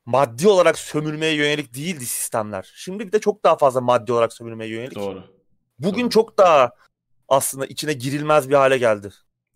maddi 0.05 0.47
olarak 0.47 0.77
sömürmeye 0.77 1.33
yönelik 1.33 1.75
değildi 1.75 2.05
sistemler. 2.05 2.71
Şimdi 2.75 3.07
bir 3.07 3.11
de 3.11 3.19
çok 3.19 3.43
daha 3.43 3.57
fazla 3.57 3.81
maddi 3.81 4.13
olarak 4.13 4.33
sömürmeye 4.33 4.71
yönelik. 4.71 4.95
Doğru. 4.95 5.23
Bugün 5.79 6.03
doğru. 6.03 6.09
çok 6.09 6.37
daha 6.37 6.71
aslında 7.27 7.65
içine 7.65 7.93
girilmez 7.93 8.49
bir 8.49 8.55
hale 8.55 8.77
geldi. 8.77 9.09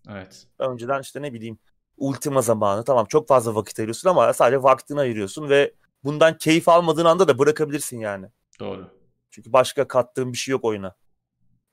Evet. 0.08 0.46
Önceden 0.58 1.00
işte 1.00 1.22
ne 1.22 1.32
bileyim 1.32 1.58
ultima 1.96 2.42
zamanı 2.42 2.84
tamam 2.84 3.06
çok 3.06 3.28
fazla 3.28 3.54
vakit 3.54 3.78
ayırıyorsun 3.78 4.08
ama 4.08 4.32
sadece 4.32 4.62
vaktini 4.62 5.00
ayırıyorsun 5.00 5.48
ve 5.48 5.74
bundan 6.04 6.38
keyif 6.38 6.68
almadığın 6.68 7.04
anda 7.04 7.28
da 7.28 7.38
bırakabilirsin 7.38 7.98
yani. 7.98 8.26
Doğru. 8.60 8.90
Çünkü 9.30 9.52
başka 9.52 9.88
kattığın 9.88 10.32
bir 10.32 10.38
şey 10.38 10.52
yok 10.52 10.64
oyuna. 10.64 10.94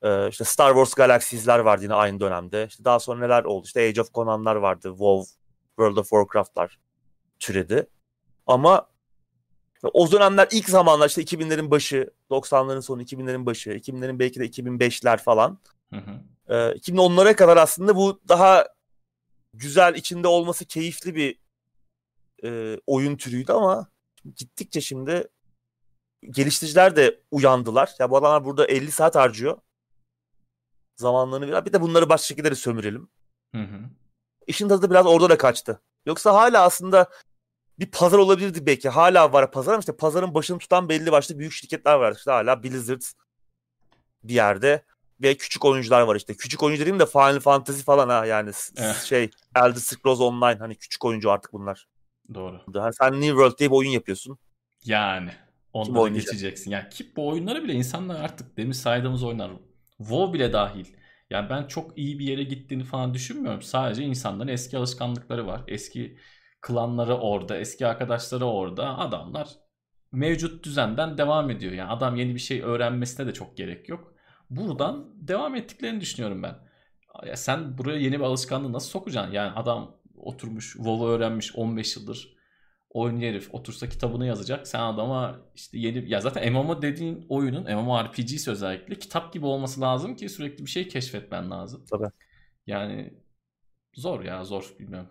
Ee, 0.02 0.28
işte 0.28 0.44
Star 0.44 0.68
Wars 0.68 0.94
Galaxies'ler 0.94 1.58
vardı 1.58 1.82
yine 1.82 1.94
aynı 1.94 2.20
dönemde. 2.20 2.66
İşte 2.68 2.84
daha 2.84 3.00
sonra 3.00 3.20
neler 3.20 3.44
oldu? 3.44 3.66
İşte 3.66 3.88
Age 3.88 4.00
of 4.00 4.14
Conan'lar 4.14 4.56
vardı. 4.56 4.88
WoW, 4.88 5.32
World 5.68 5.96
of 5.96 6.08
Warcraft'lar 6.08 6.78
türedi. 7.40 7.86
Ama 8.46 8.88
o 9.92 10.12
dönemler 10.12 10.48
ilk 10.52 10.68
zamanlar 10.68 11.08
işte 11.08 11.22
2000'lerin 11.22 11.70
başı, 11.70 12.10
90'ların 12.30 12.82
sonu, 12.82 13.02
2000'lerin 13.02 13.46
başı, 13.46 13.70
2000'lerin 13.70 14.18
belki 14.18 14.40
de 14.40 14.46
2005'ler 14.46 15.18
falan. 15.18 15.58
Hı 15.92 15.96
hı. 15.96 16.20
Ee, 16.48 16.54
2010'lara 16.54 17.36
kadar 17.36 17.56
aslında 17.56 17.96
bu 17.96 18.20
daha 18.28 18.66
güzel, 19.54 19.94
içinde 19.94 20.28
olması 20.28 20.64
keyifli 20.64 21.14
bir 21.14 21.38
e, 22.44 22.80
oyun 22.86 23.16
türüydü 23.16 23.52
ama 23.52 23.90
gittikçe 24.36 24.80
şimdi 24.80 25.28
geliştiriciler 26.30 26.96
de 26.96 27.20
uyandılar. 27.30 27.94
Ya 27.98 28.10
bu 28.10 28.16
adamlar 28.16 28.44
burada 28.44 28.66
50 28.66 28.90
saat 28.92 29.16
harcıyor. 29.16 29.58
Zamanlarını 30.98 31.48
biraz. 31.48 31.64
Bir 31.64 31.72
de 31.72 31.80
bunları 31.80 32.08
başka 32.08 32.26
şekilde 32.26 32.50
de 32.50 32.54
sömürelim. 32.54 33.08
Hı 33.54 33.62
hı. 33.62 33.80
İşin 34.46 34.68
tadı 34.68 34.90
biraz 34.90 35.06
orada 35.06 35.30
da 35.30 35.38
kaçtı. 35.38 35.80
Yoksa 36.06 36.34
hala 36.34 36.62
aslında 36.62 37.08
bir 37.78 37.90
pazar 37.90 38.18
olabilirdi 38.18 38.66
belki. 38.66 38.88
Hala 38.88 39.32
var 39.32 39.52
pazar 39.52 39.72
ama 39.72 39.80
işte 39.80 39.96
pazarın 39.96 40.34
başını 40.34 40.58
tutan 40.58 40.88
belli 40.88 41.12
başlı 41.12 41.38
büyük 41.38 41.52
şirketler 41.52 41.94
var. 41.94 42.14
İşte 42.16 42.30
hala 42.30 42.62
Blizzard 42.62 43.02
bir 44.22 44.34
yerde 44.34 44.84
ve 45.22 45.36
küçük 45.36 45.64
oyuncular 45.64 46.00
var 46.00 46.16
işte. 46.16 46.34
Küçük 46.34 46.62
oyuncu 46.62 46.80
dediğim 46.80 46.98
de 46.98 47.06
Final 47.06 47.40
Fantasy 47.40 47.82
falan 47.82 48.08
ha 48.08 48.26
yani 48.26 48.50
Evet. 48.76 48.96
şey 48.96 49.30
Elder 49.56 49.80
Scrolls 49.80 50.20
Online 50.20 50.58
hani 50.58 50.74
küçük 50.74 51.04
oyuncu 51.04 51.30
artık 51.30 51.52
bunlar. 51.52 51.86
Doğru. 52.34 52.60
Hani 52.74 52.94
sen 52.94 53.12
New 53.12 53.28
World 53.28 53.58
diye 53.58 53.70
bir 53.70 53.76
oyun 53.76 53.90
yapıyorsun. 53.90 54.38
Yani. 54.84 55.30
Onlara 55.72 56.08
geçeceksin. 56.08 56.70
Yani 56.70 56.88
ki 56.88 57.12
bu 57.16 57.28
oyunları 57.28 57.64
bile 57.64 57.72
insanlar 57.72 58.20
artık 58.20 58.56
demin 58.56 58.72
saydığımız 58.72 59.22
oyunlar 59.22 59.50
WoW 59.98 60.32
bile 60.32 60.52
dahil. 60.52 60.86
Yani 61.30 61.50
ben 61.50 61.66
çok 61.66 61.98
iyi 61.98 62.18
bir 62.18 62.24
yere 62.24 62.42
gittiğini 62.42 62.84
falan 62.84 63.14
düşünmüyorum. 63.14 63.62
Sadece 63.62 64.02
insanların 64.02 64.48
eski 64.48 64.78
alışkanlıkları 64.78 65.46
var. 65.46 65.62
Eski 65.66 66.18
klanları 66.60 67.14
orada, 67.14 67.56
eski 67.58 67.86
arkadaşları 67.86 68.44
orada. 68.44 68.98
Adamlar 68.98 69.48
mevcut 70.12 70.64
düzenden 70.64 71.18
devam 71.18 71.50
ediyor. 71.50 71.72
Yani 71.72 71.90
adam 71.90 72.16
yeni 72.16 72.34
bir 72.34 72.40
şey 72.40 72.62
öğrenmesine 72.62 73.26
de 73.26 73.32
çok 73.32 73.56
gerek 73.56 73.88
yok. 73.88 74.14
Buradan 74.50 75.10
devam 75.28 75.54
ettiklerini 75.54 76.00
düşünüyorum 76.00 76.42
ben. 76.42 76.54
Ya 77.26 77.36
sen 77.36 77.78
buraya 77.78 77.98
yeni 77.98 78.18
bir 78.18 78.24
alışkanlığı 78.24 78.72
nasıl 78.72 78.88
sokacaksın? 78.88 79.32
Yani 79.32 79.52
adam 79.52 79.96
oturmuş 80.16 80.72
WoW'u 80.72 81.08
öğrenmiş 81.08 81.56
15 81.56 81.96
yıldır 81.96 82.37
oyun 82.90 83.20
herif 83.20 83.54
otursa 83.54 83.88
kitabını 83.88 84.26
yazacak. 84.26 84.68
Sen 84.68 84.80
adama 84.80 85.40
işte 85.54 85.78
yeni 85.78 86.10
ya 86.10 86.20
zaten 86.20 86.52
MMO 86.52 86.82
dediğin 86.82 87.26
oyunun 87.28 87.62
MMORPG'si 87.64 88.50
özellikle 88.50 88.98
kitap 88.98 89.32
gibi 89.32 89.46
olması 89.46 89.80
lazım 89.80 90.16
ki 90.16 90.28
sürekli 90.28 90.64
bir 90.66 90.70
şey 90.70 90.88
keşfetmen 90.88 91.50
lazım. 91.50 91.84
Tabii. 91.90 92.10
Yani 92.66 93.14
zor 93.96 94.24
ya 94.24 94.44
zor 94.44 94.74
bilmiyorum. 94.80 95.10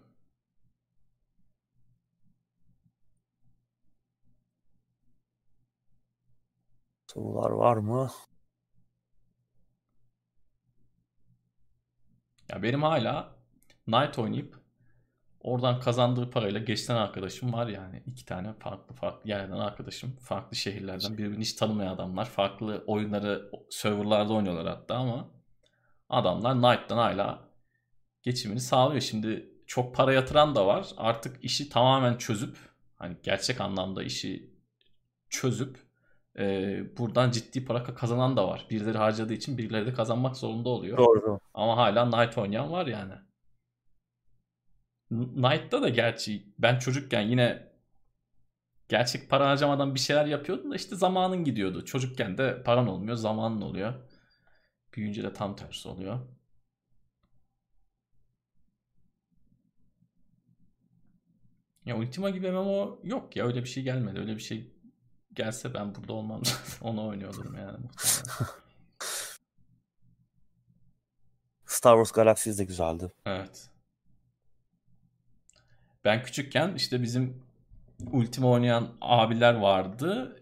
Sorular 7.08 7.52
var 7.52 7.78
mı? 7.78 8.10
Ya 12.50 12.64
benim 12.64 12.84
hala 12.84 13.36
Knight 13.86 14.20
oynayıp 14.20 14.56
oradan 15.48 15.80
kazandığı 15.80 16.30
parayla 16.30 16.60
geçinen 16.60 16.98
arkadaşım 16.98 17.54
var 17.54 17.68
yani. 17.68 18.04
iki 18.06 18.26
tane 18.26 18.54
farklı 18.54 18.96
farklı 18.96 19.30
yerden 19.30 19.58
arkadaşım. 19.58 20.16
Farklı 20.22 20.56
şehirlerden 20.58 21.18
birbirini 21.18 21.42
hiç 21.42 21.54
tanımayan 21.54 21.96
adamlar. 21.96 22.26
Farklı 22.26 22.84
oyunları 22.88 23.52
serverlarda 23.70 24.34
oynuyorlar 24.34 24.68
hatta 24.68 24.96
ama 24.96 25.30
adamlar 26.10 26.54
Knight'tan 26.54 26.98
hala 26.98 27.40
geçimini 28.24 28.60
sağlıyor. 28.60 29.02
Şimdi 29.02 29.50
çok 29.68 29.96
para 29.96 30.14
yatıran 30.14 30.56
da 30.56 30.68
var. 30.68 30.88
Artık 30.98 31.44
işi 31.44 31.70
tamamen 31.70 32.18
çözüp 32.18 32.58
hani 32.96 33.18
gerçek 33.24 33.62
anlamda 33.62 34.04
işi 34.04 34.54
çözüp 35.30 35.78
e, 36.40 36.98
buradan 36.98 37.32
ciddi 37.32 37.66
para 37.66 37.84
kazanan 37.84 38.38
da 38.38 38.48
var. 38.48 38.68
Birileri 38.70 38.98
harcadığı 38.98 39.34
için 39.34 39.58
birileri 39.58 39.86
de 39.86 39.94
kazanmak 39.94 40.38
zorunda 40.38 40.70
oluyor. 40.70 40.98
Doğru. 40.98 41.40
Ama 41.54 41.78
hala 41.78 42.12
Knight 42.12 42.38
oynayan 42.38 42.72
var 42.72 42.88
yani. 42.88 43.14
Knight'ta 45.10 45.82
da 45.82 45.90
gerçi 45.90 46.54
ben 46.60 46.80
çocukken 46.80 47.22
yine 47.22 47.68
gerçek 48.90 49.30
para 49.30 49.50
harcamadan 49.50 49.96
bir 49.96 50.00
şeyler 50.00 50.26
yapıyordum 50.26 50.72
da 50.72 50.76
işte 50.76 50.96
zamanın 50.96 51.44
gidiyordu. 51.44 51.86
Çocukken 51.86 52.38
de 52.38 52.64
paran 52.64 52.88
olmuyor, 52.88 53.16
zamanın 53.16 53.62
oluyor. 53.62 53.94
Büyüyünce 54.94 55.24
de 55.24 55.34
tam 55.34 55.56
tersi 55.56 55.88
oluyor. 55.88 56.20
Ya 61.86 61.98
Ultima 61.98 62.30
gibi 62.30 62.52
MMO 62.52 63.00
yok 63.04 63.36
ya 63.36 63.46
öyle 63.46 63.64
bir 63.64 63.68
şey 63.68 63.84
gelmedi. 63.84 64.20
Öyle 64.20 64.36
bir 64.36 64.42
şey 64.42 64.74
gelse 65.34 65.74
ben 65.74 65.96
burada 65.96 66.14
olmam. 66.14 66.42
Onu 66.82 67.08
oynuyordum 67.08 67.56
yani 67.58 67.78
muhtemelen. 67.78 68.60
Star 71.66 71.96
Wars 71.96 72.12
Galaxies 72.12 72.60
de 72.60 72.64
güzeldi. 72.64 73.12
Evet. 73.26 73.70
Ben 76.08 76.24
küçükken 76.24 76.76
işte 76.76 77.02
bizim 77.02 77.44
Ultima 78.12 78.50
oynayan 78.50 78.88
abiler 79.02 79.54
vardı. 79.54 80.42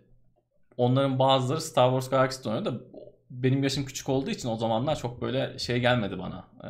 Onların 0.77 1.19
bazıları 1.19 1.61
Star 1.61 1.89
Wars 1.89 2.09
Galaxy'de 2.09 2.49
oynuyor 2.49 2.65
da 2.65 2.81
benim 3.29 3.63
yaşım 3.63 3.85
küçük 3.85 4.09
olduğu 4.09 4.29
için 4.29 4.49
o 4.49 4.55
zamanlar 4.55 4.95
çok 4.95 5.21
böyle 5.21 5.59
şey 5.59 5.79
gelmedi 5.79 6.19
bana. 6.19 6.47
Ee, 6.63 6.69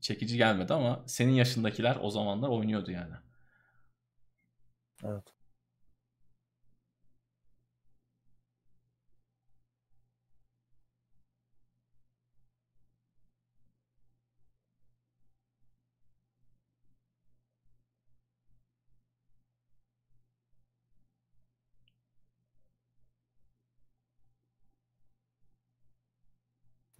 çekici 0.00 0.36
gelmedi 0.36 0.74
ama 0.74 1.02
senin 1.06 1.32
yaşındakiler 1.32 1.98
o 2.02 2.10
zamanlar 2.10 2.48
oynuyordu 2.48 2.90
yani. 2.90 3.14
Evet. 5.04 5.31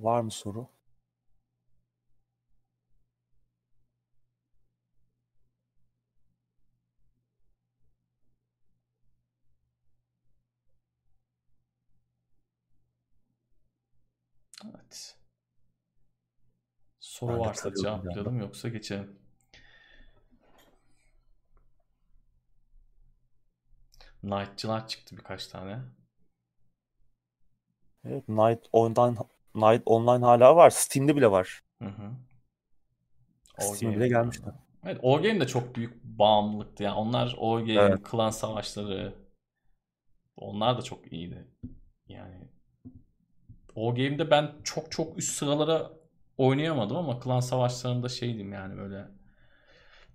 Var 0.03 0.20
mı 0.20 0.31
soru? 0.31 0.69
Evet. 14.65 15.16
Soru 17.01 17.33
Ben 17.33 17.39
varsa 17.41 17.74
cevaplayalım 17.74 18.41
yoksa 18.41 18.69
geçelim. 18.69 19.19
Knight'cılar 24.20 24.89
çıktı 24.89 25.16
birkaç 25.16 25.47
tane. 25.47 25.83
Evet, 28.05 28.29
Night 28.29 28.66
Online 28.73 29.16
Night 29.55 29.83
Online 29.87 30.24
hala 30.24 30.57
var. 30.57 30.70
Steam'de 30.70 31.16
bile 31.16 31.31
var. 31.31 31.62
Hı 31.83 31.89
hı. 31.89 32.12
Steam'e 33.59 33.97
bile 33.97 34.09
gelmişti. 34.09 34.45
Evet, 34.85 35.01
Wargame 35.03 35.41
de 35.41 35.47
çok 35.47 35.77
büyük 35.77 36.05
bağımlılıktı. 36.05 36.83
Yani 36.83 36.95
onlar 36.95 37.29
Wargame, 37.29 37.74
Evet. 37.74 38.03
klan 38.03 38.31
savaşları 38.31 39.15
onlar 40.37 40.79
da 40.79 40.83
çok 40.83 41.12
iyiydi. 41.12 41.47
Yani 42.09 42.49
Wargame'de 43.66 44.31
ben 44.31 44.53
çok 44.65 44.93
çok 44.93 45.19
üst 45.19 45.33
sıralara 45.33 45.91
oynayamadım 46.39 46.97
ama 46.97 47.20
klan 47.20 47.41
savaşlarında 47.41 48.09
şeydim 48.09 48.53
yani 48.53 48.77
böyle 48.77 49.09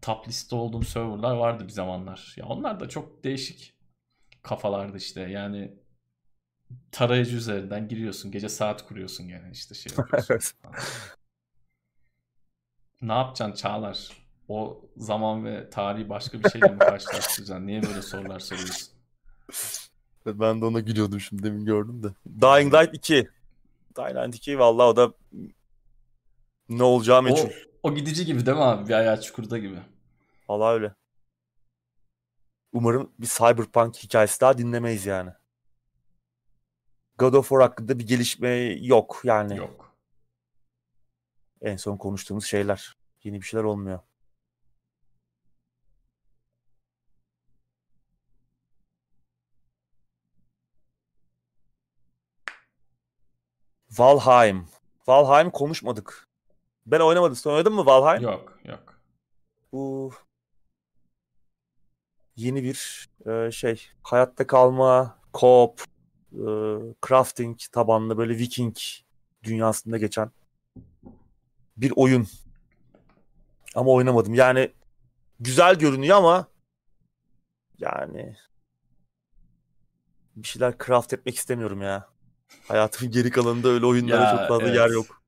top 0.02 0.28
liste 0.28 0.56
olduğum 0.56 0.84
serverlar 0.84 1.36
vardı 1.36 1.64
bir 1.64 1.72
zamanlar. 1.72 2.34
Ya 2.38 2.46
onlar 2.46 2.80
da 2.80 2.90
çok 2.90 3.24
değişik 3.24 3.74
kafalardı 4.42 4.98
işte. 4.98 5.22
Yani 5.22 5.78
tarayıcı 6.92 7.38
üzerinden 7.38 7.88
giriyorsun. 7.88 8.32
Gece 8.32 8.50
saat 8.50 8.88
kuruyorsun 8.88 9.24
yani 9.24 9.52
işte 9.52 9.76
şey. 9.76 9.94
Ne 13.02 13.14
yapacaksın 13.14 13.56
Çağlar? 13.56 14.10
O 14.48 14.82
zaman 14.98 15.46
ve 15.46 15.70
tarihi 15.70 16.10
başka 16.10 16.44
bir 16.44 16.50
şeyle 16.50 16.68
mi 16.68 16.80
karşılaştıracaksın? 16.80 17.68
Niye 17.68 17.84
böyle 17.84 18.02
sorular 18.02 18.40
soruyorsun? 18.40 18.94
Ben 20.26 20.62
de 20.62 20.66
ona 20.66 20.80
gülüyordum 20.80 21.20
şimdi 21.20 21.44
demin 21.44 21.66
gördüm 21.66 22.04
de. 22.04 22.08
Dying 22.42 22.74
Light 22.74 22.94
2. 22.94 23.30
Dying 23.98 24.16
Light 24.16 24.36
2 24.36 24.60
vallahi 24.60 24.88
o 24.88 24.96
da 24.96 25.14
ne 26.70 26.84
olacağı 26.84 27.24
meçhul. 27.24 27.50
O, 27.84 27.90
o 27.90 27.96
gidici 27.96 28.26
gibi 28.26 28.46
değil 28.46 28.58
mi 28.58 28.64
abi? 28.64 28.90
Bir 28.90 28.94
ayağı 28.94 29.22
çukurda 29.22 29.58
gibi. 29.58 29.80
Vallahi 30.50 30.74
öyle. 30.74 30.94
Umarım 32.74 33.12
bir 33.20 33.28
Cyberpunk 33.28 33.96
hikayesi 33.96 34.42
daha 34.42 34.58
dinlemeyiz 34.58 35.06
yani. 35.06 35.32
God 37.18 37.34
of 37.34 37.50
War 37.50 37.62
hakkında 37.62 38.00
bir 38.00 38.08
gelişme 38.08 38.50
yok 38.82 39.22
yani. 39.24 39.58
Yok. 39.58 39.96
En 41.62 41.78
son 41.78 41.98
konuştuğumuz 41.98 42.46
şeyler. 42.46 42.98
Yeni 43.24 43.42
bir 43.42 43.46
şeyler 43.46 43.64
olmuyor. 43.64 44.00
Valheim. 53.90 54.68
Valheim 55.08 55.52
konuşmadık. 55.52 56.28
Ben 56.86 57.00
oynamadım. 57.00 57.36
Sen 57.36 57.50
oynadın 57.52 57.74
mı 57.74 57.86
Valheim? 57.86 58.24
Yok, 58.24 58.60
yok. 58.66 59.02
Bu 59.72 60.12
yeni 62.36 62.64
bir 62.64 63.10
e, 63.26 63.52
şey 63.52 63.88
hayatta 64.04 64.48
kalma, 64.48 65.20
co-op, 65.34 65.86
e, 66.38 66.50
crafting 67.08 67.60
tabanlı 67.72 68.18
böyle 68.18 68.38
Viking 68.38 68.78
dünyasında 69.44 69.98
geçen 69.98 70.32
bir 71.78 71.94
oyun. 71.96 72.28
Ama 73.76 73.92
oynamadım. 73.92 74.34
Yani 74.34 74.72
güzel 75.40 75.76
görünüyor 75.76 76.18
ama 76.18 76.48
yani 77.80 78.36
bir 80.36 80.48
şeyler 80.48 80.74
craft 80.86 81.14
etmek 81.14 81.36
istemiyorum 81.36 81.82
ya. 81.82 82.10
Hayatımın 82.68 83.12
geri 83.12 83.32
kalanında 83.32 83.68
öyle 83.68 83.86
oyunlara 83.86 84.24
Ya, 84.24 84.38
çok 84.38 84.48
fazla 84.48 84.68
evet. 84.68 84.76
yer 84.76 84.90
yok. 84.90 85.24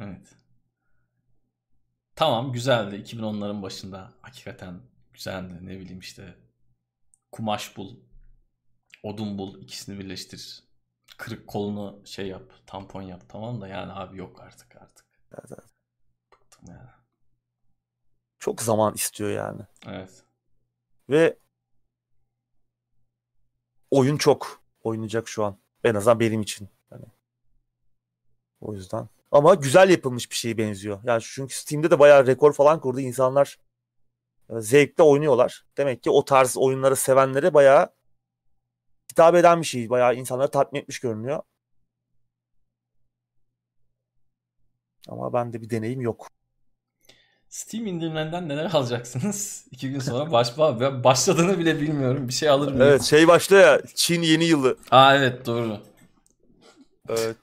Evet. 0.00 0.34
Tamam 2.16 2.52
güzeldi 2.52 2.96
2010'ların 2.96 3.62
başında. 3.62 4.12
Hakikaten 4.20 4.80
güzeldi. 5.12 5.54
Ne 5.62 5.80
bileyim 5.80 5.98
işte 5.98 6.34
kumaş 7.32 7.76
bul, 7.76 7.96
odun 9.02 9.38
bul, 9.38 9.62
ikisini 9.62 9.98
birleştir. 9.98 10.64
Kırık 11.18 11.46
kolunu 11.46 12.00
şey 12.04 12.26
yap, 12.26 12.52
tampon 12.66 13.02
yap. 13.02 13.22
Tamam 13.28 13.60
da 13.60 13.68
yani 13.68 13.92
abi 13.92 14.18
yok 14.18 14.40
artık 14.40 14.76
artık. 14.76 15.06
Evet. 15.32 15.64
Bıktım 16.32 16.68
yani. 16.68 16.88
Çok 18.38 18.62
zaman 18.62 18.94
istiyor 18.94 19.30
yani. 19.30 19.60
Evet. 19.86 20.24
Ve 21.10 21.38
oyun 23.90 24.16
çok 24.16 24.62
oynayacak 24.82 25.28
şu 25.28 25.44
an. 25.44 25.58
En 25.84 25.94
azından 25.94 26.20
benim 26.20 26.42
için. 26.42 26.68
Yani 26.90 27.04
o 28.60 28.74
yüzden. 28.74 29.08
Ama 29.30 29.54
güzel 29.54 29.90
yapılmış 29.90 30.30
bir 30.30 30.36
şeye 30.36 30.58
benziyor. 30.58 31.00
Yani 31.04 31.22
çünkü 31.24 31.54
Steam'de 31.54 31.90
de 31.90 31.98
bayağı 31.98 32.26
rekor 32.26 32.52
falan 32.52 32.80
kurdu. 32.80 33.00
İnsanlar 33.00 33.58
e, 34.50 34.60
zevkle 34.60 35.02
oynuyorlar. 35.02 35.66
Demek 35.76 36.02
ki 36.02 36.10
o 36.10 36.24
tarz 36.24 36.56
oyunları 36.56 36.96
sevenlere 36.96 37.54
bayağı 37.54 37.97
hitap 39.18 39.34
eden 39.34 39.60
bir 39.60 39.66
şey. 39.66 39.90
Bayağı 39.90 40.14
insanları 40.14 40.50
tatmin 40.50 40.80
etmiş 40.80 41.00
görünüyor. 41.00 41.42
Ama 45.08 45.32
bende 45.32 45.62
bir 45.62 45.70
deneyim 45.70 46.00
yok. 46.00 46.28
Steam 47.48 47.86
indirimlerinden 47.86 48.48
neler 48.48 48.64
alacaksınız? 48.64 49.66
İki 49.70 49.90
gün 49.90 49.98
sonra 49.98 50.32
baş, 50.32 50.58
başladığını 51.04 51.58
bile 51.58 51.80
bilmiyorum. 51.80 52.28
Bir 52.28 52.32
şey 52.32 52.48
alır 52.48 52.68
mıyım? 52.72 52.82
Evet 52.82 53.02
şey 53.02 53.28
başlıyor 53.28 53.62
ya 53.62 53.82
Çin 53.94 54.22
yeni 54.22 54.44
yılı. 54.44 54.76
Aa 54.90 55.16
evet 55.16 55.46
doğru. 55.46 55.80
Evet. 57.08 57.36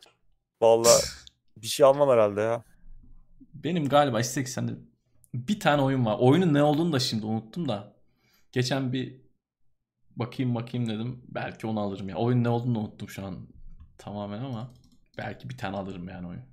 Vallahi 0.61 1.03
bir 1.57 1.67
şey 1.67 1.85
almam 1.85 2.09
herhalde 2.09 2.41
ya. 2.41 2.63
Benim 3.53 3.89
galiba 3.89 4.19
X80'de 4.19 4.71
bir 5.33 5.59
tane 5.59 5.81
oyun 5.81 6.05
var. 6.05 6.17
Oyunun 6.19 6.53
ne 6.53 6.63
olduğunu 6.63 6.93
da 6.93 6.99
şimdi 6.99 7.25
unuttum 7.25 7.67
da. 7.67 7.93
Geçen 8.51 8.93
bir 8.93 9.24
bakayım 10.15 10.55
bakayım 10.55 10.89
dedim. 10.89 11.23
Belki 11.27 11.67
onu 11.67 11.79
alırım 11.79 12.09
ya. 12.09 12.15
Oyun 12.15 12.43
ne 12.43 12.49
olduğunu 12.49 12.79
unuttum 12.79 13.09
şu 13.09 13.25
an 13.25 13.47
tamamen 13.97 14.39
ama 14.39 14.73
belki 15.17 15.49
bir 15.49 15.57
tane 15.57 15.77
alırım 15.77 16.09
yani 16.09 16.27
oyun. 16.27 16.43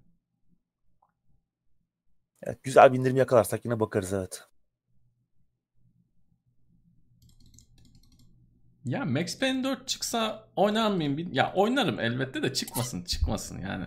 Evet, 2.42 2.62
güzel 2.62 2.92
bir 2.92 2.98
indirim 2.98 3.16
yakalarsak 3.16 3.64
yine 3.64 3.80
bakarız 3.80 4.12
evet. 4.12 4.44
Ya 8.84 9.04
Max 9.04 9.38
Payne 9.38 9.64
4 9.64 9.88
çıksa 9.88 10.48
oynar 10.56 10.90
mıyım? 10.90 11.32
Ya 11.32 11.52
oynarım 11.54 12.00
elbette 12.00 12.42
de 12.42 12.52
çıkmasın 12.52 13.04
çıkmasın 13.04 13.58
yani. 13.60 13.84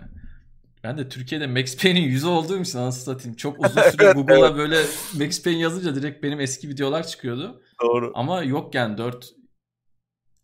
Ben 0.83 0.97
de 0.97 1.09
Türkiye'de 1.09 1.47
Max 1.47 1.77
Payne'in 1.77 2.03
yüzü 2.03 2.27
olduğum 2.27 2.61
için 2.61 2.79
anasını 2.79 3.03
satayım. 3.03 3.35
Çok 3.35 3.65
uzun 3.65 3.81
süre 3.91 4.11
Google'a 4.11 4.57
böyle 4.57 4.81
Max 5.13 5.43
Payne 5.43 5.59
yazınca 5.59 5.95
direkt 5.95 6.23
benim 6.23 6.39
eski 6.39 6.69
videolar 6.69 7.07
çıkıyordu. 7.07 7.61
Doğru. 7.81 8.11
Ama 8.15 8.43
yok 8.43 8.75
yani 8.75 8.97
4 8.97 9.35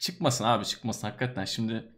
çıkmasın 0.02 0.44
abi 0.44 0.66
çıkmasın 0.66 1.08
hakikaten. 1.08 1.46
Şimdi 1.46 1.94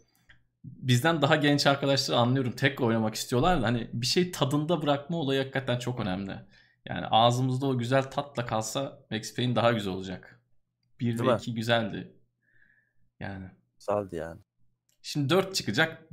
bizden 0.64 1.22
daha 1.22 1.36
genç 1.36 1.68
arkadaşlar 1.68 2.16
anlıyorum 2.18 2.52
tek 2.52 2.82
oynamak 2.82 3.16
istiyorlar 3.16 3.62
da 3.62 3.66
hani 3.66 3.90
bir 3.94 4.06
şey 4.06 4.32
tadında 4.32 4.82
bırakma 4.82 5.18
olayı 5.18 5.40
hakikaten 5.40 5.80
çok 5.80 6.00
önemli. 6.00 6.36
Yani 6.86 7.06
ağzımızda 7.06 7.66
o 7.66 7.78
güzel 7.78 8.04
tatla 8.04 8.46
kalsa 8.46 9.00
Max 9.12 9.36
Payne 9.36 9.56
daha 9.56 9.72
güzel 9.72 9.94
olacak. 9.94 10.42
1 11.00 11.06
Değil 11.06 11.30
ve 11.30 11.34
mi? 11.34 11.40
2 11.40 11.54
güzeldi. 11.54 12.18
Yani 13.20 13.50
Güzeldi 13.78 14.16
yani. 14.16 14.42
şimdi 15.02 15.30
4 15.30 15.56
çıkacak. 15.56 16.10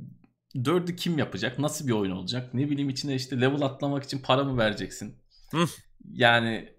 4'ü 0.55 0.95
kim 0.95 1.17
yapacak? 1.17 1.59
Nasıl 1.59 1.87
bir 1.87 1.91
oyun 1.91 2.11
olacak? 2.11 2.53
Ne 2.53 2.69
bileyim 2.69 2.89
içine 2.89 3.15
işte 3.15 3.41
level 3.41 3.61
atlamak 3.61 4.03
için 4.03 4.19
para 4.19 4.43
mı 4.43 4.57
vereceksin? 4.57 5.15
Hı. 5.51 5.65
Yani 6.11 6.73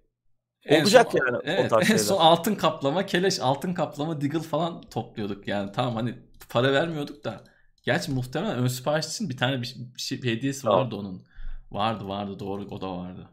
en 0.64 0.82
Olacak 0.82 1.12
son- 1.12 1.18
yani 1.26 1.36
o 1.36 1.40
Evet, 1.44 1.70
tarz 1.70 1.90
en 1.90 1.96
son 1.96 2.18
altın 2.18 2.54
kaplama, 2.54 3.06
keleş, 3.06 3.40
altın 3.40 3.74
kaplama, 3.74 4.20
diggle 4.20 4.40
falan 4.40 4.80
topluyorduk 4.80 5.48
yani. 5.48 5.72
Tamam 5.72 5.94
hani 5.94 6.18
para 6.48 6.72
vermiyorduk 6.72 7.24
da. 7.24 7.44
Gerçi 7.82 8.12
muhtemelen 8.12 8.58
ön 8.58 8.66
sipariş 8.68 9.06
için 9.06 9.30
bir 9.30 9.36
tane 9.36 9.62
bir, 9.62 9.74
bir 9.96 10.00
şey, 10.00 10.22
bir 10.22 10.30
hediyesi 10.36 10.62
Tamam. 10.62 10.78
vardı 10.80 10.96
onun. 10.96 11.26
Vardı 11.70 12.08
vardı 12.08 12.38
doğru 12.38 12.62
o 12.70 12.80
da 12.80 12.96
vardı. 12.98 13.28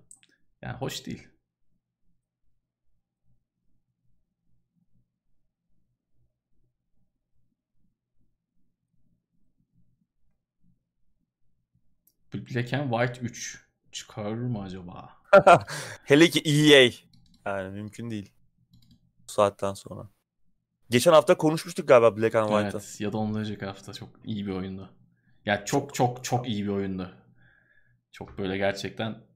Yani 0.62 0.78
hoş 0.78 1.06
değil. 1.06 1.28
Black 12.34 12.74
and 12.74 12.90
White 12.92 13.20
3 13.22 13.66
çıkarır 13.92 14.36
mı 14.38 14.62
acaba? 14.64 15.10
Hele 16.04 16.30
ki 16.30 16.40
EA. 16.46 16.92
Yani 17.46 17.70
mümkün 17.70 18.12
değil. 18.12 18.32
Bu 19.28 19.32
saatten 19.32 19.74
sonra. 19.74 20.10
Geçen 20.90 21.12
hafta 21.14 21.38
konuşmuştuk 21.38 21.88
galiba 21.88 22.18
Black 22.18 22.36
and 22.36 22.50
White'ı. 22.50 22.82
Evet 22.82 23.02
ya 23.02 23.14
da 23.14 23.18
ondan 23.18 23.40
önceki 23.42 23.66
hafta 23.66 23.94
çok 23.94 24.10
iyi 24.24 24.48
bir 24.48 24.52
oyundu. 24.52 24.90
Ya 25.46 25.66
çok 25.66 25.94
çok 25.96 26.24
çok 26.24 26.48
iyi 26.48 26.64
bir 26.64 26.70
oyundu. 26.70 27.16
Çok 28.12 28.38
böyle 28.38 28.58
gerçekten 28.58 29.30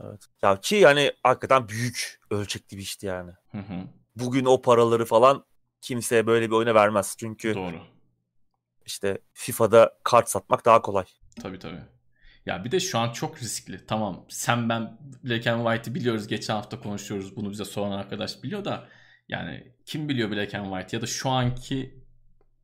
Evet. 0.00 0.26
Ya 0.42 0.60
ki 0.60 0.76
yani 0.76 1.12
hakikaten 1.22 1.68
büyük 1.68 2.20
ölçekli 2.30 2.76
bir 2.76 2.82
işti 2.82 3.06
yani. 3.06 3.32
hı 3.52 3.58
hı, 3.58 3.82
Bugün 4.16 4.44
o 4.44 4.62
paraları 4.62 5.04
falan 5.04 5.44
kimseye 5.80 6.26
böyle 6.26 6.46
bir 6.46 6.54
oyuna 6.54 6.74
vermez. 6.74 7.14
Çünkü 7.18 7.54
doğru. 7.54 7.80
işte 8.84 9.18
FIFA'da 9.32 9.98
kart 10.04 10.28
satmak 10.30 10.64
daha 10.64 10.82
kolay. 10.82 11.04
Tabii 11.40 11.58
tabii. 11.58 11.80
Ya 12.46 12.64
bir 12.64 12.70
de 12.70 12.80
şu 12.80 12.98
an 12.98 13.12
çok 13.12 13.42
riskli. 13.42 13.86
Tamam 13.86 14.24
sen 14.28 14.68
ben 14.68 14.98
Black 15.24 15.46
and 15.46 15.66
White'ı 15.66 15.94
biliyoruz. 15.94 16.28
Geçen 16.28 16.54
hafta 16.54 16.80
konuşuyoruz. 16.80 17.36
Bunu 17.36 17.50
bize 17.50 17.64
soran 17.64 17.90
arkadaş 17.90 18.42
biliyor 18.42 18.64
da 18.64 18.88
yani 19.28 19.72
kim 19.84 20.08
biliyor 20.08 20.30
Black 20.30 20.54
and 20.54 20.66
White 20.66 20.96
ya 20.96 21.02
da 21.02 21.06
şu 21.06 21.30
anki 21.30 22.04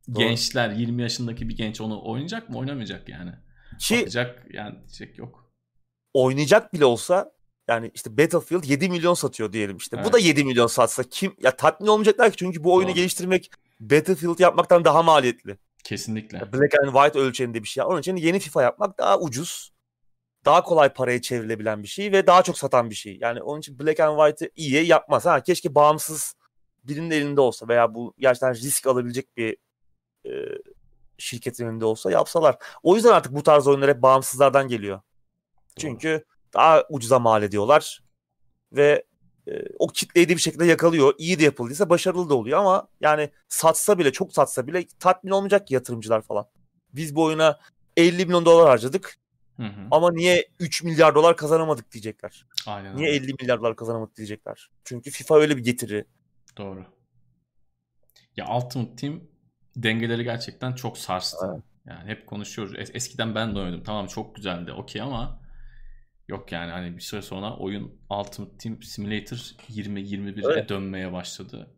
Doğru. 0.07 0.19
gençler 0.19 0.69
20 0.69 1.01
yaşındaki 1.01 1.49
bir 1.49 1.57
genç 1.57 1.81
onu 1.81 2.01
oynayacak 2.05 2.49
mı 2.49 2.57
oynamayacak 2.57 3.09
yani. 3.09 3.31
Ki 3.79 3.99
Bakacak 3.99 4.45
yani 4.53 4.75
diyecek 4.79 5.17
yok. 5.17 5.51
oynayacak 6.13 6.73
bile 6.73 6.85
olsa 6.85 7.31
yani 7.67 7.91
işte 7.93 8.17
Battlefield 8.17 8.63
7 8.63 8.89
milyon 8.89 9.13
satıyor 9.13 9.53
diyelim 9.53 9.77
işte. 9.77 9.95
Evet. 9.97 10.05
Bu 10.07 10.13
da 10.13 10.19
7 10.19 10.43
milyon 10.43 10.67
satsa 10.67 11.03
kim 11.03 11.35
ya 11.41 11.55
tatmin 11.55 11.87
olmayacaklar 11.87 12.31
ki 12.31 12.37
çünkü 12.37 12.63
bu 12.63 12.73
oyunu 12.73 12.89
Doğru. 12.89 12.95
geliştirmek 12.95 13.51
Battlefield 13.79 14.39
yapmaktan 14.39 14.85
daha 14.85 15.03
maliyetli. 15.03 15.57
Kesinlikle. 15.83 16.53
Black 16.53 16.75
and 16.83 16.93
White 16.93 17.19
ölçeğinde 17.19 17.63
bir 17.63 17.67
şey. 17.67 17.83
Onun 17.83 17.99
için 17.99 18.15
yeni 18.15 18.39
FIFA 18.39 18.63
yapmak 18.63 18.97
daha 18.97 19.19
ucuz. 19.19 19.72
Daha 20.45 20.63
kolay 20.63 20.93
paraya 20.93 21.21
çevrilebilen 21.21 21.83
bir 21.83 21.87
şey 21.87 22.11
ve 22.11 22.27
daha 22.27 22.43
çok 22.43 22.57
satan 22.57 22.89
bir 22.89 22.95
şey. 22.95 23.17
Yani 23.21 23.41
onun 23.41 23.59
için 23.59 23.79
Black 23.79 23.99
and 23.99 24.19
White'ı 24.19 24.51
iyi 24.55 24.87
yapmaz. 24.87 25.25
Ha 25.25 25.43
keşke 25.43 25.75
bağımsız 25.75 26.35
birinin 26.83 27.11
elinde 27.11 27.41
olsa 27.41 27.67
veya 27.67 27.95
bu 27.95 28.13
gerçekten 28.19 28.53
risk 28.55 28.87
alabilecek 28.87 29.37
bir 29.37 29.57
e, 30.25 30.31
şirketin 31.17 31.67
elinde 31.67 31.85
olsa 31.85 32.11
yapsalar. 32.11 32.57
O 32.83 32.95
yüzden 32.95 33.09
artık 33.09 33.35
bu 33.35 33.43
tarz 33.43 33.67
oyunlar 33.67 33.89
hep 33.89 34.01
bağımsızlardan 34.01 34.67
geliyor. 34.67 35.01
Çünkü 35.79 36.25
daha 36.53 36.83
ucuza 36.89 37.19
mal 37.19 37.43
ediyorlar 37.43 38.03
ve 38.71 39.05
e, 39.47 39.51
o 39.79 39.87
kitleyi 39.87 40.29
de 40.29 40.35
bir 40.35 40.41
şekilde 40.41 40.65
yakalıyor. 40.65 41.13
İyi 41.17 41.39
de 41.39 41.43
yapıldıysa 41.43 41.89
başarılı 41.89 42.29
da 42.29 42.35
oluyor 42.35 42.59
ama 42.59 42.87
yani 43.01 43.29
satsa 43.49 43.99
bile 43.99 44.11
çok 44.11 44.33
satsa 44.33 44.67
bile 44.67 44.85
tatmin 44.99 45.31
olmayacak 45.31 45.67
ki 45.67 45.73
yatırımcılar 45.73 46.21
falan. 46.21 46.45
Biz 46.93 47.15
bu 47.15 47.23
oyuna 47.23 47.59
50 47.97 48.25
milyon 48.25 48.45
dolar 48.45 48.69
harcadık. 48.69 49.17
Hı 49.57 49.63
hı. 49.63 49.87
Ama 49.91 50.11
niye 50.11 50.45
3 50.59 50.83
milyar 50.83 51.15
dolar 51.15 51.37
kazanamadık 51.37 51.91
diyecekler. 51.91 52.45
Aynen 52.67 52.95
Niye 52.95 53.07
öyle. 53.09 53.17
50 53.23 53.33
milyar 53.41 53.59
dolar 53.59 53.75
kazanamadık 53.75 54.15
diyecekler. 54.17 54.69
Çünkü 54.83 55.11
FIFA 55.11 55.35
öyle 55.39 55.57
bir 55.57 55.63
getiri. 55.63 56.05
Doğru. 56.57 56.85
Ya 58.37 58.55
Ultimate 58.55 58.95
Team 58.95 59.21
dengeleri 59.75 60.23
gerçekten 60.23 60.73
çok 60.73 60.97
sarstı. 60.97 61.45
Evet. 61.53 61.63
Yani 61.85 62.09
hep 62.09 62.27
konuşuyoruz. 62.27 62.73
Es- 62.75 62.91
eskiden 62.93 63.35
ben 63.35 63.55
de 63.55 63.59
oynadım. 63.59 63.83
Tamam 63.83 64.07
çok 64.07 64.35
güzeldi. 64.35 64.71
Okey 64.71 65.01
ama 65.01 65.41
yok 66.27 66.51
yani 66.51 66.71
hani 66.71 66.95
bir 66.95 67.01
süre 67.01 67.21
sonra 67.21 67.57
oyun 67.57 67.99
Ultimate 68.09 68.57
Team 68.57 68.83
Simulator 68.83 69.37
20-21'e 69.69 70.53
Evet. 70.53 70.69
dönmeye 70.69 71.13
başladı. 71.13 71.75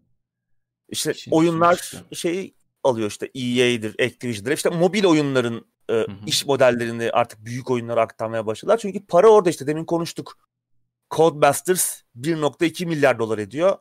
İşte 0.89 1.11
İşin 1.11 1.31
oyunlar 1.31 1.91
şeyi 2.14 2.56
alıyor 2.84 3.10
işte 3.10 3.26
EA'dir, 3.26 4.06
Activision'dır. 4.06 4.52
İşte 4.52 4.69
mobil 4.69 5.06
oyunların 5.06 5.65
e, 5.90 5.94
hı. 5.94 6.07
iş 6.26 6.45
modellerini 6.45 7.12
artık 7.12 7.45
büyük 7.45 7.72
oyunlara 7.72 8.02
aktarmaya 8.02 8.45
başladılar. 8.45 8.78
Çünkü 8.78 9.06
para 9.06 9.28
orada 9.28 9.49
işte 9.49 9.68
demin 9.68 9.86
konuştuk. 9.86 10.38
Codemasters 11.12 12.02
1.2 12.20 12.86
milyar 12.86 13.20
dolar 13.20 13.38
ediyor. 13.38 13.78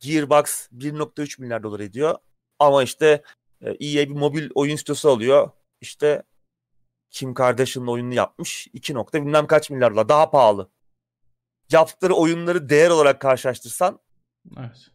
Gearbox 0.00 0.68
1.3 0.72 1.40
milyar 1.40 1.62
dolar 1.62 1.80
ediyor. 1.80 2.18
Ama 2.58 2.82
işte 2.82 3.22
e, 3.60 3.68
EA 3.70 4.08
bir 4.08 4.14
mobil 4.14 4.50
oyun 4.54 4.76
stüdyosu 4.76 5.10
alıyor. 5.10 5.50
İşte 5.80 6.22
Kim 7.10 7.34
Kardashian'ın 7.34 7.86
oyununu 7.86 8.14
yapmış. 8.14 8.68
2 8.72 8.94
nokta 8.94 9.22
bilmem 9.22 9.46
kaç 9.46 9.70
milyar 9.70 9.92
dolar. 9.92 10.08
Daha 10.08 10.30
pahalı. 10.30 10.70
Yaptıkları 11.72 12.14
oyunları 12.14 12.68
değer 12.68 12.90
olarak 12.90 13.20
karşılaştırsan 13.20 14.00
Evet. 14.58 14.90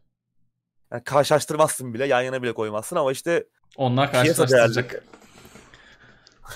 yani 0.91 1.03
karşılaştırmazsın 1.03 1.93
bile. 1.93 2.05
Yan 2.05 2.21
yana 2.21 2.43
bile 2.43 2.53
koymazsın 2.53 2.95
ama 2.95 3.11
işte 3.11 3.47
Onlar 3.75 4.11
karşılaştıracak. 4.11 5.03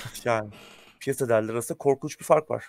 yani 0.25 0.49
piyasa 0.99 1.29
değerleri 1.29 1.51
arasında 1.51 1.77
korkunç 1.77 2.19
bir 2.19 2.25
fark 2.25 2.51
var. 2.51 2.65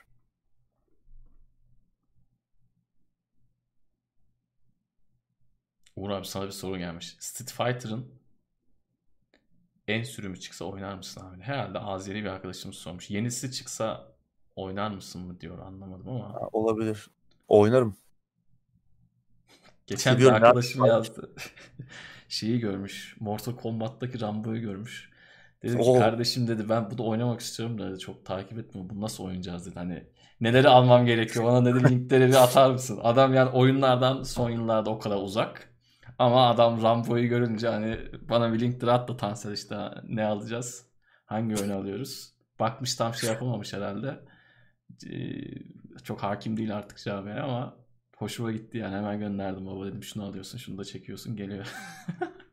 Uğur 5.97 6.11
abi 6.11 6.27
sana 6.27 6.47
bir 6.47 6.51
soru 6.51 6.78
gelmiş. 6.78 7.16
Street 7.20 7.53
Fighter'ın 7.53 8.15
en 9.89 10.03
sürümü 10.03 10.40
çıksa 10.40 10.65
oynar 10.65 10.94
mısın 10.94 11.20
abi? 11.27 11.43
Herhalde 11.43 11.78
Azeri 11.78 12.24
bir 12.24 12.28
arkadaşımız 12.28 12.77
sormuş. 12.77 13.11
Yenisi 13.11 13.53
çıksa 13.53 14.12
oynar 14.57 14.90
mısın 14.90 15.23
mı 15.23 15.40
diyor 15.40 15.59
anlamadım 15.59 16.09
ama. 16.09 16.35
Ha, 16.35 16.48
olabilir. 16.53 17.11
Oynarım. 17.48 17.97
Geçen 19.86 20.12
bir 20.12 20.19
Seviyorum 20.19 20.43
ya. 20.43 20.48
arkadaşım 20.48 20.85
yazdı. 20.85 21.31
Şeyi 22.28 22.61
görmüş. 22.61 23.16
Mortal 23.20 23.57
Kombat'taki 23.57 24.20
Rambo'yu 24.20 24.61
görmüş. 24.61 25.11
Dedim 25.67 25.81
ki 25.81 25.91
Oo. 25.91 25.99
kardeşim 25.99 26.49
dedi 26.49 26.69
ben 26.69 26.91
bu 26.91 26.99
da 26.99 27.03
oynamak 27.03 27.41
istiyorum 27.41 27.79
da 27.79 27.91
dedi, 27.91 27.99
çok 27.99 28.25
takip 28.25 28.59
etmiyorum. 28.59 28.91
Bunu 28.91 29.01
nasıl 29.01 29.25
oynayacağız 29.25 29.67
dedi. 29.67 29.75
Hani 29.75 30.05
neleri 30.41 30.69
almam 30.69 31.07
gerekiyor 31.07 31.45
bana 31.45 31.65
dedi 31.65 31.85
linkleri 31.91 32.29
bir 32.29 32.43
atar 32.45 32.71
mısın? 32.71 33.01
Adam 33.03 33.35
yani 33.35 33.51
oyunlardan 33.51 34.23
son 34.23 34.51
yıllarda 34.51 34.91
o 34.91 34.99
kadar 34.99 35.17
uzak. 35.17 35.77
Ama 36.19 36.49
adam 36.49 36.83
Rambo'yu 36.83 37.29
görünce 37.29 37.69
hani 37.69 37.99
bana 38.29 38.53
bir 38.53 38.61
linkleri 38.61 38.91
at 38.91 39.09
da 39.09 39.17
Tansel 39.17 39.53
işte 39.53 39.77
ne 40.09 40.25
alacağız? 40.25 40.87
Hangi 41.27 41.57
oyunu 41.57 41.75
alıyoruz? 41.75 42.33
Bakmış 42.61 42.95
tam 42.95 43.15
şey 43.15 43.31
yapamamış 43.31 43.73
herhalde. 43.73 44.21
Ee, 45.11 45.19
çok 46.05 46.23
hakim 46.23 46.57
değil 46.57 46.77
artık 46.77 46.99
camiye 46.99 47.35
ama 47.35 47.77
hoşuma 48.17 48.53
gitti 48.53 48.79
yani 48.79 48.97
hemen 48.97 49.19
gönderdim 49.19 49.67
baba 49.67 49.87
dedim 49.87 50.03
şunu 50.03 50.25
alıyorsun 50.25 50.59
şunu 50.59 50.79
da 50.79 50.85
çekiyorsun 50.85 51.37
geliyor. 51.37 51.67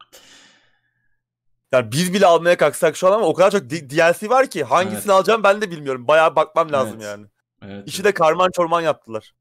Yani 1.73 1.91
biz 1.91 2.13
bile 2.13 2.25
almaya 2.25 2.57
kalksak 2.57 2.95
şu 2.95 3.07
an 3.07 3.11
ama 3.11 3.25
o 3.25 3.33
kadar 3.33 3.51
çok 3.51 3.69
DLC 3.69 4.29
var 4.29 4.49
ki 4.49 4.63
hangisini 4.63 4.97
Evet. 4.99 5.09
alacağım 5.09 5.43
ben 5.43 5.61
de 5.61 5.71
bilmiyorum. 5.71 6.07
Bayağı 6.07 6.35
bakmam 6.35 6.71
lazım 6.71 6.93
Evet. 6.95 7.03
yani. 7.05 7.25
Evet. 7.61 7.87
İşi 7.87 8.03
de 8.03 8.13
karman 8.13 8.51
çorman 8.51 8.81
yaptılar. 8.81 9.33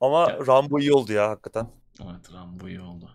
Ama 0.00 0.20
Ya- 0.30 0.46
Rambo 0.46 0.78
iyi 0.78 0.92
oldu 0.92 1.12
ya 1.12 1.30
hakikaten. 1.30 1.70
Evet 2.02 2.32
Rambo 2.32 2.68
iyi 2.68 2.80
oldu. 2.80 3.10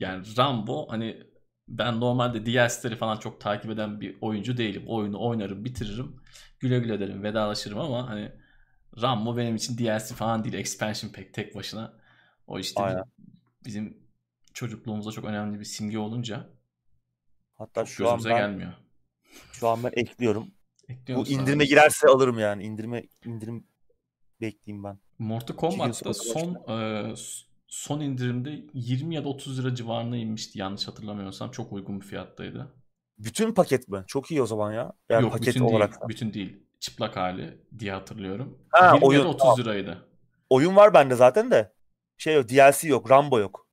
Yani 0.00 0.36
Rambo 0.38 0.86
hani 0.90 1.22
ben 1.68 2.00
normalde 2.00 2.46
DLC'leri 2.46 2.96
falan 2.96 3.16
çok 3.16 3.40
takip 3.40 3.70
eden 3.70 4.00
bir 4.00 4.18
oyuncu 4.20 4.56
değilim. 4.56 4.84
Oyunu 4.86 5.26
oynarım, 5.28 5.64
bitiririm. 5.64 6.16
Güle 6.60 6.78
güle 6.78 7.00
derim, 7.00 7.22
vedalaşırım 7.22 7.78
ama 7.78 8.08
hani 8.10 8.32
Rambo 9.02 9.36
benim 9.36 9.56
için 9.56 9.78
DLC 9.78 10.14
falan 10.14 10.44
değil. 10.44 10.54
Expansion 10.54 11.10
pack 11.12 11.34
tek 11.34 11.54
başına. 11.54 11.92
O 12.46 12.58
işte 12.58 12.82
Aynen. 12.82 13.04
bizim 13.64 14.06
çocukluğumuzda 14.54 15.10
çok 15.10 15.24
önemli 15.24 15.60
bir 15.60 15.64
simge 15.64 15.98
olunca 15.98 16.50
Hatta 17.62 17.84
çok 17.84 17.88
şu 17.94 18.10
an 18.10 18.20
ben 18.24 18.36
gelmiyor. 18.36 18.72
şu 19.52 19.68
an 19.68 19.84
ben 19.84 19.90
ekliyorum. 19.96 20.46
Ekliyor 20.88 21.16
Bu 21.16 21.20
musun 21.20 21.34
abi? 21.34 21.42
indirime 21.42 21.64
girerse 21.64 22.08
alırım 22.08 22.38
yani. 22.38 22.64
İndirime 22.64 23.04
indirim 23.24 23.66
bekleyeyim 24.40 24.84
ben. 24.84 24.98
Mortal 25.18 25.56
Kombat'ta 25.56 26.14
son 26.14 26.54
e, 26.68 27.14
son 27.66 28.00
indirimde 28.00 28.60
20 28.74 29.14
ya 29.14 29.24
da 29.24 29.28
30 29.28 29.58
lira 29.58 29.74
civarına 29.74 30.16
inmişti 30.16 30.58
yanlış 30.58 30.88
hatırlamıyorsam. 30.88 31.50
Çok 31.50 31.72
uygun 31.72 32.00
bir 32.00 32.06
fiyattaydı. 32.06 32.74
Bütün 33.18 33.54
paket 33.54 33.88
mi? 33.88 34.04
Çok 34.06 34.30
iyi 34.30 34.42
o 34.42 34.46
zaman 34.46 34.72
ya. 34.72 34.92
Yani 35.10 35.22
Yok 35.22 35.32
paket 35.32 35.46
bütün 35.46 35.60
olarak. 35.64 35.90
değil. 35.92 36.08
Bütün 36.08 36.32
değil. 36.34 36.56
Çıplak 36.80 37.16
hali 37.16 37.58
diye 37.78 37.92
hatırlıyorum. 37.92 38.58
Ha, 38.70 38.86
20 38.94 39.04
ya 39.04 39.08
oyun- 39.08 39.24
da 39.24 39.28
30 39.28 39.58
liraydı. 39.58 40.08
Oyun 40.50 40.76
var 40.76 40.94
bende 40.94 41.14
zaten 41.14 41.50
de. 41.50 41.72
Şey 42.18 42.34
yok, 42.34 42.48
DLC 42.48 42.88
yok, 42.88 43.10
Rambo 43.10 43.38
yok. 43.40 43.68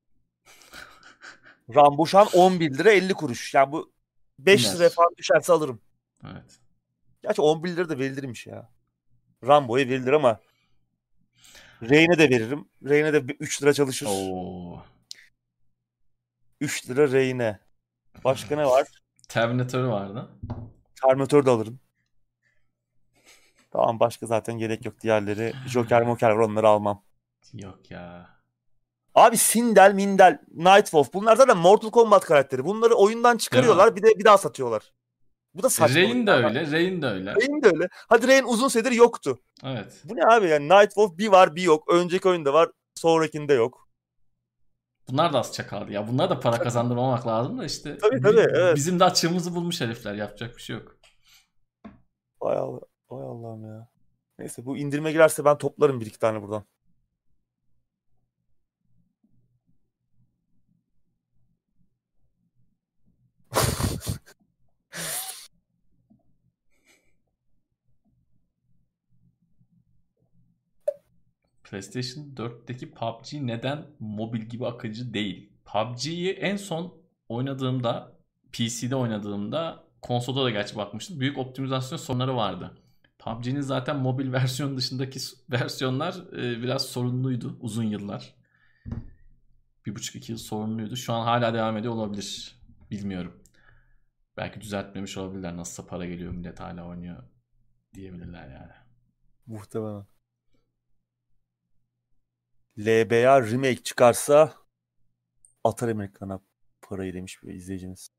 Rambo 1.76 2.06
şu 2.06 2.20
an 2.20 2.28
11 2.34 2.78
lira 2.78 2.92
50 2.92 3.14
kuruş. 3.14 3.54
Yani 3.54 3.72
bu 3.72 3.92
5 4.40 4.66
İner. 4.66 4.76
liraya 4.76 4.90
falan 4.90 5.10
düşerse 5.18 5.54
alırım. 5.54 5.82
Evet. 6.26 6.60
Gerçi 7.22 7.42
11 7.42 7.70
lira 7.70 7.90
da 7.90 8.00
verilirmiş 8.00 8.48
ya. 8.48 8.70
Rambo'ya 9.48 9.88
verilir 9.90 10.14
ama 10.14 10.40
Reyne 11.84 12.18
de 12.18 12.30
veririm. 12.30 12.68
Reyne 12.84 13.14
de 13.14 13.34
3 13.40 13.62
lira 13.64 13.74
çalışır. 13.74 14.08
Oo. 14.10 14.82
3 16.62 16.90
lira 16.90 17.12
Reyne. 17.12 17.60
Başka 18.24 18.56
ne 18.56 18.66
var? 18.66 18.88
Terminator 19.30 19.84
vardı. 19.84 20.30
Terminator 21.02 21.46
da 21.46 21.52
alırım. 21.52 21.80
Tamam 23.72 24.00
başka 24.00 24.26
zaten 24.26 24.58
gerek 24.58 24.86
yok. 24.86 25.02
Diğerleri 25.02 25.54
Joker 25.68 26.02
Moker 26.02 26.30
onları 26.30 26.68
almam. 26.68 27.04
Yok 27.54 27.92
ya. 27.92 28.39
Abi 29.16 29.38
Sindel, 29.38 29.94
Mindel, 29.94 30.40
Nightwolf 30.56 31.14
bunlar 31.14 31.36
zaten 31.36 31.58
Mortal 31.58 31.90
Kombat 31.92 32.26
karakteri. 32.26 32.66
Bunları 32.66 32.94
oyundan 32.96 33.38
çıkarıyorlar 33.38 33.96
bir 33.96 34.04
de 34.04 34.08
bir 34.20 34.26
daha 34.26 34.38
satıyorlar. 34.38 34.94
Bu 35.54 35.64
da 35.64 35.70
saçma. 35.70 35.96
Rain 36.02 36.28
de 36.28 36.32
öyle. 36.32 36.72
Rain 36.72 37.02
de 37.02 37.08
öyle. 37.08 37.36
Rain 37.36 37.64
de 37.64 37.68
öyle. 37.68 37.88
Hadi 37.92 38.28
Rain 38.28 38.44
uzun 38.44 38.68
süredir 38.68 38.92
yoktu. 38.92 39.40
Evet. 39.64 40.02
Bu 40.04 40.16
ne 40.16 40.24
abi 40.36 40.48
yani 40.48 40.70
Nightwolf 40.70 41.18
bir 41.18 41.28
var 41.28 41.56
bir 41.56 41.62
yok. 41.62 41.94
Önceki 41.94 42.30
oyunda 42.30 42.54
var 42.54 42.70
sonrakinde 42.96 43.54
yok. 43.54 43.90
Bunlar 45.10 45.34
da 45.34 45.40
az 45.40 45.54
çakaldı 45.54 45.92
ya. 45.92 46.08
Bunlar 46.08 46.30
da 46.30 46.40
para 46.40 46.60
kazandırmamak 46.64 47.28
lazım 47.28 47.60
da 47.60 47.66
işte. 47.66 47.98
Tabii, 47.98 48.22
tabii, 48.22 48.38
bi- 48.38 48.48
evet. 48.54 48.76
Bizim 48.76 49.00
de 49.00 49.04
açığımızı 49.04 49.56
bulmuş 49.56 49.82
herifler. 49.82 50.14
Yapacak 50.14 50.58
bir 50.58 50.62
şey 50.62 50.76
yok. 50.76 50.98
Vay, 52.42 52.58
Allah, 52.58 52.80
vay 53.10 53.24
Allah'ım 53.26 53.66
ya. 53.66 53.88
Neyse 54.40 54.66
bu 54.66 54.78
indirime 54.78 55.12
girerse 55.12 55.46
ben 55.46 55.58
toplarım 55.58 56.02
bir 56.02 56.06
iki 56.06 56.20
tane 56.20 56.42
buradan. 56.42 56.64
PlayStation 71.70 72.26
4'teki 72.36 72.92
PUBG 72.92 73.34
neden 73.34 73.86
mobil 74.00 74.42
gibi 74.42 74.68
akıcı 74.68 75.14
değil? 75.14 75.54
PUBG'yi 75.66 76.32
en 76.32 76.56
son 76.56 76.94
oynadığımda, 77.30 78.12
PC'de 78.52 78.96
oynadığımda, 78.96 79.84
konsolda 80.02 80.44
da 80.44 80.50
gerçi 80.50 80.76
bakmıştım. 80.76 81.20
Büyük 81.20 81.38
optimizasyon 81.38 81.98
sorunları 81.98 82.36
vardı. 82.36 82.78
PUBG'nin 83.20 83.62
zaten 83.62 83.98
mobil 83.98 84.32
versiyon 84.34 84.78
dışındaki 84.78 85.20
versiyonlar 85.52 86.16
e, 86.34 86.62
biraz 86.62 86.86
sorunluydu 86.86 87.58
uzun 87.60 87.84
yıllar. 87.84 88.36
Bir 89.86 89.96
buçuk 89.96 90.16
iki 90.16 90.32
yıl 90.32 90.40
sorunluydu. 90.40 90.96
Şu 90.96 91.14
an 91.14 91.24
hala 91.24 91.54
devam 91.54 91.78
ediyor 91.78 91.94
olabilir. 91.94 92.60
Bilmiyorum. 92.92 93.44
Belki 94.38 94.62
düzeltmemiş 94.62 95.18
olabilirler. 95.18 95.58
Nasılsa 95.58 95.90
para 95.90 96.06
geliyor 96.06 96.32
millet 96.32 96.60
hala 96.60 96.86
oynuyor 96.86 97.24
diyebilirler 97.94 98.48
yani. 98.50 98.72
Muhtemelen. 99.46 100.19
LBA 102.78 103.42
remake 103.42 103.84
çıkarsa 103.84 104.54
atarım 105.64 106.02
ekrana 106.02 106.42
parayı 106.82 107.14
demiş 107.14 107.44
bir 107.44 107.54
izleyicimiz. 107.54 108.10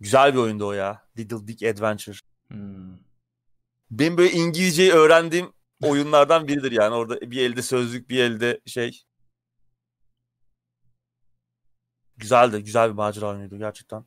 Güzel 0.00 0.34
bir 0.34 0.38
oyundu 0.38 0.66
o 0.66 0.72
ya. 0.72 1.08
Little 1.18 1.46
Big 1.46 1.62
Adventure. 1.62 2.16
Hmm. 2.48 2.98
Benim 3.90 4.16
böyle 4.16 4.32
İngilizceyi 4.32 4.92
öğrendiğim 4.92 5.52
oyunlardan 5.82 6.48
biridir 6.48 6.72
yani. 6.72 6.94
Orada 6.94 7.20
bir 7.20 7.50
elde 7.50 7.62
sözlük, 7.62 8.10
bir 8.10 8.18
elde 8.20 8.60
şey. 8.66 9.04
Güzeldi. 12.16 12.64
Güzel 12.64 12.88
bir 12.90 12.94
macera 12.94 13.28
oyunuydu 13.28 13.58
gerçekten. 13.58 14.04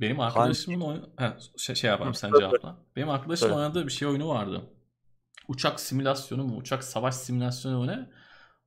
Benim 0.00 0.20
arkadaşımın 0.20 0.80
oyun... 0.80 1.08
He, 1.16 1.32
şey, 1.56 1.74
şey 1.74 1.90
yapalım 1.90 2.14
sen 2.14 2.32
cevapla. 2.38 2.78
Benim 2.96 3.08
arkadaşımın 3.08 3.54
oynadığı 3.54 3.86
bir 3.86 3.92
şey 3.92 4.08
oyunu 4.08 4.28
vardı. 4.28 4.62
Uçak 5.48 5.80
simülasyonu 5.80 6.44
mu? 6.44 6.56
Uçak 6.56 6.84
savaş 6.84 7.14
simülasyonu 7.14 7.78
mu 7.78 7.86
ne? 7.86 8.10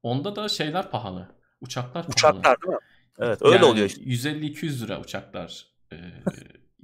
Onda 0.04 0.36
da 0.36 0.50
şeyler 0.50 0.92
pahalı. 0.92 1.36
Uçaklar 1.62 1.94
pahalı. 1.94 2.10
Uçaklar 2.10 2.62
değil 2.62 2.74
mi? 2.74 2.80
Evet 3.20 3.42
öyle 3.42 3.56
yani 3.56 3.66
oluyor 3.66 3.86
işte. 3.86 4.02
150-200 4.02 4.84
lira 4.84 5.02
uçaklar. 5.02 5.68
Ee, 5.92 5.96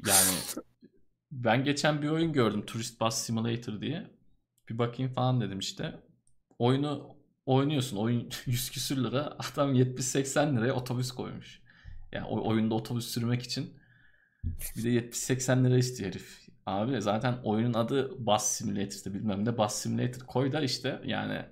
yani 0.08 0.38
ben 1.32 1.64
geçen 1.64 2.02
bir 2.02 2.10
oyun 2.10 2.34
gördüm. 2.34 2.66
Tourist 2.66 3.02
Bus 3.02 3.16
Simulator 3.16 3.82
diye. 3.82 4.08
Bir 4.70 4.78
bakayım 4.78 5.12
falan 5.14 5.42
dedim 5.42 5.60
işte. 5.60 6.00
Oyunu 6.60 7.16
oynuyorsun. 7.46 7.98
Oyun 7.98 8.30
100 8.46 8.72
küsür 8.72 9.04
lira. 9.04 9.38
Adam 9.54 9.76
70-80 9.76 10.58
liraya 10.58 10.74
otobüs 10.74 11.12
koymuş. 11.12 11.62
Yani 12.12 12.26
oyunda 12.26 12.76
otobüs 12.76 13.08
sürmek 13.08 13.44
için 13.44 13.78
bir 14.44 14.84
de 14.84 14.90
70-80 14.90 15.64
lira 15.64 15.78
istiyor 15.78 16.10
herif. 16.10 16.49
Abi 16.66 17.02
zaten 17.02 17.38
oyunun 17.44 17.74
adı 17.74 18.26
Bus 18.26 18.44
Simulator'da 18.44 19.14
bilmem 19.14 19.45
ne. 19.45 19.57
Bus 19.57 19.74
Simulator 19.74 20.22
koy 20.26 20.52
da 20.52 20.61
işte 20.61 21.02
yani 21.06 21.45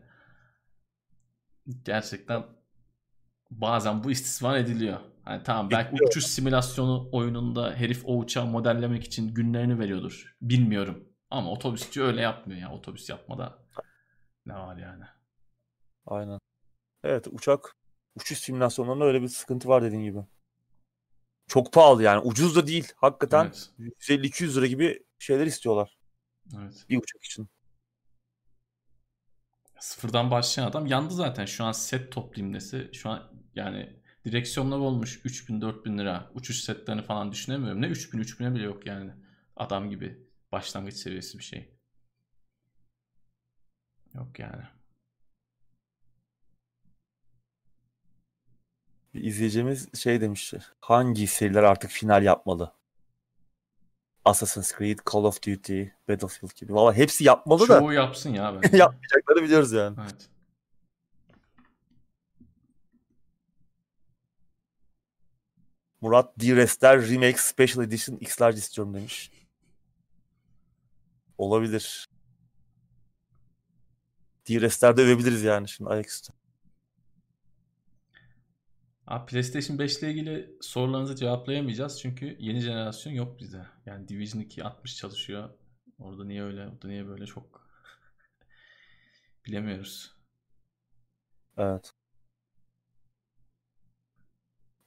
gerçekten 1.86 2.44
bazen 3.52 4.04
bu 4.04 4.12
istismar 4.12 4.58
ediliyor. 4.58 5.00
Hani 5.24 5.44
tamam 5.44 5.72
belki 5.72 5.92
Bekliyor. 5.92 6.10
uçuş 6.10 6.26
simülasyonu 6.26 7.10
oyununda 7.12 7.76
herif 7.76 8.06
o 8.06 8.18
uçağı 8.18 8.46
modellemek 8.46 9.04
için 9.04 9.34
günlerini 9.34 9.80
veriyordur. 9.80 10.36
Bilmiyorum. 10.42 11.10
Ama 11.30 11.52
otobüsçü 11.52 12.02
öyle 12.02 12.22
yapmıyor 12.22 12.62
ya. 12.62 12.72
Otobüs 12.72 13.10
yapmada 13.10 13.60
ne 14.46 14.54
var 14.54 14.78
yani. 14.78 15.04
Aynen. 16.06 16.40
Evet 17.04 17.28
uçak 17.32 17.76
uçuş 18.16 18.38
simülasyonlarında 18.38 19.06
öyle 19.06 19.22
bir 19.22 19.28
sıkıntı 19.28 19.70
var 19.70 19.84
dediğin 19.84 20.04
gibi. 20.04 20.20
Çok 21.48 21.74
pahalı 21.74 22.04
yani. 22.04 22.20
Ucuz 22.20 22.56
da 22.56 22.68
değil. 22.68 22.92
Hakikaten 22.96 23.46
evet. 23.46 23.70
150-200 24.00 24.56
lira 24.58 24.68
gibi 24.68 25.04
şeyler 25.20 25.46
istiyorlar. 25.46 25.98
Evet. 26.58 26.86
Bir 26.90 26.98
uçak 26.98 27.24
için. 27.24 27.50
Sıfırdan 29.80 30.32
başlayan 30.32 30.66
adam 30.66 30.86
yandı 30.86 31.14
zaten. 31.14 31.46
Şu 31.46 31.64
an 31.64 31.72
set 31.72 32.12
toplayayım 32.12 32.54
dese. 32.54 32.94
Şu 32.94 33.10
an 33.10 33.32
yani 33.56 34.00
direksiyonlar 34.26 34.78
olmuş 34.78 35.26
3000-4000 35.26 35.98
lira. 35.98 36.32
Uçuş 36.34 36.60
setlerini 36.64 37.02
falan 37.04 37.32
düşünemiyorum. 37.32 37.82
Ne 37.82 37.88
3000 37.88 38.20
3000'e 38.20 38.56
bile 38.56 38.64
yok 38.64 38.86
yani. 38.86 39.12
Adam 39.56 39.90
gibi 39.90 40.28
başlangıç 40.52 40.96
seviyesi 40.96 41.40
bir 41.40 41.44
şey. 41.44 41.78
Yok 44.14 44.40
yani. 44.40 44.64
Bir 49.18 49.24
izleyicimiz 49.24 50.00
şey 50.00 50.22
demişti. 50.22 50.60
Hangi 50.80 51.28
seriler 51.28 51.64
artık 51.64 51.92
final 51.92 52.24
yapmalı? 52.24 52.74
Assassin's 54.26 54.78
Creed, 54.78 55.00
Call 55.14 55.24
of 55.24 55.42
Duty, 55.48 55.84
Battlefield 56.10 56.56
gibi. 56.56 56.74
Valla 56.74 56.94
hepsi 56.94 57.24
yapmalı 57.24 57.60
Çoğu 57.60 57.70
da. 57.70 57.80
Çoğu 57.80 57.94
yapsın 57.94 58.34
ya 58.34 58.56
bence. 58.64 58.78
Yapmayacakları 58.78 59.44
biliyoruz 59.44 59.72
yani. 59.72 59.98
Evet. 60.02 60.30
Murat 66.02 66.40
D-Rester 66.40 67.10
Remake 67.10 67.38
Special 67.38 67.84
Edition 67.86 68.18
X-Large 68.18 68.58
istiyorum 68.58 68.94
demiş. 68.94 69.32
Olabilir. 71.38 72.10
D-Rester'de 74.50 75.02
övebiliriz 75.02 75.44
yani 75.44 75.70
şimdi 75.70 75.90
ayaküstü. 75.90 76.34
Abi 79.08 79.26
PlayStation 79.26 79.80
5 79.80 79.98
ile 79.98 80.12
ilgili 80.12 80.58
sorularınızı 80.62 81.16
cevaplayamayacağız 81.16 82.00
çünkü 82.02 82.38
yeni 82.40 82.60
jenerasyon 82.60 83.14
yok 83.14 83.40
bizde. 83.40 83.66
Yani 83.86 84.08
Division 84.08 84.42
2 84.42 84.64
60 84.64 84.96
çalışıyor. 84.96 85.50
Orada 86.00 86.26
niye 86.26 86.44
öyle, 86.44 86.68
orada 86.68 86.88
niye 86.88 87.08
böyle 87.08 87.26
çok 87.26 87.68
bilemiyoruz. 89.46 90.16
Evet. 91.58 91.94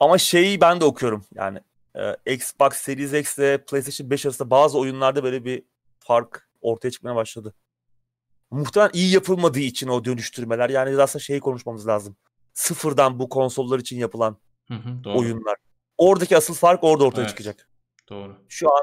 Ama 0.00 0.18
şeyi 0.18 0.60
ben 0.60 0.80
de 0.80 0.84
okuyorum 0.84 1.24
yani 1.34 1.60
e, 1.96 2.34
Xbox 2.34 2.72
Series 2.72 3.12
X 3.12 3.38
ile 3.38 3.64
PlayStation 3.64 4.10
5 4.10 4.26
arasında 4.26 4.50
bazı 4.50 4.78
oyunlarda 4.78 5.24
böyle 5.24 5.44
bir 5.44 5.62
fark 5.98 6.48
ortaya 6.60 6.90
çıkmaya 6.90 7.14
başladı. 7.16 7.54
Muhtemelen 8.50 8.92
iyi 8.94 9.12
yapılmadığı 9.14 9.60
için 9.60 9.88
o 9.88 10.04
dönüştürmeler 10.04 10.70
yani 10.70 11.02
aslında 11.02 11.22
şeyi 11.22 11.40
konuşmamız 11.40 11.86
lazım. 11.86 12.16
Sıfırdan 12.54 13.18
bu 13.18 13.28
konsollar 13.28 13.78
için 13.78 13.98
yapılan 13.98 14.36
hı 14.68 14.74
hı, 14.74 15.04
doğru. 15.04 15.18
oyunlar. 15.18 15.56
Oradaki 15.98 16.36
asıl 16.36 16.54
fark 16.54 16.84
orada 16.84 17.04
ortaya 17.04 17.20
evet, 17.20 17.30
çıkacak. 17.30 17.68
Doğru. 18.08 18.44
Şu 18.48 18.68
an 18.72 18.82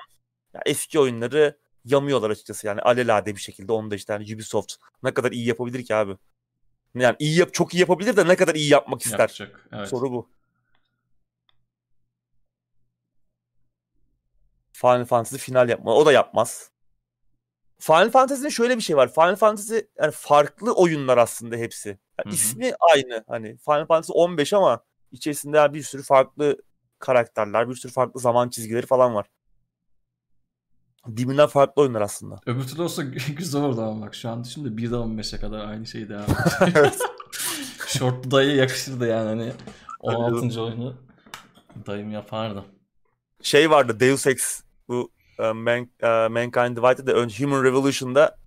yani 0.53 0.63
eski 0.65 0.99
oyunları 0.99 1.57
yamıyorlar 1.85 2.29
açıkçası 2.29 2.67
yani 2.67 2.81
alelade 2.81 3.35
bir 3.35 3.41
şekilde 3.41 3.71
onu 3.71 3.91
da 3.91 3.95
işte 3.95 4.13
yani 4.13 4.35
Ubisoft 4.35 4.75
ne 5.03 5.13
kadar 5.13 5.31
iyi 5.31 5.47
yapabilir 5.47 5.85
ki 5.85 5.95
abi? 5.95 6.17
Yani 6.95 7.15
iyi 7.19 7.39
yap 7.39 7.53
çok 7.53 7.73
iyi 7.73 7.79
yapabilir 7.79 8.15
de 8.17 8.27
ne 8.27 8.35
kadar 8.35 8.55
iyi 8.55 8.69
yapmak 8.69 9.01
ister? 9.01 9.19
Yapacak, 9.19 9.67
evet. 9.71 9.89
Soru 9.89 10.11
bu. 10.11 10.29
Final 14.73 15.05
Fantasy 15.05 15.37
final 15.37 15.69
yapma. 15.69 15.95
O 15.95 16.05
da 16.05 16.11
yapmaz. 16.11 16.71
Final 17.79 18.09
Fantasy'nin 18.11 18.49
şöyle 18.49 18.77
bir 18.77 18.81
şey 18.81 18.97
var. 18.97 19.13
Final 19.13 19.35
Fantasy 19.35 19.77
yani 19.99 20.11
farklı 20.11 20.73
oyunlar 20.73 21.17
aslında 21.17 21.55
hepsi. 21.55 21.99
Yani 22.25 22.35
ismi 22.35 22.71
aynı. 22.93 23.23
Hani 23.27 23.57
Final 23.57 23.85
Fantasy 23.85 24.11
15 24.15 24.53
ama 24.53 24.83
içerisinde 25.11 25.73
bir 25.73 25.83
sürü 25.83 26.03
farklı 26.03 26.57
karakterler, 26.99 27.69
bir 27.69 27.75
sürü 27.75 27.91
farklı 27.91 28.19
zaman 28.19 28.49
çizgileri 28.49 28.85
falan 28.85 29.15
var. 29.15 29.25
Birbirinden 31.07 31.47
farklı 31.47 31.81
oyunlar 31.81 32.01
aslında. 32.01 32.39
Öbür 32.45 32.67
türlü 32.67 32.81
olsa 32.81 33.03
güzel 33.37 33.61
olurdu 33.61 33.81
ama 33.81 34.05
bak 34.05 34.15
şu 34.15 34.29
an 34.29 34.43
şimdi 34.43 34.81
1'den 34.81 35.19
15'e 35.19 35.39
kadar 35.39 35.67
aynı 35.67 35.85
şey 35.85 36.09
devam 36.09 36.25
ediyor. 36.61 36.91
Short 37.87 38.31
dayı 38.31 38.55
yakışırdı 38.55 39.07
yani 39.07 39.27
hani 39.27 39.51
16. 39.99 40.61
oyunu 40.61 40.95
dayım 41.85 42.11
yapardı. 42.11 42.65
Şey 43.41 43.69
vardı 43.69 43.99
Deus 43.99 44.27
Ex 44.27 44.61
bu 44.87 45.11
Man, 45.39 45.81
uh, 46.03 46.31
Mankind 46.31 46.77
Divided'de 46.77 47.13
önce 47.13 47.43
Human 47.43 47.63
Revolution'da 47.63 48.37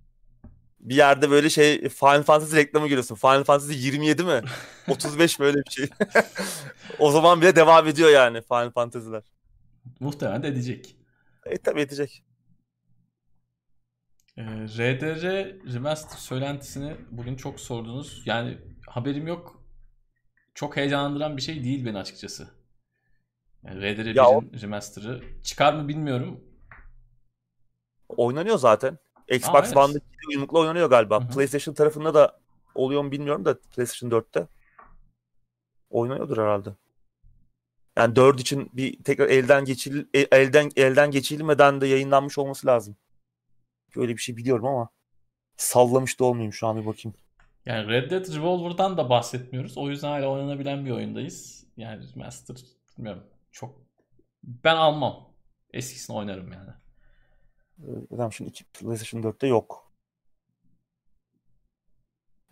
bir 0.79 0.95
yerde 0.95 1.31
böyle 1.31 1.49
şey 1.49 1.89
Final 1.89 2.23
Fantasy 2.23 2.55
reklamı 2.55 2.87
görüyorsun. 2.87 3.15
Final 3.15 3.43
Fantasy 3.43 3.73
27 3.73 4.23
mi? 4.23 4.41
35 4.89 5.39
böyle 5.39 5.57
bir 5.57 5.71
şey. 5.71 5.89
o 6.99 7.11
zaman 7.11 7.41
bile 7.41 7.55
devam 7.55 7.87
ediyor 7.87 8.09
yani 8.09 8.41
Final 8.41 8.71
Fantasy'ler. 8.71 9.23
Muhtemelen 9.99 10.43
de 10.43 10.47
edecek. 10.47 10.95
E 11.45 11.57
tabi 11.57 11.81
edecek. 11.81 12.23
Ee, 14.37 14.43
RDR 14.43 15.23
Remaster 15.73 16.17
söylentisini 16.17 16.95
bugün 17.11 17.35
çok 17.35 17.59
sordunuz. 17.59 18.21
Yani 18.25 18.57
haberim 18.87 19.27
yok. 19.27 19.63
Çok 20.53 20.77
heyecanlandıran 20.77 21.37
bir 21.37 21.41
şey 21.41 21.63
değil 21.63 21.85
beni 21.85 21.97
açıkçası. 21.97 22.49
Yani 23.63 23.79
RDR 23.81 24.05
1'in 24.05 24.17
o... 24.17 24.61
remaster'ı 24.61 25.23
çıkar 25.43 25.73
mı 25.73 25.87
bilmiyorum. 25.87 26.50
Oynanıyor 28.17 28.57
zaten. 28.57 28.97
Xbox 29.27 29.65
evet. 29.65 29.77
One'daki 29.77 30.05
uyumlukla 30.29 30.59
oynanıyor 30.59 30.89
galiba. 30.89 31.21
Hı-hı. 31.21 31.29
PlayStation 31.29 31.73
tarafında 31.73 32.13
da 32.13 32.39
oluyor 32.75 33.01
mu 33.01 33.11
bilmiyorum 33.11 33.45
da 33.45 33.59
PlayStation 33.59 34.09
4'te 34.09 34.47
oynanıyordur 35.89 36.37
herhalde. 36.37 36.69
Yani 37.97 38.15
4 38.15 38.39
için 38.39 38.69
bir 38.73 39.03
tekrar 39.03 39.29
elden 39.29 39.65
geçil 39.65 40.05
e, 40.13 40.19
elden 40.19 40.71
elden 40.75 41.11
geçilmeden 41.11 41.81
de 41.81 41.87
yayınlanmış 41.87 42.37
olması 42.37 42.67
lazım. 42.67 42.95
Böyle 43.95 44.13
bir 44.13 44.21
şey 44.21 44.37
biliyorum 44.37 44.65
ama 44.65 44.89
sallamış 45.57 46.19
da 46.19 46.25
olmayayım 46.25 46.53
şu 46.53 46.67
an 46.67 46.81
bir 46.81 46.85
bakayım. 46.85 47.15
Yani 47.65 47.87
Red 47.87 48.11
Dead 48.11 48.35
Revolver'dan 48.35 48.97
da 48.97 49.09
bahsetmiyoruz. 49.09 49.77
O 49.77 49.89
yüzden 49.89 50.07
hala 50.07 50.27
oynanabilen 50.27 50.85
bir 50.85 50.91
oyundayız. 50.91 51.67
Yani 51.77 52.05
Master 52.15 52.57
bilmiyorum. 52.97 53.23
Çok 53.51 53.81
ben 54.43 54.75
almam. 54.75 55.33
Eskisini 55.73 56.17
oynarım 56.17 56.51
yani. 56.53 56.69
Redemption 58.11 58.47
2 58.47 58.63
PlayStation 58.63 59.21
4'te 59.21 59.47
yok. 59.47 59.91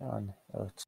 Yani 0.00 0.34
evet. 0.54 0.84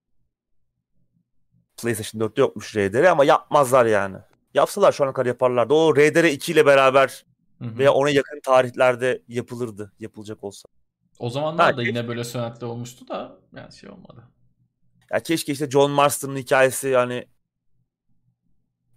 PlayStation 1.83 2.21
4'te 2.21 2.41
yokmuş 2.41 2.77
RDR 2.77 3.05
ama 3.05 3.25
yapmazlar 3.25 3.87
yani. 3.87 4.17
Yapsalar 4.55 4.93
şu 4.93 5.05
ana 5.05 5.13
kadar 5.13 5.27
yaparlardı. 5.27 5.75
O 5.75 5.97
RDR 5.97 6.25
2 6.25 6.53
ile 6.53 6.67
beraber 6.67 7.25
hı 7.59 7.65
hı. 7.65 7.79
veya 7.79 7.93
ona 7.93 8.11
yakın 8.11 8.41
tarihlerde 8.41 9.23
yapılırdı. 9.29 9.93
Yapılacak 10.01 10.45
olsa. 10.45 10.69
O 11.19 11.31
zamanlar 11.31 11.73
ha, 11.73 11.77
da 11.77 11.83
yine 11.83 12.09
böyle 12.09 12.25
söylentiler 12.25 12.67
olmuştu 12.67 13.09
da 13.09 13.39
yani 13.57 13.73
şey 13.73 13.91
olmadı. 13.91 14.25
Ya 15.11 15.21
keşke 15.21 15.53
işte 15.53 15.71
John 15.71 15.91
Marston'ın 15.91 16.37
hikayesi 16.37 16.89
yani 16.89 17.27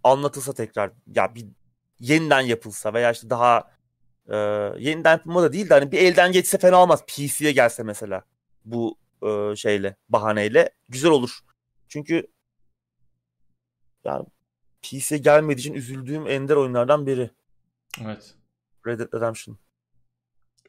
anlatılsa 0.04 0.54
tekrar. 0.54 0.90
Ya 1.14 1.34
bir 1.34 1.46
yeniden 2.00 2.40
yapılsa 2.40 2.94
veya 2.94 3.10
işte 3.10 3.30
daha 3.30 3.75
Ee, 4.28 4.36
yeniden 4.78 5.10
yapılma 5.12 5.42
da 5.42 5.52
değil 5.52 5.70
de 5.70 5.74
hani 5.74 5.92
bir 5.92 5.98
elden 5.98 6.32
geçse 6.32 6.58
fena 6.58 6.82
olmaz. 6.82 7.04
PC'ye 7.06 7.52
gelse 7.52 7.82
mesela 7.82 8.22
bu 8.64 8.98
e, 9.22 9.56
şeyle 9.56 9.96
bahaneyle 10.08 10.70
güzel 10.88 11.10
olur. 11.10 11.38
Çünkü 11.88 12.26
yani 14.04 14.26
PC'ye 14.82 15.18
gelmediği 15.18 15.60
için 15.60 15.74
üzüldüğüm 15.74 16.26
ender 16.26 16.56
oyunlardan 16.56 17.06
biri. 17.06 17.30
Evet. 18.04 18.34
Red 18.86 18.98
Dead 18.98 19.14
Redemption. 19.14 19.58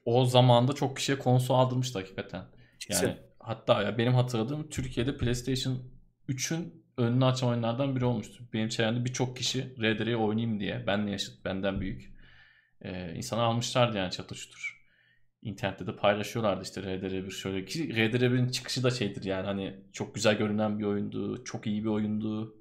O 0.06 0.26
zamanda 0.26 0.74
çok 0.74 0.98
kişiye 0.98 1.20
konsol 1.20 1.56
aldırmıştı 1.56 2.00
hakikaten. 2.00 2.46
Kesin. 2.80 3.08
Yani 3.08 3.18
hatta 3.40 3.82
ya 3.82 3.98
benim 3.98 4.14
hatırladığım 4.14 4.70
Türkiye'de 4.70 5.18
PlayStation 5.18 5.80
3'ün 6.30 6.84
önünü 6.98 7.26
açan 7.26 7.50
oyunlardan 7.50 7.96
biri 7.96 8.06
olmuştu. 8.06 8.44
Benim 8.54 8.70
çevremde 8.70 9.06
birçok 9.06 9.38
kişi 9.38 9.76
Red 9.82 10.00
Dead'i 10.00 10.16
oynayayım 10.16 10.60
diye 10.60 10.88
benle 10.88 11.12
yaşıt, 11.12 11.46
benden 11.46 11.82
büyük 11.82 12.17
e, 12.82 13.16
insana 13.16 13.42
almışlardı 13.42 13.98
yani 13.98 14.12
çatır 14.12 14.36
çutur. 14.36 14.78
İnternette 15.42 15.88
de 15.88 15.96
paylaşıyorlardı 15.96 16.64
işte 16.64 16.84
Red 16.84 17.04
Dead 17.04 17.12
bir 17.12 17.32
şöyle 17.32 17.66
ki 17.66 17.96
Red 17.96 18.14
Dead 18.14 18.22
1'in 18.22 18.50
çıkışı 18.50 18.84
da 18.84 18.92
şeydir 18.92 19.24
yani 19.24 19.46
hani 19.46 19.76
çok 19.94 20.16
güzel 20.16 20.38
görünen 20.38 20.80
bir 20.80 20.84
oyundu, 20.84 21.44
çok 21.44 21.68
iyi 21.68 21.84
bir 21.84 21.90
oyundu. 21.90 22.58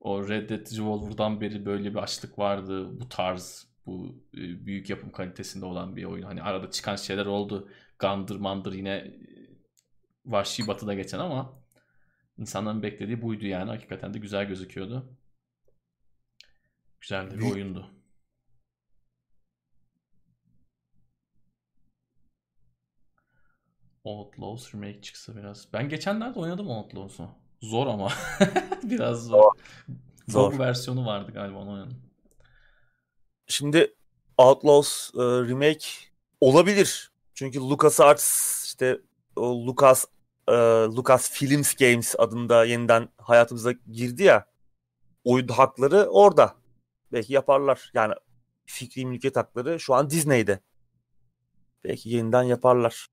O 0.00 0.28
Red 0.28 0.50
Dead 0.50 0.78
Revolver'dan 0.78 1.40
beri 1.40 1.66
böyle 1.66 1.90
bir 1.90 1.98
açlık 1.98 2.38
vardı. 2.38 3.00
Bu 3.00 3.08
tarz, 3.08 3.68
bu 3.86 4.22
e, 4.34 4.66
büyük 4.66 4.90
yapım 4.90 5.12
kalitesinde 5.12 5.64
olan 5.64 5.96
bir 5.96 6.04
oyun. 6.04 6.22
Hani 6.24 6.42
arada 6.42 6.70
çıkan 6.70 6.96
şeyler 6.96 7.26
oldu. 7.26 7.68
Gandır 7.98 8.36
mandır 8.36 8.72
yine 8.72 8.90
e, 8.90 9.14
Vahşi 10.26 10.66
Batı'da 10.66 10.94
geçen 10.94 11.18
ama 11.18 11.64
insanların 12.38 12.82
beklediği 12.82 13.22
buydu 13.22 13.46
yani. 13.46 13.70
Hakikaten 13.70 14.14
de 14.14 14.18
güzel 14.18 14.48
gözüküyordu. 14.48 15.18
Güzel 17.00 17.30
de 17.30 17.38
bir 17.38 17.52
oyundu. 17.52 17.90
Outlaws 24.04 24.74
remake 24.74 25.02
çıksa 25.02 25.36
biraz. 25.36 25.68
Ben 25.72 25.88
geçenlerde 25.88 26.38
oynadım 26.38 26.70
Outlaws'u. 26.70 27.28
Zor 27.62 27.86
ama. 27.86 28.12
biraz 28.82 29.24
zor. 29.24 29.52
Zor. 30.28 30.52
Zor 30.52 30.58
versiyonu 30.58 31.06
vardı 31.06 31.32
galiba 31.32 31.58
onu 31.58 31.72
oynadım. 31.72 31.96
Şimdi 33.46 33.94
Outlaws 34.38 35.14
e, 35.14 35.18
remake 35.20 35.86
olabilir. 36.40 37.12
Çünkü 37.34 37.60
LucasArts 37.60 38.64
işte 38.64 39.00
o 39.36 39.66
Lucas 39.66 40.04
e, 40.48 40.52
Lucas 40.96 41.30
Films 41.30 41.74
Games 41.74 42.14
adında 42.18 42.64
yeniden 42.64 43.08
hayatımıza 43.18 43.72
girdi 43.72 44.22
ya. 44.22 44.46
Oyun 45.24 45.48
hakları 45.48 46.06
orada. 46.10 46.54
Belki 47.12 47.32
yaparlar. 47.32 47.90
Yani 47.94 48.14
fikri 48.66 49.06
mülkiyet 49.06 49.36
hakları 49.36 49.80
şu 49.80 49.94
an 49.94 50.10
Disney'de. 50.10 50.60
Belki 51.84 52.10
yeniden 52.10 52.42
yaparlar. 52.42 53.06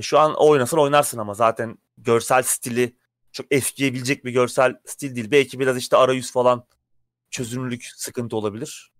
Şu 0.00 0.18
an 0.18 0.34
oynasan 0.38 0.80
oynarsın 0.80 1.18
ama 1.18 1.34
zaten 1.34 1.78
görsel 1.98 2.42
stili 2.42 2.96
çok 3.32 3.46
eskiyebilecek 3.50 4.24
bir 4.24 4.32
görsel 4.32 4.80
stil 4.84 5.16
değil. 5.16 5.30
Belki 5.30 5.60
biraz 5.60 5.76
işte 5.76 5.96
arayüz 5.96 6.32
falan 6.32 6.66
çözünürlük 7.30 7.84
sıkıntı 7.84 8.36
olabilir. 8.36 8.92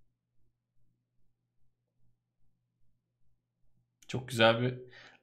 Çok 4.09 4.28
güzel 4.28 4.62
bir 4.62 4.74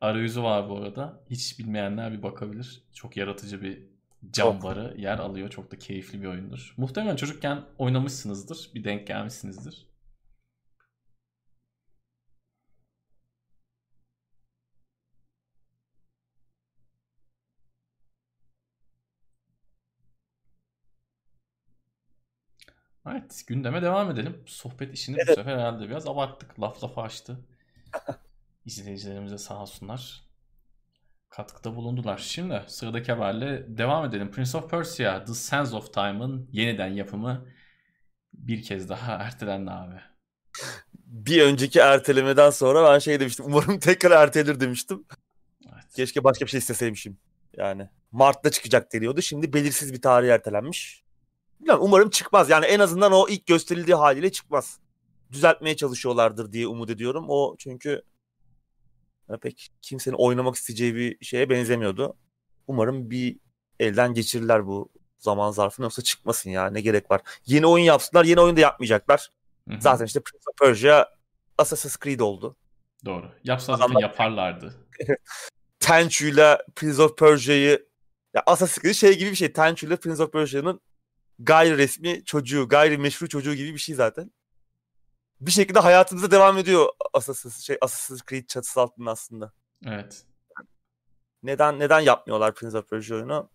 arayüzü 0.02 0.44
var 0.44 0.70
bu 0.70 0.78
arada. 0.78 1.24
Hiç 1.30 1.60
bilmeyenler 1.60 2.14
bir 2.14 2.24
bakabilir. 2.24 2.84
Çok 2.94 3.18
yaratıcı 3.18 3.62
bir 3.62 3.84
cam 4.32 4.54
Çok. 4.54 4.64
barı 4.64 4.96
yer 4.98 5.20
alıyor. 5.20 5.50
Çok 5.50 5.72
da 5.72 5.80
keyifli 5.80 6.22
bir 6.22 6.28
oyundur. 6.28 6.74
Muhtemelen 6.78 7.16
çocukken 7.16 7.66
oynamışsınızdır. 7.78 8.72
Bir 8.76 8.84
denk 8.84 9.08
gelmişsinizdir. 9.08 9.88
Evet, 23.12 23.44
gündeme 23.48 23.82
devam 23.82 24.12
edelim. 24.12 24.44
Sohbet 24.46 24.94
işini 24.94 25.16
bu 25.16 25.22
Evet. 25.22 25.36
sefer 25.36 25.54
herhalde 25.58 25.90
biraz 25.90 26.08
abarttık. 26.08 26.60
Laf 26.60 26.84
lafa 26.84 27.02
açtı. 27.02 27.38
İzleyicilerimize 28.66 29.38
sağ 29.38 29.62
olsunlar. 29.62 30.28
Katkıda 31.30 31.76
bulundular. 31.76 32.18
Şimdi 32.18 32.64
sıradaki 32.68 33.12
haberle 33.12 33.78
devam 33.78 34.06
edelim. 34.06 34.32
Prince 34.32 34.58
of 34.58 34.70
Persia 34.70 35.26
The 35.26 35.34
Sands 35.34 35.74
of 35.74 35.94
Time'ın 35.94 36.50
yeniden 36.52 36.88
yapımı 36.88 37.46
bir 38.34 38.64
kez 38.64 38.90
daha 38.90 39.14
ertelendi 39.14 39.72
abi. 39.72 40.02
Bir 41.06 41.42
önceki 41.42 41.80
ertelemeden 41.80 42.50
sonra 42.50 42.94
ben 42.94 43.00
şey 43.00 43.20
demiştim. 43.20 43.46
Umarım 43.50 43.80
tekrar 43.80 44.24
ertelir 44.24 44.60
demiştim. 44.60 45.06
Evet. 45.74 45.94
Keşke 45.96 46.24
başka 46.24 46.46
bir 46.46 46.52
şey 46.52 46.58
isteseymişim. 46.58 47.18
Yani 47.58 47.90
Mart'ta 48.12 48.52
çıkacak 48.52 48.94
deniyordu. 48.94 49.22
Şimdi 49.22 49.54
belirsiz 49.54 49.94
bir 49.94 50.02
tarih 50.02 50.30
ertelenmiş. 50.30 51.07
Bilmiyorum, 51.60 51.84
umarım 51.86 52.10
çıkmaz. 52.10 52.50
Yani 52.50 52.66
en 52.66 52.80
azından 52.80 53.12
o 53.12 53.28
ilk 53.30 53.46
gösterildiği 53.46 53.96
haliyle 53.96 54.32
çıkmaz. 54.32 54.80
Düzeltmeye 55.32 55.76
çalışıyorlardır 55.76 56.52
diye 56.52 56.68
umut 56.68 56.90
ediyorum. 56.90 57.26
O 57.30 57.56
çünkü 57.60 58.02
e, 59.30 59.38
pek 59.38 59.70
kimsenin 59.82 60.16
oynamak 60.16 60.56
isteyeceği 60.56 60.96
bir 60.96 61.26
şeye 61.26 61.50
benzemiyordu. 61.50 62.18
Umarım 62.68 63.10
bir 63.10 63.40
elden 63.80 64.14
geçirirler 64.14 64.68
bu 64.68 64.90
zaman 65.18 65.52
zarfını 65.52 65.84
yoksa 65.84 66.02
çıkmasın 66.02 66.50
ya 66.50 66.70
ne 66.70 66.82
gerek 66.82 67.12
var. 67.12 67.22
Yeni 67.46 67.68
oyun 67.68 67.86
yapsınlar 67.86 68.26
yeni 68.26 68.40
oyun 68.40 68.58
da 68.58 68.60
yapmayacaklar. 68.60 69.30
Hı 69.70 69.76
hı. 69.76 69.82
Zaten 69.82 70.06
işte 70.06 70.20
Prince 70.20 70.44
of 70.50 70.58
Persia 70.60 71.06
Assassin's 71.58 71.98
Creed 72.04 72.20
oldu. 72.20 72.56
Doğru. 73.06 73.32
Yapsa 73.44 73.78
zaten 73.78 74.00
yaparlardı. 74.00 74.76
Tenchu'yla 75.80 76.60
Prince 76.76 77.02
of 77.02 77.18
Persia'yı 77.18 77.88
ya 78.34 78.44
Assassin's 78.46 78.84
Creed 78.84 78.94
şey 78.94 79.18
gibi 79.18 79.32
bir 79.32 79.36
şey. 79.36 79.54
Tenchu'yla 79.54 79.98
Prince 79.98 80.24
of 80.24 80.34
Persia'nın 80.34 80.82
gayri 81.40 81.78
resmi 81.78 82.26
çocuğu, 82.26 82.68
gayri 82.68 82.98
meşru 82.98 83.30
çocuğu 83.30 83.56
gibi 83.56 83.74
bir 83.74 83.80
şey 83.80 83.96
zaten. 83.96 84.32
Bir 85.42 85.52
şekilde 85.52 85.80
hayatımıza 85.80 86.32
devam 86.32 86.58
ediyor 86.58 86.88
Assassin's 87.14 87.60
şey 87.60 87.78
Assassin's 87.82 88.22
Creed 88.30 88.48
çatısı 88.48 88.82
altında 88.82 89.12
aslında. 89.12 89.54
Evet. 89.86 90.26
Neden 91.44 91.80
neden 91.80 92.00
yapmıyorlar 92.00 92.56
Prince 92.56 92.78
of 92.78 92.90
Persia 92.90 93.16
oyunu? 93.16 93.50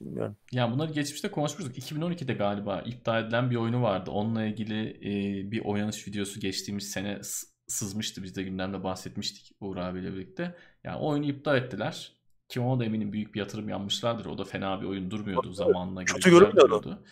Bilmiyorum. 0.00 0.36
Yani 0.52 0.74
bunları 0.74 0.92
geçmişte 0.92 1.30
konuşmuştuk. 1.30 1.78
2012'de 1.78 2.34
galiba 2.34 2.80
iptal 2.80 3.24
edilen 3.24 3.50
bir 3.50 3.56
oyunu 3.56 3.82
vardı. 3.82 4.10
Onunla 4.10 4.44
ilgili 4.44 4.90
e, 4.90 5.50
bir 5.50 5.64
oynanış 5.64 6.08
videosu 6.08 6.40
geçtiğimiz 6.40 6.90
sene 6.90 7.20
sızmıştı. 7.66 8.22
Biz 8.22 8.36
de 8.36 8.42
gündemde 8.42 8.84
bahsetmiştik 8.84 9.56
Uğur 9.60 9.76
abiyle 9.76 10.12
birlikte. 10.12 10.56
Yani 10.84 10.98
oyunu 10.98 11.26
iptal 11.26 11.56
ettiler. 11.56 12.12
Ki 12.54 12.60
ona 12.60 12.80
da 12.80 12.84
eminim 12.84 13.12
büyük 13.12 13.34
bir 13.34 13.40
yatırım 13.40 13.68
yapmışlardır. 13.68 14.26
O 14.26 14.38
da 14.38 14.44
fena 14.44 14.80
bir 14.80 14.86
oyun 14.86 15.10
durmuyordu 15.10 15.52
zamanına 15.52 16.02
göre. 16.02 16.14
Kötü 16.14 16.30
görünmüyordu. 16.30 16.60
duruyordu. 16.68 17.04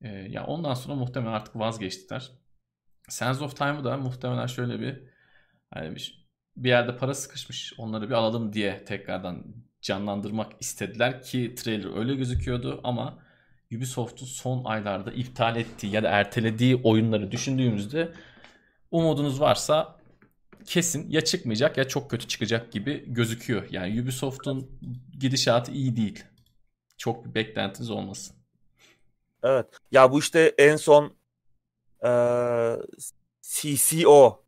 E, 0.00 0.08
ya 0.08 0.46
ondan 0.46 0.74
sonra 0.74 0.94
muhtemelen 0.94 1.32
artık 1.32 1.56
vazgeçtiler. 1.56 2.30
Sands 3.08 3.42
of 3.42 3.56
Time'ı 3.56 3.84
da 3.84 3.96
muhtemelen 3.96 4.46
şöyle 4.46 4.80
bir 4.80 5.02
hani 5.70 5.96
bir, 5.96 6.28
bir 6.56 6.68
yerde 6.68 6.96
para 6.96 7.14
sıkışmış. 7.14 7.72
Onları 7.78 8.08
bir 8.08 8.14
alalım 8.14 8.52
diye 8.52 8.84
tekrardan 8.84 9.44
canlandırmak 9.80 10.52
istediler 10.60 11.22
ki 11.22 11.54
trailer 11.54 11.98
öyle 11.98 12.14
gözüküyordu 12.14 12.80
ama 12.84 13.18
Ubisoft'un 13.76 14.26
son 14.26 14.64
aylarda 14.64 15.12
iptal 15.12 15.56
ettiği 15.56 15.92
ya 15.92 16.02
da 16.02 16.08
ertelediği 16.08 16.76
oyunları 16.76 17.32
düşündüğümüzde 17.32 18.12
umudunuz 18.90 19.40
varsa 19.40 19.97
kesin 20.64 21.10
ya 21.10 21.20
çıkmayacak 21.20 21.76
ya 21.78 21.88
çok 21.88 22.10
kötü 22.10 22.28
çıkacak 22.28 22.72
gibi 22.72 23.04
gözüküyor. 23.06 23.66
Yani 23.70 24.02
Ubisoft'un 24.02 24.70
gidişatı 25.18 25.72
iyi 25.72 25.96
değil. 25.96 26.24
Çok 26.96 27.24
bir 27.24 27.34
beklentiniz 27.34 27.90
olmasın. 27.90 28.36
Evet. 29.42 29.66
Ya 29.92 30.12
bu 30.12 30.18
işte 30.18 30.54
en 30.58 30.76
son 30.76 31.16
eee 32.04 32.76
CCO 33.42 34.44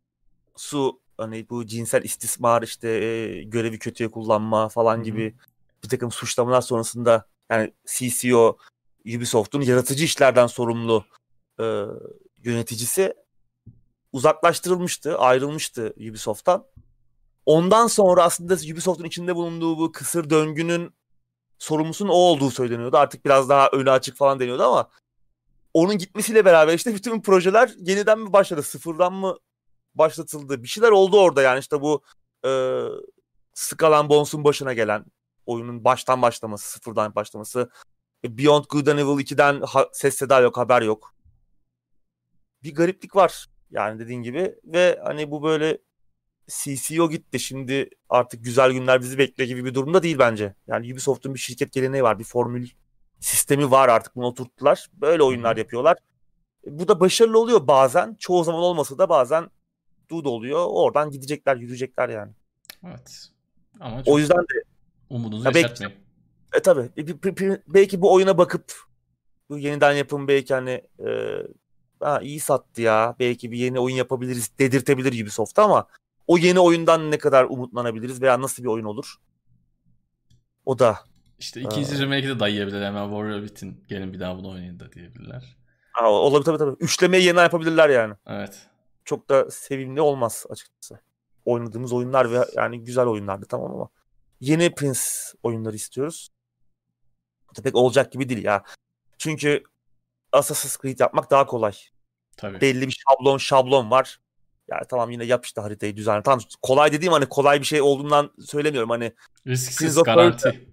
su 0.55 1.01
hani 1.17 1.49
bu 1.49 1.65
cinsel 1.65 2.03
istismar 2.03 2.61
işte 2.61 2.89
e, 2.89 3.43
görevi 3.43 3.79
kötüye 3.79 4.11
kullanma 4.11 4.69
falan 4.69 4.95
Hı 4.95 4.99
hı. 4.99 5.03
gibi 5.03 5.35
bir 5.83 5.89
takım 5.89 6.11
suçlamalar 6.11 6.61
sonrasında 6.61 7.25
yani 7.51 7.73
CCO 7.85 8.57
Ubisoft'un 9.05 9.61
yaratıcı 9.61 10.03
işlerden 10.03 10.47
sorumlu 10.47 11.05
e, 11.59 11.63
yöneticisi 12.43 13.13
uzaklaştırılmıştı, 14.11 15.17
ayrılmıştı 15.17 15.93
Ubisoft'tan. 15.97 16.65
Ondan 17.45 17.87
sonra 17.87 18.23
aslında 18.23 18.53
Ubisoft'un 18.53 19.05
içinde 19.05 19.35
bulunduğu 19.35 19.77
bu 19.77 19.91
kısır 19.91 20.29
döngünün 20.29 20.95
sorumlusunun 21.59 22.09
o 22.09 22.13
olduğu 22.13 22.51
söyleniyordu. 22.51 22.97
Artık 22.97 23.25
biraz 23.25 23.49
daha 23.49 23.69
önü 23.69 23.91
açık 23.91 24.17
falan 24.17 24.39
deniyordu 24.39 24.63
ama 24.63 24.89
onun 25.73 25.97
gitmesiyle 25.97 26.45
beraber 26.45 26.73
işte 26.73 26.95
bütün 26.95 27.21
projeler 27.21 27.71
yeniden 27.77 28.19
mi 28.19 28.33
başladı? 28.33 28.63
Sıfırdan 28.63 29.13
mı 29.13 29.37
başlatıldı? 29.95 30.63
Bir 30.63 30.67
şeyler 30.67 30.89
oldu 30.89 31.19
orada 31.21 31.41
yani 31.41 31.59
işte 31.59 31.81
bu 31.81 32.03
e, 32.45 32.49
Skull 33.53 33.91
and 33.91 34.09
Bones'un 34.09 34.43
başına 34.43 34.73
gelen 34.73 35.05
oyunun 35.45 35.83
baştan 35.83 36.21
başlaması, 36.21 36.71
sıfırdan 36.71 37.15
başlaması. 37.15 37.71
E, 38.25 38.37
Beyond 38.37 38.65
Good 38.69 38.87
and 38.87 38.99
Evil 38.99 39.25
2'den 39.25 39.61
ha- 39.61 39.89
ses 39.93 40.15
seda 40.17 40.39
yok, 40.39 40.57
haber 40.57 40.81
yok. 40.81 41.15
Bir 42.63 42.75
gariplik 42.75 43.15
var. 43.15 43.47
Yani 43.71 43.99
dediğin 43.99 44.23
gibi 44.23 44.55
ve 44.65 44.99
hani 45.03 45.31
bu 45.31 45.43
böyle 45.43 45.77
CCO 46.47 47.09
gitti. 47.09 47.39
Şimdi 47.39 47.89
artık 48.09 48.43
güzel 48.43 48.71
günler 48.71 49.01
bizi 49.01 49.17
bekliyor 49.17 49.47
gibi 49.47 49.65
bir 49.65 49.73
durumda 49.73 50.03
değil 50.03 50.19
bence. 50.19 50.55
Yani 50.67 50.93
Ubisoft'un 50.93 51.33
bir 51.33 51.39
şirket 51.39 51.73
geleneği 51.73 52.03
var. 52.03 52.19
Bir 52.19 52.23
formül 52.23 52.69
sistemi 53.19 53.71
var 53.71 53.89
artık 53.89 54.15
bunu 54.15 54.25
oturttular. 54.25 54.87
Böyle 54.93 55.23
oyunlar 55.23 55.57
yapıyorlar. 55.57 55.97
Bu 56.65 56.87
da 56.87 56.99
başarılı 56.99 57.39
oluyor 57.39 57.67
bazen. 57.67 58.15
Çoğu 58.19 58.43
zaman 58.43 58.61
olmasa 58.61 58.97
da 58.97 59.09
bazen 59.09 59.49
dud 60.09 60.25
oluyor. 60.25 60.65
Oradan 60.69 61.11
gidecekler, 61.11 61.55
yürüyecekler 61.55 62.09
yani. 62.09 62.31
Evet. 62.87 63.27
Ama 63.79 64.03
o 64.05 64.19
yüzden 64.19 64.37
de 64.37 64.63
umudunuzu 65.09 65.47
ya. 65.47 65.53
Belki, 65.53 65.83
e 66.53 66.61
tabii. 66.61 66.89
Belki 67.67 68.01
bu 68.01 68.13
oyuna 68.13 68.37
bakıp 68.37 68.73
bu 69.49 69.57
yeniden 69.57 69.93
yapım 69.93 70.27
belki 70.27 70.53
hani 70.53 70.81
e, 70.99 71.09
ha, 72.01 72.19
iyi 72.21 72.39
sattı 72.39 72.81
ya. 72.81 73.15
Belki 73.19 73.51
bir 73.51 73.57
yeni 73.57 73.79
oyun 73.79 73.95
yapabiliriz 73.95 74.51
dedirtebilir 74.59 75.23
Ubisoft 75.23 75.59
ama 75.59 75.87
o 76.27 76.37
yeni 76.37 76.59
oyundan 76.59 77.11
ne 77.11 77.17
kadar 77.17 77.43
umutlanabiliriz 77.43 78.21
veya 78.21 78.41
nasıl 78.41 78.63
bir 78.63 78.67
oyun 78.67 78.85
olur? 78.85 79.15
O 80.65 80.79
da 80.79 80.99
işte 81.39 81.61
ikinci 81.61 81.99
remake'i 81.99 82.27
de 82.27 82.39
dayayabilirler 82.39 82.85
hemen 82.85 83.09
Warrior 83.09 83.47
Within 83.47 83.83
gelin 83.87 84.13
bir 84.13 84.19
daha 84.19 84.37
bunu 84.37 84.49
oynayın 84.49 84.79
da 84.79 84.91
diyebilirler. 84.91 85.57
Aa, 85.93 86.11
olabilir 86.11 86.45
tabii 86.45 86.57
tabii. 86.57 86.75
Üçlemeyi 86.79 87.25
yeniden 87.25 87.43
yapabilirler 87.43 87.89
yani. 87.89 88.13
Evet. 88.27 88.67
Çok 89.05 89.29
da 89.29 89.51
sevimli 89.51 90.01
olmaz 90.01 90.45
açıkçası. 90.49 90.99
Oynadığımız 91.45 91.93
oyunlar 91.93 92.31
ve 92.31 92.45
yani 92.55 92.83
güzel 92.83 93.05
oyunlardı 93.05 93.45
tamam 93.45 93.71
ama 93.71 93.89
yeni 94.39 94.75
Prince 94.75 94.99
oyunları 95.43 95.75
istiyoruz. 95.75 96.29
Pek 97.63 97.75
olacak 97.75 98.11
gibi 98.11 98.29
değil 98.29 98.43
ya. 98.43 98.63
Çünkü 99.17 99.63
Assassin's 100.31 100.77
Creed 100.81 100.99
yapmak 100.99 101.31
daha 101.31 101.45
kolay. 101.45 101.73
Tabii. 102.37 102.61
Belli 102.61 102.87
bir 102.87 103.03
şablon 103.07 103.37
şablon 103.37 103.91
var. 103.91 104.19
Yani 104.71 104.83
tamam 104.89 105.11
yine 105.11 105.25
yap 105.25 105.45
işte 105.45 105.61
haritayı 105.61 105.97
düzenle. 105.97 106.23
Tamam 106.23 106.39
kolay 106.61 106.91
dediğim 106.91 107.13
hani 107.13 107.25
kolay 107.25 107.59
bir 107.59 107.65
şey 107.65 107.81
olduğundan 107.81 108.31
söylemiyorum. 108.39 108.89
Hani 108.89 109.13
risksiz 109.47 110.03
garanti. 110.03 110.67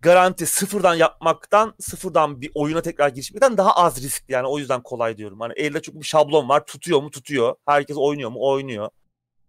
Garanti 0.00 0.46
sıfırdan 0.46 0.94
yapmaktan 0.94 1.74
sıfırdan 1.80 2.40
bir 2.40 2.50
oyuna 2.54 2.82
tekrar 2.82 3.08
girişmekten 3.08 3.56
daha 3.56 3.76
az 3.76 4.02
riskli 4.02 4.32
yani 4.32 4.46
o 4.46 4.58
yüzden 4.58 4.82
kolay 4.82 5.16
diyorum. 5.16 5.40
Hani 5.40 5.52
elde 5.56 5.82
çok 5.82 5.94
bir 5.94 6.06
şablon 6.06 6.48
var 6.48 6.66
tutuyor 6.66 7.02
mu 7.02 7.10
tutuyor. 7.10 7.54
Herkes 7.66 7.96
oynuyor 7.96 8.30
mu 8.30 8.38
oynuyor. 8.40 8.88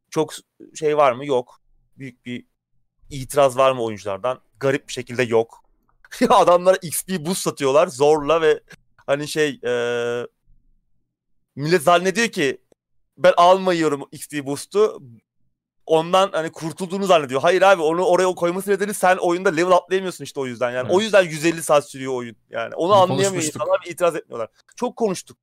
Çok 0.09 0.33
şey 0.75 0.97
var 0.97 1.11
mı 1.11 1.25
yok. 1.25 1.61
Büyük 1.97 2.25
bir 2.25 2.45
itiraz 3.09 3.57
var 3.57 3.71
mı 3.71 3.83
oyunculardan? 3.83 4.39
Garip 4.59 4.87
bir 4.87 4.93
şekilde 4.93 5.23
yok. 5.23 5.63
Adamlara 6.29 6.77
XP 6.81 7.09
boost 7.19 7.41
satıyorlar 7.41 7.87
zorla 7.87 8.41
ve 8.41 8.59
hani 9.07 9.27
şey 9.27 9.59
ee, 9.65 10.27
millet 11.55 11.81
zannediyor 11.81 12.27
ki 12.27 12.61
ben 13.17 13.33
almıyorum 13.37 14.03
XP 14.11 14.45
boost'u. 14.45 15.01
Ondan 15.85 16.29
hani 16.31 16.51
kurtulduğunu 16.51 17.05
zannediyor. 17.05 17.41
Hayır 17.41 17.61
abi 17.61 17.81
onu 17.81 18.05
oraya 18.05 18.35
koyması 18.35 18.71
nedeni 18.71 18.93
sen 18.93 19.17
oyunda 19.17 19.49
level 19.49 19.71
atlayamıyorsun 19.71 20.23
işte 20.23 20.39
o 20.39 20.45
yüzden. 20.45 20.71
Yani 20.71 20.85
evet. 20.85 20.95
o 20.95 21.01
yüzden 21.01 21.23
150 21.23 21.63
saat 21.63 21.89
sürüyor 21.89 22.13
oyun. 22.13 22.35
Yani 22.49 22.75
onu 22.75 22.87
Bunu 22.87 22.95
anlayamıyor 22.95 23.43
insanlar 23.43 23.79
itiraz 23.85 24.15
etmiyorlar. 24.15 24.49
Çok 24.75 24.95
konuştuk. 24.95 25.37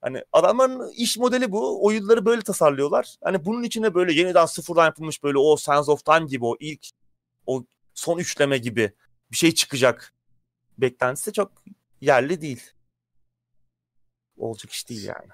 Hani 0.00 0.22
adamların 0.32 0.92
iş 0.96 1.18
modeli 1.18 1.52
bu. 1.52 1.84
Oyunları 1.86 2.24
böyle 2.24 2.42
tasarlıyorlar. 2.42 3.16
Hani 3.24 3.44
bunun 3.44 3.62
içine 3.62 3.94
böyle 3.94 4.12
yeniden 4.12 4.46
sıfırdan 4.46 4.84
yapılmış 4.84 5.22
böyle 5.22 5.38
o 5.38 5.56
Sense 5.56 5.90
of 5.90 6.04
Time 6.04 6.26
gibi 6.26 6.44
o 6.44 6.56
ilk 6.60 6.86
o 7.46 7.64
son 7.94 8.18
üçleme 8.18 8.58
gibi 8.58 8.92
bir 9.32 9.36
şey 9.36 9.54
çıkacak. 9.54 10.14
Beklentisi 10.78 11.32
çok 11.32 11.52
yerli 12.00 12.40
değil. 12.40 12.75
Olacak 14.36 14.72
iş 14.72 14.88
değil 14.88 15.04
yani. 15.04 15.28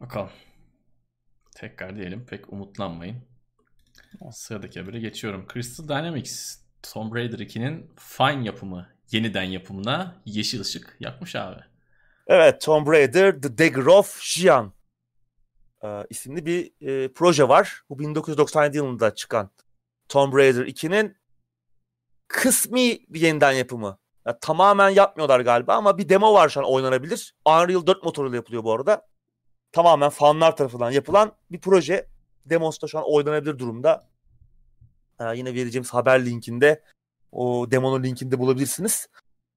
Bakalım. 0.00 0.30
Tekrar 1.56 1.96
diyelim 1.96 2.26
pek 2.26 2.52
umutlanmayın. 2.52 3.22
Sıradaki 4.32 4.80
habere 4.80 5.00
geçiyorum. 5.00 5.46
Crystal 5.52 5.88
Dynamics 5.88 6.58
Tomb 6.82 7.14
Raider 7.14 7.38
2'nin 7.38 7.90
Fine 7.96 8.44
yapımı, 8.44 8.88
yeniden 9.10 9.42
yapımına 9.42 10.22
yeşil 10.24 10.60
ışık 10.60 10.96
yakmış 11.00 11.36
abi. 11.36 11.60
Evet 12.26 12.60
Tomb 12.60 12.86
Raider 12.86 13.42
The 13.42 13.58
Dagger 13.58 13.86
of 13.86 14.18
Xian 14.18 14.72
e, 15.84 15.88
isimli 16.10 16.46
bir 16.46 16.72
e, 16.80 17.12
proje 17.12 17.48
var. 17.48 17.82
Bu 17.88 17.98
1997 17.98 18.76
yılında 18.76 19.14
çıkan 19.14 19.50
Tomb 20.08 20.34
Raider 20.34 20.66
2'nin 20.66 21.16
kısmi 22.28 22.98
bir 23.08 23.20
yeniden 23.20 23.52
yapımı. 23.52 23.98
Yani 24.28 24.38
tamamen 24.40 24.88
yapmıyorlar 24.88 25.40
galiba 25.40 25.74
ama 25.74 25.98
bir 25.98 26.08
demo 26.08 26.34
var 26.34 26.48
şu 26.48 26.60
an 26.60 26.66
oynanabilir. 26.66 27.34
Unreal 27.46 27.86
4 27.86 28.02
motoruyla 28.02 28.36
yapılıyor 28.36 28.64
bu 28.64 28.72
arada 28.72 29.06
tamamen 29.72 30.08
fanlar 30.10 30.56
tarafından 30.56 30.90
yapılan 30.90 31.32
bir 31.50 31.60
proje. 31.60 32.08
Demos 32.44 32.82
da 32.82 32.86
şu 32.86 32.98
an 32.98 33.04
oynanabilir 33.06 33.58
durumda. 33.58 34.08
Ee, 35.20 35.24
yine 35.36 35.54
vereceğimiz 35.54 35.94
haber 35.94 36.26
linkinde 36.26 36.82
o 37.32 37.70
demonun 37.70 38.02
linkinde 38.02 38.38
bulabilirsiniz. 38.38 39.08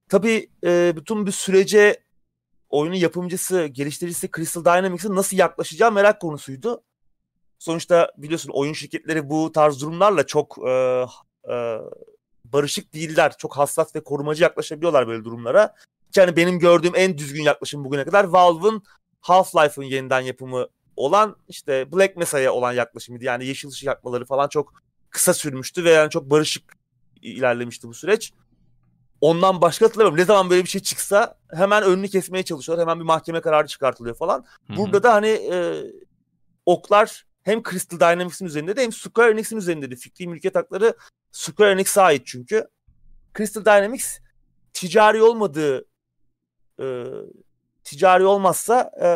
Tabii 0.10 0.50
e, 0.64 0.94
bütün 0.96 1.26
bir 1.26 1.32
sürece 1.32 2.04
oyunun 2.70 2.96
yapımcısı, 2.96 3.66
geliştiricisi 3.66 4.30
Crystal 4.36 4.66
Dynamics'in 4.66 5.16
nasıl 5.16 5.38
yaklaşacağı 5.38 5.92
merak 5.92 6.22
konusuydu. 6.22 6.84
Sonuçta 7.60 8.12
biliyorsun 8.18 8.52
oyun 8.54 8.74
şirketleri 8.74 9.30
bu 9.30 9.52
tarz 9.52 9.82
durumlarla 9.82 10.26
çok 10.26 10.58
e, 10.68 11.06
e, 11.50 11.78
barışık 12.54 12.94
değiller. 12.94 13.34
Çok 13.38 13.58
hassas 13.58 13.96
ve 13.96 14.04
korumacı 14.04 14.44
yaklaşabiliyorlar 14.44 15.08
böyle 15.08 15.24
durumlara. 15.24 15.76
Yani 16.16 16.36
benim 16.36 16.60
gördüğüm 16.60 16.94
en 16.96 17.18
düzgün 17.18 17.44
yaklaşım 17.44 17.84
bugüne 17.84 18.06
kadar 18.06 18.24
Valve'ın 18.24 18.84
Half-Life'ın 19.22 19.86
yeniden 19.86 20.22
yapımı 20.22 20.68
olan 20.96 21.36
işte 21.48 21.92
Black 21.92 22.18
Mesa'ya 22.18 22.54
olan 22.54 22.74
yaklaşımıydı. 22.74 23.24
Yani 23.24 23.46
yeşil 23.46 23.70
ışık 23.70 23.88
yakmaları 23.88 24.26
falan 24.26 24.48
çok 24.48 24.74
kısa 25.10 25.34
sürmüştü 25.34 25.84
ve 25.84 25.90
yani 25.90 26.10
çok 26.10 26.30
barışık 26.30 26.64
ilerlemişti 27.22 27.88
bu 27.88 27.94
süreç. 27.94 28.34
Ondan 29.22 29.62
başka 29.62 29.86
hatırlamıyorum. 29.86 30.20
Ne 30.20 30.26
zaman 30.26 30.50
böyle 30.50 30.64
bir 30.64 30.70
şey 30.70 30.82
çıksa 30.82 31.38
hemen 31.54 31.84
önünü 31.84 32.08
kesmeye 32.08 32.44
çalışıyorlar. 32.44 32.88
Hemen 32.88 33.00
bir 33.00 33.06
mahkeme 33.06 33.42
kararı 33.42 33.68
çıkartılıyor 33.68 34.16
falan. 34.16 34.46
Hı-hı. 34.68 34.78
Burada 34.78 35.04
da 35.04 35.14
hani 35.14 35.28
e, 35.28 35.84
oklar 36.66 37.26
hem 37.44 37.64
Crystal 37.64 38.00
Dynamics'in 38.00 38.46
üzerinde 38.46 38.76
de 38.76 38.84
hem 38.84 38.92
Square 38.92 39.32
Enix'in 39.32 39.58
üzerinde 39.58 39.92
de 39.92 39.96
fikri 39.96 40.28
mülkiyet 40.28 40.56
hakları 40.56 40.94
Square 41.32 41.72
Enix'e 41.72 42.02
ait 42.02 42.22
çünkü. 42.26 42.68
Crystal 43.38 43.66
Dynamics 43.66 44.20
ticari 44.74 45.24
olmadığı 45.24 45.86
e, 46.80 47.06
ticari 47.84 48.26
olmazsa 48.26 48.92
e, 49.04 49.08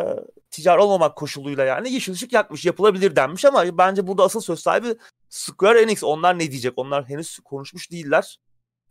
ticari 0.50 0.80
olmamak 0.80 1.16
koşuluyla 1.16 1.64
yani 1.64 1.92
yeşil 1.92 2.12
ışık 2.12 2.32
yakmış 2.32 2.64
yapılabilir 2.64 3.16
denmiş 3.16 3.44
ama 3.44 3.78
bence 3.78 4.06
burada 4.06 4.24
asıl 4.24 4.40
söz 4.40 4.60
sahibi 4.60 4.96
Square 5.28 5.82
Enix. 5.82 6.04
Onlar 6.04 6.38
ne 6.38 6.50
diyecek? 6.50 6.72
Onlar 6.76 7.08
henüz 7.08 7.38
konuşmuş 7.38 7.90
değiller. 7.90 8.38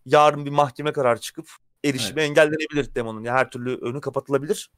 Yarın 0.06 0.46
bir 0.46 0.52
mahkeme 0.52 0.92
kararı 0.92 1.20
çıkıp 1.20 1.50
erişimi 1.84 2.20
evet. 2.20 2.30
engellenebilir 2.30 2.96
demonun. 2.96 3.24
Yani 3.24 3.38
her 3.38 3.50
türlü 3.50 3.76
önü 3.76 4.02
kapatılabilir. 4.02 4.72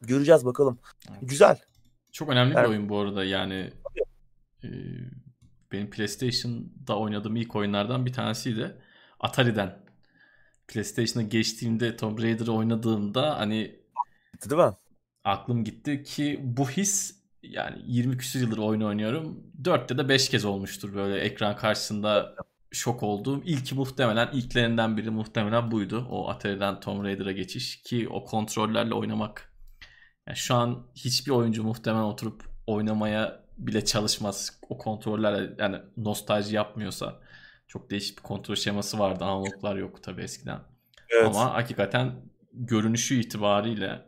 Göreceğiz 0.00 0.44
bakalım. 0.44 0.78
Evet. 1.10 1.18
Güzel. 1.22 1.58
Çok 2.12 2.28
önemli 2.28 2.54
yani, 2.54 2.64
bir 2.64 2.68
oyun 2.70 2.88
bu 2.88 2.98
arada 2.98 3.24
yani. 3.24 3.72
E, 4.64 4.68
benim 5.72 5.90
PlayStation'da 5.90 6.98
oynadığım 6.98 7.36
ilk 7.36 7.56
oyunlardan 7.56 8.06
bir 8.06 8.12
tanesiydi. 8.12 8.76
Atari'den 9.20 9.78
PlayStation'a 10.68 11.26
geçtiğimde 11.26 11.96
Tomb 11.96 12.18
Raider'ı 12.18 12.52
oynadığımda 12.52 13.38
hani 13.38 13.80
değil 14.50 14.62
mi? 14.62 14.72
Aklım 15.24 15.64
gitti 15.64 16.02
ki 16.02 16.40
bu 16.42 16.70
his 16.70 17.22
yani 17.42 17.82
20 17.86 18.16
küsur 18.16 18.40
yıldır 18.40 18.58
oyun 18.58 18.80
oynuyorum. 18.80 19.46
4'te 19.62 19.98
de 19.98 20.08
5 20.08 20.28
kez 20.28 20.44
olmuştur 20.44 20.94
böyle 20.94 21.18
ekran 21.20 21.56
karşısında 21.56 22.34
şok 22.72 23.02
olduğum. 23.02 23.42
İlki 23.44 23.74
muhtemelen 23.74 24.30
ilklerinden 24.32 24.96
biri 24.96 25.10
muhtemelen 25.10 25.70
buydu. 25.70 26.06
O 26.10 26.28
Atari'den 26.28 26.80
Tomb 26.80 27.04
Raider'a 27.04 27.32
geçiş 27.32 27.82
ki 27.82 28.08
o 28.08 28.24
kontrollerle 28.24 28.94
oynamak. 28.94 29.52
Yani 30.26 30.36
şu 30.36 30.54
an 30.54 30.86
hiçbir 30.94 31.30
oyuncu 31.30 31.62
muhtemelen 31.62 32.02
oturup 32.02 32.44
oynamaya 32.66 33.41
bile 33.66 33.84
çalışmaz. 33.84 34.58
O 34.68 34.78
kontrollerle 34.78 35.54
yani 35.58 35.76
nostalji 35.96 36.56
yapmıyorsa. 36.56 37.20
Çok 37.68 37.90
değişik 37.90 38.18
bir 38.18 38.22
kontrol 38.22 38.54
şeması 38.54 38.98
vardı. 38.98 39.24
Analoglar 39.24 39.76
yok 39.76 40.02
tabii 40.02 40.22
eskiden. 40.22 40.60
Evet. 41.10 41.26
Ama 41.26 41.54
hakikaten 41.54 42.12
görünüşü 42.52 43.20
itibariyle 43.20 44.04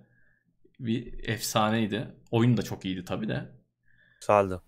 bir 0.81 1.28
efsaneydi. 1.28 2.09
Oyun 2.31 2.56
da 2.56 2.62
çok 2.62 2.85
iyiydi 2.85 3.05
tabii 3.05 3.28
de. 3.28 3.52
Güzeldi. 4.20 4.60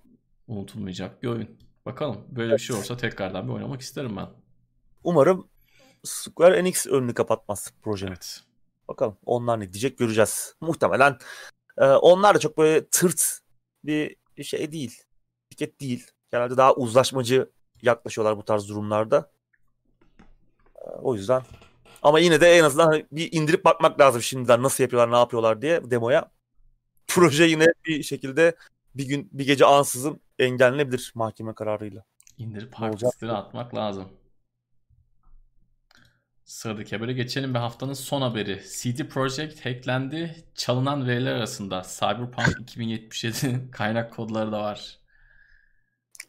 Unutulmayacak 0.46 1.22
bir 1.22 1.28
oyun. 1.28 1.58
Bakalım 1.86 2.24
böyle 2.28 2.48
evet. 2.48 2.58
bir 2.58 2.64
şey 2.64 2.76
olsa 2.76 2.96
tekrardan 2.96 3.48
bir 3.48 3.52
oynamak 3.52 3.80
isterim 3.80 4.16
ben. 4.16 4.28
Umarım 5.04 5.48
Square 6.04 6.56
Enix 6.56 6.86
önünü 6.86 7.14
kapatmaz 7.14 7.72
projenin. 7.82 8.10
Evet. 8.10 8.40
Bakalım 8.88 9.16
onlar 9.26 9.60
ne 9.60 9.72
diyecek 9.72 9.98
göreceğiz. 9.98 10.54
Muhtemelen 10.60 11.18
e, 11.78 11.84
onlar 11.84 12.34
da 12.34 12.38
çok 12.38 12.58
böyle 12.58 12.88
tırt 12.88 13.38
bir 13.84 14.16
şey 14.44 14.72
değil. 14.72 15.02
Şirket 15.50 15.80
değil. 15.80 16.06
Genelde 16.32 16.56
daha 16.56 16.74
uzlaşmacı 16.74 17.50
yaklaşıyorlar 17.82 18.36
bu 18.38 18.44
tarz 18.44 18.68
durumlarda. 18.68 19.30
Ee, 20.76 20.90
o 21.02 21.14
yüzden 21.14 21.42
ama 22.02 22.18
yine 22.18 22.40
de 22.40 22.52
en 22.52 22.64
azından 22.64 22.86
hani 22.86 23.06
bir 23.12 23.32
indirip 23.32 23.64
bakmak 23.64 24.00
lazım 24.00 24.22
şimdiden 24.22 24.62
nasıl 24.62 24.84
yapıyorlar 24.84 25.12
ne 25.12 25.16
yapıyorlar 25.16 25.62
diye 25.62 25.90
demoya. 25.90 26.30
proje 27.06 27.44
yine 27.44 27.66
bir 27.84 28.02
şekilde 28.02 28.56
bir 28.94 29.06
gün 29.08 29.28
bir 29.32 29.46
gece 29.46 29.64
ansızın 29.64 30.20
engellenebilir 30.38 31.12
mahkeme 31.14 31.54
kararıyla. 31.54 32.04
İndirip 32.38 32.74
hard 32.74 33.02
atmak 33.22 33.74
lazım. 33.74 34.08
Sıradaki 36.46 36.96
habere 36.96 37.12
geçelim 37.12 37.54
ve 37.54 37.58
haftanın 37.58 37.92
son 37.92 38.22
haberi. 38.22 38.62
CD 38.80 39.08
Projekt 39.08 39.66
hacklendi. 39.66 40.44
Çalınan 40.54 41.08
veriler 41.08 41.34
arasında 41.34 41.82
Cyberpunk 41.98 42.48
2077'nin 42.76 43.70
kaynak 43.70 44.12
kodları 44.16 44.52
da 44.52 44.60
var. 44.60 44.98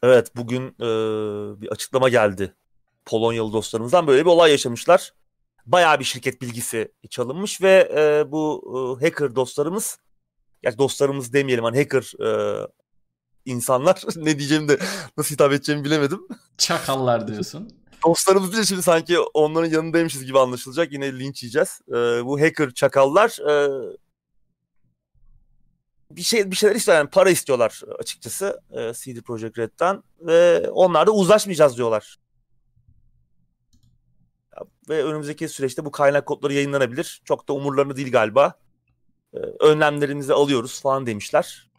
Evet 0.04 0.36
bugün 0.36 0.68
e, 0.68 0.88
bir 1.62 1.68
açıklama 1.68 2.10
geldi. 2.10 2.54
Polonyalı 3.06 3.54
dostlarımızdan 3.54 4.08
böyle 4.08 4.22
bir 4.22 4.30
olay 4.30 4.52
yaşamışlar. 4.52 5.14
Bayağı 5.66 6.00
bir 6.00 6.04
şirket 6.04 6.42
bilgisi 6.42 6.92
çalınmış 7.10 7.62
ve 7.62 7.92
e, 7.96 8.32
bu 8.32 8.64
e, 9.02 9.06
hacker 9.06 9.36
dostlarımız 9.36 10.00
yani 10.64 10.78
dostlarımız 10.78 11.34
demeyelim 11.34 11.64
hani 11.64 11.78
hacker 11.78 12.14
e, 12.26 12.62
insanlar 13.46 14.04
ne 14.16 14.40
diyeceğimi 14.40 14.68
de 14.68 14.80
nasıl 15.18 15.34
hitap 15.34 15.52
edeceğimi 15.52 15.86
bilemedim. 15.86 16.28
Çakallar 16.58 17.28
diyorsun. 17.28 17.87
Dostlarımız 18.06 18.54
değil 18.54 18.64
şimdi 18.64 18.82
sanki 18.82 19.20
onların 19.20 19.70
yanındaymışız 19.70 20.26
gibi 20.26 20.40
anlaşılacak. 20.40 20.92
Yine 20.92 21.20
linç 21.20 21.44
yiyeceğiz. 21.44 21.82
E, 21.90 21.94
bu 22.26 22.42
hacker 22.42 22.72
çakallar 22.72 23.50
e, 23.50 23.70
bir 26.12 26.22
şey 26.22 26.52
bir 26.52 26.56
şeyler 26.56 26.76
istiyor 26.76 26.98
yani 26.98 27.10
para 27.10 27.30
istiyorlar 27.30 27.82
açıkçası 28.00 28.62
e, 28.72 28.94
CD 28.94 29.22
Projekt 29.22 29.58
Red'den 29.58 30.04
ve 30.20 30.70
onlar 30.70 31.08
da 31.08 31.12
uzlaşmayacağız 31.12 31.78
diyorlar. 31.78 32.18
Ve 34.90 35.04
önümüzdeki 35.04 35.50
süreçte 35.50 35.86
bu 35.86 35.92
kaynak 35.92 36.26
kodları 36.26 36.54
yayınlanabilir. 36.54 37.22
Çok 37.26 37.48
da 37.48 37.54
umurlarını 37.54 37.96
değil 37.96 38.12
galiba. 38.12 38.54
E, 39.34 39.38
önlemlerimizi 39.60 40.34
alıyoruz 40.34 40.82
falan 40.82 41.06
demişler. 41.06 41.70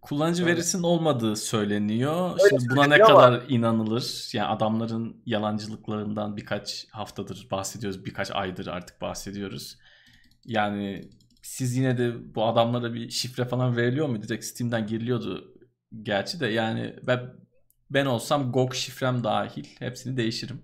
Kullanıcı 0.00 0.42
evet. 0.42 0.52
verisinin 0.54 0.82
olmadığı 0.82 1.36
söyleniyor. 1.36 2.30
Öyle 2.30 2.58
Şimdi 2.58 2.70
buna 2.70 2.84
ne 2.84 2.98
kadar 2.98 3.32
ama... 3.32 3.42
inanılır? 3.48 4.28
Yani 4.32 4.48
adamların 4.48 5.22
yalancılıklarından 5.26 6.36
birkaç 6.36 6.86
haftadır 6.90 7.48
bahsediyoruz, 7.50 8.04
birkaç 8.04 8.30
aydır 8.30 8.66
artık 8.66 9.00
bahsediyoruz. 9.00 9.78
Yani 10.44 11.10
siz 11.42 11.76
yine 11.76 11.98
de 11.98 12.34
bu 12.34 12.44
adamlara 12.44 12.94
bir 12.94 13.10
şifre 13.10 13.44
falan 13.44 13.76
veriliyor 13.76 14.08
mu? 14.08 14.22
Direkt 14.22 14.44
Steam'den 14.44 14.86
giriliyordu 14.86 15.54
gerçi 16.02 16.40
de 16.40 16.46
yani 16.46 16.96
ben 17.02 17.20
ben 17.90 18.06
olsam 18.06 18.52
GOG 18.52 18.74
şifrem 18.74 19.24
dahil 19.24 19.66
hepsini 19.78 20.16
değişirim. 20.16 20.62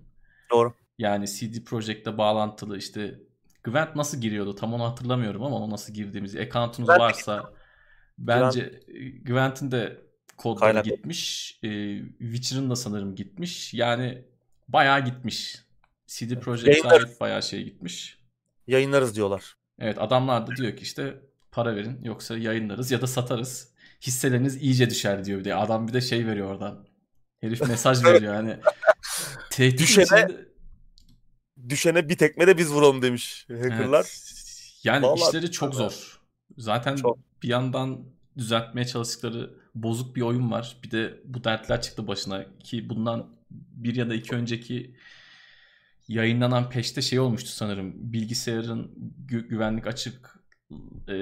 Doğru. 0.51 0.73
Yani 0.97 1.27
CD 1.27 1.63
Projekt'le 1.65 2.17
bağlantılı 2.17 2.77
işte 2.77 3.19
Gwent 3.63 3.95
nasıl 3.95 4.21
giriyordu 4.21 4.55
tam 4.55 4.73
onu 4.73 4.83
hatırlamıyorum 4.83 5.43
ama 5.43 5.55
o 5.55 5.69
nasıl 5.69 5.93
girdiğimizi. 5.93 6.41
Account'unuz 6.41 6.89
varsa 6.89 7.53
bence 8.17 8.79
Gwent'in 9.23 9.71
de 9.71 10.01
kodları 10.37 10.59
Kaynak. 10.59 10.85
gitmiş. 10.85 11.59
E, 11.63 11.99
Witcher'ın 12.19 12.69
da 12.69 12.75
sanırım 12.75 13.15
gitmiş. 13.15 13.73
Yani 13.73 14.25
bayağı 14.67 15.05
gitmiş. 15.05 15.65
CD 16.07 16.39
Projekt'e 16.39 16.87
ait 16.87 17.21
bayağı 17.21 17.43
şey 17.43 17.63
gitmiş. 17.63 18.19
Yayınlarız 18.67 19.15
diyorlar. 19.15 19.55
Evet 19.79 19.97
adamlar 19.99 20.47
da 20.47 20.55
diyor 20.55 20.75
ki 20.75 20.83
işte 20.83 21.15
para 21.51 21.75
verin 21.75 21.99
yoksa 22.03 22.37
yayınlarız 22.37 22.91
ya 22.91 23.01
da 23.01 23.07
satarız. 23.07 23.69
Hisseleriniz 24.01 24.55
iyice 24.55 24.89
düşer 24.89 25.25
diyor 25.25 25.43
diye. 25.43 25.55
Adam 25.55 25.87
bir 25.87 25.93
de 25.93 26.01
şey 26.01 26.27
veriyor 26.27 26.51
oradan. 26.51 26.87
Herif 27.41 27.67
mesaj 27.67 28.03
veriyor 28.05 28.35
hani. 28.35 28.57
Tehdit 29.49 29.79
düşene, 29.79 30.03
içinde... 30.03 30.47
düşene 31.69 32.09
bir 32.09 32.17
tekme 32.17 32.47
de 32.47 32.57
biz 32.57 32.71
vuralım 32.71 33.01
demiş 33.01 33.45
hackerlar. 33.49 33.99
Evet. 33.99 34.79
Yani 34.83 35.05
Vallahi 35.05 35.27
işleri 35.27 35.51
çok 35.51 35.75
zor. 35.75 36.21
Zaten 36.57 36.95
çok. 36.95 37.19
Bir 37.45 37.49
yandan 37.49 37.99
düzeltmeye 38.37 38.87
çalıştıkları 38.87 39.53
bozuk 39.75 40.15
bir 40.15 40.21
oyun 40.21 40.51
var. 40.51 40.77
Bir 40.83 40.91
de 40.91 41.21
bu 41.25 41.43
dertler 41.43 41.81
çıktı 41.81 42.07
başına 42.07 42.45
ki 42.59 42.89
bundan 42.89 43.27
bir 43.51 43.95
ya 43.95 44.09
da 44.09 44.15
iki 44.15 44.35
önceki 44.35 44.95
yayınlanan 46.07 46.69
peşte 46.69 47.01
şey 47.01 47.19
olmuştu 47.19 47.49
sanırım. 47.49 47.93
Bilgisayarın 48.13 48.91
gü- 49.27 49.47
güvenlik 49.47 49.87
açık 49.87 50.39
e, 51.07 51.15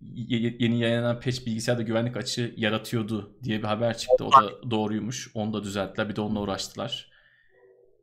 yeni 0.00 0.80
yayınlanan 0.80 1.20
peş 1.20 1.46
bilgisayarda 1.46 1.82
güvenlik 1.82 2.16
açığı 2.16 2.54
yaratıyordu 2.56 3.38
diye 3.42 3.58
bir 3.58 3.64
haber 3.64 3.98
çıktı. 3.98 4.24
O 4.24 4.32
da 4.32 4.70
doğruymuş. 4.70 5.30
Onu 5.34 5.52
da 5.52 5.62
düzelttiler. 5.62 6.08
Bir 6.08 6.16
de 6.16 6.20
onunla 6.20 6.40
uğraştılar. 6.40 7.10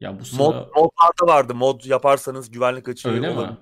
Yani 0.01 0.19
bu 0.19 0.25
sıra... 0.25 0.43
Mod, 0.43 0.53
modlarda 0.53 1.33
vardı. 1.33 1.55
Mod 1.55 1.85
yaparsanız 1.85 2.51
güvenlik 2.51 2.89
açığı 2.89 3.09
Öyle 3.09 3.29
olabilir. 3.29 3.49
mi? 3.49 3.57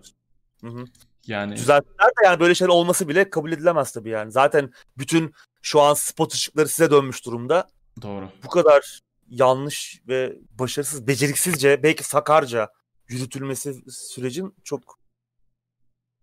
Hı-hı. 0.62 0.86
Yani 1.28 1.56
düzelttiler 1.56 2.08
de 2.08 2.26
yani 2.26 2.40
böyle 2.40 2.56
şeyler 2.56 2.74
olması 2.74 3.10
bile 3.10 3.30
kabul 3.30 3.52
edilemez 3.52 3.92
tabii 3.92 4.10
yani. 4.10 4.32
Zaten 4.32 4.74
bütün 4.98 5.34
şu 5.62 5.82
an 5.82 5.94
spot 5.94 6.34
ışıkları 6.34 6.68
size 6.68 6.92
dönmüş 6.92 7.26
durumda. 7.26 7.68
Doğru. 8.02 8.30
Bu 8.44 8.50
kadar 8.50 9.00
yanlış 9.28 10.02
ve 10.08 10.38
başarısız, 10.52 11.08
beceriksizce, 11.08 11.84
belki 11.84 12.04
sakarca 12.04 12.70
yürütülmesi 13.08 13.92
sürecin 13.92 14.56
çok 14.64 15.00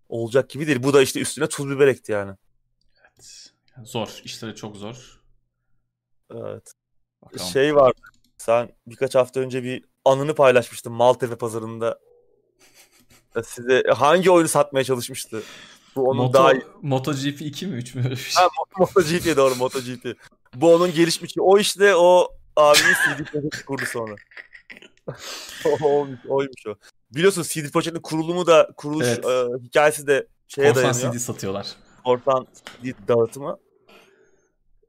olacak 0.08 0.50
gibi 0.50 0.66
değil. 0.66 0.82
Bu 0.82 0.94
da 0.94 1.02
işte 1.02 1.20
üstüne 1.20 1.48
tuz 1.48 1.70
biber 1.70 1.88
ekti 1.88 2.12
yani. 2.12 2.36
Evet. 3.00 3.52
Zor. 3.84 4.20
İşleri 4.24 4.54
çok 4.54 4.76
zor. 4.76 5.20
Evet. 6.34 6.72
Bakalım. 7.22 7.50
Şey 7.50 7.76
var. 7.76 7.92
Sen 8.38 8.72
birkaç 8.86 9.14
hafta 9.14 9.40
önce 9.40 9.62
bir 9.62 9.84
anını 10.04 10.34
paylaşmıştın 10.34 10.92
Maltepe 10.92 11.36
pazarında. 11.36 11.98
Size 13.44 13.82
hangi 13.96 14.30
oyunu 14.30 14.48
satmaya 14.48 14.84
çalışmıştı? 14.84 15.42
Bu 15.96 16.08
onun 16.08 16.22
Moto, 16.22 16.32
daha 16.32 16.52
iyi. 16.52 16.62
MotoGP 16.82 17.42
2 17.42 17.66
mi 17.66 17.76
3 17.76 17.94
mü? 17.94 18.02
Ha, 18.34 18.48
MotoGP 18.78 19.36
doğru 19.36 19.54
MotoGP. 19.54 20.16
Bu 20.54 20.74
onun 20.74 20.92
gelişmişi. 20.92 21.40
O 21.40 21.58
işte 21.58 21.94
o 21.96 22.28
abinin 22.56 22.94
CD 22.94 23.24
Projekt 23.24 23.64
kurdu 23.64 23.82
sonra. 23.86 24.14
oymuş, 25.82 26.18
oymuş 26.28 26.66
o. 26.66 26.74
Biliyorsun 27.14 27.42
CD 27.42 27.70
Projekt'in 27.72 28.00
kurulumu 28.00 28.46
da 28.46 28.70
kuruluş 28.76 29.06
evet. 29.06 29.24
e, 29.24 29.64
hikayesi 29.64 30.06
de 30.06 30.26
şeye 30.48 30.68
Korsan 30.68 30.74
dayanıyor. 30.82 31.02
Korsan 31.02 31.12
CD 31.12 31.18
satıyorlar. 31.18 31.66
Korsan 32.04 32.46
CD 32.82 33.08
dağıtımı. 33.08 33.58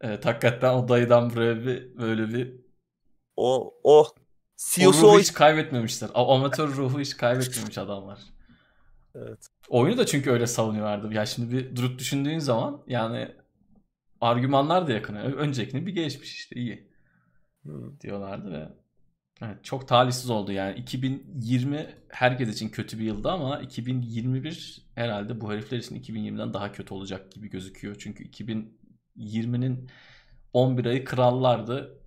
Evet 0.02 0.26
hakikaten 0.26 0.74
o 0.74 0.88
dayıdan 0.88 1.30
buraya 1.30 1.66
bir 1.66 1.98
böyle 1.98 2.34
bir 2.34 2.56
o 3.38 3.74
o 3.84 4.08
CEO'su 4.70 5.08
o 5.08 5.20
hiç 5.20 5.34
kaybetmemişler. 5.34 6.10
O 6.14 6.36
amatör 6.36 6.76
ruhu 6.76 7.00
hiç 7.00 7.18
kaybetmemiş 7.18 7.78
adamlar. 7.78 8.20
Evet. 9.16 9.48
Oyunu 9.70 9.98
da 9.98 10.06
çünkü 10.06 10.32
öyle 10.32 10.48
savunuyorlardı. 10.48 11.14
Ya 11.14 11.26
şimdi 11.26 11.58
bir 11.58 11.76
durup 11.76 12.00
düşündüğün 12.00 12.40
zaman 12.40 12.84
yani 12.88 13.28
argümanlar 14.22 14.88
da 14.88 14.92
yakın. 14.92 15.16
Öncekini 15.16 15.86
bir 15.86 15.92
geçmiş 15.92 16.36
işte 16.36 16.56
iyi 16.56 16.92
diyorlardı 18.02 18.52
ve 18.52 18.70
evet, 19.42 19.64
çok 19.64 19.88
talihsiz 19.88 20.30
oldu 20.30 20.52
yani 20.52 20.80
2020 20.80 21.96
herkes 22.10 22.50
için 22.50 22.70
kötü 22.70 23.00
bir 23.00 23.04
yıldı 23.04 23.32
ama 23.32 23.60
2021 23.60 24.86
herhalde 24.96 25.42
bu 25.42 25.52
herifler 25.52 25.78
için 25.78 26.04
2020'den 26.04 26.54
daha 26.54 26.72
kötü 26.72 26.94
olacak 26.94 27.32
gibi 27.32 27.50
gözüküyor. 27.50 27.96
Çünkü 28.00 28.24
2020'nin 28.24 29.90
11 30.54 30.86
ayı 30.86 31.06
krallardı. 31.06 32.01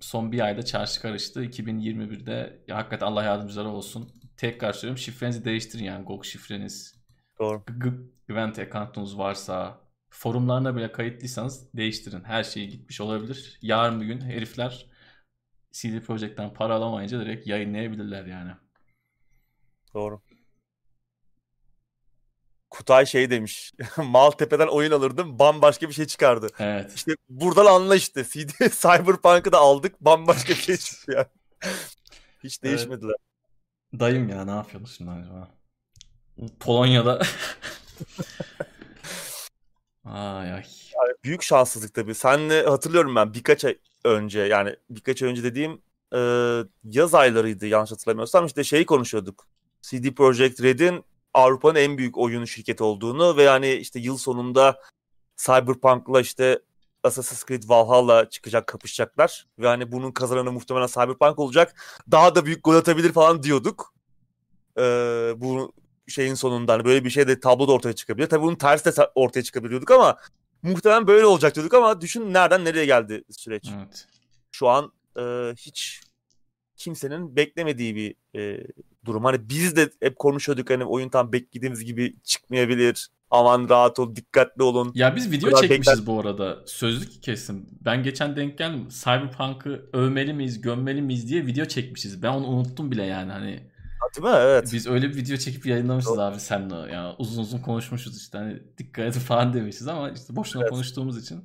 Son 0.00 0.32
bir 0.32 0.40
ayda 0.40 0.62
çarşı 0.64 1.02
karıştı. 1.02 1.44
2021'de 1.44 2.64
ya 2.68 2.76
hakikaten 2.76 3.06
Allah 3.06 3.22
yardımcıları 3.22 3.68
olsun. 3.68 4.12
Tekrar 4.36 4.72
söylüyorum 4.72 4.98
şifrenizi 4.98 5.44
değiştirin 5.44 5.84
yani 5.84 6.04
GOG 6.04 6.24
şifreniz. 6.24 6.94
Doğru. 7.38 7.64
Güvent 8.28 8.58
account'unuz 8.58 9.18
varsa 9.18 9.80
forumlarına 10.10 10.76
bile 10.76 10.92
kayıtlıysanız 10.92 11.72
değiştirin. 11.74 12.24
Her 12.24 12.44
şey 12.44 12.68
gitmiş 12.68 13.00
olabilir. 13.00 13.58
Yarın 13.62 14.00
bir 14.00 14.06
gün 14.06 14.20
herifler 14.20 14.86
CD 15.72 16.00
Projekt'ten 16.00 16.54
para 16.54 16.74
alamayınca 16.74 17.20
direkt 17.20 17.46
yayınlayabilirler 17.46 18.24
yani. 18.24 18.52
Doğru. 19.94 20.20
Kutay 22.70 23.06
şey 23.06 23.30
demiş. 23.30 23.72
Maltepe'den 23.96 24.66
oyun 24.66 24.90
alırdım 24.90 25.38
bambaşka 25.38 25.88
bir 25.88 25.94
şey 25.94 26.06
çıkardı. 26.06 26.48
Evet. 26.58 26.92
İşte 26.94 27.12
buradan 27.28 27.66
anla 27.66 27.96
işte. 27.96 28.24
CD 28.24 28.48
Cyberpunk'ı 28.70 29.52
da 29.52 29.58
aldık 29.58 30.00
bambaşka 30.00 30.48
bir 30.48 30.62
şey 30.62 30.76
çıktı 30.76 31.12
yani. 31.12 31.26
Hiç 32.44 32.62
değişmediler. 32.62 33.14
Evet. 33.18 34.00
Dayım 34.00 34.28
ya 34.28 34.44
ne 34.44 34.50
yapıyorsun 34.50 34.94
şimdi 34.96 35.10
acaba? 35.10 35.48
Polonya'da 36.60 37.20
Ay 40.04 40.52
ay. 40.52 40.64
Yani 40.94 41.14
büyük 41.24 41.42
şanssızlık 41.42 41.94
tabii. 41.94 42.14
Senle 42.14 42.62
hatırlıyorum 42.62 43.16
ben 43.16 43.34
birkaç 43.34 43.64
ay 43.64 43.78
önce 44.04 44.40
yani 44.40 44.76
birkaç 44.90 45.22
ay 45.22 45.28
önce 45.28 45.44
dediğim 45.44 45.82
e, 46.14 46.18
yaz 46.84 47.14
aylarıydı 47.14 47.66
yanlış 47.66 47.92
hatırlamıyorsam 47.92 48.46
işte 48.46 48.64
şeyi 48.64 48.86
konuşuyorduk. 48.86 49.46
CD 49.82 50.14
Projekt 50.14 50.62
Red'in 50.62 51.04
Avrupa'nın 51.36 51.74
en 51.74 51.98
büyük 51.98 52.18
oyun 52.18 52.44
şirketi 52.44 52.84
olduğunu 52.84 53.36
ve 53.36 53.42
yani 53.42 53.72
işte 53.72 54.00
yıl 54.00 54.16
sonunda 54.16 54.80
Cyberpunk'la 55.36 56.20
işte 56.20 56.60
Assassin's 57.02 57.44
Creed 57.44 57.62
Valhalla 57.66 58.28
çıkacak, 58.30 58.66
kapışacaklar. 58.66 59.46
Ve 59.58 59.66
hani 59.66 59.92
bunun 59.92 60.12
kazananı 60.12 60.52
muhtemelen 60.52 60.86
Cyberpunk 60.86 61.38
olacak. 61.38 61.74
Daha 62.10 62.34
da 62.34 62.46
büyük 62.46 62.64
gol 62.64 62.74
atabilir 62.74 63.12
falan 63.12 63.42
diyorduk. 63.42 63.94
Ee, 64.78 65.32
bu 65.36 65.72
şeyin 66.08 66.34
sonunda 66.34 66.72
hani 66.72 66.84
böyle 66.84 67.04
bir 67.04 67.10
şey 67.10 67.28
de 67.28 67.40
tabloda 67.40 67.72
ortaya 67.72 67.92
çıkabilir. 67.92 68.28
Tabii 68.28 68.42
bunun 68.42 68.54
tersi 68.54 68.96
de 68.96 69.10
ortaya 69.14 69.42
çıkabiliyorduk 69.42 69.90
ama 69.90 70.16
muhtemelen 70.62 71.06
böyle 71.06 71.26
olacak 71.26 71.54
diyorduk 71.54 71.74
ama 71.74 72.00
düşün 72.00 72.34
nereden 72.34 72.64
nereye 72.64 72.86
geldi 72.86 73.24
süreç. 73.30 73.64
Evet. 73.76 74.06
Şu 74.52 74.68
an 74.68 74.92
e, 75.18 75.22
hiç 75.56 76.00
kimsenin 76.76 77.36
beklemediği 77.36 77.96
bir 77.96 78.14
e, 78.40 78.66
durum. 79.04 79.24
Hani 79.24 79.48
biz 79.48 79.76
de 79.76 79.90
hep 80.02 80.16
konuşuyorduk 80.18 80.70
hani 80.70 80.84
oyun 80.84 81.08
tam 81.08 81.32
beklediğimiz 81.32 81.84
gibi 81.84 82.16
çıkmayabilir. 82.24 83.08
Aman 83.30 83.68
rahat 83.68 83.98
ol, 83.98 84.16
dikkatli 84.16 84.62
olun. 84.62 84.92
Ya 84.94 85.16
biz 85.16 85.30
video 85.32 85.60
çekmişiz 85.60 85.86
bekler- 85.98 86.06
bu 86.06 86.20
arada. 86.20 86.58
Sözlük 86.66 87.22
kesim. 87.22 87.66
Ben 87.84 88.02
geçen 88.02 88.36
denk 88.36 88.58
geldim. 88.58 88.88
Cyberpunk'ı 88.88 89.90
övmeli 89.92 90.32
miyiz, 90.32 90.60
gömmeli 90.60 91.02
miyiz 91.02 91.28
diye 91.28 91.46
video 91.46 91.64
çekmişiz. 91.64 92.22
Ben 92.22 92.28
onu 92.28 92.46
unuttum 92.46 92.90
bile 92.90 93.04
yani 93.04 93.32
hani. 93.32 93.70
Değil 94.16 94.26
mi? 94.26 94.34
Evet. 94.36 94.70
Biz 94.72 94.86
öyle 94.86 95.08
bir 95.08 95.16
video 95.16 95.36
çekip 95.36 95.66
yayınlamışız 95.66 96.10
Doğru. 96.10 96.20
abi 96.20 96.40
senle. 96.40 96.92
Yani 96.92 97.14
uzun 97.18 97.42
uzun 97.42 97.58
konuşmuşuz 97.58 98.16
işte. 98.16 98.38
Hani 98.38 98.62
dikkat 98.78 99.04
edin 99.04 99.20
falan 99.20 99.54
demişiz 99.54 99.88
ama 99.88 100.10
işte 100.10 100.36
boşuna 100.36 100.62
Evet. 100.62 100.70
konuştuğumuz 100.70 101.22
için. 101.22 101.44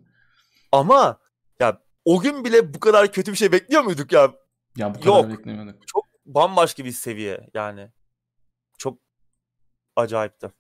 Ama 0.72 1.18
ya 1.60 1.82
o 2.06 2.20
gün 2.22 2.46
bile 2.46 2.74
bu 2.74 2.80
kadar 2.80 3.12
kötü 3.12 3.32
bir 3.32 3.38
şey 3.38 3.52
bekliyor 3.52 3.82
muyduk 3.84 4.12
ya? 4.12 4.32
Ya 4.78 4.96
bu 4.96 5.00
kadar 5.00 5.24
Yok. 5.24 5.30
beklemiyorduk. 5.30 5.88
Çok 5.88 6.08
bambaşka 6.26 6.86
bir 6.86 6.92
seviye 6.92 7.50
yani. 7.54 7.92
Çok 8.78 9.00
acayipti. 9.96 10.52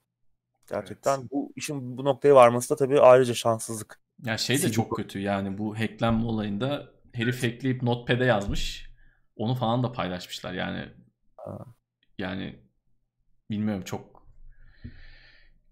Gerçekten 0.69 1.19
Evet. 1.19 1.31
bu 1.31 1.53
işin 1.55 1.97
bu 1.97 2.05
noktaya 2.05 2.35
varması 2.35 2.69
da 2.69 2.75
tabii 2.75 2.99
ayrıca 2.99 3.33
şanssızlık. 3.33 3.99
Ya 4.25 4.38
şey 4.38 4.61
de 4.61 4.71
çok 4.71 4.95
kötü 4.95 5.19
yani 5.19 5.57
bu 5.57 5.79
hacklenme 5.79 6.25
olayında 6.25 6.91
herif 7.13 7.43
hackleyip 7.43 7.83
notepad'e 7.83 8.25
yazmış. 8.25 8.91
Onu 9.35 9.55
falan 9.55 9.83
da 9.83 9.91
paylaşmışlar 9.91 10.53
yani. 10.53 10.93
Ha. 11.38 11.65
Yani 12.17 12.59
bilmiyorum 13.49 13.83
çok 13.83 14.27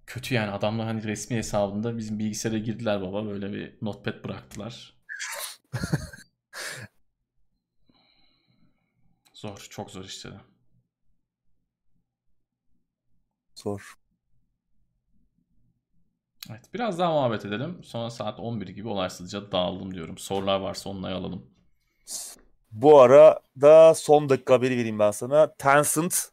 kötü 0.06 0.36
yani 0.36 0.52
adamlar 0.52 0.88
hani 0.88 1.04
resmi 1.04 1.38
hesabında 1.38 1.98
bizim 1.98 2.20
bilgisayara 2.20 2.58
girdiler 2.58 3.02
baba 3.02 3.26
böyle 3.26 3.54
bir 3.54 3.78
notepad 3.82 4.24
bıraktılar. 4.24 5.00
Zor, 9.40 9.68
çok 9.70 9.92
zor 9.92 10.06
işte. 10.06 10.30
Zor. 13.56 13.94
Evet, 16.50 16.74
biraz 16.74 17.00
daha 17.00 17.12
muhabbet 17.12 17.46
edelim. 17.46 17.84
Sonra 17.84 18.10
saat 18.10 18.40
11 18.40 18.68
gibi 18.68 18.88
olaysızca 18.88 19.52
dağıldım 19.52 19.94
diyorum. 19.94 20.18
Sorular 20.18 20.60
varsa 20.60 20.90
onları 20.90 21.16
alalım. 21.16 21.52
Bu 22.72 23.02
arada 23.02 23.94
son 23.96 24.30
dakika 24.30 24.54
haberi 24.54 24.78
vereyim 24.78 25.00
ben 25.00 25.12
sana. 25.12 25.56
Tencent 25.56 26.32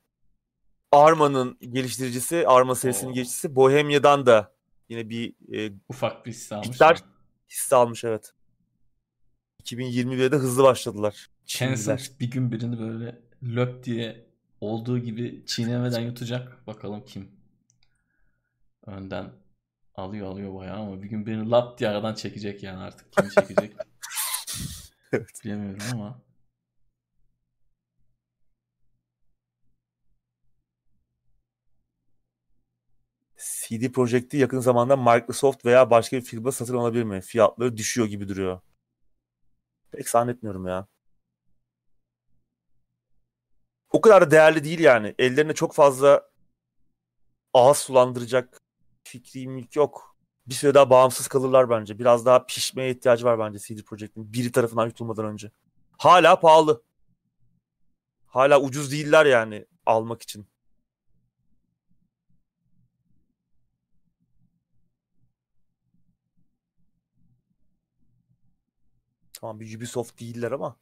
Arma'nın 0.92 1.58
geliştiricisi, 1.60 2.48
Arma 2.48 2.74
serisinin 2.74 3.10
Oo. 3.10 3.14
geliştiricisi 3.14 3.56
Bohemia'dan 3.56 4.26
da 4.26 4.54
yine 4.88 5.08
bir 5.08 5.34
e, 5.58 5.72
Ufak 5.88 6.26
bir 6.26 6.30
hisse 6.30 6.54
almış. 6.54 6.80
Da. 6.80 6.94
hisse 7.50 7.76
almış 7.76 8.04
evet. 8.04 8.35
2021'de 9.66 10.36
hızlı 10.36 10.62
başladılar. 10.62 11.26
Tencent 11.46 12.20
bir 12.20 12.30
gün 12.30 12.52
birini 12.52 12.78
böyle 12.78 13.18
löp 13.42 13.84
diye 13.84 14.26
olduğu 14.60 14.98
gibi 14.98 15.42
çiğnemeden 15.46 16.00
yutacak. 16.00 16.66
Bakalım 16.66 17.04
kim? 17.04 17.30
Önden 18.86 19.32
alıyor 19.94 20.26
alıyor 20.26 20.54
bayağı 20.54 20.76
ama 20.76 21.02
bir 21.02 21.08
gün 21.08 21.26
birini 21.26 21.50
lap 21.50 21.78
diye 21.78 21.90
aradan 21.90 22.14
çekecek 22.14 22.62
yani 22.62 22.78
artık. 22.78 23.12
Kim 23.12 23.28
çekecek 23.28 23.72
Evet. 25.12 25.40
bilemiyorum 25.44 25.82
ama. 25.92 26.22
CD 33.38 33.92
Projekt'i 33.92 34.36
yakın 34.36 34.60
zamanda 34.60 34.96
Microsoft 34.96 35.64
veya 35.64 35.90
başka 35.90 36.16
bir 36.16 36.22
firma 36.22 36.52
satın 36.52 36.76
alabilir 36.76 37.04
mi? 37.04 37.20
Fiyatları 37.20 37.76
düşüyor 37.76 38.06
gibi 38.06 38.28
duruyor. 38.28 38.60
Pek 39.96 40.08
zannetmiyorum 40.08 40.66
ya. 40.66 40.86
O 43.92 44.00
kadar 44.00 44.22
da 44.26 44.30
değerli 44.30 44.64
değil 44.64 44.78
yani. 44.78 45.14
Ellerine 45.18 45.54
çok 45.54 45.74
fazla 45.74 46.30
ağız 47.54 47.78
sulandıracak 47.78 48.60
fikrim 49.04 49.68
yok. 49.74 50.16
Bir 50.46 50.54
süre 50.54 50.74
daha 50.74 50.90
bağımsız 50.90 51.28
kalırlar 51.28 51.70
bence. 51.70 51.98
Biraz 51.98 52.26
daha 52.26 52.46
pişmeye 52.46 52.90
ihtiyacı 52.90 53.24
var 53.24 53.38
bence 53.38 53.58
CD 53.58 53.82
Projekt'in. 53.82 54.32
Biri 54.32 54.52
tarafından 54.52 54.86
yutulmadan 54.86 55.24
önce. 55.24 55.50
Hala 55.98 56.40
pahalı. 56.40 56.82
Hala 58.26 58.60
ucuz 58.60 58.92
değiller 58.92 59.26
yani 59.26 59.66
almak 59.86 60.22
için. 60.22 60.46
Tamam 69.40 69.60
bir 69.60 69.76
Ubisoft 69.76 70.20
değiller 70.20 70.52
ama. 70.52 70.76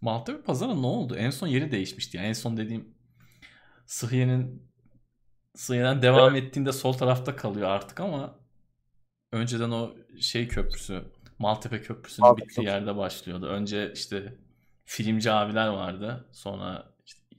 Maltepe 0.00 0.42
pazarı 0.42 0.82
ne 0.82 0.86
oldu? 0.86 1.16
En 1.16 1.30
son 1.30 1.46
yeri 1.46 1.70
değişmişti. 1.70 2.16
Yani 2.16 2.26
en 2.26 2.32
son 2.32 2.56
dediğim 2.56 2.94
Sıhhiye'nin 3.86 4.70
Sıhhiye'den 5.54 6.02
devam 6.02 6.34
ettiğinde 6.34 6.72
sol 6.72 6.92
tarafta 6.92 7.36
kalıyor 7.36 7.68
artık 7.68 8.00
ama 8.00 8.38
önceden 9.32 9.70
o 9.70 9.94
şey 10.20 10.48
köprüsü 10.48 11.04
Maltepe 11.38 11.82
Köprüsü'nün 11.82 12.28
Maltepe 12.28 12.48
bittiği 12.48 12.66
Köprüsü. 12.66 12.78
yerde 12.78 12.96
başlıyordu. 12.96 13.46
Önce 13.46 13.92
işte 13.92 14.38
filmci 14.84 15.32
abiler 15.32 15.68
vardı. 15.68 16.28
Sonra 16.32 16.93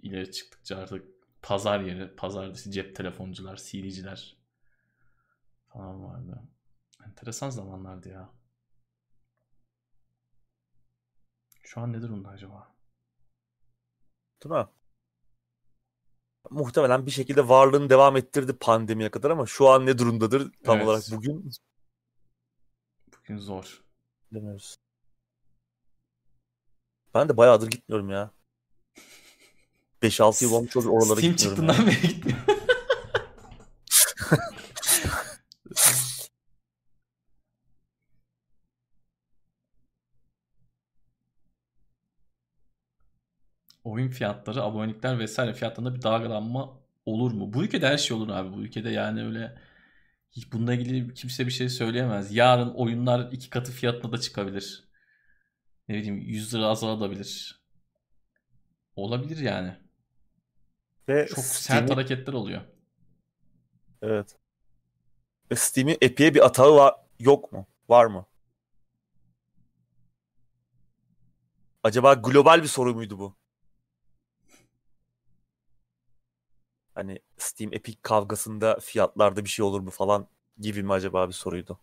ileri 0.06 0.32
çıktıkça 0.32 0.77
artık 0.77 1.06
pazar 1.41 1.80
yeri, 1.80 2.15
pazardaki 2.15 2.72
cep 2.72 2.95
telefoncular, 2.95 3.56
CD'ciler 3.57 4.38
falan 5.68 6.03
vardı. 6.03 6.44
Enteresan 7.06 7.49
zamanlardı 7.49 8.10
ya. 8.10 8.30
Şu 11.64 11.82
an 11.82 11.94
ne 11.94 12.02
durumda 12.02 12.30
acaba? 12.30 12.76
Değil 14.44 14.56
mi? 14.56 14.68
Muhtemelen 16.49 17.06
bir 17.06 17.11
şekilde 17.11 17.49
varlığını 17.49 17.90
devam 17.90 18.18
ettirdi 18.18 18.57
pandemiye 18.57 19.11
kadar 19.11 19.32
ama 19.32 19.45
şu 19.45 19.69
an 19.69 19.86
ne 19.86 19.98
durumdadır 19.98 20.52
tam 20.64 20.77
Evet. 20.77 20.88
olarak 20.88 21.03
bugün 21.11 21.52
Bugün 23.18 23.38
zor. 23.38 23.84
bilemiyoruz. 24.32 24.77
Ben 27.14 27.30
de 27.30 27.38
bayağıdır 27.38 27.68
gitmiyorum 27.68 28.10
ya. 28.10 28.32
5-6 30.06 30.44
yıl 30.44 30.52
olmuş 30.52 30.77
olur 30.77 30.86
oralara 30.86 31.19
Steam 31.19 31.36
gitmiyorum. 31.36 31.68
ya. 31.68 31.73
çıktığından 31.73 31.88
beri 31.88 32.14
gitmiyor. 32.14 32.38
Oyun 43.84 44.10
fiyatları, 44.10 44.64
abonelikler 44.64 45.19
vesaire 45.19 45.53
fiyatlarında 45.53 45.95
bir 45.95 46.02
dalgalanma 46.02 46.80
olur 47.06 47.32
mu? 47.32 47.53
Bu 47.53 47.64
ülkede 47.64 47.88
her 47.88 47.98
şey 47.98 48.18
olur 48.18 48.30
abi. 48.30 48.53
Bu 48.57 48.61
ülkede 48.61 48.90
yani 48.90 49.26
öyle 49.26 49.57
hiç 50.32 50.52
bununla 50.53 50.73
ilgili 50.73 51.14
kimse 51.14 51.45
bir 51.45 51.52
şey 51.52 51.69
söyleyemez. 51.69 52.36
Yarın 52.36 52.69
oyunlar 52.69 53.32
iki 53.32 53.49
katı 53.49 53.72
fiyatına 53.72 54.11
da 54.11 54.18
çıkabilir. 54.18 54.84
Ne 55.88 55.95
bileyim 55.95 56.18
100 56.18 56.53
lira 56.53 56.65
azalabilir. 56.65 57.61
Olabilir 58.95 59.38
yani. 59.38 59.85
Ve 61.10 61.27
Çok 61.27 61.38
sert 61.38 61.64
Steam'in- 61.64 61.88
hareketler 61.94 62.34
oluyor. 62.34 62.61
Evet. 64.02 64.38
Ve 65.52 65.56
Steam'in 65.56 65.98
Epic'e 66.02 66.34
bir 66.34 66.45
atağı 66.45 66.76
var, 66.76 66.95
yok 67.19 67.52
mu? 67.52 67.68
Var 67.90 68.06
mı? 68.06 68.26
Acaba 71.84 72.14
global 72.14 72.61
bir 72.64 72.68
soru 72.68 72.94
muydu 72.95 73.19
bu? 73.19 73.36
Hani 76.95 77.19
Steam 77.38 77.73
Epic 77.73 77.98
kavgasında 78.02 78.80
fiyatlarda 78.80 79.44
bir 79.44 79.49
şey 79.49 79.65
olur 79.65 79.80
mu 79.80 79.90
falan 79.90 80.27
gibi 80.60 80.84
mi 80.84 80.94
acaba 80.94 81.27
bir 81.27 81.34
soruydu? 81.34 81.80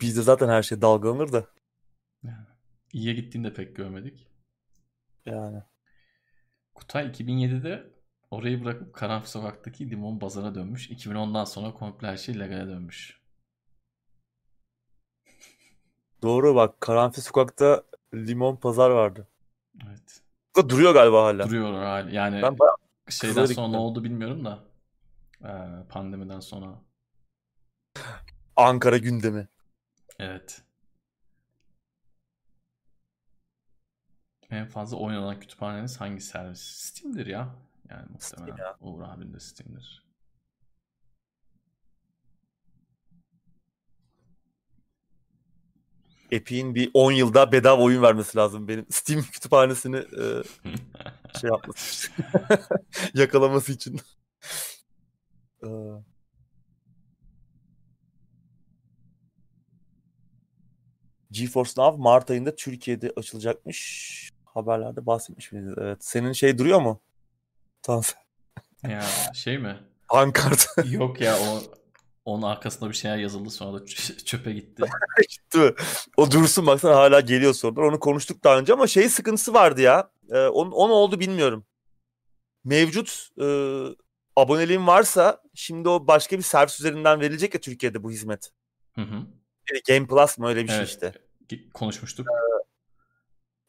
Bizde 0.00 0.22
zaten 0.22 0.48
her 0.48 0.62
şey 0.62 0.82
dalgalanır 0.82 1.32
da. 1.32 1.46
İyiye 2.92 3.14
gittiğini 3.14 3.44
de 3.44 3.54
pek 3.54 3.76
görmedik. 3.76 4.26
Yani. 5.26 5.62
Kutay 6.74 7.06
2007'de 7.06 7.90
orayı 8.30 8.64
bırakıp 8.64 8.94
Karanfil 8.94 9.28
Sokak'taki 9.28 9.90
limon 9.90 10.20
bazara 10.20 10.54
dönmüş. 10.54 10.90
2010'dan 10.90 11.44
sonra 11.44 11.74
komple 11.74 12.06
her 12.08 12.16
şey 12.16 12.38
legale 12.38 12.66
dönmüş. 12.66 13.20
Doğru 16.22 16.54
bak 16.54 16.80
Karanfil 16.80 17.22
Sokak'ta 17.22 17.82
limon 18.14 18.56
pazar 18.56 18.90
vardı. 18.90 19.28
Evet. 19.88 20.22
Da 20.56 20.68
duruyor 20.68 20.94
galiba 20.94 21.24
hala. 21.24 21.46
Duruyor 21.46 21.72
hali. 21.74 22.14
Yani 22.14 22.42
Ben 22.42 22.56
şeyden 23.08 23.34
sonra 23.34 23.42
ne 23.42 23.48
gittim. 23.48 23.80
oldu 23.80 24.04
bilmiyorum 24.04 24.44
da. 24.44 24.64
Ee, 25.44 25.48
pandemiden 25.88 26.40
sonra. 26.40 26.82
Ankara 28.56 28.98
gündemi. 28.98 29.48
Evet. 30.18 30.62
En 34.50 34.66
fazla 34.66 34.96
oynanan 34.96 35.40
kütüphaneniz 35.40 36.00
hangi 36.00 36.20
servis? 36.20 36.60
Steam'dir 36.60 37.26
ya. 37.26 37.54
Yani 37.90 38.06
muhtemelen. 38.12 38.54
Steam 38.54 38.58
ya. 38.58 38.76
Uğur 38.80 39.02
abin 39.02 39.34
de 39.34 39.40
Steam'dir. 39.40 40.06
Epic'in 46.30 46.74
bir 46.74 46.90
10 46.94 47.12
yılda 47.12 47.52
bedava 47.52 47.82
oyun 47.82 48.02
vermesi 48.02 48.38
lazım 48.38 48.68
benim 48.68 48.86
Steam 48.90 49.22
kütüphanesini 49.22 49.96
e, 49.96 50.42
şey 51.40 51.50
yapması 51.50 52.10
için. 52.12 52.24
yakalaması 53.14 53.72
için. 53.72 54.00
Ee, 55.62 55.68
GeForce 61.30 61.72
Now 61.76 62.02
Mart 62.02 62.30
ayında 62.30 62.56
Türkiye'de 62.56 63.12
açılacakmış. 63.16 64.35
Haberlerde 64.56 65.06
bahsetmiş 65.06 65.52
miydiniz? 65.52 65.74
Evet. 65.78 66.04
Senin 66.04 66.32
şey 66.32 66.58
duruyor 66.58 66.80
mu? 66.80 67.00
Tamam. 67.82 68.02
ya 68.88 69.02
şey 69.34 69.58
mi? 69.58 69.76
Ankart 70.08 70.66
Yok 70.84 71.20
ya 71.20 71.36
o 71.38 71.62
onun 72.24 72.42
arkasında 72.42 72.90
bir 72.90 72.94
şeyler 72.94 73.16
yazıldı 73.16 73.50
sonra 73.50 73.80
da 73.80 73.86
çöpe 74.24 74.52
gitti. 74.52 74.82
gitti 75.30 75.58
mi? 75.58 75.72
O 76.16 76.30
dursun 76.30 76.66
baksana 76.66 76.96
hala 76.96 77.20
geliyor 77.20 77.54
sorular. 77.54 77.82
Onu 77.82 78.00
konuştuk 78.00 78.44
daha 78.44 78.58
önce 78.58 78.72
ama 78.72 78.86
şey 78.86 79.08
sıkıntısı 79.08 79.54
vardı 79.54 79.80
ya. 79.80 80.10
Ee, 80.30 80.38
onun, 80.38 80.70
onun 80.70 80.92
oldu 80.92 81.20
bilmiyorum. 81.20 81.64
Mevcut 82.64 83.28
e, 83.40 83.46
aboneliğin 84.36 84.86
varsa 84.86 85.42
şimdi 85.54 85.88
o 85.88 86.06
başka 86.06 86.38
bir 86.38 86.42
servis 86.42 86.80
üzerinden 86.80 87.20
verilecek 87.20 87.54
ya 87.54 87.60
Türkiye'de 87.60 88.02
bu 88.02 88.10
hizmet. 88.10 88.50
Hı 88.94 89.00
hı. 89.00 89.14
Yani 89.70 89.82
Game 89.88 90.06
Plus 90.06 90.38
mı 90.38 90.48
öyle 90.48 90.62
bir 90.62 90.68
şey 90.68 90.76
Evet. 90.76 90.88
işte. 90.88 91.12
Gi- 91.48 91.70
Konuşmuştuk. 91.72 92.26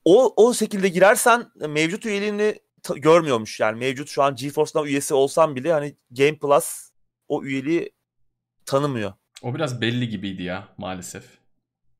O 0.09 0.33
o 0.35 0.53
şekilde 0.53 0.89
girersen 0.89 1.51
mevcut 1.55 2.05
üyeliğini 2.05 2.59
görmüyormuş. 2.95 3.59
Yani 3.59 3.79
mevcut 3.79 4.09
şu 4.09 4.23
an 4.23 4.35
GeForce 4.35 4.71
Now 4.75 4.91
üyesi 4.91 5.13
olsan 5.13 5.55
bile 5.55 5.73
hani 5.73 5.95
Game 6.11 6.37
Plus 6.37 6.89
o 7.27 7.43
üyeliği 7.43 7.91
tanımıyor. 8.65 9.13
O 9.41 9.55
biraz 9.55 9.81
belli 9.81 10.09
gibiydi 10.09 10.43
ya 10.43 10.67
maalesef. 10.77 11.23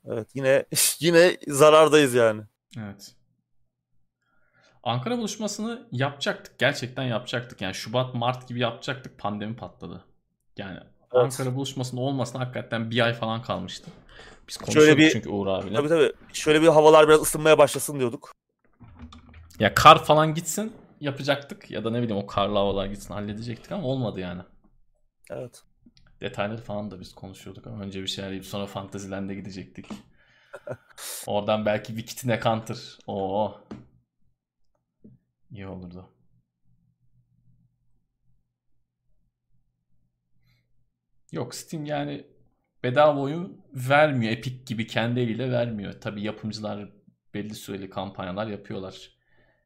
Evet 0.05 0.27
yine 0.33 0.65
yine 0.99 1.37
zarardayız 1.47 2.13
yani. 2.13 2.41
Evet. 2.77 3.15
Ankara 4.83 5.17
buluşmasını 5.17 5.87
yapacaktık. 5.91 6.59
Gerçekten 6.59 7.03
yapacaktık. 7.03 7.61
Yani 7.61 7.75
Şubat, 7.75 8.15
Mart 8.15 8.47
gibi 8.47 8.59
yapacaktık. 8.59 9.17
Pandemi 9.17 9.55
patladı. 9.55 10.03
Yani 10.57 10.79
Ankara 11.11 11.55
buluşmasının 11.55 12.01
olmasına 12.01 12.41
hakikaten 12.41 12.91
bir 12.91 13.05
ay 13.05 13.13
falan 13.13 13.41
kalmıştı. 13.41 13.91
Biz 14.47 14.57
konuşuyorduk 14.57 14.97
bir- 14.97 15.11
çünkü 15.11 15.29
Uğur 15.29 15.47
abiyle. 15.47 15.75
Tabii 15.75 15.87
tabii. 15.89 16.11
Şöyle 16.33 16.61
bir 16.61 16.67
havalar 16.67 17.07
biraz 17.07 17.21
ısınmaya 17.21 17.57
başlasın 17.57 17.99
diyorduk. 17.99 18.31
Ya 19.59 19.73
kar 19.73 20.05
falan 20.05 20.33
gitsin 20.33 20.73
yapacaktık. 21.01 21.71
Ya 21.71 21.83
da 21.83 21.89
ne 21.91 22.01
bileyim 22.01 22.23
o 22.23 22.27
karlı 22.27 22.57
havalar 22.57 22.85
gitsin 22.85 23.13
halledecektik 23.13 23.71
ama 23.71 23.87
olmadı 23.87 24.19
yani. 24.19 24.41
Evet. 25.31 25.63
Detayları 26.21 26.61
falan 26.61 26.91
da 26.91 26.99
biz 26.99 27.15
konuşuyorduk 27.15 27.67
ama 27.67 27.83
önce 27.83 28.01
bir 28.01 28.07
şeyler 28.07 28.29
yiyip 28.29 28.45
sonra 28.45 28.65
Fantasyland'e 28.65 29.35
gidecektik. 29.35 29.85
Oradan 31.27 31.65
belki 31.65 31.87
Wikit'ine 31.87 32.39
Counter. 32.43 32.97
Oo. 33.07 33.61
İyi 35.51 35.67
olurdu. 35.67 36.09
Yok 41.31 41.55
Steam 41.55 41.85
yani 41.85 42.27
bedava 42.83 43.19
oyun 43.19 43.61
vermiyor. 43.73 44.33
Epic 44.33 44.55
gibi 44.65 44.87
kendi 44.87 45.19
eliyle 45.19 45.51
vermiyor. 45.51 46.01
Tabii 46.01 46.21
yapımcılar 46.21 46.89
belli 47.33 47.55
süreli 47.55 47.89
kampanyalar 47.89 48.47
yapıyorlar. 48.47 49.17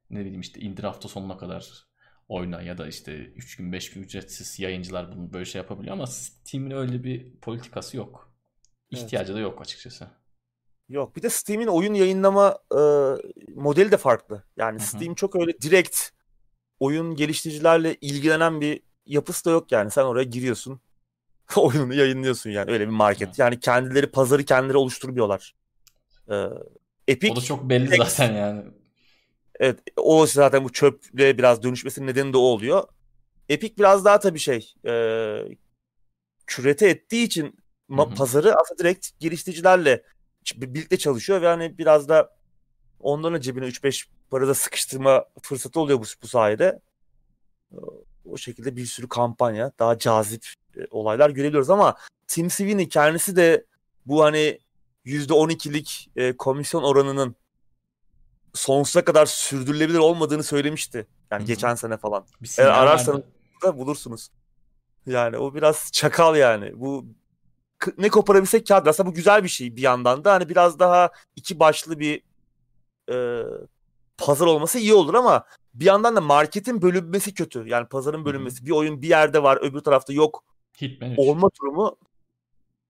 Ne 0.09 0.19
bileyim 0.19 0.41
işte 0.41 0.61
indir 0.61 0.83
hafta 0.83 1.07
sonuna 1.07 1.37
kadar 1.37 1.85
oyna 2.27 2.61
ya 2.61 2.77
da 2.77 2.87
işte 2.87 3.15
3 3.15 3.55
gün 3.57 3.71
5 3.71 3.91
gün 3.91 4.03
ücretsiz 4.03 4.59
yayıncılar 4.59 5.11
bunu 5.15 5.33
böyle 5.33 5.45
şey 5.45 5.61
yapabiliyor 5.61 5.93
ama 5.93 6.07
Steam'in 6.07 6.71
öyle 6.71 7.03
bir 7.03 7.35
politikası 7.39 7.97
yok. 7.97 8.33
Evet. 8.93 9.03
İhtiyacı 9.03 9.33
da 9.33 9.39
yok 9.39 9.61
açıkçası. 9.61 10.07
Yok 10.89 11.15
bir 11.15 11.21
de 11.21 11.29
Steam'in 11.29 11.67
oyun 11.67 11.93
yayınlama 11.93 12.57
e, 12.71 12.81
modeli 13.55 13.91
de 13.91 13.97
farklı. 13.97 14.43
Yani 14.57 14.79
Hı 14.79 14.83
hı. 14.83 14.87
Steam 14.87 15.15
çok 15.15 15.35
öyle 15.35 15.61
direkt 15.61 16.09
oyun 16.79 17.15
geliştiricilerle 17.15 17.95
ilgilenen 18.01 18.61
bir 18.61 18.81
yapısı 19.05 19.45
da 19.45 19.51
yok 19.51 19.71
yani. 19.71 19.91
Sen 19.91 20.03
oraya 20.03 20.23
giriyorsun. 20.23 20.81
oyununu 21.61 21.93
yayınlıyorsun 21.93 22.49
yani 22.49 22.71
öyle 22.71 22.83
bir 22.83 22.93
market. 22.93 23.39
Yani 23.39 23.59
kendileri 23.59 24.07
pazarı 24.07 24.45
kendileri 24.45 24.77
oluşturmuyorlar. 24.77 25.55
E, 26.31 26.45
Epic 27.07 27.33
O 27.33 27.35
da 27.35 27.41
çok 27.41 27.69
belli 27.69 27.87
direkt- 27.87 28.09
zaten 28.09 28.33
yani. 28.33 28.63
Evet 29.59 29.79
o 29.97 30.25
zaten 30.25 30.63
bu 30.63 30.71
çöple 30.71 31.37
biraz 31.37 31.63
dönüşmesinin 31.63 32.07
nedeni 32.07 32.33
de 32.33 32.37
o 32.37 32.41
oluyor. 32.41 32.83
Epic 33.49 33.75
biraz 33.77 34.05
daha 34.05 34.19
tabii 34.19 34.39
şey 34.39 34.73
e, 34.85 34.93
kürete 36.47 36.89
ettiği 36.89 37.23
için 37.23 37.55
ma- 37.89 38.15
pazarı 38.15 38.55
aslında 38.55 38.79
direkt 38.79 39.19
geliştiricilerle 39.19 40.03
birlikte 40.55 40.97
çalışıyor 40.97 41.41
ve 41.41 41.47
hani 41.47 41.77
biraz 41.77 42.09
da 42.09 42.35
onların 42.99 43.41
cebine 43.41 43.65
3-5 43.65 44.07
para 44.29 44.47
da 44.47 44.53
sıkıştırma 44.53 45.25
fırsatı 45.41 45.79
oluyor 45.79 45.99
bu, 45.99 46.03
bu 46.23 46.27
sayede. 46.27 46.79
O 48.25 48.37
şekilde 48.37 48.75
bir 48.75 48.85
sürü 48.85 49.07
kampanya 49.07 49.71
daha 49.79 49.97
cazip 49.97 50.45
e, 50.77 50.79
olaylar 50.91 51.29
görebiliyoruz 51.29 51.69
ama 51.69 51.95
Tim 52.27 52.49
Sweeney 52.49 52.89
kendisi 52.89 53.35
de 53.35 53.65
bu 54.05 54.23
hani 54.23 54.59
%12'lik 55.05 56.09
e, 56.15 56.37
komisyon 56.37 56.83
oranının 56.83 57.35
sonsuza 58.53 59.05
kadar 59.05 59.25
sürdürülebilir 59.25 59.97
olmadığını 59.97 60.43
söylemişti. 60.43 61.07
Yani 61.31 61.39
Hı 61.39 61.43
hı. 61.43 61.47
geçen 61.47 61.75
sene 61.75 61.97
falan. 61.97 62.25
Bir 62.41 62.55
Eğer 62.57 62.67
ararsanız 62.67 63.21
da 63.63 63.77
bulursunuz. 63.77 64.29
Yani 65.05 65.37
o 65.37 65.55
biraz 65.55 65.89
çakal 65.91 66.35
yani. 66.35 66.79
Bu 66.79 67.05
ne 67.97 68.09
koparabilsek 68.09 68.67
kârdır. 68.67 68.89
Aslında 68.89 69.09
bu 69.09 69.13
güzel 69.13 69.43
bir 69.43 69.49
şey 69.49 69.75
bir 69.75 69.81
yandan 69.81 70.23
da. 70.23 70.33
Hani 70.33 70.49
biraz 70.49 70.79
daha 70.79 71.09
iki 71.35 71.59
başlı 71.59 71.99
bir 71.99 72.21
e, 73.11 73.43
pazar 74.25 74.45
olması 74.45 74.79
iyi 74.79 74.93
olur 74.93 75.13
ama 75.13 75.45
bir 75.73 75.85
yandan 75.85 76.15
da 76.15 76.21
marketin 76.21 76.81
bölünmesi 76.81 77.33
kötü. 77.33 77.67
Yani 77.67 77.87
pazarın 77.87 78.25
bölünmesi. 78.25 78.65
Bir 78.65 78.71
oyun 78.71 79.01
bir 79.01 79.07
yerde 79.07 79.43
var 79.43 79.57
öbür 79.61 79.79
tarafta 79.79 80.13
yok 80.13 80.43
Hitman 80.81 81.11
3. 81.11 81.19
olma 81.19 81.49
durumu 81.61 81.97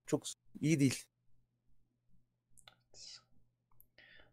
çok 0.06 0.22
iyi 0.60 0.80
değil. 0.80 1.04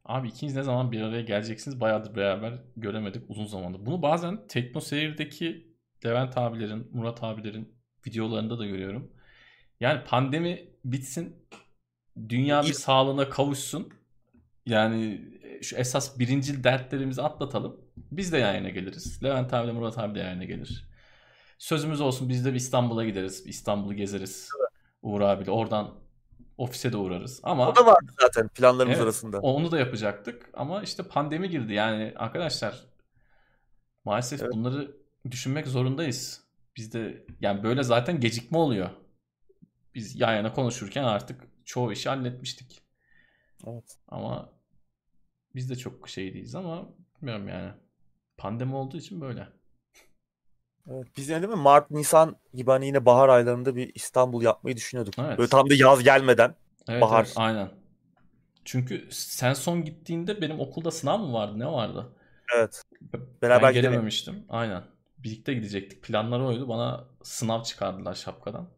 Abi 0.05 0.27
ikiniz 0.27 0.55
ne 0.55 0.63
zaman 0.63 0.91
bir 0.91 1.01
araya 1.01 1.21
geleceksiniz? 1.21 1.79
Bayağıdır 1.79 2.15
beraber 2.15 2.53
göremedik 2.77 3.23
uzun 3.29 3.45
zamandır. 3.45 3.85
Bunu 3.85 4.01
bazen 4.01 4.47
Tekno 4.47 4.81
Seyir'deki 4.81 5.75
Levent 6.05 6.37
abilerin, 6.37 6.89
Murat 6.93 7.23
abilerin 7.23 7.75
videolarında 8.07 8.59
da 8.59 8.65
görüyorum. 8.65 9.11
Yani 9.79 10.03
pandemi 10.03 10.69
bitsin, 10.85 11.35
dünya 12.29 12.61
bir 12.61 12.67
İyi. 12.67 12.73
sağlığına 12.73 13.29
kavuşsun. 13.29 13.93
Yani 14.65 15.21
şu 15.61 15.75
esas 15.75 16.19
birincil 16.19 16.63
dertlerimizi 16.63 17.21
atlatalım. 17.21 17.81
Biz 17.97 18.31
de 18.31 18.37
yayına 18.37 18.69
geliriz. 18.69 19.23
Levent 19.23 19.53
abi 19.53 19.67
de 19.67 19.71
Murat 19.71 19.97
abi 19.97 20.15
de 20.15 20.19
yayına 20.19 20.43
gelir. 20.43 20.89
Sözümüz 21.57 22.01
olsun 22.01 22.29
biz 22.29 22.45
de 22.45 22.49
bir 22.49 22.55
İstanbul'a 22.55 23.05
gideriz. 23.05 23.43
İstanbul'u 23.45 23.93
gezeriz. 23.93 24.49
Uğur 25.01 25.21
abiyle. 25.21 25.51
Oradan 25.51 25.95
ofise 26.57 26.91
de 26.91 26.97
uğrarız. 26.97 27.39
Ama 27.43 27.69
O 27.69 27.75
da 27.75 27.85
vardı 27.85 28.11
zaten 28.21 28.47
planlarımız 28.47 28.97
Evet, 28.97 29.03
arasında. 29.03 29.39
Onu 29.39 29.71
da 29.71 29.79
yapacaktık 29.79 30.49
ama 30.53 30.83
işte 30.83 31.03
pandemi 31.03 31.49
girdi. 31.49 31.73
Yani 31.73 32.13
arkadaşlar 32.15 32.85
maalesef 34.05 34.41
Evet. 34.41 34.53
bunları 34.53 34.97
düşünmek 35.31 35.67
zorundayız. 35.67 36.43
Bizde 36.77 37.25
yani 37.41 37.63
böyle 37.63 37.83
zaten 37.83 38.19
gecikme 38.19 38.57
oluyor. 38.57 38.89
Biz 39.95 40.19
yan 40.19 40.35
yana 40.35 40.53
konuşurken 40.53 41.03
artık 41.03 41.41
çoğu 41.65 41.91
işi 41.91 42.09
halletmiştik. 42.09 42.81
Evet. 43.67 43.97
Ama 44.07 44.49
biz 45.55 45.69
de 45.69 45.75
çok 45.75 46.09
şey 46.09 46.33
değiliz 46.33 46.55
ama 46.55 46.89
bilmiyorum 47.21 47.47
yani. 47.47 47.71
Pandemi 48.37 48.75
olduğu 48.75 48.97
için 48.97 49.21
böyle. 49.21 49.47
Evet, 50.91 51.07
biz 51.17 51.29
yine 51.29 51.41
değil 51.41 51.53
mi 51.53 51.59
Mart, 51.59 51.91
Nisan 51.91 52.35
gibi 52.53 52.71
hani 52.71 52.85
yine 52.85 53.05
bahar 53.05 53.29
aylarında 53.29 53.75
bir 53.75 53.91
İstanbul 53.95 54.41
yapmayı 54.41 54.77
düşünüyorduk. 54.77 55.13
Evet. 55.17 55.37
Böyle 55.37 55.49
tam 55.49 55.69
da 55.69 55.73
yaz 55.73 56.03
gelmeden. 56.03 56.55
Evet, 56.87 57.01
Bahar. 57.01 57.23
evet, 57.25 57.33
aynen. 57.35 57.71
Çünkü 58.65 59.07
sen 59.11 59.53
son 59.53 59.85
gittiğinde 59.85 60.41
benim 60.41 60.59
okulda 60.59 60.91
sınav 60.91 61.19
mı 61.19 61.33
vardı? 61.33 61.59
Ne 61.59 61.67
vardı? 61.67 62.15
Evet. 62.55 62.83
Ben 63.01 63.21
Beraber 63.41 63.69
gidemedik. 63.69 63.81
gelememiştim. 63.81 64.45
Aynen. 64.49 64.83
Birlikte 65.17 65.53
gidecektik. 65.53 66.03
Planları 66.03 66.45
oydu. 66.45 66.67
Bana 66.67 67.07
sınav 67.23 67.63
çıkardılar 67.63 68.15
şapkadan. 68.15 68.69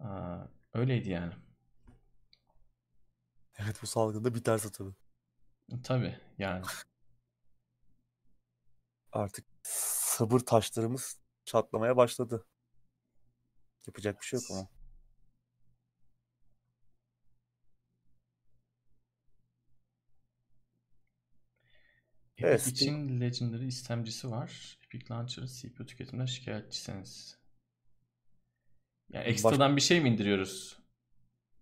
Aa, 0.00 0.38
öyleydi 0.74 1.10
yani. 1.10 1.32
Evet 3.58 3.82
bu 3.82 3.86
salgında 3.86 4.34
biterse 4.34 4.68
tabii. 4.72 4.92
Tabii 5.84 6.18
yani. 6.38 6.64
Artık 9.12 9.46
sabır 9.62 10.40
taşlarımız 10.40 11.18
çatlamaya 11.44 11.96
başladı. 11.96 12.46
Yapacak 13.86 14.20
bir 14.20 14.26
şey 14.26 14.36
yok 14.40 14.50
ama. 14.50 14.68
Epic 22.36 22.48
evet, 22.48 22.66
için 22.66 23.06
Steam... 23.06 23.20
Legendary 23.20 23.66
istemcisi 23.66 24.30
var. 24.30 24.78
Epic 24.84 25.14
Launcher'ın 25.14 25.46
CPU 25.46 25.86
tüketiminden 25.86 26.26
şikayetçisiniz. 26.26 27.38
Yani 29.08 29.24
ekstradan 29.24 29.70
Baş... 29.70 29.76
bir 29.76 29.80
şey 29.80 30.00
mi 30.00 30.08
indiriyoruz? 30.08 30.78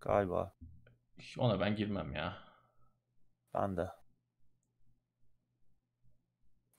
Galiba. 0.01 0.57
Ona 1.39 1.61
ben 1.61 1.77
girmem 1.77 2.13
ya. 2.13 2.52
Ben 3.55 3.77
de. 3.77 3.89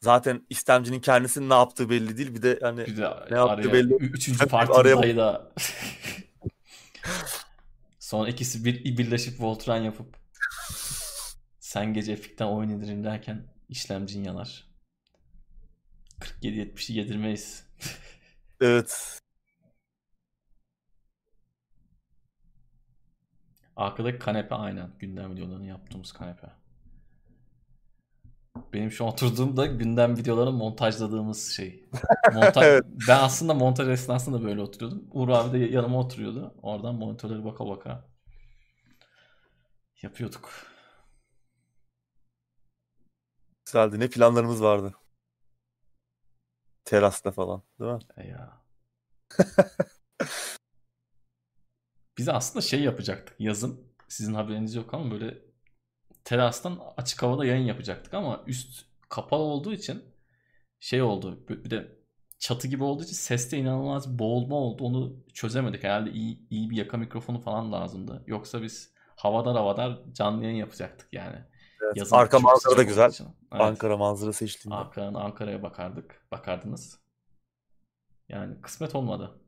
Zaten 0.02 0.46
istemcinin 0.50 1.00
kendisinin 1.00 1.50
ne 1.50 1.54
yaptığı 1.54 1.90
belli 1.90 2.18
değil. 2.18 2.36
Bir 2.36 2.42
de 2.42 2.60
hani 2.62 2.86
Bir 2.86 2.98
de 2.98 3.02
Ne 3.02 3.38
yaptı 3.38 3.40
araya 3.42 3.74
belli. 3.74 3.94
üçüncü 3.94 4.48
parti 4.48 4.74
araya- 4.74 5.18
da 5.18 5.54
Sonra 8.00 8.30
ikisi 8.30 8.66
bir, 8.66 8.98
birleşip 8.98 9.42
Voltran 9.42 9.78
yapıp 9.78 10.18
sen 11.60 11.94
gece 11.94 12.12
Epic'ten 12.12 12.46
oyun 12.46 12.70
indirin 12.70 13.04
derken 13.04 13.48
işlemcin 13.70 14.24
yanar. 14.24 14.68
47-70'i 16.20 16.96
yedirmeyiz. 16.98 17.68
evet. 18.62 19.20
Arkadaki 23.76 24.20
kanepe 24.20 24.56
aynen. 24.56 24.92
Gündem 25.00 25.32
videolarını 25.32 25.68
yaptığımız 25.68 26.12
kanepe. 26.12 26.63
Benim 28.74 28.92
şu 28.92 29.06
an 29.06 29.12
oturduğumda 29.12 29.66
gündem 29.66 30.18
videolarını 30.18 30.52
montajladığımız 30.52 31.52
şey. 31.52 31.90
Montaj, 32.34 32.64
Evet. 32.64 32.84
Ben 33.08 33.20
aslında 33.20 33.54
montaj 33.54 33.90
esnasında 33.90 34.44
böyle 34.44 34.62
oturuyordum. 34.62 35.08
Uğur 35.12 35.30
abi 35.30 35.60
de 35.60 35.66
yanıma 35.66 36.00
oturuyordu. 36.00 36.54
Oradan 36.62 36.96
monitörleri 36.96 37.46
baka 37.46 37.68
baka 37.68 38.06
yapıyorduk. 40.02 40.50
Güzeldi. 43.66 44.00
Ne 44.00 44.10
planlarımız 44.10 44.64
vardı. 44.64 44.96
Terasta 46.86 47.32
falan. 47.32 47.64
Değil 47.80 47.92
mi? 47.92 48.00
E 48.18 48.28
ya. 48.28 48.62
Biz 52.18 52.30
aslında 52.30 52.62
şey 52.62 52.82
yapacaktık 52.84 53.36
yazın. 53.40 53.94
Sizin 54.08 54.34
haberiniz 54.34 54.76
yok 54.76 54.94
ama 54.94 55.12
böyle 55.12 55.53
terastan 56.24 56.80
açık 56.98 57.24
havada 57.24 57.46
yayın 57.46 57.66
yapacaktık 57.66 58.14
ama 58.14 58.44
üst 58.48 58.86
kapalı 59.10 59.44
olduğu 59.44 59.74
için 59.74 60.04
şey 60.80 61.02
oldu. 61.02 61.48
Bir 61.50 61.70
de 61.70 62.04
çatı 62.40 62.68
gibi 62.68 62.84
olduğu 62.84 63.04
için 63.04 63.14
seste 63.14 63.58
inanılmaz 63.58 64.20
boğulma 64.20 64.56
oldu. 64.56 64.84
Onu 64.84 65.24
çözemedik. 65.34 65.84
Herhalde 65.84 66.12
iyi, 66.12 66.48
iyi 66.50 66.70
bir 66.70 66.76
yaka 66.76 66.98
mikrofonu 66.98 67.42
falan 67.42 67.72
lazımdı. 67.72 68.24
Yoksa 68.28 68.62
biz 68.62 68.94
havadar 69.16 69.56
havadar 69.56 70.00
canlı 70.14 70.44
yayın 70.44 70.58
yapacaktık 70.58 71.14
yani. 71.14 71.38
Evet. 71.82 71.98
Yazın 71.98 72.16
Arka 72.16 72.40
manzara 72.40 72.78
da 72.78 72.84
güzel. 72.84 73.12
Evet. 73.20 73.62
Ankara 73.62 73.98
manzarası 73.98 74.46
eşliğinde. 74.46 74.76
Ankara'nın 74.76 75.14
Ankara'ya 75.14 75.64
bakardık. 75.64 76.28
Bakardınız. 76.32 77.00
Yani 78.30 78.62
kısmet 78.62 78.96
olmadı. 78.96 79.40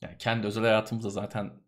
Yani 0.00 0.18
kendi 0.18 0.46
özel 0.46 0.62
hayatımızda 0.62 1.10
zaten 1.10 1.61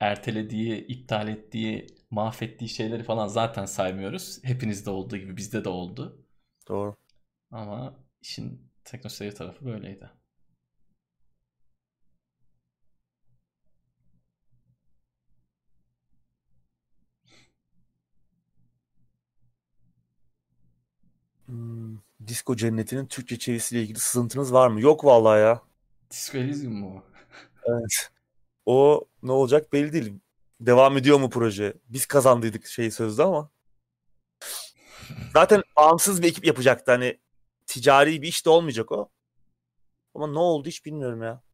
ertelediği, 0.00 0.86
iptal 0.86 1.28
ettiği, 1.28 1.86
mahvettiği 2.10 2.68
şeyleri 2.68 3.02
falan 3.02 3.26
zaten 3.28 3.64
saymıyoruz. 3.66 4.38
Hepinizde 4.44 4.90
olduğu 4.90 5.16
gibi 5.16 5.36
bizde 5.36 5.64
de 5.64 5.68
oldu. 5.68 6.26
Doğru. 6.68 6.96
Ama 7.50 7.96
işin 8.22 8.72
teknoseyir 8.84 9.32
tarafı 9.34 9.64
böyleydi. 9.64 10.10
Hmm, 21.46 21.98
Disco 22.26 22.56
Cenneti'nin 22.56 23.06
Türkçe 23.06 23.38
çevirisiyle 23.38 23.82
ilgili 23.82 23.98
sızıntınız 23.98 24.52
var 24.52 24.68
mı? 24.68 24.80
Yok 24.80 25.04
vallahi 25.04 25.40
ya. 25.40 25.62
Disco 26.10 26.38
Elysium 26.38 26.74
mu? 26.74 27.04
Evet. 27.66 28.10
O 28.66 29.08
ne 29.22 29.32
olacak 29.32 29.72
belli 29.72 29.92
değil. 29.92 30.14
Devam 30.60 30.96
ediyor 30.96 31.20
mu 31.20 31.30
proje? 31.30 31.74
Biz 31.88 32.06
kazandıydık 32.06 32.66
şey 32.66 32.90
sözde 32.90 33.22
ama. 33.22 33.50
Zaten 35.32 35.62
bağımsız 35.76 36.22
bir 36.22 36.28
ekip 36.28 36.44
yapacaktı. 36.44 36.92
Hani 36.92 37.20
ticari 37.66 38.22
bir 38.22 38.28
iş 38.28 38.46
de 38.46 38.50
olmayacak 38.50 38.92
o. 38.92 39.10
Ama 40.14 40.26
ne 40.26 40.38
oldu 40.38 40.68
hiç 40.68 40.86
bilmiyorum 40.86 41.22
ya. 41.22 41.45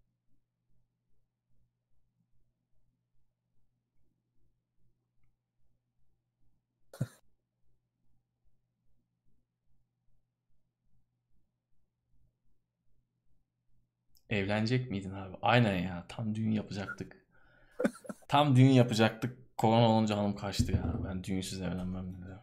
Evlenecek 14.32 14.90
miydin 14.90 15.10
abi? 15.14 15.36
Aynen 15.42 15.78
ya. 15.78 16.06
Tam 16.08 16.34
düğün 16.34 16.50
yapacaktık. 16.50 17.26
Tam 18.28 18.56
düğün 18.56 18.70
yapacaktık. 18.70 19.56
Korona 19.56 19.88
olunca 19.88 20.16
hanım 20.16 20.36
kaçtı 20.36 20.72
ya. 20.72 20.94
Ben 21.04 21.24
düğünsüz 21.24 21.60
evlenmem 21.62 22.12
dedi. 22.12 22.38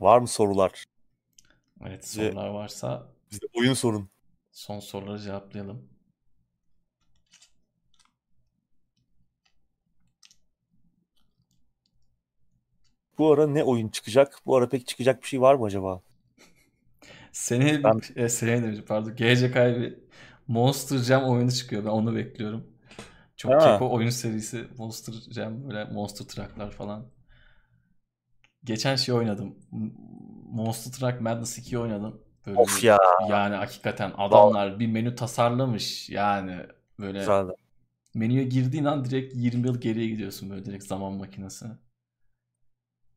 Var 0.00 0.18
mı 0.18 0.28
sorular? 0.28 0.84
Evet 1.86 2.08
sorular 2.08 2.48
varsa 2.48 3.06
Bize 3.30 3.46
oyun 3.54 3.74
sorun. 3.74 4.10
son 4.52 4.80
soruları 4.80 5.18
cevaplayalım. 5.18 5.93
Bu 13.18 13.32
ara 13.32 13.46
ne 13.46 13.64
oyun 13.64 13.88
çıkacak? 13.88 14.38
Bu 14.46 14.56
ara 14.56 14.68
pek 14.68 14.86
çıkacak 14.86 15.22
bir 15.22 15.26
şey 15.28 15.40
var 15.40 15.54
mı 15.54 15.64
acaba? 15.64 16.00
Seneye 17.32 17.84
Ben- 17.84 18.00
e, 18.16 18.28
seneye 18.28 18.62
demişim 18.62 18.84
pardon. 18.84 19.16
Gelecek 19.16 19.56
ay 19.56 19.76
bir 19.80 19.94
Monster 20.48 20.98
Jam 20.98 21.24
oyunu 21.24 21.52
çıkıyor. 21.52 21.84
Ben 21.84 21.88
onu 21.90 22.14
bekliyorum. 22.14 22.66
Çok 23.36 23.52
Ha. 23.52 23.58
keyifli 23.58 23.84
oyun 23.84 24.10
serisi. 24.10 24.64
Monster 24.78 25.12
Jam 25.30 25.64
böyle 25.68 25.84
Monster 25.84 26.24
Truck'lar 26.26 26.70
falan. 26.70 27.06
Geçen 28.64 28.96
şey 28.96 29.14
oynadım. 29.14 29.54
Monster 30.50 30.92
Truck 30.92 31.20
Madness 31.20 31.58
2 31.58 31.78
oynadım. 31.78 32.20
Böyle 32.46 32.58
Of 32.58 32.82
bir- 32.82 32.86
ya. 32.86 32.98
Yani 33.30 33.54
hakikaten 33.54 34.12
adamlar 34.18 34.80
bir 34.80 34.86
menü 34.86 35.14
tasarlamış. 35.14 36.10
Yani 36.10 36.56
böyle 37.00 37.18
Güzeldi. 37.18 37.52
menüye 38.14 38.44
girdiğin 38.44 38.84
an 38.84 39.04
direkt 39.04 39.34
20 39.36 39.66
yıl 39.66 39.80
geriye 39.80 40.08
gidiyorsun 40.08 40.50
böyle 40.50 40.64
direkt 40.64 40.84
zaman 40.84 41.12
makinesi. 41.12 41.66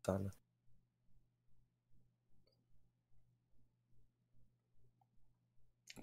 Güzeldi. 0.07 0.31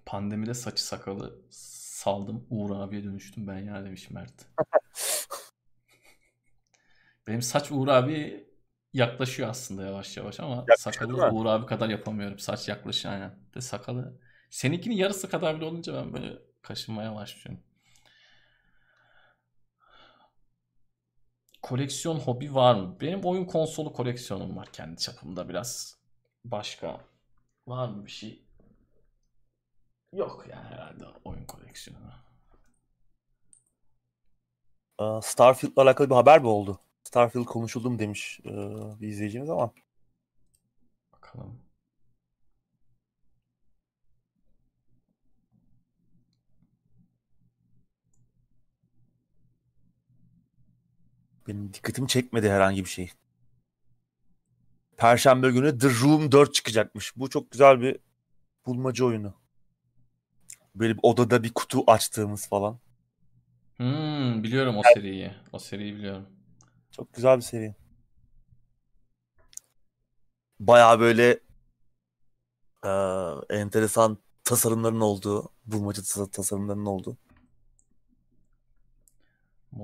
Pandemide 0.07 0.55
saçı 0.55 0.85
sakalı 0.87 1.43
saldım. 1.51 2.47
Uğur 2.51 2.71
abiye 2.71 3.05
dönüştüm 3.05 3.47
ben 3.47 3.59
ya 3.59 3.85
demiş 3.85 4.11
Mert. 4.11 4.47
Benim 7.27 7.43
saç 7.43 7.73
Uğur 7.73 7.89
abi 7.89 8.47
yaklaşıyor 8.93 9.49
aslında 9.49 9.85
yavaş 9.85 10.17
yavaş 10.17 10.41
ama 10.41 10.55
Yaklaşıyor 10.57 10.77
sakalı? 10.77 11.31
Uğur 11.31 11.47
abi 11.47 11.67
kadar 11.67 11.89
yapamıyorum. 11.89 12.39
Saç 12.39 12.69
yaklaşıyor 12.69 13.15
aynen. 13.15 13.39
De 13.55 13.61
sakalı. 13.61 14.21
Seninkinin 14.51 14.95
yarısı 14.97 15.31
kadar 15.31 15.57
bile 15.57 15.65
olunca 15.65 15.95
ben 15.95 16.13
böyle 16.13 16.39
kaşınmaya 16.63 17.15
başlıyorum. 17.15 17.65
Koleksiyon 21.65 22.19
hobi 22.19 22.55
var 22.55 22.75
mı? 22.75 22.97
Benim 23.01 23.25
oyun 23.25 23.45
konsolu 23.45 23.93
koleksiyonum 23.93 24.57
var 24.57 24.69
kendi 24.73 24.97
çapımda 24.97 25.49
biraz. 25.49 25.99
Başka 26.45 27.01
var 27.67 27.89
mı 27.89 28.07
bir 28.07 28.11
şey? 28.11 28.43
Yok 30.13 30.47
yani 30.51 30.65
herhalde 30.65 31.05
oyun 31.25 31.45
koleksiyonu. 31.45 32.01
Starfield'la 35.23 35.83
alakalı 35.83 36.11
bir 36.11 36.15
haber 36.15 36.41
mi 36.41 36.47
oldu? 36.47 36.81
Starfield 37.05 37.45
konuşuldu 37.45 37.91
mu 37.91 37.99
demiş 37.99 38.41
ee, 38.45 38.51
bir 39.01 39.09
izleyicimiz 39.09 39.51
ama. 39.51 39.73
Bakalım. 41.13 41.64
Benim 51.49 51.75
dikkatimi 51.75 52.09
çekmedi 52.09 52.51
herhangi 52.51 52.85
bir 52.85 52.89
şey. 52.91 53.11
Perşembe 54.97 55.51
günü 55.51 55.79
The 55.79 55.89
Room 55.89 56.33
4 56.33 56.55
çıkacakmış. 56.55 57.17
Bu 57.17 57.31
çok 57.31 57.51
güzel 57.51 57.81
bir 57.81 57.97
bulmaca 58.67 59.05
oyunu. 59.05 59.35
Böyle 60.75 60.95
bir 60.95 61.01
odada 61.03 61.43
bir 61.43 61.55
kutu 61.55 61.85
açtığımız 61.87 62.49
falan. 62.49 62.79
Hmm, 63.77 64.43
biliyorum 64.43 64.77
o 64.79 64.83
seriyi. 64.95 65.33
O 65.53 65.59
seriyi 65.59 65.95
biliyorum. 65.95 66.27
Çok 66.91 67.15
güzel 67.15 67.37
bir 67.37 67.43
seri. 67.43 67.75
Baya 70.61 71.01
böyle 71.01 71.41
eee, 72.85 73.35
enteresan 73.51 74.19
tasarımların 74.45 75.01
olduğu, 75.01 75.49
bulmaca 75.67 76.03
tas- 76.03 76.31
tasarımlarının 76.31 76.87
olduğu. 76.87 77.17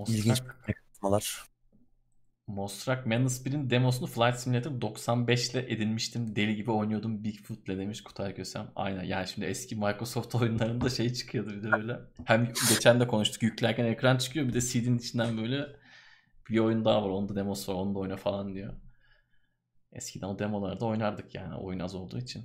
İlginç 0.06 0.42
mekanizmalar. 0.68 1.49
Mostrak 2.54 3.06
Madness 3.06 3.46
1'in 3.46 3.70
demosunu 3.70 4.06
Flight 4.06 4.36
Simulator 4.36 4.80
95 4.80 5.50
ile 5.50 5.72
edinmiştim. 5.72 6.36
Deli 6.36 6.56
gibi 6.56 6.70
oynuyordum 6.70 7.24
Bigfoot'le 7.24 7.68
demiş 7.68 8.02
Kutay 8.02 8.34
Kösem. 8.34 8.70
Aynen 8.76 9.04
yani 9.04 9.28
şimdi 9.28 9.46
eski 9.46 9.76
Microsoft 9.76 10.34
oyunlarında 10.42 10.90
şey 10.90 11.12
çıkıyordu 11.12 11.50
bir 11.50 11.62
de 11.62 11.76
öyle. 11.76 12.00
Hem 12.24 12.52
geçen 12.68 13.00
de 13.00 13.06
konuştuk 13.06 13.42
yüklerken 13.42 13.84
ekran 13.84 14.16
çıkıyor 14.16 14.48
bir 14.48 14.52
de 14.52 14.60
CD'nin 14.60 14.98
içinden 14.98 15.36
böyle 15.36 15.66
bir 16.50 16.58
oyun 16.58 16.84
daha 16.84 17.02
var. 17.04 17.08
Onda 17.08 17.36
demosu 17.36 17.72
var 17.72 17.78
onu 17.78 17.94
da 17.94 17.98
oyna 17.98 18.16
falan 18.16 18.54
diyor. 18.54 18.74
Eskiden 19.92 20.26
o 20.26 20.38
demolarda 20.38 20.86
oynardık 20.86 21.34
yani 21.34 21.54
oyun 21.54 21.80
az 21.80 21.94
olduğu 21.94 22.18
için. 22.18 22.44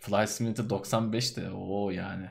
Flight 0.00 0.28
Simulator 0.28 0.70
95 0.70 1.36
de 1.36 1.50
o 1.50 1.90
yani. 1.90 2.30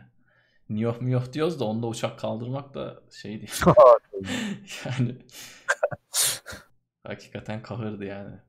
Niyoh 0.69 1.01
miyoh 1.01 1.33
diyoruz 1.33 1.59
da 1.59 1.65
onda 1.65 1.87
uçak 1.87 2.19
kaldırmak 2.19 2.73
da 2.73 3.03
şey 3.11 3.31
değil. 3.41 3.51
yani 4.85 5.17
hakikaten 7.03 7.61
kahırdı 7.63 8.05
yani. 8.05 8.39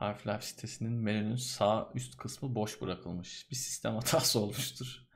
Half-Life 0.00 0.42
sitesinin 0.42 0.92
menünün 0.92 1.36
sağ 1.36 1.90
üst 1.94 2.16
kısmı 2.16 2.54
boş 2.54 2.80
bırakılmış. 2.80 3.50
Bir 3.50 3.56
sistem 3.56 3.94
hatası 3.94 4.40
olmuştur. 4.40 5.06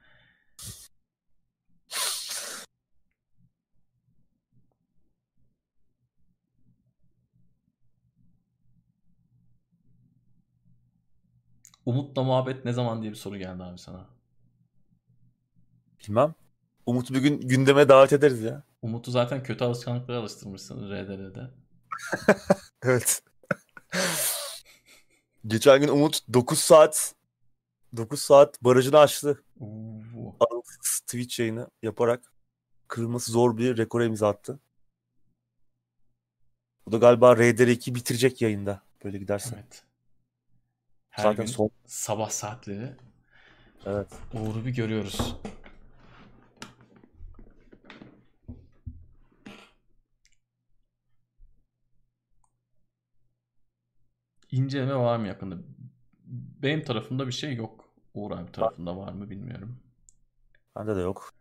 Umut'la 11.86 12.23
muhabbet 12.23 12.65
ne 12.65 12.73
zaman 12.73 13.02
diye 13.02 13.11
bir 13.12 13.16
soru 13.16 13.36
geldi 13.36 13.62
abi 13.62 13.78
sana. 13.78 14.06
Bilmem. 16.01 16.35
Umut'u 16.86 17.15
bir 17.15 17.20
gün 17.20 17.40
gündeme 17.40 17.89
davet 17.89 18.12
ederiz 18.12 18.43
ya. 18.43 18.62
Umut'u 18.82 19.11
zaten 19.11 19.43
kötü 19.43 19.65
alışkanlıklara 19.65 20.19
alıştırmışsın 20.19 20.90
RDR'de. 20.90 21.51
evet. 22.82 23.23
Geçen 25.47 25.81
gün 25.81 25.89
Umut 25.89 26.20
9 26.35 26.59
saat 26.59 27.15
9 27.97 28.20
saat 28.20 28.62
barajını 28.62 28.98
açtı. 28.98 29.43
Aralıksız 30.40 31.01
Twitch 31.01 31.40
yayını 31.40 31.70
yaparak 31.82 32.32
kırılması 32.89 33.32
zor 33.32 33.56
bir 33.56 33.77
rekora 33.77 34.05
imza 34.05 34.28
attı. 34.28 34.61
Bu 36.86 36.93
da 36.93 36.98
galiba 36.98 37.32
RDR2 37.32 37.94
bitirecek 37.94 38.43
yayında 38.43 38.82
böyle 39.05 39.19
giderse. 39.19 39.55
Evet. 39.55 39.85
Her 41.15 41.23
Zaten 41.23 41.36
gün 41.36 41.53
son... 41.53 41.70
sabah 41.86 42.31
saatleri 42.31 42.93
evet. 43.86 44.09
Uğur'u 44.35 44.65
bir 44.66 44.70
görüyoruz. 44.74 45.36
İnceleme 54.51 54.95
var 54.97 55.16
mı 55.19 55.27
yakında? 55.27 55.57
Benim 56.62 56.85
tarafımda 56.85 57.27
bir 57.27 57.32
şey 57.32 57.55
yok. 57.55 57.89
Uğur 58.15 58.31
abi 58.31 58.53
tarafında 58.53 58.97
var 58.97 59.12
mı 59.12 59.31
bilmiyorum. 59.31 59.81
Bende 60.77 60.97
de 60.97 61.01
yok. 61.01 61.35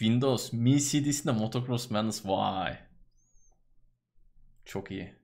Windows 0.00 0.52
Mi 0.52 0.80
CD'sinde 0.80 1.32
Motocross 1.32 1.90
Madness 1.90 2.24
vay. 2.26 2.87
Çok 4.68 4.90
iyi. 4.90 5.14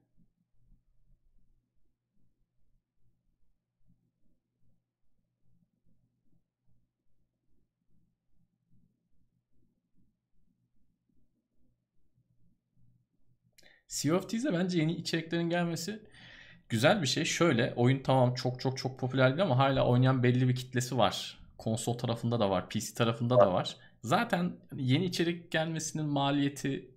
Sea 13.89 14.15
of 14.17 14.29
Thieves'e 14.29 14.53
bence 14.53 14.79
yeni 14.79 14.93
içeriklerin 14.93 15.51
gelmesi 15.51 16.03
güzel 16.69 17.03
bir 17.03 17.07
şey. 17.07 17.25
Şöyle 17.25 17.75
oyun 17.77 18.03
tamam 18.03 18.35
çok 18.35 18.61
çok 18.61 18.79
çok 18.79 18.99
popüler 19.01 19.31
değil 19.31 19.43
ama 19.43 19.59
hala 19.59 19.87
oynayan 19.87 20.23
belli 20.23 20.49
bir 20.49 20.57
kitlesi 20.57 20.99
var. 20.99 21.41
Konsol 21.59 21.99
tarafında 21.99 22.41
da 22.41 22.51
var, 22.51 22.69
PC 22.69 22.95
tarafında 22.95 23.41
da 23.41 23.53
var. 23.55 23.77
Zaten 24.05 24.53
yeni 24.77 25.05
içerik 25.05 25.51
gelmesinin 25.53 26.07
maliyeti 26.07 26.94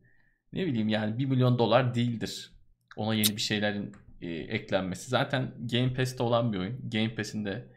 ne 0.53 0.65
bileyim 0.67 0.89
yani 0.89 1.17
1 1.17 1.25
milyon 1.25 1.59
dolar 1.59 1.95
değildir. 1.95 2.51
Ona 2.95 3.13
yeni 3.13 3.29
bir 3.29 3.41
şeylerin 3.41 3.95
e, 4.21 4.29
eklenmesi. 4.29 5.09
Zaten 5.09 5.51
Game 5.71 5.93
Pass'te 5.93 6.23
olan 6.23 6.53
bir 6.53 6.57
oyun. 6.57 6.89
Game 6.89 7.15
Pass'in 7.15 7.45
de 7.45 7.67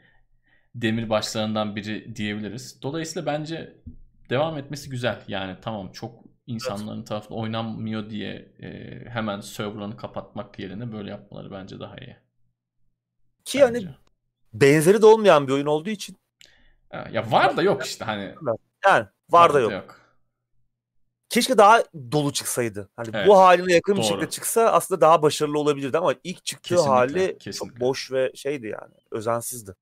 demir 0.74 1.08
başlarından 1.08 1.76
biri 1.76 2.16
diyebiliriz. 2.16 2.82
Dolayısıyla 2.82 3.26
bence 3.26 3.74
devam 4.30 4.58
etmesi 4.58 4.90
güzel. 4.90 5.22
Yani 5.28 5.56
tamam 5.62 5.92
çok 5.92 6.24
insanların 6.46 6.98
evet. 6.98 7.08
tarafından 7.08 7.40
oynanmıyor 7.40 8.10
diye 8.10 8.52
e, 8.62 9.00
hemen 9.08 9.40
serverlarını 9.40 9.96
kapatmak 9.96 10.58
yerine 10.58 10.92
böyle 10.92 11.10
yapmaları 11.10 11.50
bence 11.50 11.80
daha 11.80 11.96
iyi. 11.96 12.16
Ki 13.44 13.60
bence. 13.60 13.78
yani 13.80 13.94
benzeri 14.52 15.02
de 15.02 15.06
olmayan 15.06 15.48
bir 15.48 15.52
oyun 15.52 15.66
olduğu 15.66 15.90
için. 15.90 16.16
Ya 17.12 17.30
var 17.30 17.56
da 17.56 17.62
yok 17.62 17.86
işte 17.86 18.04
hani. 18.04 18.22
Yani 18.22 18.36
var, 18.84 19.10
var 19.30 19.54
da 19.54 19.60
yok. 19.60 19.72
yok 19.72 19.99
keşke 21.30 21.58
daha 21.58 21.84
dolu 22.12 22.32
çıksaydı. 22.32 22.90
Hani 22.96 23.08
evet. 23.14 23.28
bu 23.28 23.38
haline 23.38 23.72
yakın 23.72 23.92
Doğru. 23.92 24.02
bir 24.02 24.06
şekilde 24.06 24.30
çıksa 24.30 24.72
aslında 24.72 25.00
daha 25.00 25.22
başarılı 25.22 25.58
olabilirdi 25.58 25.98
ama 25.98 26.14
ilk 26.24 26.44
çıktığı 26.44 26.68
kesinlikle, 26.68 26.90
hali 26.90 27.38
kesinlikle. 27.38 27.52
çok 27.52 27.80
boş 27.80 28.12
ve 28.12 28.32
şeydi 28.34 28.66
yani. 28.66 28.94
Özensizdi. 29.10 29.74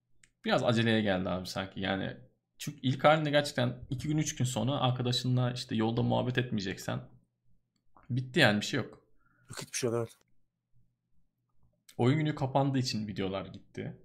Biraz 0.44 0.64
aceleye 0.64 1.02
geldi 1.02 1.28
abi 1.28 1.46
sanki. 1.46 1.80
Yani 1.80 2.16
çünkü 2.58 2.78
ilk 2.82 3.04
halinde 3.04 3.30
gerçekten 3.30 3.76
iki 3.90 4.08
gün 4.08 4.18
üç 4.18 4.36
gün 4.36 4.44
sonra 4.44 4.80
arkadaşınla 4.80 5.52
işte 5.52 5.76
yolda 5.76 6.02
muhabbet 6.02 6.38
etmeyeceksen 6.38 7.00
bitti 8.10 8.40
yani 8.40 8.60
bir 8.60 8.66
şey 8.66 8.80
yok. 8.80 9.02
Yok 9.50 9.62
hiçbir 9.62 9.78
şey 9.78 9.90
yok 9.90 9.98
evet. 9.98 10.12
Oyun 11.98 12.18
günü 12.18 12.34
kapandığı 12.34 12.78
için 12.78 13.08
videolar 13.08 13.46
gitti. 13.46 13.96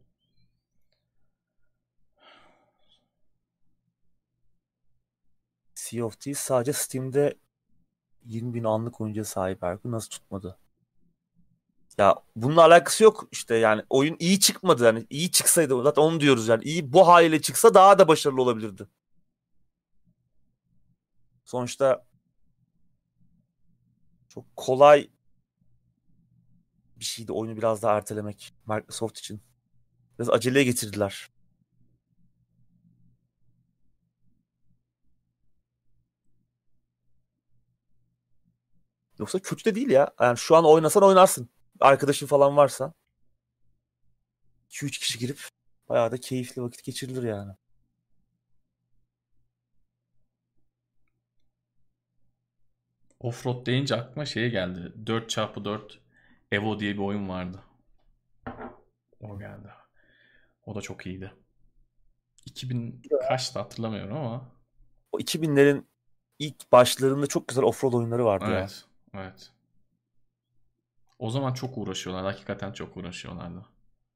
Sea 5.83 6.05
of 6.05 6.19
Thieves 6.19 6.39
sadece 6.39 6.73
Steam'de 6.73 7.37
20 8.25 8.53
bin 8.53 8.63
anlık 8.63 9.01
oyuncuya 9.01 9.25
sahip 9.25 9.63
Erkun 9.63 9.91
nasıl 9.91 10.09
tutmadı? 10.09 10.57
Ya 11.97 12.15
bununla 12.35 12.61
alakası 12.63 13.03
yok 13.03 13.27
işte 13.31 13.55
yani 13.55 13.83
oyun 13.89 14.15
iyi 14.19 14.39
çıkmadı 14.39 14.83
yani 14.83 15.07
iyi 15.09 15.31
çıksaydı 15.31 15.83
zaten 15.83 16.01
onu 16.01 16.19
diyoruz 16.19 16.47
yani 16.47 16.63
iyi 16.63 16.93
bu 16.93 17.07
haliyle 17.07 17.41
çıksa 17.41 17.73
daha 17.73 17.99
da 17.99 18.07
başarılı 18.07 18.41
olabilirdi. 18.41 18.87
Sonuçta 21.45 22.05
çok 24.29 24.55
kolay 24.55 25.09
bir 26.95 27.05
şeydi 27.05 27.31
oyunu 27.31 27.57
biraz 27.57 27.83
daha 27.83 27.97
ertelemek 27.97 28.53
Microsoft 28.67 29.19
için. 29.19 29.41
Biraz 30.19 30.29
aceleye 30.29 30.65
getirdiler. 30.65 31.32
Yoksa 39.23 39.39
kötü 39.39 39.65
de 39.65 39.75
değil 39.75 39.89
ya. 39.89 40.13
Yani 40.19 40.37
şu 40.37 40.55
an 40.55 40.65
oynasan 40.65 41.03
oynarsın. 41.03 41.49
Arkadaşın 41.79 42.27
falan 42.27 42.57
varsa. 42.57 42.93
2-3 44.69 44.89
kişi 44.99 45.19
girip 45.19 45.39
bayağı 45.89 46.11
da 46.11 46.17
keyifli 46.17 46.61
vakit 46.61 46.83
geçirilir 46.83 47.23
yani. 47.23 47.53
Offroad 53.19 53.65
deyince 53.65 53.95
aklıma 53.95 54.25
şey 54.25 54.49
geldi. 54.49 54.93
4x4 55.05 55.99
Evo 56.51 56.79
diye 56.79 56.93
bir 56.93 56.99
oyun 56.99 57.29
vardı. 57.29 57.63
O 59.19 59.39
geldi. 59.39 59.67
O 60.65 60.75
da 60.75 60.81
çok 60.81 61.05
iyiydi. 61.05 61.33
2000 62.45 63.01
kaçtı 63.27 63.59
hatırlamıyorum 63.59 64.17
ama. 64.17 64.51
O 65.11 65.19
2000'lerin 65.19 65.83
ilk 66.39 66.71
başlarında 66.71 67.27
çok 67.27 67.47
güzel 67.47 67.63
offroad 67.63 67.93
oyunları 67.93 68.25
vardı 68.25 68.45
evet. 68.47 68.85
ya. 68.87 68.92
Evet. 69.13 69.51
O 71.19 71.29
zaman 71.29 71.53
çok 71.53 71.77
uğraşıyorlar. 71.77 72.25
Hakikaten 72.25 72.71
çok 72.73 72.97
uğraşıyorlardı. 72.97 73.65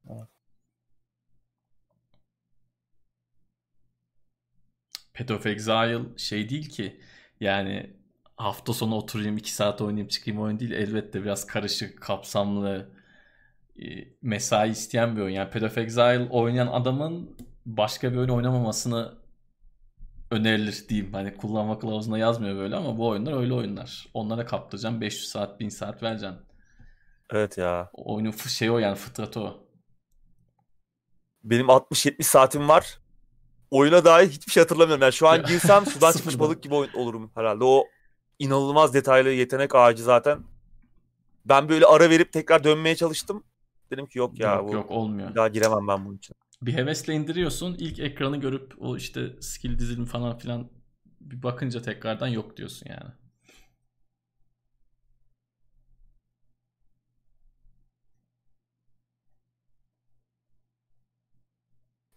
Evet. 0.10 0.28
Path 5.14 5.32
of 5.32 5.45
Exile 5.45 6.18
şey 6.18 6.49
değil 6.49 6.69
ki 6.69 7.02
yani 7.40 7.94
hafta 8.38 8.74
sonu 8.74 8.95
oturayım 8.95 9.38
2 9.38 9.53
saat 9.53 9.82
oynayayım 9.82 10.07
çıkayım 10.07 10.41
oyun 10.41 10.60
değil. 10.60 10.72
Elbette 10.72 11.24
biraz 11.24 11.48
karışık, 11.48 12.02
kapsamlı, 12.02 12.90
e, 13.82 13.86
mesai 14.22 14.69
isteyen 14.69 15.15
bir 15.15 15.22
oyun. 15.22 15.36
Yani 15.36 15.49
Path 15.49 15.64
of 15.64 15.78
Exile 15.78 16.28
oynayan 16.30 16.68
adamın 16.68 17.38
başka 17.65 18.11
bir 18.11 18.18
oyun 18.18 18.30
oynamamasını 18.30 19.14
önerilir 20.32 20.86
diyeyim. 20.90 21.14
Hani 21.14 21.38
kullanma 21.38 21.80
kılavuzunda 21.80 22.18
yazmıyor 22.18 22.56
böyle 22.56 22.76
ama 22.76 22.98
bu 22.98 23.08
oyunlar 23.08 23.40
öyle 23.41 23.54
oyunlar. 23.54 24.08
Onlara 24.14 24.45
kaptıracağım 24.45 25.02
500 25.02 25.30
saat 25.30 25.60
1000 25.60 25.70
saat 25.70 26.04
vereceksin. 26.04 26.40
Evet 27.34 27.58
ya. 27.58 27.90
O 27.94 28.16
oyunun 28.16 28.32
şey 28.32 28.70
o 28.70 28.78
yani 28.78 28.95
fıtratı 28.95 29.41
o. 29.41 29.68
Benim 31.44 31.66
60-70 31.68 32.24
saatim 32.24 32.70
var. 32.70 32.99
Oyuna 33.72 34.06
dair 34.06 34.30
hiçbir 34.30 34.52
şey 34.52 34.64
hatırlamıyorum. 34.64 35.02
Yani 35.02 35.14
şu 35.14 35.28
an 35.28 35.44
girsem 35.48 35.86
sudan 35.86 36.12
çıkmış 36.12 36.40
balık 36.40 36.64
gibi 36.64 36.76
oyun 36.76 36.94
olurum 36.94 37.32
herhalde. 37.36 37.64
O 37.64 37.86
inanılmaz 38.40 38.94
detaylı 38.94 39.30
yetenek 39.30 39.76
ağacı 39.76 40.04
zaten. 40.04 40.40
Ben 41.45 41.70
böyle 41.70 41.86
ara 41.86 42.10
verip 42.10 42.34
tekrar 42.34 42.64
dönmeye 42.64 42.95
çalıştım. 42.95 43.44
Dedim 43.91 44.06
ki 44.06 44.20
yok 44.20 44.40
ya 44.40 44.56
yok 44.56 44.70
bu 44.70 44.74
yok 44.74 44.91
olmuyor. 44.91 45.30
bir 45.30 45.36
daha 45.36 45.48
giremem 45.48 45.88
ben 45.88 46.06
bunun 46.06 46.18
için. 46.18 46.36
Bir 46.62 46.74
hevesle 46.74 47.14
indiriyorsun. 47.14 47.76
ilk 47.80 48.00
ekranı 48.00 48.38
görüp 48.38 48.74
o 48.80 48.98
işte 48.98 49.42
skill 49.42 49.80
dizilimi 49.80 50.06
falan 50.06 50.38
filan 50.38 50.72
bir 51.22 51.44
bakınca 51.44 51.82
tekrardan 51.82 52.28
yok 52.28 52.58
diyorsun 52.58 52.90
yani. 52.90 53.12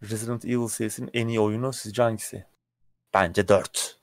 Resident 0.03 0.45
Evil 0.45 0.69
serisinin 0.69 1.11
en 1.13 1.29
iyi 1.29 1.41
oyunu 1.41 1.73
sizce 1.73 2.03
hangisi? 2.03 2.47
Bence 3.15 3.49
4. 3.49 4.01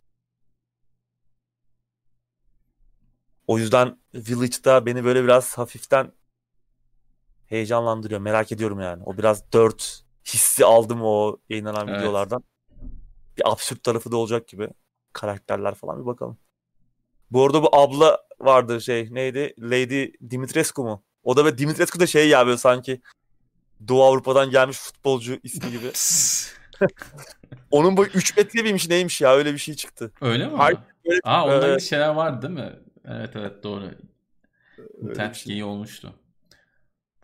O 3.47 3.57
yüzden 3.57 3.97
Village'da 4.14 4.85
beni 4.85 5.03
böyle 5.03 5.23
biraz 5.23 5.57
hafiften 5.57 6.11
heyecanlandırıyor. 7.45 8.19
Merak 8.22 8.51
ediyorum 8.51 8.80
yani. 8.80 9.03
O 9.03 9.18
biraz 9.18 9.51
4 9.53 10.06
hissi 10.33 10.65
aldım 10.65 10.99
o 11.03 11.37
yayınlanan 11.49 11.87
Evet. 11.87 11.99
videolardan. 11.99 12.43
Bir 13.37 13.51
absürt 13.51 13.83
tarafı 13.83 14.11
da 14.11 14.17
olacak 14.17 14.47
gibi. 14.47 14.67
Karakterler 15.13 15.75
falan 15.75 16.01
bir 16.01 16.05
bakalım. 16.05 16.37
Bu 17.31 17.45
arada 17.45 17.63
bu 17.63 17.75
abla 17.75 18.17
vardı 18.39 18.81
şey 18.81 19.07
neydi? 19.13 19.53
Lady 19.59 20.11
Dimitrescu 20.29 20.83
mu? 20.83 21.03
O 21.23 21.37
da 21.37 21.45
böyle 21.45 21.57
Dimitrescu 21.57 21.99
da 21.99 22.07
şey 22.07 22.29
ya 22.29 22.45
böyle 22.45 22.57
sanki 22.57 23.01
Doğu 23.87 24.03
Avrupa'dan 24.03 24.49
gelmiş 24.49 24.77
futbolcu 24.77 25.39
ismi 25.43 25.71
gibi. 25.71 25.91
Onun 27.71 27.97
boyu 27.97 28.09
3 28.13 28.37
metre 28.37 28.61
miymiş 28.61 28.89
neymiş 28.89 29.21
ya 29.21 29.35
öyle 29.35 29.53
bir 29.53 29.57
şey 29.57 29.75
çıktı. 29.75 30.11
Öyle 30.21 30.47
mi? 30.47 30.57
Hayır, 30.57 30.77
öyle- 31.05 31.19
Aa 31.23 31.43
onunla 31.45 31.55
ilgili 31.57 31.71
Evet. 31.71 31.81
şeyler 31.81 32.09
vardı 32.09 32.41
değil 32.47 32.53
mi? 32.59 32.79
Evet 33.05 33.29
evet 33.35 33.63
doğru. 33.63 33.91
İnternet 35.01 35.35
şey. 35.35 35.47
geyiği 35.47 35.63
olmuştu. 35.63 36.13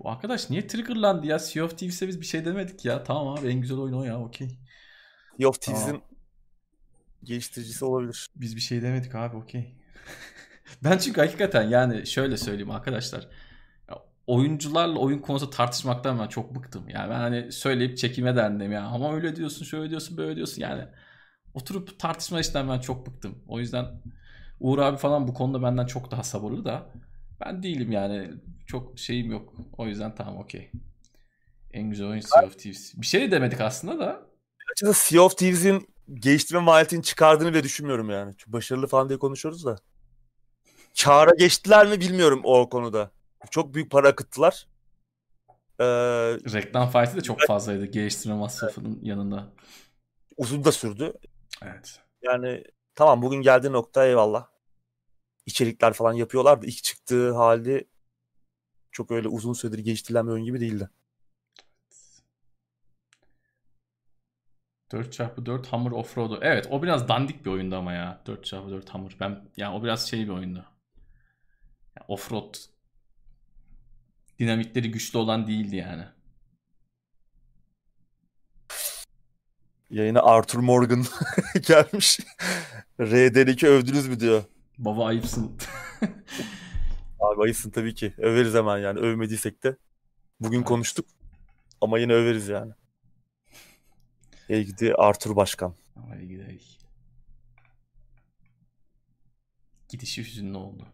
Bu 0.03 0.09
arkadaş 0.09 0.49
niye 0.49 0.67
triggerlandı 0.67 1.27
ya? 1.27 1.39
Sea 1.39 1.63
of 1.63 1.77
Thieves'e 1.77 2.07
biz 2.07 2.21
bir 2.21 2.25
şey 2.25 2.45
demedik 2.45 2.85
ya. 2.85 3.03
Tamam 3.03 3.27
abi 3.27 3.47
en 3.47 3.61
güzel 3.61 3.77
oyun 3.77 3.93
o 3.93 4.03
ya 4.03 4.19
okey. 4.19 4.47
Sea 5.39 5.49
of 5.49 5.61
Thieves'in 5.61 5.85
Tamam. 5.85 6.01
geliştiricisi 7.23 7.85
olabilir. 7.85 8.27
Biz 8.35 8.55
bir 8.55 8.61
şey 8.61 8.81
demedik 8.81 9.15
abi 9.15 9.38
okey. 9.38 9.75
ben 10.84 10.97
çünkü 10.97 11.21
hakikaten 11.21 11.63
yani 11.69 12.07
şöyle 12.07 12.38
söyleyeyim 12.38 12.71
arkadaşlar. 12.71 13.27
Ya, 13.89 13.97
oyuncularla 14.27 14.99
oyun 14.99 15.19
konusu 15.19 15.49
tartışmaktan 15.49 16.19
ben 16.19 16.27
çok 16.27 16.55
bıktım. 16.55 16.89
Yani 16.89 17.09
ben 17.09 17.19
hani 17.19 17.51
söyleyip 17.51 17.97
çekime 17.97 18.35
dendim 18.35 18.71
ya. 18.71 18.84
Ama 18.85 19.13
öyle 19.15 19.35
diyorsun, 19.35 19.65
şöyle 19.65 19.89
diyorsun, 19.89 20.17
böyle 20.17 20.35
diyorsun. 20.35 20.61
Yani 20.61 20.85
oturup 21.53 21.99
tartışma 21.99 22.39
işten 22.39 22.69
ben 22.69 22.80
çok 22.80 23.07
bıktım. 23.07 23.43
O 23.47 23.59
yüzden 23.59 23.85
Uğur 24.59 24.80
abi 24.80 24.97
falan 24.97 25.27
bu 25.27 25.34
konuda 25.34 25.63
benden 25.63 25.85
çok 25.85 26.11
daha 26.11 26.23
sabırlı 26.23 26.65
da 26.65 26.89
ben 27.45 27.63
değilim 27.63 27.91
yani. 27.91 28.31
Çok 28.65 28.99
şeyim 28.99 29.31
yok. 29.31 29.53
O 29.77 29.88
yüzden 29.88 30.15
tamam 30.15 30.38
okey. 30.38 30.72
En 31.73 31.90
güzel 31.90 32.07
oyun 32.07 32.19
Sea 32.19 32.45
of 32.45 32.60
Thieves. 32.60 32.94
Bir 32.98 33.06
şey 33.06 33.22
de 33.22 33.31
demedik 33.31 33.61
aslında 33.61 33.99
da. 33.99 34.22
Açıkçası 34.72 35.06
Sea 35.07 35.22
of 35.22 35.38
Thieves'in 35.38 35.88
geliştirme 36.14 36.61
maliyetini 36.61 37.03
çıkardığını 37.03 37.53
bile 37.53 37.64
düşünmüyorum 37.64 38.10
yani. 38.10 38.34
Çünkü 38.38 38.53
başarılı 38.53 38.88
falan 38.88 39.10
diye 39.10 39.19
konuşuyoruz 39.19 39.65
da. 39.65 39.76
Kâra 41.03 41.31
geçtiler 41.38 41.88
mi 41.88 41.99
bilmiyorum 41.99 42.41
o 42.44 42.69
konuda. 42.69 43.11
Çok 43.52 43.73
büyük 43.73 43.91
para 43.91 44.07
akıttılar. 44.07 44.68
Ee, 45.80 45.85
Reklam 46.53 46.90
faizi 46.90 47.18
de 47.18 47.22
çok 47.22 47.41
fazlaydı 47.48 47.85
geliştirme 47.85 48.35
masrafının 48.35 48.99
yanında. 49.02 49.53
uzun 50.38 50.64
da 50.65 50.72
sürdü. 50.72 51.14
Evet. 51.61 52.02
Yani 52.22 52.64
tamam 52.95 53.22
bugün 53.22 53.41
geldiği 53.41 53.72
nokta 53.72 54.06
eyvallah. 54.06 54.48
İçerikler 55.45 55.94
falan 55.94 56.14
yapıyorlardı. 56.14 56.65
İlk 56.65 56.84
çıktığı 56.84 57.34
halde 57.34 57.85
çok 58.94 59.11
öyle 59.11 59.28
uzun 59.28 59.53
süredir 59.53 59.80
geliştirilen 59.80 60.28
bir 60.28 60.32
oyun 60.32 60.45
gibi 60.45 60.60
değildi. 60.60 60.90
4x4 64.91 65.68
Hammer 65.68 65.91
Offroad'u. 65.91 66.40
Evet 66.41 66.68
o 66.72 66.84
biraz 66.84 67.07
dandik 67.07 67.45
bir 67.45 67.52
oyundu 67.52 67.76
ama 67.76 67.94
ya. 67.94 68.22
4x4 68.26 68.90
Hammer. 68.90 69.15
Ben 69.20 69.49
yani 69.57 69.76
o 69.76 69.84
biraz 69.84 70.10
şey 70.10 70.24
bir 70.24 70.30
oyundu. 70.30 70.65
Ya, 71.98 72.06
offroad 72.07 72.56
dinamikleri 74.40 74.91
güçlü 74.91 75.20
olan 75.20 75.48
değildi 75.48 75.76
yani. 75.76 76.06
Yayına 79.90 80.22
Arthur 80.22 80.60
Morgan 80.60 81.06
gelmiş. 81.68 82.20
RDR2 82.99 83.68
övdünüz 83.68 84.07
mü 84.07 84.20
diyor. 84.20 84.44
Baba 84.78 85.06
ayıpsın. 85.06 85.57
Abi 87.23 87.41
ayısın 87.43 87.69
tabii 87.71 87.93
ki. 87.95 88.13
Överiz 88.17 88.53
hemen 88.53 88.77
yani. 88.77 88.99
Övmediysek 88.99 89.63
de. 89.63 89.77
Bugün 90.39 90.57
Evet. 90.57 90.67
konuştuk. 90.67 91.05
Ama 91.81 91.99
yine 91.99 92.13
överiz 92.13 92.47
yani. 92.47 92.73
Ey 94.49 94.63
gidi 94.65 94.93
Arthur 94.95 95.35
Başkan. 95.35 95.75
Hadi 96.09 96.27
gidelim. 96.27 96.59
Gidişi 99.89 100.23
hüzünlü 100.23 100.57
oldu. 100.57 100.87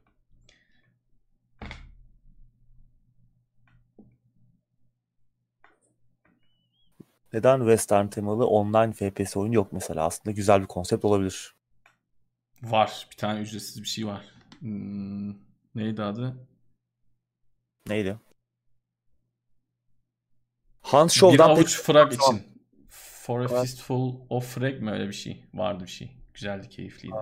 Neden 7.34 7.60
Western 7.60 8.08
temalı 8.08 8.48
online 8.48 8.94
FPS 8.94 9.38
oyun 9.38 9.52
yok 9.52 9.74
mesela? 9.74 10.06
Aslında 10.06 10.32
güzel 10.36 10.62
bir 10.62 10.68
konsept 10.68 11.06
olabilir. 11.06 11.56
Var. 12.62 13.08
Bir 13.12 13.18
tane 13.18 13.40
ücretsiz 13.42 13.82
bir 13.84 13.88
şey 13.88 14.08
var. 14.08 14.26
Hmm, 14.60 15.30
neydi 15.76 16.04
adı? 16.04 16.48
Neydi? 17.88 18.18
Hans 20.82 21.22
Bir 21.24 21.40
avuç 21.40 21.82
frag 21.82 22.14
için. 22.14 22.60
For 22.90 23.40
a 23.40 23.48
Evet. 23.52 23.62
fistful 23.62 24.16
of 24.30 24.56
frag 24.56 24.82
mi 24.82 24.92
öyle 24.92 25.08
bir 25.08 25.14
şey? 25.14 25.46
Vardı 25.54 25.84
bir 25.84 25.90
şey. 25.90 26.18
Güzeldi, 26.34 26.70
keyifliydi. 26.70 27.16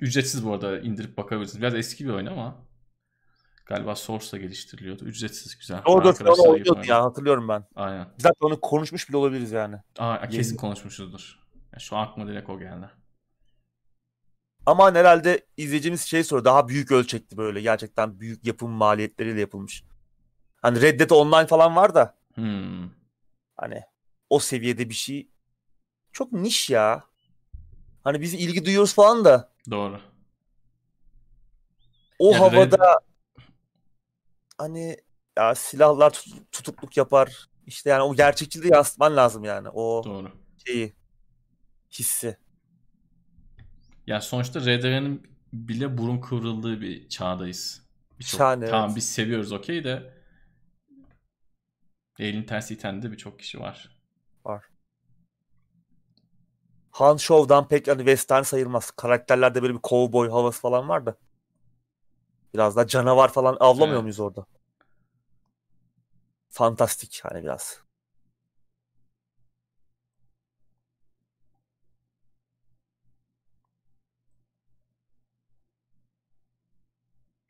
Ücretsiz 0.00 0.44
bu 0.44 0.52
arada 0.52 0.80
indirip 0.80 1.16
bakabilirsiniz. 1.16 1.62
Biraz 1.62 1.74
eski 1.74 2.04
bir 2.04 2.10
oyun 2.10 2.26
ama 2.26 2.66
galiba 3.66 3.94
Source'la 3.94 4.38
geliştiriliyordu. 4.38 5.04
Ücretsiz 5.04 5.58
güzel. 5.58 5.82
Orada 5.86 6.12
sonra 6.14 6.30
Arkadaşlarla 6.30 6.58
girip 6.58 6.70
oynuyordu 6.70 6.90
ya 6.90 7.04
hatırlıyorum 7.04 7.48
ben. 7.48 7.64
Aynen. 7.74 8.08
Zaten 8.18 8.46
onu 8.46 8.60
konuşmuş 8.60 9.08
bile 9.08 9.16
olabiliriz 9.16 9.52
yani. 9.52 9.76
Aa, 9.98 10.28
kesin 10.28 10.56
konuşmuşuzdur. 10.56 11.38
Ya 11.72 11.78
şu 11.78 11.96
aklıma 11.96 12.28
direkt 12.28 12.50
o 12.50 12.58
geldi. 12.58 12.90
Ama 14.68 14.94
herhalde 14.94 15.46
izleyicimiz 15.56 16.00
şey 16.00 16.24
soruyor. 16.24 16.44
Daha 16.44 16.68
büyük 16.68 16.92
ölçekli 16.92 17.36
böyle. 17.36 17.60
Gerçekten 17.60 18.20
büyük 18.20 18.46
yapım 18.46 18.70
maliyetleriyle 18.70 19.40
yapılmış. 19.40 19.84
Hani 20.62 20.80
Red 20.82 21.00
Dead 21.00 21.10
Online 21.10 21.46
falan 21.46 21.76
var 21.76 21.94
da 21.94 22.14
Hmm. 22.34 22.90
hani 23.56 23.82
o 24.30 24.38
seviyede 24.38 24.88
bir 24.88 24.94
şey 24.94 25.28
çok 26.12 26.32
niş 26.32 26.70
ya. 26.70 27.04
Hani 28.04 28.20
biz 28.20 28.34
ilgi 28.34 28.64
duyuyoruz 28.64 28.94
falan 28.94 29.24
da 29.24 29.52
Doğru. 29.70 30.00
o 32.18 32.32
Yani 32.32 32.38
havada 32.38 33.00
hani 34.58 34.96
ya 35.38 35.54
silahlar 35.54 36.10
tut- 36.10 36.52
tutukluk 36.52 36.96
yapar. 36.96 37.48
İşte 37.66 37.90
yani 37.90 38.02
o 38.02 38.14
gerçekçiliği 38.14 38.72
yansıtman 38.72 39.16
lazım 39.16 39.44
yani. 39.44 39.68
O 39.68 40.02
Doğru. 40.04 40.32
şeyi 40.66 40.92
hissi. 41.90 42.36
Ya 44.08 44.20
sonuçta 44.20 44.60
RDR'nin 44.60 45.22
bile 45.52 45.98
burun 45.98 46.20
kıvrıldığı 46.20 46.80
bir 46.80 47.08
çağdayız. 47.08 47.82
Birçok- 48.18 48.38
Şahane, 48.38 48.66
tamam 48.66 48.86
evet. 48.86 48.96
biz 48.96 49.10
seviyoruz 49.12 49.52
okey 49.52 49.84
de 49.84 50.14
elin 52.18 52.42
tersi 52.42 52.74
iten 52.74 53.02
de 53.02 53.12
birçok 53.12 53.38
kişi 53.38 53.60
var. 53.60 53.90
Han 56.90 57.16
Show'dan 57.16 57.68
pek 57.68 57.88
hani 57.88 57.98
western 57.98 58.42
sayılmaz. 58.42 58.90
Karakterlerde 58.90 59.62
böyle 59.62 59.74
bir 59.74 59.80
cowboy 59.82 60.28
havası 60.30 60.60
falan 60.60 60.88
var 60.88 61.06
da. 61.06 61.16
Biraz 62.54 62.76
da 62.76 62.86
canavar 62.86 63.32
falan 63.32 63.56
avlamıyor 63.60 63.92
Evet. 63.92 64.02
muyuz 64.02 64.20
orada? 64.20 64.46
Fantastik 66.50 67.20
hani 67.22 67.42
biraz. 67.42 67.87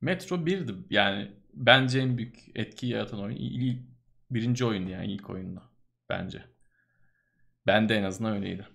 Metro 0.01 0.47
1'di. 0.47 0.75
Yani 0.91 1.33
bence 1.55 2.01
en 2.01 2.19
büyük 2.19 2.39
etki 2.55 2.87
yaratan 2.87 3.21
oyun. 3.23 3.37
İlk, 3.37 3.83
birinci 4.31 4.65
oyun 4.65 4.87
yani 4.87 5.13
ilk 5.13 5.31
oyunda. 5.31 5.63
Bence. 6.09 6.45
Ben 7.67 7.89
de 7.89 7.95
en 7.97 8.03
azından 8.03 8.33
öyleydi. 8.33 8.69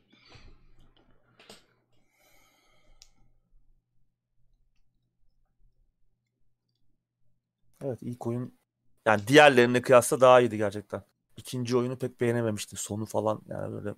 Evet 7.84 8.00
ilk 8.02 8.28
oyun 8.28 8.60
yani 9.06 9.28
diğerlerine 9.28 9.82
kıyasla 9.82 10.22
daha 10.22 10.42
iyiydi 10.42 10.58
gerçekten. 10.58 11.04
İkinci 11.38 11.78
oyunu 11.78 12.00
pek 12.00 12.22
beğenememiştim. 12.22 12.78
Sonu 12.78 13.06
falan 13.06 13.42
yani 13.48 13.74
böyle 13.74 13.96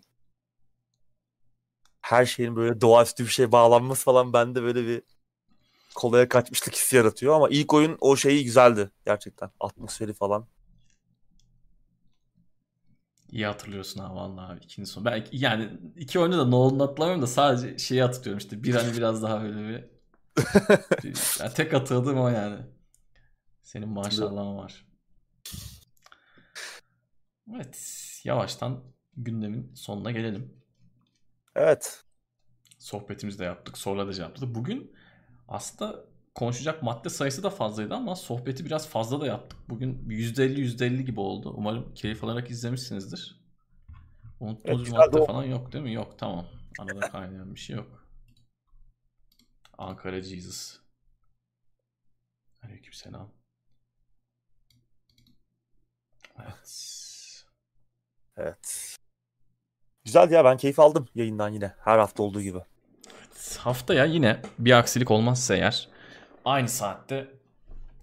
her 2.02 2.26
şeyin 2.26 2.56
böyle 2.56 2.82
doğaüstü 2.82 3.24
bir 3.24 3.30
şey 3.30 3.52
bağlanması 3.52 4.04
falan 4.06 4.34
bende 4.34 4.64
böyle 4.64 4.88
bir 4.88 5.02
kolaya 5.96 6.30
kaçmışlık 6.30 6.76
hissi 6.76 6.96
yaratıyor 6.96 7.36
ama 7.36 7.50
ilk 7.50 7.74
oyun 7.74 7.98
o 8.02 8.16
şeyi 8.16 8.44
güzeldi 8.44 8.92
gerçekten. 9.06 9.50
Atmosferi 9.60 10.14
falan. 10.14 10.48
İyi 13.32 13.46
hatırlıyorsun 13.46 14.00
ha 14.02 14.16
vallahi 14.16 14.54
abi 14.54 14.60
ikinci 14.64 14.90
son. 14.92 15.06
Ben 15.06 15.26
yani 15.32 15.70
iki 15.96 16.20
oyunu 16.20 16.38
da 16.38 16.46
Nolan'ı 16.46 16.84
hatırlamıyorum 16.84 17.22
da 17.22 17.28
sadece 17.28 17.78
şeyi 17.78 18.02
hatırlıyorum 18.02 18.38
işte. 18.38 18.64
Bir 18.64 18.76
hani 18.76 18.98
biraz 18.98 19.24
daha 19.24 19.44
böyle 19.44 19.68
bir 19.68 19.96
yani 21.40 21.54
tek 21.54 21.74
hatırladığım 21.74 22.20
o 22.20 22.30
yani. 22.30 22.66
Senin 23.64 23.90
maşallahın 23.90 24.58
var. 24.58 24.86
Evet 27.56 28.22
yavaştan 28.24 28.84
gündemin 29.18 29.72
sonuna 29.76 30.12
gelelim. 30.12 30.54
Evet. 31.56 32.04
Sohbetimizi 32.80 33.40
de 33.40 33.44
yaptık. 33.44 33.78
Soruları 33.78 34.08
da 34.08 34.14
cevapladık. 34.14 34.56
Bugün 34.56 34.96
aslında 35.48 36.06
konuşacak 36.36 36.84
madde 36.84 37.10
sayısı 37.10 37.44
da 37.44 37.50
fazlaydı 37.50 37.94
ama 37.94 38.16
sohbeti 38.16 38.66
biraz 38.66 38.88
fazla 38.90 39.22
da 39.22 39.26
yaptık. 39.28 39.60
Bugün 39.70 40.10
%50 40.10 40.60
%50 40.60 41.02
gibi 41.02 41.20
oldu. 41.20 41.54
Umarım 41.58 41.94
keyif 41.94 42.24
alarak 42.24 42.52
izlemişsinizdir. 42.52 43.46
Unuttuğunuz 44.40 44.90
evet, 44.90 44.98
madde 44.98 45.26
falan 45.26 45.44
yok 45.44 45.72
değil 45.74 45.84
mi? 45.84 45.94
Yok 45.94 46.20
tamam. 46.20 46.46
Arada 46.80 47.00
kaynayan 47.00 47.56
bir 47.56 47.60
şey 47.60 47.76
yok. 47.76 48.08
Ankara 49.78 50.22
Jesus. 50.22 50.80
Aleykümselam. 52.64 53.32
Evet. 56.40 56.96
Evet. 58.38 58.98
Güzel 60.06 60.32
ya 60.32 60.46
ben 60.46 60.58
keyif 60.58 60.80
aldım 60.80 61.08
yayından 61.16 61.50
yine. 61.50 61.76
Her 61.80 62.00
hafta 62.00 62.24
olduğu 62.24 62.42
gibi. 62.42 62.60
Haftaya 63.58 64.06
yine 64.06 64.42
bir 64.60 64.72
aksilik 64.72 65.12
olmazsa 65.12 65.56
eğer 65.56 65.88
aynı 66.46 66.70
saatte 66.70 67.28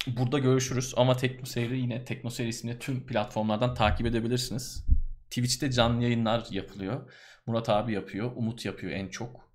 burada 0.06 0.38
görüşürüz. 0.38 0.94
Ama 0.96 1.16
Tekno 1.16 1.46
Seyri 1.46 1.78
yine 1.78 2.04
Tekno 2.04 2.30
Seyri 2.30 2.48
isimli 2.48 2.78
tüm 2.78 3.06
platformlardan 3.06 3.74
takip 3.74 4.06
edebilirsiniz. 4.06 4.84
Twitch'te 5.30 5.70
canlı 5.70 6.02
yayınlar 6.02 6.46
yapılıyor. 6.50 7.12
Murat 7.46 7.68
abi 7.68 7.92
yapıyor. 7.92 8.32
Umut 8.36 8.64
yapıyor 8.64 8.92
en 8.92 9.08
çok. 9.08 9.52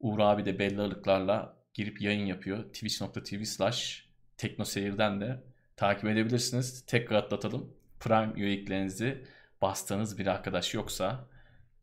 Uğur 0.00 0.18
abi 0.18 0.44
de 0.44 0.58
belli 0.58 0.80
aralıklarla 0.80 1.56
girip 1.74 2.00
yayın 2.00 2.26
yapıyor. 2.26 2.64
Twitch.tv 2.64 3.44
slash 3.44 4.08
teknoseyirden 4.36 5.20
de 5.20 5.42
takip 5.76 6.04
edebilirsiniz. 6.04 6.86
Tekrar 6.86 7.16
atlatalım. 7.16 7.72
Prime 8.00 8.32
üyeliklerinizi 8.36 9.24
bastığınız 9.62 10.18
bir 10.18 10.26
arkadaş 10.26 10.74
yoksa 10.74 11.28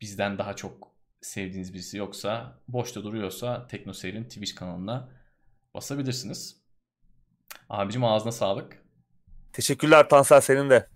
bizden 0.00 0.38
daha 0.38 0.56
çok 0.56 0.95
sevdiğiniz 1.26 1.74
birisi 1.74 1.96
yoksa 1.98 2.58
boşta 2.68 3.04
duruyorsa 3.04 3.66
TeknoSeyir'in 3.66 4.24
Twitch 4.24 4.54
kanalına 4.54 5.08
basabilirsiniz. 5.74 6.56
Abicim 7.68 8.04
ağzına 8.04 8.32
sağlık. 8.32 8.82
Teşekkürler 9.52 10.08
Tansel 10.08 10.40
senin 10.40 10.70
de. 10.70 10.88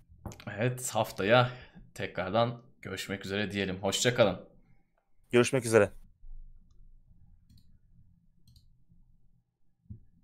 Evet 0.57 0.89
haftaya 0.89 1.49
tekrardan 1.93 2.61
görüşmek 2.81 3.25
üzere 3.25 3.51
diyelim. 3.51 3.77
Hoşçakalın. 3.81 4.41
Görüşmek 5.31 5.65
üzere. 5.65 6.00